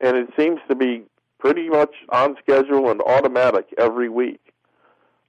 And 0.00 0.16
it 0.16 0.30
seems 0.36 0.58
to 0.68 0.74
be 0.74 1.04
pretty 1.38 1.68
much 1.68 1.94
on 2.08 2.36
schedule 2.42 2.90
and 2.90 3.00
automatic 3.02 3.72
every 3.78 4.08
week. 4.08 4.40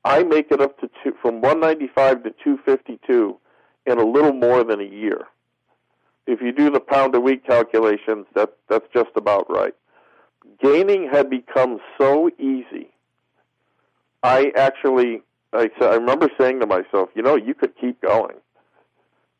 I 0.03 0.23
make 0.23 0.51
it 0.51 0.61
up 0.61 0.79
to 0.79 0.89
two, 1.03 1.13
from 1.21 1.41
195 1.41 2.23
to 2.23 2.29
252 2.43 3.37
in 3.85 3.99
a 3.99 4.03
little 4.03 4.33
more 4.33 4.63
than 4.63 4.81
a 4.81 4.83
year. 4.83 5.25
If 6.25 6.41
you 6.41 6.51
do 6.51 6.71
the 6.71 6.79
pound 6.79 7.13
a 7.13 7.19
week 7.19 7.45
calculations, 7.45 8.25
that 8.33 8.53
that's 8.67 8.87
just 8.93 9.11
about 9.15 9.47
right. 9.47 9.75
Gaining 10.59 11.07
had 11.07 11.29
become 11.29 11.79
so 11.99 12.31
easy. 12.39 12.91
I 14.23 14.51
actually, 14.55 15.21
I, 15.53 15.69
I 15.81 15.95
remember 15.95 16.29
saying 16.39 16.59
to 16.59 16.67
myself, 16.67 17.09
you 17.15 17.21
know, 17.21 17.35
you 17.35 17.53
could 17.53 17.73
keep 17.79 18.01
going 18.01 18.37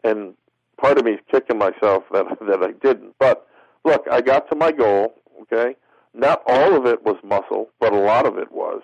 and 0.03 0.33
part 0.77 0.97
of 0.97 1.05
me 1.05 1.11
is 1.11 1.19
kicking 1.31 1.57
myself 1.57 2.03
that 2.11 2.25
that 2.47 2.63
I 2.63 2.71
didn't. 2.85 3.15
But 3.19 3.47
look, 3.85 4.05
I 4.11 4.21
got 4.21 4.49
to 4.49 4.55
my 4.55 4.71
goal. 4.71 5.13
Okay, 5.43 5.75
not 6.13 6.43
all 6.47 6.75
of 6.75 6.85
it 6.85 7.03
was 7.03 7.17
muscle, 7.23 7.69
but 7.79 7.93
a 7.93 7.97
lot 7.97 8.25
of 8.25 8.37
it 8.37 8.51
was. 8.51 8.81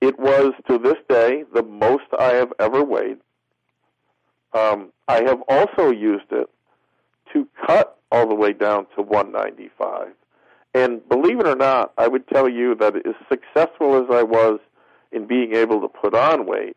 It 0.00 0.18
was 0.18 0.52
to 0.68 0.78
this 0.78 0.98
day 1.08 1.44
the 1.52 1.62
most 1.62 2.04
I 2.18 2.34
have 2.34 2.52
ever 2.60 2.84
weighed. 2.84 3.18
Um, 4.52 4.92
I 5.08 5.22
have 5.24 5.42
also 5.48 5.90
used 5.90 6.30
it 6.30 6.48
to 7.32 7.48
cut 7.66 7.98
all 8.12 8.28
the 8.28 8.34
way 8.34 8.52
down 8.52 8.86
to 8.94 9.02
195. 9.02 10.08
And 10.74 11.06
believe 11.08 11.40
it 11.40 11.46
or 11.46 11.56
not, 11.56 11.92
I 11.96 12.08
would 12.08 12.28
tell 12.28 12.48
you 12.48 12.74
that 12.76 12.94
as 12.96 13.14
successful 13.28 13.96
as 13.96 14.10
I 14.10 14.22
was 14.22 14.60
in 15.12 15.26
being 15.26 15.54
able 15.54 15.80
to 15.80 15.88
put 15.88 16.14
on 16.14 16.46
weight, 16.46 16.76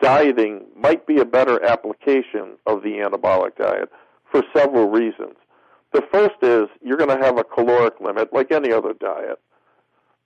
dieting 0.00 0.66
might 0.76 1.06
be 1.06 1.18
a 1.18 1.24
better 1.24 1.62
application 1.64 2.58
of 2.66 2.82
the 2.82 2.98
anabolic 2.98 3.56
diet 3.56 3.90
for 4.30 4.42
several 4.54 4.88
reasons. 4.88 5.36
The 5.92 6.02
first 6.12 6.36
is 6.42 6.68
you're 6.82 6.96
going 6.96 7.16
to 7.16 7.24
have 7.24 7.38
a 7.38 7.44
caloric 7.44 8.00
limit 8.00 8.32
like 8.32 8.50
any 8.50 8.72
other 8.72 8.94
diet. 8.94 9.38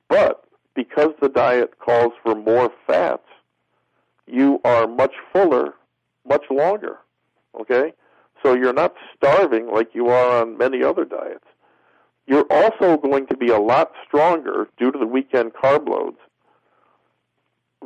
But 0.09 0.45
because 0.75 1.13
the 1.21 1.29
diet 1.29 1.79
calls 1.79 2.13
for 2.23 2.35
more 2.35 2.73
fats, 2.87 3.27
you 4.27 4.61
are 4.65 4.87
much 4.87 5.15
fuller, 5.33 5.75
much 6.27 6.45
longer. 6.51 6.99
Okay? 7.61 7.93
So 8.43 8.55
you're 8.55 8.73
not 8.73 8.95
starving 9.17 9.73
like 9.73 9.95
you 9.95 10.09
are 10.09 10.43
on 10.43 10.57
many 10.57 10.83
other 10.83 11.05
diets. 11.05 11.45
You're 12.27 12.47
also 12.51 12.97
going 12.97 13.27
to 13.29 13.37
be 13.37 13.49
a 13.49 13.59
lot 13.59 13.93
stronger 14.07 14.69
due 14.79 14.91
to 14.91 14.99
the 14.99 15.07
weekend 15.07 15.53
carb 15.55 15.89
loads 15.89 16.19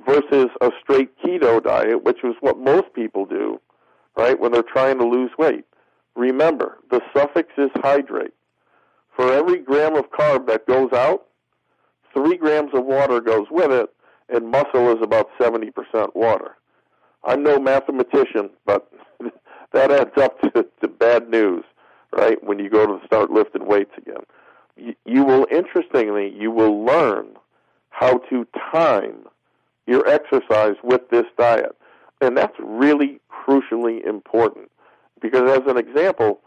versus 0.06 0.48
a 0.60 0.70
straight 0.82 1.10
keto 1.22 1.62
diet, 1.62 2.04
which 2.04 2.24
is 2.24 2.34
what 2.40 2.58
most 2.58 2.92
people 2.94 3.26
do, 3.26 3.60
right, 4.16 4.38
when 4.38 4.52
they're 4.52 4.62
trying 4.62 4.98
to 4.98 5.06
lose 5.06 5.30
weight. 5.38 5.64
Remember, 6.16 6.78
the 6.90 7.00
suffix 7.14 7.50
is 7.58 7.70
hydrate. 7.76 8.34
For 9.14 9.32
every 9.32 9.58
gram 9.58 9.96
of 9.96 10.10
carb 10.10 10.46
that 10.46 10.66
goes 10.66 10.92
out, 10.92 11.26
three 12.14 12.36
grams 12.36 12.70
of 12.72 12.84
water 12.84 13.20
goes 13.20 13.46
with 13.50 13.70
it, 13.70 13.90
and 14.28 14.50
muscle 14.50 14.90
is 14.96 15.02
about 15.02 15.28
70% 15.38 15.72
water. 16.14 16.56
I'm 17.24 17.42
no 17.42 17.58
mathematician, 17.58 18.50
but 18.64 18.90
that 19.72 19.90
adds 19.90 20.16
up 20.16 20.40
to, 20.40 20.66
to 20.80 20.88
bad 20.88 21.28
news, 21.28 21.64
right, 22.12 22.42
when 22.42 22.58
you 22.58 22.68
go 22.68 22.86
to 22.86 23.04
start 23.06 23.30
lifting 23.30 23.66
weights 23.66 23.92
again. 23.96 24.22
You, 24.76 24.94
you 25.04 25.24
will, 25.24 25.46
interestingly, 25.50 26.32
you 26.36 26.50
will 26.50 26.84
learn 26.84 27.28
how 27.90 28.18
to 28.30 28.46
time 28.72 29.26
your 29.86 30.06
exercise 30.08 30.76
with 30.82 31.08
this 31.10 31.26
diet. 31.38 31.76
And 32.20 32.36
that's 32.36 32.56
really 32.58 33.20
crucially 33.30 34.06
important. 34.06 34.70
Because 35.20 35.50
as 35.50 35.66
an 35.66 35.76
example, 35.76 36.40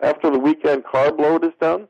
after 0.00 0.30
the 0.30 0.38
weekend 0.38 0.84
carb 0.84 1.18
load 1.18 1.44
is 1.44 1.52
done, 1.60 1.88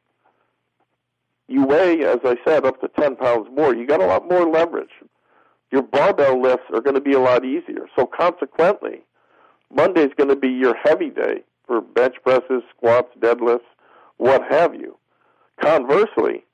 you 1.48 1.65
weigh, 1.65 2.05
as 2.05 2.19
I 2.24 2.36
said, 2.44 2.65
up 2.65 2.81
to 2.81 2.89
10 2.89 3.16
pounds 3.16 3.48
more. 3.55 3.74
You 3.74 3.86
got 3.86 4.01
a 4.01 4.07
lot 4.07 4.28
more 4.28 4.47
leverage. 4.47 4.90
Your 5.73 5.82
barbell 5.82 6.40
lifts 6.40 6.66
are 6.73 6.81
going 6.81 6.94
to 6.94 7.01
be 7.01 7.12
a 7.12 7.20
lot 7.20 7.44
easier. 7.44 7.86
So 7.97 8.07
consequently, 8.07 9.02
Monday 9.73 10.02
is 10.02 10.12
going 10.16 10.28
to 10.28 10.36
be 10.36 10.48
your 10.48 10.74
heavy 10.74 11.11
day 11.11 11.43
for 11.71 11.81
bench 11.81 12.17
presses, 12.25 12.65
squats, 12.77 13.11
deadlifts, 13.21 13.61
what 14.17 14.43
have 14.51 14.75
you. 14.75 14.99
Conversely, 15.63 16.45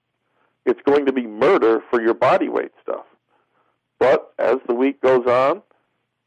it's 0.67 0.81
going 0.85 1.07
to 1.07 1.13
be 1.13 1.27
murder 1.27 1.81
for 1.89 2.03
your 2.03 2.13
body 2.13 2.51
weight 2.51 2.73
stuff. 2.83 3.07
But 3.99 4.35
as 4.39 4.57
the 4.69 4.75
week 4.75 5.01
goes 5.01 5.27
on, 5.27 5.63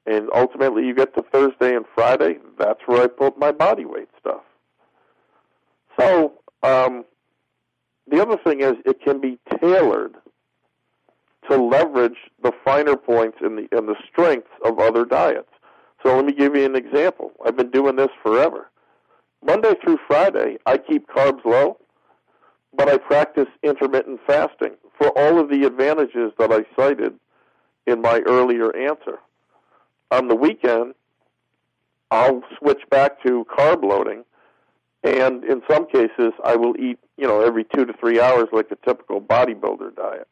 and 0.08 0.28
ultimately 0.34 0.88
you 0.88 0.96
get 0.96 1.14
to 1.14 1.22
Thursday 1.22 1.76
and 1.76 1.86
Friday, 1.94 2.40
that's 2.58 2.80
where 2.88 3.04
I 3.04 3.08
put 3.08 3.38
my 3.38 3.52
body 3.52 3.86
weight 3.86 4.10
stuff. 4.20 4.42
So 6.00 6.34
um, 6.64 7.06
the 8.10 8.20
other 8.20 8.38
thing 8.38 8.62
is 8.62 8.74
it 8.86 9.04
can 9.04 9.22
be 9.22 9.38
tailored 9.62 10.16
to 11.48 11.58
leverage 11.58 12.18
the 12.42 12.54
finer 12.66 12.96
points 12.96 13.38
in 13.46 13.56
the 13.56 13.78
in 13.78 13.86
the 13.86 13.96
strengths 14.12 14.50
of 14.66 14.80
other 14.80 15.06
diets. 15.06 15.50
So 16.02 16.16
let 16.16 16.26
me 16.26 16.34
give 16.34 16.56
you 16.56 16.66
an 16.66 16.76
example. 16.76 17.34
I've 17.46 17.56
been 17.56 17.70
doing 17.70 17.98
this 17.98 18.10
forever. 18.24 18.72
Monday 19.44 19.74
through 19.84 19.98
Friday, 20.08 20.58
I 20.66 20.78
keep 20.78 21.08
carbs 21.08 21.44
low, 21.46 21.78
but 22.76 22.90
I 22.90 22.98
practice 22.98 23.48
intermittent 23.64 24.20
fasting 24.28 24.76
for 24.98 25.18
all 25.18 25.40
of 25.40 25.50
the 25.50 25.66
advantages 25.66 26.32
that 26.38 26.52
I 26.52 26.66
cited 26.76 27.14
in 27.88 28.02
my 28.02 28.22
earlier 28.28 28.76
answer. 28.76 29.20
On 30.12 30.28
the 30.28 30.36
weekend, 30.36 30.94
I'll 32.12 32.44
switch 32.58 32.82
back 32.90 33.22
to 33.24 33.46
carb 33.46 33.84
loading, 33.84 34.24
and 35.04 35.44
in 35.46 35.62
some 35.70 35.88
cases, 35.88 36.34
I 36.44 36.56
will 36.56 36.76
eat, 36.78 37.00
you 37.18 37.28
know, 37.28 37.42
every 37.42 37.64
two 37.64 37.86
to 37.86 37.94
three 37.94 38.20
hours 38.20 38.48
like 38.52 38.68
a 38.72 38.76
typical 38.88 39.22
bodybuilder 39.22 39.96
diet. 39.96 40.28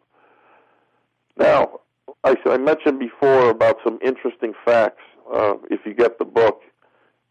Now, 1.38 1.80
I, 2.24 2.36
I 2.46 2.58
mentioned 2.58 3.00
before 3.00 3.50
about 3.50 3.78
some 3.84 4.00
interesting 4.04 4.54
facts. 4.66 5.02
Uh, 5.32 5.56
if 5.70 5.82
you 5.86 5.94
get 5.94 6.20
the 6.20 6.26
book 6.26 6.62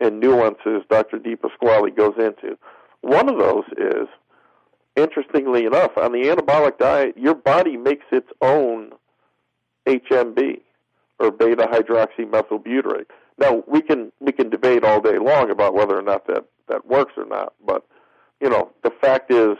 and 0.00 0.20
nuances, 0.20 0.82
Dr. 0.90 1.18
Di 1.18 1.36
Pasquale 1.36 1.90
goes 1.90 2.14
into. 2.18 2.58
One 3.00 3.28
of 3.28 3.38
those 3.38 3.64
is, 3.76 4.08
interestingly 4.94 5.64
enough, 5.64 5.96
on 5.96 6.12
the 6.12 6.24
anabolic 6.24 6.78
diet, 6.78 7.16
your 7.16 7.34
body 7.34 7.76
makes 7.76 8.06
its 8.10 8.28
own 8.40 8.92
HMB 9.86 10.60
or 11.18 11.30
beta 11.30 11.66
hydroxymethylbutyrate. 11.66 13.06
Now 13.38 13.62
we 13.66 13.82
can 13.82 14.12
we 14.20 14.32
can 14.32 14.50
debate 14.50 14.84
all 14.84 15.00
day 15.00 15.18
long 15.18 15.50
about 15.50 15.74
whether 15.74 15.98
or 15.98 16.02
not 16.02 16.26
that 16.26 16.46
that 16.68 16.86
works 16.86 17.12
or 17.16 17.26
not, 17.26 17.52
but 17.64 17.86
you 18.40 18.48
know 18.48 18.70
the 18.82 18.90
fact 18.90 19.30
is 19.30 19.56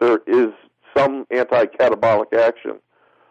there 0.00 0.20
is 0.26 0.48
some 0.96 1.26
anti-catabolic 1.30 2.32
action 2.32 2.78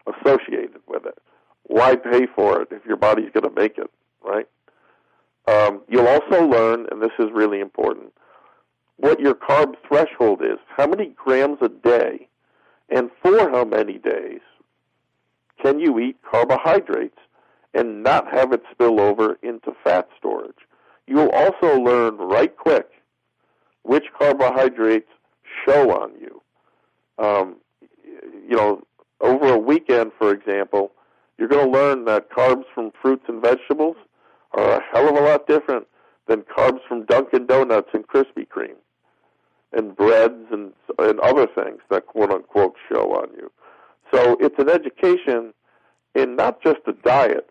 associated 0.08 0.82
with 0.88 1.06
it. 1.06 1.18
Why 1.64 1.96
pay 1.96 2.28
for 2.28 2.62
it 2.62 2.68
if 2.72 2.86
your 2.86 2.98
body's 2.98 3.32
going 3.32 3.44
to 3.44 3.62
make 3.62 3.78
it, 3.78 3.90
right? 4.24 4.48
Um, 5.48 5.82
you'll 5.88 6.08
also 6.08 6.46
learn, 6.46 6.88
and 6.92 7.02
this 7.02 7.12
is 7.20 7.28
really 7.32 7.60
important, 7.60 8.14
what 8.98 9.20
your 9.20 9.36
carb 9.36 9.76
threshold 9.88 10.42
is. 10.42 10.58
How 10.76 10.88
many 10.88 11.08
grams 11.16 11.60
a 11.62 11.70
day, 11.70 12.28
and 12.90 13.12
for 13.22 13.50
how 13.50 13.66
many 13.66 13.98
days 13.98 14.42
can 15.62 15.80
you 15.80 16.00
eat 16.00 16.18
carbohydrates 16.30 17.18
and 17.74 18.04
not 18.04 18.32
have 18.32 18.54
it 18.54 18.64
spill 18.72 19.00
over 19.00 19.38
into 19.44 19.74
fat 19.84 20.08
storage? 20.18 20.56
you'll 21.08 21.30
also 21.30 21.80
learn 21.80 22.18
right 22.18 22.56
quick 22.56 22.90
which 23.84 24.06
carbohydrates 24.18 25.10
show 25.64 25.92
on 25.92 26.12
you. 26.20 26.42
Um, 27.24 27.58
you 28.50 28.56
know, 28.56 28.82
over 29.22 29.54
a 29.54 29.60
weekend, 29.60 30.12
for 30.18 30.34
example, 30.34 30.92
you're 31.38 31.48
going 31.48 31.72
to 31.72 31.72
learn 31.72 32.06
that 32.06 32.32
carbs 32.32 32.64
from 32.74 32.92
fruits 33.00 33.26
and 33.28 33.42
vegetables 33.42 33.96
are 34.54 34.78
a 34.78 34.84
hell 34.92 35.10
of 35.10 35.16
a 35.16 35.22
lot 35.22 35.48
different 35.48 35.88
than 36.28 36.42
carbs 36.42 36.80
from 36.88 37.06
Dunkin' 37.06 37.46
Donuts 37.46 37.90
and 37.94 38.08
Krispy 38.08 38.48
Kreme 38.48 38.78
and 39.74 39.96
breads 39.96 40.46
and 40.52 40.74
and 40.98 41.20
other 41.20 41.48
things 41.48 41.80
that 41.90 42.08
quote 42.08 42.32
unquote 42.32 42.76
show 42.90 43.14
on 43.16 43.30
you. 43.36 43.52
So 44.14 44.38
it's 44.40 44.58
an 44.58 44.70
education 44.70 45.54
in 46.14 46.36
not 46.36 46.62
just 46.62 46.80
the 46.86 46.94
diet, 46.94 47.50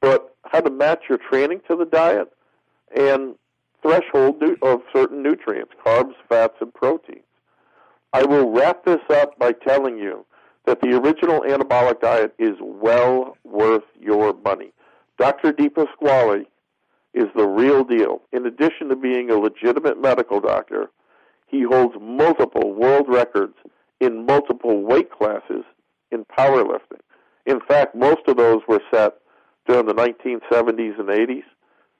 but 0.00 0.34
how 0.44 0.60
to 0.60 0.70
match 0.70 1.04
your 1.08 1.18
training 1.18 1.60
to 1.68 1.76
the 1.76 1.84
diet 1.84 2.32
and 2.96 3.36
threshold 3.82 4.42
of 4.62 4.80
certain 4.92 5.22
nutrients, 5.22 5.72
carbs, 5.84 6.14
fats, 6.28 6.54
and 6.60 6.72
proteins. 6.74 7.24
I 8.12 8.24
will 8.24 8.50
wrap 8.50 8.84
this 8.84 9.00
up 9.10 9.38
by 9.38 9.52
telling 9.52 9.98
you 9.98 10.26
that 10.66 10.80
the 10.80 10.96
original 10.96 11.40
anabolic 11.40 12.00
diet 12.00 12.34
is 12.38 12.56
well 12.60 13.36
worth 13.44 13.84
your 14.00 14.34
money. 14.44 14.72
Dr. 15.18 15.52
Di 15.52 15.68
Pasquale 15.68 16.46
is 17.14 17.28
the 17.36 17.46
real 17.46 17.84
deal. 17.84 18.22
In 18.32 18.46
addition 18.46 18.88
to 18.88 18.96
being 18.96 19.30
a 19.30 19.36
legitimate 19.36 20.00
medical 20.00 20.40
doctor, 20.40 20.90
he 21.46 21.62
holds 21.62 21.94
multiple 22.00 22.72
world 22.72 23.06
records 23.08 23.54
in 24.00 24.26
multiple 24.26 24.82
weight 24.82 25.10
classes 25.10 25.64
in 26.10 26.24
powerlifting. 26.24 27.00
In 27.46 27.60
fact, 27.60 27.94
most 27.94 28.22
of 28.26 28.36
those 28.36 28.62
were 28.66 28.80
set 28.92 29.14
during 29.66 29.86
the 29.86 29.94
1970s 29.94 30.98
and 30.98 31.08
80s 31.08 31.44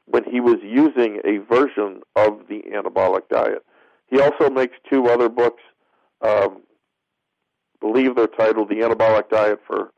when 0.06 0.24
he 0.24 0.40
was 0.40 0.58
using 0.62 1.20
a 1.24 1.38
version 1.38 2.00
of 2.16 2.40
the 2.48 2.62
anabolic 2.74 3.28
diet. 3.28 3.64
He 4.08 4.20
also 4.20 4.50
makes 4.50 4.76
two 4.90 5.06
other 5.06 5.28
books. 5.28 5.62
Um, 6.20 6.62
believe 7.80 8.14
they're 8.14 8.26
titled 8.26 8.68
The 8.68 8.76
Anabolic 8.76 9.28
Diet 9.28 9.60
for 9.66 9.92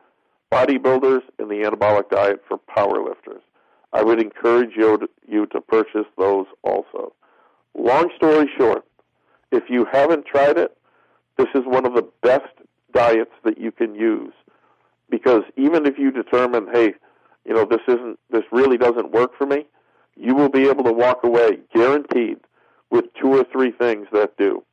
Bodybuilders 0.53 1.23
and 1.39 1.51
The 1.51 1.62
Anabolic 1.69 2.11
Diet 2.11 2.43
for 2.47 2.59
Powerlifters. 2.59 3.43
I 3.93 4.03
would 4.03 4.21
encourage 4.21 4.77
you 4.77 4.99
to, 4.99 5.09
you 5.27 5.47
to 5.47 5.61
purchase 5.61 6.07
those 6.19 6.47
also. 6.62 7.12
Long 7.77 8.11
story 8.16 8.51
short, 8.57 8.85
if 9.53 9.65
you 9.69 9.87
haven't 9.91 10.27
tried 10.27 10.59
it, 10.59 10.77
this 11.37 11.49
is 11.55 11.62
one 11.65 11.87
of 11.87 11.95
the 11.95 12.09
best 12.23 12.53
diets 12.93 13.33
that 13.45 13.59
you 13.59 13.73
can 13.73 13.95
use 13.95 14.33
because 15.11 15.43
even 15.57 15.87
if 15.87 15.99
you 15.99 16.11
determine, 16.11 16.66
hey, 16.73 16.95
you 17.45 17.55
know, 17.55 17.65
this 17.65 17.81
isn't, 17.87 18.19
this 18.31 18.45
really 18.51 18.79
doesn't 18.79 19.12
work 19.12 19.37
for 19.37 19.47
me, 19.47 19.66
you 20.16 20.35
will 20.35 20.49
be 20.49 20.69
able 20.69 20.85
to 20.85 20.93
walk 20.93 21.25
away 21.25 21.59
guaranteed 21.75 22.39
with 22.91 23.05
two 23.21 23.29
or 23.29 23.45
three 23.45 23.71
things 23.71 24.07
that 24.12 24.37
do. 24.37 24.65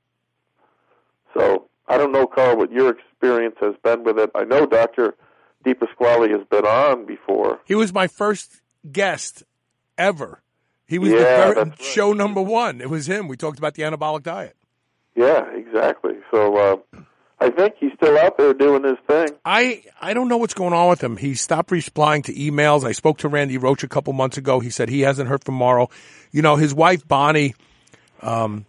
So 1.35 1.67
I 1.87 1.97
don't 1.97 2.11
know, 2.11 2.27
Carl, 2.27 2.57
what 2.57 2.71
your 2.71 2.89
experience 2.89 3.55
has 3.59 3.75
been 3.83 4.03
with 4.03 4.17
it. 4.19 4.31
I 4.35 4.43
know 4.43 4.65
Dr. 4.65 5.15
Di 5.63 5.73
Pasquale 5.73 6.29
has 6.31 6.41
been 6.49 6.65
on 6.65 7.05
before. 7.05 7.59
He 7.65 7.75
was 7.75 7.93
my 7.93 8.07
first 8.07 8.61
guest 8.91 9.43
ever. 9.97 10.41
He 10.87 10.99
was 10.99 11.11
Yeah, 11.11 11.17
the 11.19 11.23
very, 11.23 11.69
right. 11.69 11.81
show 11.81 12.13
number 12.13 12.41
one. 12.41 12.81
It 12.81 12.89
was 12.89 13.07
him. 13.07 13.27
We 13.27 13.37
talked 13.37 13.57
about 13.59 13.75
the 13.75 13.83
anabolic 13.83 14.23
diet. 14.23 14.55
Yeah, 15.15 15.45
exactly. 15.53 16.15
So 16.31 16.57
uh, 16.57 17.01
I 17.39 17.49
think 17.49 17.75
he's 17.79 17.91
still 17.93 18.17
out 18.17 18.37
there 18.37 18.53
doing 18.53 18.83
his 18.83 18.97
thing. 19.07 19.29
I 19.45 19.83
I 20.01 20.13
don't 20.13 20.27
know 20.27 20.37
what's 20.37 20.53
going 20.53 20.73
on 20.73 20.89
with 20.89 21.01
him. 21.03 21.17
He 21.17 21.33
stopped 21.35 21.71
replying 21.71 22.23
to 22.23 22.33
emails. 22.33 22.83
I 22.85 22.91
spoke 22.93 23.19
to 23.19 23.27
Randy 23.29 23.57
Roach 23.57 23.83
a 23.83 23.87
couple 23.87 24.13
months 24.13 24.37
ago. 24.37 24.59
He 24.59 24.69
said 24.69 24.89
he 24.89 25.01
hasn't 25.01 25.29
heard 25.29 25.43
from 25.43 25.55
Mauro. 25.55 25.89
You 26.31 26.41
know, 26.41 26.55
his 26.55 26.73
wife 26.73 27.07
Bonnie 27.07 27.55
um, 28.21 28.65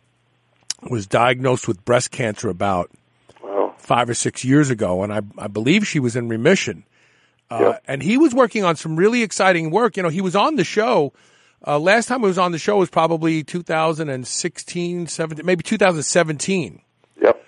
was 0.88 1.06
diagnosed 1.06 1.66
with 1.68 1.84
breast 1.84 2.10
cancer 2.10 2.48
about. 2.48 2.90
Five 3.82 4.08
or 4.08 4.14
six 4.14 4.44
years 4.44 4.70
ago, 4.70 5.02
and 5.02 5.12
I 5.12 5.20
I 5.38 5.48
believe 5.48 5.86
she 5.86 6.00
was 6.00 6.16
in 6.16 6.28
remission. 6.28 6.84
Uh, 7.50 7.58
Yep. 7.60 7.82
And 7.86 8.02
he 8.02 8.16
was 8.16 8.34
working 8.34 8.64
on 8.64 8.76
some 8.76 8.96
really 8.96 9.22
exciting 9.22 9.70
work. 9.70 9.98
You 9.98 10.02
know, 10.02 10.08
he 10.08 10.22
was 10.22 10.34
on 10.34 10.56
the 10.56 10.64
show. 10.64 11.12
Uh, 11.66 11.78
last 11.78 12.06
time 12.06 12.20
he 12.20 12.26
was 12.26 12.38
on 12.38 12.50
the 12.50 12.58
show 12.58 12.78
was 12.78 12.88
probably 12.88 13.44
2016, 13.44 15.06
17, 15.06 15.44
maybe 15.46 15.62
2017 15.62 16.80
Yep. 17.20 17.44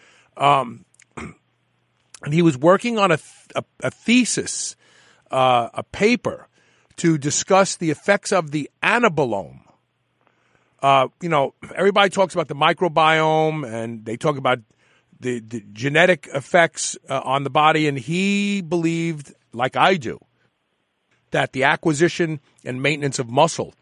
and 2.24 2.32
he 2.32 2.42
was 2.42 2.56
working 2.58 2.98
on 2.98 3.10
a, 3.12 3.18
a, 3.56 3.64
a 3.80 3.90
thesis, 3.90 4.76
uh, 5.30 5.68
a 5.74 5.82
paper 5.82 6.48
to 6.96 7.18
discuss 7.18 7.76
the 7.76 7.90
effects 7.90 8.30
of 8.32 8.50
the 8.50 8.70
anabolome. 8.82 9.60
Uh, 10.82 11.08
you 11.20 11.28
know, 11.28 11.54
everybody 11.74 12.10
talks 12.10 12.34
about 12.34 12.48
the 12.48 12.54
microbiome 12.54 13.66
and 13.66 14.04
they 14.04 14.16
talk 14.16 14.36
about 14.36 14.60
the, 15.20 15.40
the 15.40 15.64
genetic 15.72 16.28
effects 16.34 16.96
uh, 17.08 17.20
on 17.24 17.44
the 17.44 17.50
body, 17.50 17.88
and 17.88 17.98
he 17.98 18.60
believed, 18.60 19.32
like 19.52 19.76
I 19.76 19.96
do, 19.96 20.18
that 21.30 21.52
the 21.52 21.64
acquisition 21.64 22.40
and 22.64 22.82
maintenance 22.82 23.18
of 23.18 23.28
muscle 23.28 23.74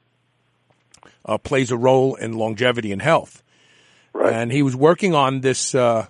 uh, 1.25 1.39
plays 1.39 1.71
a 1.71 1.77
role 1.77 2.15
in 2.15 2.33
longevity 2.33 2.93
and 2.93 3.03
health. 3.03 3.43
Right. 4.13 4.33
And 4.33 4.53
he 4.53 4.63
was 4.63 4.77
working 4.77 5.15
on 5.15 5.41
this 5.41 5.75
uh, 5.75 6.07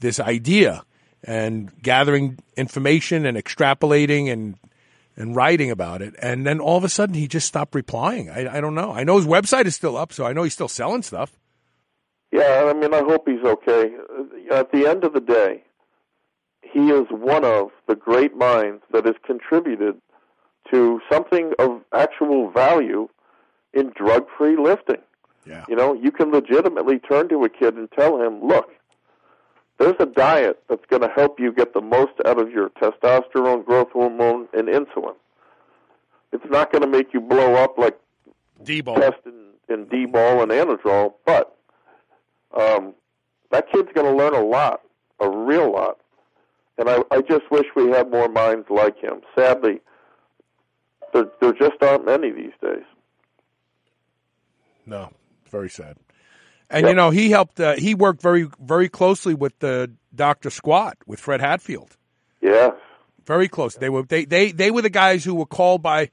this 0.00 0.20
idea 0.20 0.84
and 1.22 1.70
gathering 1.82 2.38
information 2.56 3.26
and 3.26 3.36
extrapolating 3.36 4.30
and 4.32 4.56
and 5.16 5.36
writing 5.36 5.70
about 5.70 6.02
it. 6.02 6.14
And 6.20 6.46
then 6.46 6.60
all 6.60 6.76
of 6.76 6.84
a 6.84 6.88
sudden, 6.88 7.14
he 7.14 7.28
just 7.28 7.46
stopped 7.46 7.74
replying. 7.74 8.30
I, 8.30 8.56
I 8.56 8.60
don't 8.60 8.74
know. 8.74 8.92
I 8.92 9.04
know 9.04 9.16
his 9.16 9.26
website 9.26 9.66
is 9.66 9.74
still 9.74 9.96
up, 9.96 10.12
so 10.12 10.26
I 10.26 10.32
know 10.32 10.42
he's 10.42 10.54
still 10.54 10.68
selling 10.68 11.02
stuff. 11.02 11.38
Yeah, 12.34 12.64
I 12.68 12.72
mean, 12.72 12.92
I 12.92 12.98
hope 12.98 13.28
he's 13.28 13.44
okay. 13.44 13.92
Uh, 13.94 14.54
At 14.54 14.72
the 14.72 14.88
end 14.88 15.04
of 15.04 15.12
the 15.12 15.20
day, 15.20 15.62
he 16.62 16.90
is 16.90 17.06
one 17.08 17.44
of 17.44 17.68
the 17.86 17.94
great 17.94 18.36
minds 18.36 18.82
that 18.92 19.06
has 19.06 19.14
contributed 19.24 20.00
to 20.72 21.00
something 21.08 21.52
of 21.60 21.82
actual 21.92 22.50
value 22.50 23.08
in 23.72 23.92
drug 23.94 24.26
free 24.36 24.56
lifting. 24.56 25.02
Yeah. 25.46 25.64
You 25.68 25.76
know, 25.76 25.94
you 25.94 26.10
can 26.10 26.32
legitimately 26.32 26.98
turn 26.98 27.28
to 27.28 27.44
a 27.44 27.48
kid 27.48 27.76
and 27.76 27.88
tell 27.92 28.20
him, 28.20 28.44
look, 28.44 28.70
there's 29.78 29.94
a 30.00 30.06
diet 30.06 30.60
that's 30.68 30.84
going 30.90 31.02
to 31.02 31.08
help 31.14 31.38
you 31.38 31.52
get 31.52 31.72
the 31.72 31.82
most 31.82 32.14
out 32.24 32.40
of 32.40 32.50
your 32.50 32.70
testosterone, 32.70 33.64
growth 33.64 33.90
hormone, 33.92 34.48
and 34.52 34.66
insulin. 34.66 35.14
It's 36.32 36.50
not 36.50 36.72
going 36.72 36.82
to 36.82 36.88
make 36.88 37.14
you 37.14 37.20
blow 37.20 37.54
up 37.54 37.78
like 37.78 37.96
Debo. 38.64 38.96
test 38.98 39.20
in, 39.24 39.50
in 39.68 39.84
D-bol 39.86 40.42
and 40.42 40.50
anadrol, 40.50 41.14
but 41.24 41.56
um, 42.56 42.94
that 43.50 43.70
kid's 43.70 43.88
going 43.94 44.06
to 44.06 44.16
learn 44.16 44.34
a 44.34 44.44
lot, 44.44 44.80
a 45.20 45.28
real 45.28 45.72
lot. 45.72 45.98
And 46.76 46.88
I, 46.88 47.02
I 47.10 47.20
just 47.20 47.50
wish 47.50 47.66
we 47.76 47.90
had 47.90 48.10
more 48.10 48.28
minds 48.28 48.66
like 48.68 48.98
him. 48.98 49.20
Sadly, 49.36 49.80
there, 51.12 51.26
there 51.40 51.52
just 51.52 51.80
aren't 51.82 52.04
many 52.04 52.32
these 52.32 52.52
days. 52.60 52.82
No, 54.86 55.10
very 55.50 55.70
sad. 55.70 55.96
And 56.70 56.86
you 56.88 56.94
know, 56.94 57.10
he 57.10 57.30
helped. 57.30 57.60
Uh, 57.60 57.76
he 57.76 57.94
worked 57.94 58.20
very, 58.20 58.48
very 58.60 58.88
closely 58.88 59.34
with 59.34 59.56
the 59.60 59.92
Doctor 60.14 60.50
Squat 60.50 60.96
with 61.06 61.20
Fred 61.20 61.40
Hatfield. 61.40 61.96
Yeah, 62.40 62.72
Very 63.26 63.48
close. 63.48 63.76
They 63.76 63.88
were 63.88 64.02
they 64.02 64.24
they 64.24 64.50
they 64.50 64.70
were 64.70 64.82
the 64.82 64.90
guys 64.90 65.24
who 65.24 65.34
were 65.34 65.46
called 65.46 65.82
by 65.82 66.10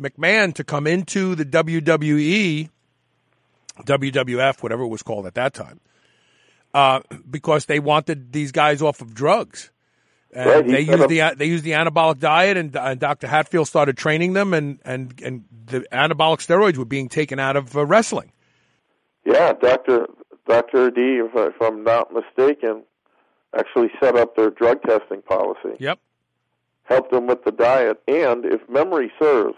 McMahon 0.00 0.54
to 0.54 0.64
come 0.64 0.86
into 0.86 1.34
the 1.34 1.44
WWE, 1.44 2.70
WWF, 3.84 4.62
whatever 4.62 4.82
it 4.82 4.88
was 4.88 5.02
called 5.02 5.26
at 5.26 5.34
that 5.34 5.54
time, 5.54 5.80
uh, 6.74 7.00
because 7.28 7.66
they 7.66 7.80
wanted 7.80 8.32
these 8.32 8.52
guys 8.52 8.82
off 8.82 9.00
of 9.00 9.14
drugs. 9.14 9.70
And 10.32 10.46
Right, 10.46 10.66
they 10.66 10.80
used 10.80 11.08
the 11.08 11.34
they 11.36 11.46
used 11.46 11.64
the 11.64 11.70
anabolic 11.70 12.18
diet, 12.18 12.58
and, 12.58 12.76
and 12.76 13.00
Dr. 13.00 13.26
Hatfield 13.26 13.66
started 13.66 13.96
training 13.96 14.34
them, 14.34 14.52
and 14.52 14.78
and 14.84 15.18
and 15.22 15.44
the 15.66 15.80
anabolic 15.90 16.38
steroids 16.46 16.76
were 16.76 16.84
being 16.84 17.08
taken 17.08 17.38
out 17.38 17.56
of 17.56 17.74
uh, 17.76 17.86
wrestling. 17.86 18.32
Yeah, 19.24 19.54
Doctor 19.54 20.06
Doctor 20.46 20.90
D, 20.90 21.00
if, 21.00 21.30
if 21.34 21.60
I'm 21.62 21.82
not 21.82 22.12
mistaken, 22.12 22.82
actually 23.56 23.90
set 24.00 24.16
up 24.16 24.36
their 24.36 24.50
drug 24.50 24.82
testing 24.82 25.22
policy. 25.22 25.76
Yep. 25.78 25.98
Helped 26.84 27.10
them 27.10 27.26
with 27.26 27.44
the 27.44 27.52
diet, 27.52 28.00
and 28.08 28.44
if 28.44 28.66
memory 28.68 29.12
serves, 29.18 29.56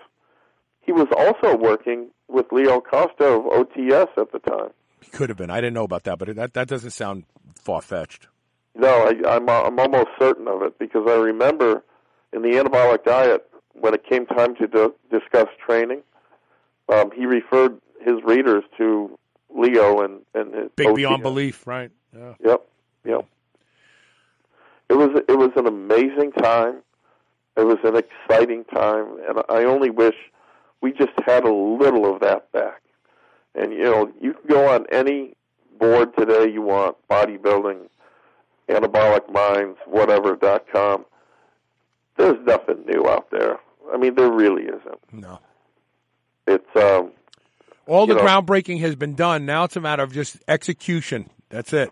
he 0.80 0.92
was 0.92 1.06
also 1.16 1.56
working 1.56 2.10
with 2.30 2.52
Leo 2.52 2.80
Costa 2.80 3.24
of 3.24 3.44
OTS 3.44 4.16
at 4.16 4.32
the 4.32 4.38
time. 4.38 4.70
He 5.02 5.10
could 5.10 5.28
have 5.28 5.38
been. 5.38 5.50
I 5.50 5.56
didn't 5.56 5.74
know 5.74 5.84
about 5.84 6.04
that, 6.04 6.18
but 6.18 6.34
that 6.36 6.54
that 6.54 6.68
doesn't 6.68 6.90
sound 6.90 7.24
far 7.54 7.80
fetched. 7.80 8.28
No, 8.74 8.88
I, 8.88 9.36
I'm 9.36 9.48
I'm 9.48 9.78
almost 9.78 10.08
certain 10.18 10.46
of 10.46 10.62
it 10.62 10.78
because 10.78 11.06
I 11.08 11.14
remember 11.14 11.82
in 12.32 12.42
the 12.42 12.50
anabolic 12.50 13.04
diet 13.04 13.46
when 13.74 13.94
it 13.94 14.04
came 14.04 14.26
time 14.26 14.54
to 14.56 14.66
do, 14.66 14.94
discuss 15.10 15.48
training, 15.64 16.02
um, 16.88 17.10
he 17.12 17.26
referred 17.26 17.80
his 18.04 18.16
readers 18.24 18.64
to 18.78 19.18
Leo 19.54 20.00
and 20.00 20.20
and 20.34 20.54
his 20.54 20.70
Big 20.76 20.88
OTS. 20.88 20.96
beyond 20.96 21.22
belief, 21.22 21.66
right? 21.66 21.90
Yeah. 22.16 22.34
Yep, 22.44 22.66
yep. 23.04 23.26
It 24.88 24.94
was 24.94 25.22
it 25.28 25.38
was 25.38 25.50
an 25.56 25.66
amazing 25.66 26.32
time. 26.32 26.82
It 27.56 27.64
was 27.64 27.78
an 27.84 27.96
exciting 27.96 28.64
time, 28.64 29.18
and 29.28 29.42
I 29.48 29.64
only 29.64 29.90
wish 29.90 30.14
we 30.80 30.92
just 30.92 31.12
had 31.26 31.44
a 31.44 31.52
little 31.52 32.12
of 32.12 32.20
that 32.20 32.50
back. 32.52 32.82
And 33.54 33.72
you 33.72 33.82
know, 33.84 34.12
you 34.20 34.34
can 34.34 34.46
go 34.48 34.68
on 34.68 34.86
any 34.90 35.34
board 35.78 36.16
today 36.16 36.50
you 36.50 36.62
want, 36.62 36.96
bodybuilding, 37.10 37.88
anabolic 38.68 39.30
minds, 39.32 39.78
whatever 39.86 40.36
dot 40.36 40.66
com. 40.72 41.04
There's 42.16 42.38
nothing 42.46 42.84
new 42.86 43.08
out 43.08 43.30
there. 43.30 43.58
I 43.92 43.96
mean, 43.96 44.14
there 44.14 44.30
really 44.30 44.64
isn't. 44.64 45.00
No. 45.12 45.40
It's 46.46 46.76
um, 46.76 47.12
All 47.86 48.06
the 48.06 48.14
know- 48.14 48.22
groundbreaking 48.22 48.80
has 48.80 48.94
been 48.94 49.14
done. 49.14 49.46
Now 49.46 49.64
it's 49.64 49.76
a 49.76 49.80
matter 49.80 50.02
of 50.02 50.12
just 50.12 50.36
execution. 50.46 51.30
That's 51.48 51.72
it. 51.72 51.90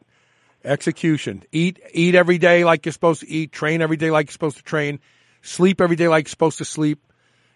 Execution. 0.64 1.44
Eat 1.52 1.80
eat 1.92 2.14
every 2.14 2.38
day 2.38 2.64
like 2.64 2.84
you're 2.84 2.92
supposed 2.92 3.20
to 3.20 3.28
eat. 3.28 3.52
Train 3.52 3.80
every 3.80 3.96
day 3.96 4.10
like 4.10 4.26
you're 4.26 4.32
supposed 4.32 4.56
to 4.58 4.62
train. 4.62 5.00
Sleep 5.42 5.80
every 5.80 5.96
day 5.96 6.08
like 6.08 6.26
you're 6.26 6.30
supposed 6.30 6.58
to 6.58 6.64
sleep. 6.64 7.00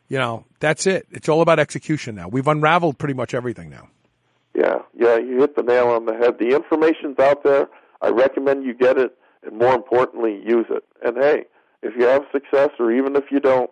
You 0.08 0.18
know, 0.18 0.44
that's 0.60 0.86
it. 0.86 1.06
It's 1.10 1.28
all 1.28 1.40
about 1.40 1.58
execution 1.58 2.14
now. 2.14 2.28
We've 2.28 2.46
unraveled 2.46 2.98
pretty 2.98 3.14
much 3.14 3.34
everything 3.34 3.70
now. 3.70 3.88
Yeah, 4.54 4.82
yeah, 4.94 5.16
you 5.16 5.40
hit 5.40 5.56
the 5.56 5.62
nail 5.62 5.88
on 5.88 6.04
the 6.04 6.14
head. 6.14 6.38
The 6.38 6.54
information's 6.54 7.18
out 7.18 7.42
there. 7.42 7.68
I 8.02 8.08
recommend 8.08 8.64
you 8.64 8.74
get 8.74 8.98
it, 8.98 9.16
and 9.42 9.58
more 9.58 9.74
importantly, 9.74 10.42
use 10.44 10.66
it. 10.68 10.84
And 11.02 11.16
hey, 11.16 11.44
if 11.82 11.94
you 11.96 12.04
have 12.06 12.24
success, 12.30 12.70
or 12.78 12.92
even 12.92 13.16
if 13.16 13.24
you 13.30 13.40
don't, 13.40 13.70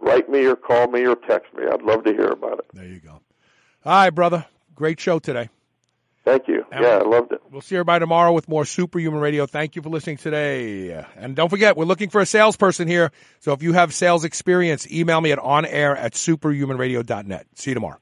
write 0.00 0.28
me 0.28 0.44
or 0.44 0.56
call 0.56 0.88
me 0.88 1.06
or 1.06 1.16
text 1.16 1.54
me. 1.54 1.64
I'd 1.70 1.82
love 1.82 2.04
to 2.04 2.12
hear 2.12 2.28
about 2.28 2.58
it. 2.58 2.66
There 2.74 2.84
you 2.84 3.00
go. 3.00 3.20
All 3.84 3.92
right, 3.92 4.10
brother. 4.10 4.46
Great 4.74 5.00
show 5.00 5.18
today. 5.18 5.48
Thank 6.28 6.46
you. 6.46 6.64
Yeah, 6.70 6.98
I 6.98 7.04
loved 7.04 7.32
it. 7.32 7.40
We'll 7.50 7.62
see 7.62 7.76
everybody 7.76 8.02
tomorrow 8.02 8.32
with 8.32 8.48
more 8.48 8.66
Superhuman 8.66 9.18
Radio. 9.18 9.46
Thank 9.46 9.76
you 9.76 9.82
for 9.82 9.88
listening 9.88 10.18
today. 10.18 10.90
And 11.16 11.34
don't 11.34 11.48
forget, 11.48 11.74
we're 11.74 11.86
looking 11.86 12.10
for 12.10 12.20
a 12.20 12.26
salesperson 12.26 12.86
here. 12.86 13.12
So 13.40 13.54
if 13.54 13.62
you 13.62 13.72
have 13.72 13.94
sales 13.94 14.24
experience, 14.24 14.90
email 14.92 15.22
me 15.22 15.32
at 15.32 15.38
onair 15.38 15.96
at 15.96 16.12
superhumanradio.net. 16.12 17.46
See 17.54 17.70
you 17.70 17.74
tomorrow. 17.74 17.98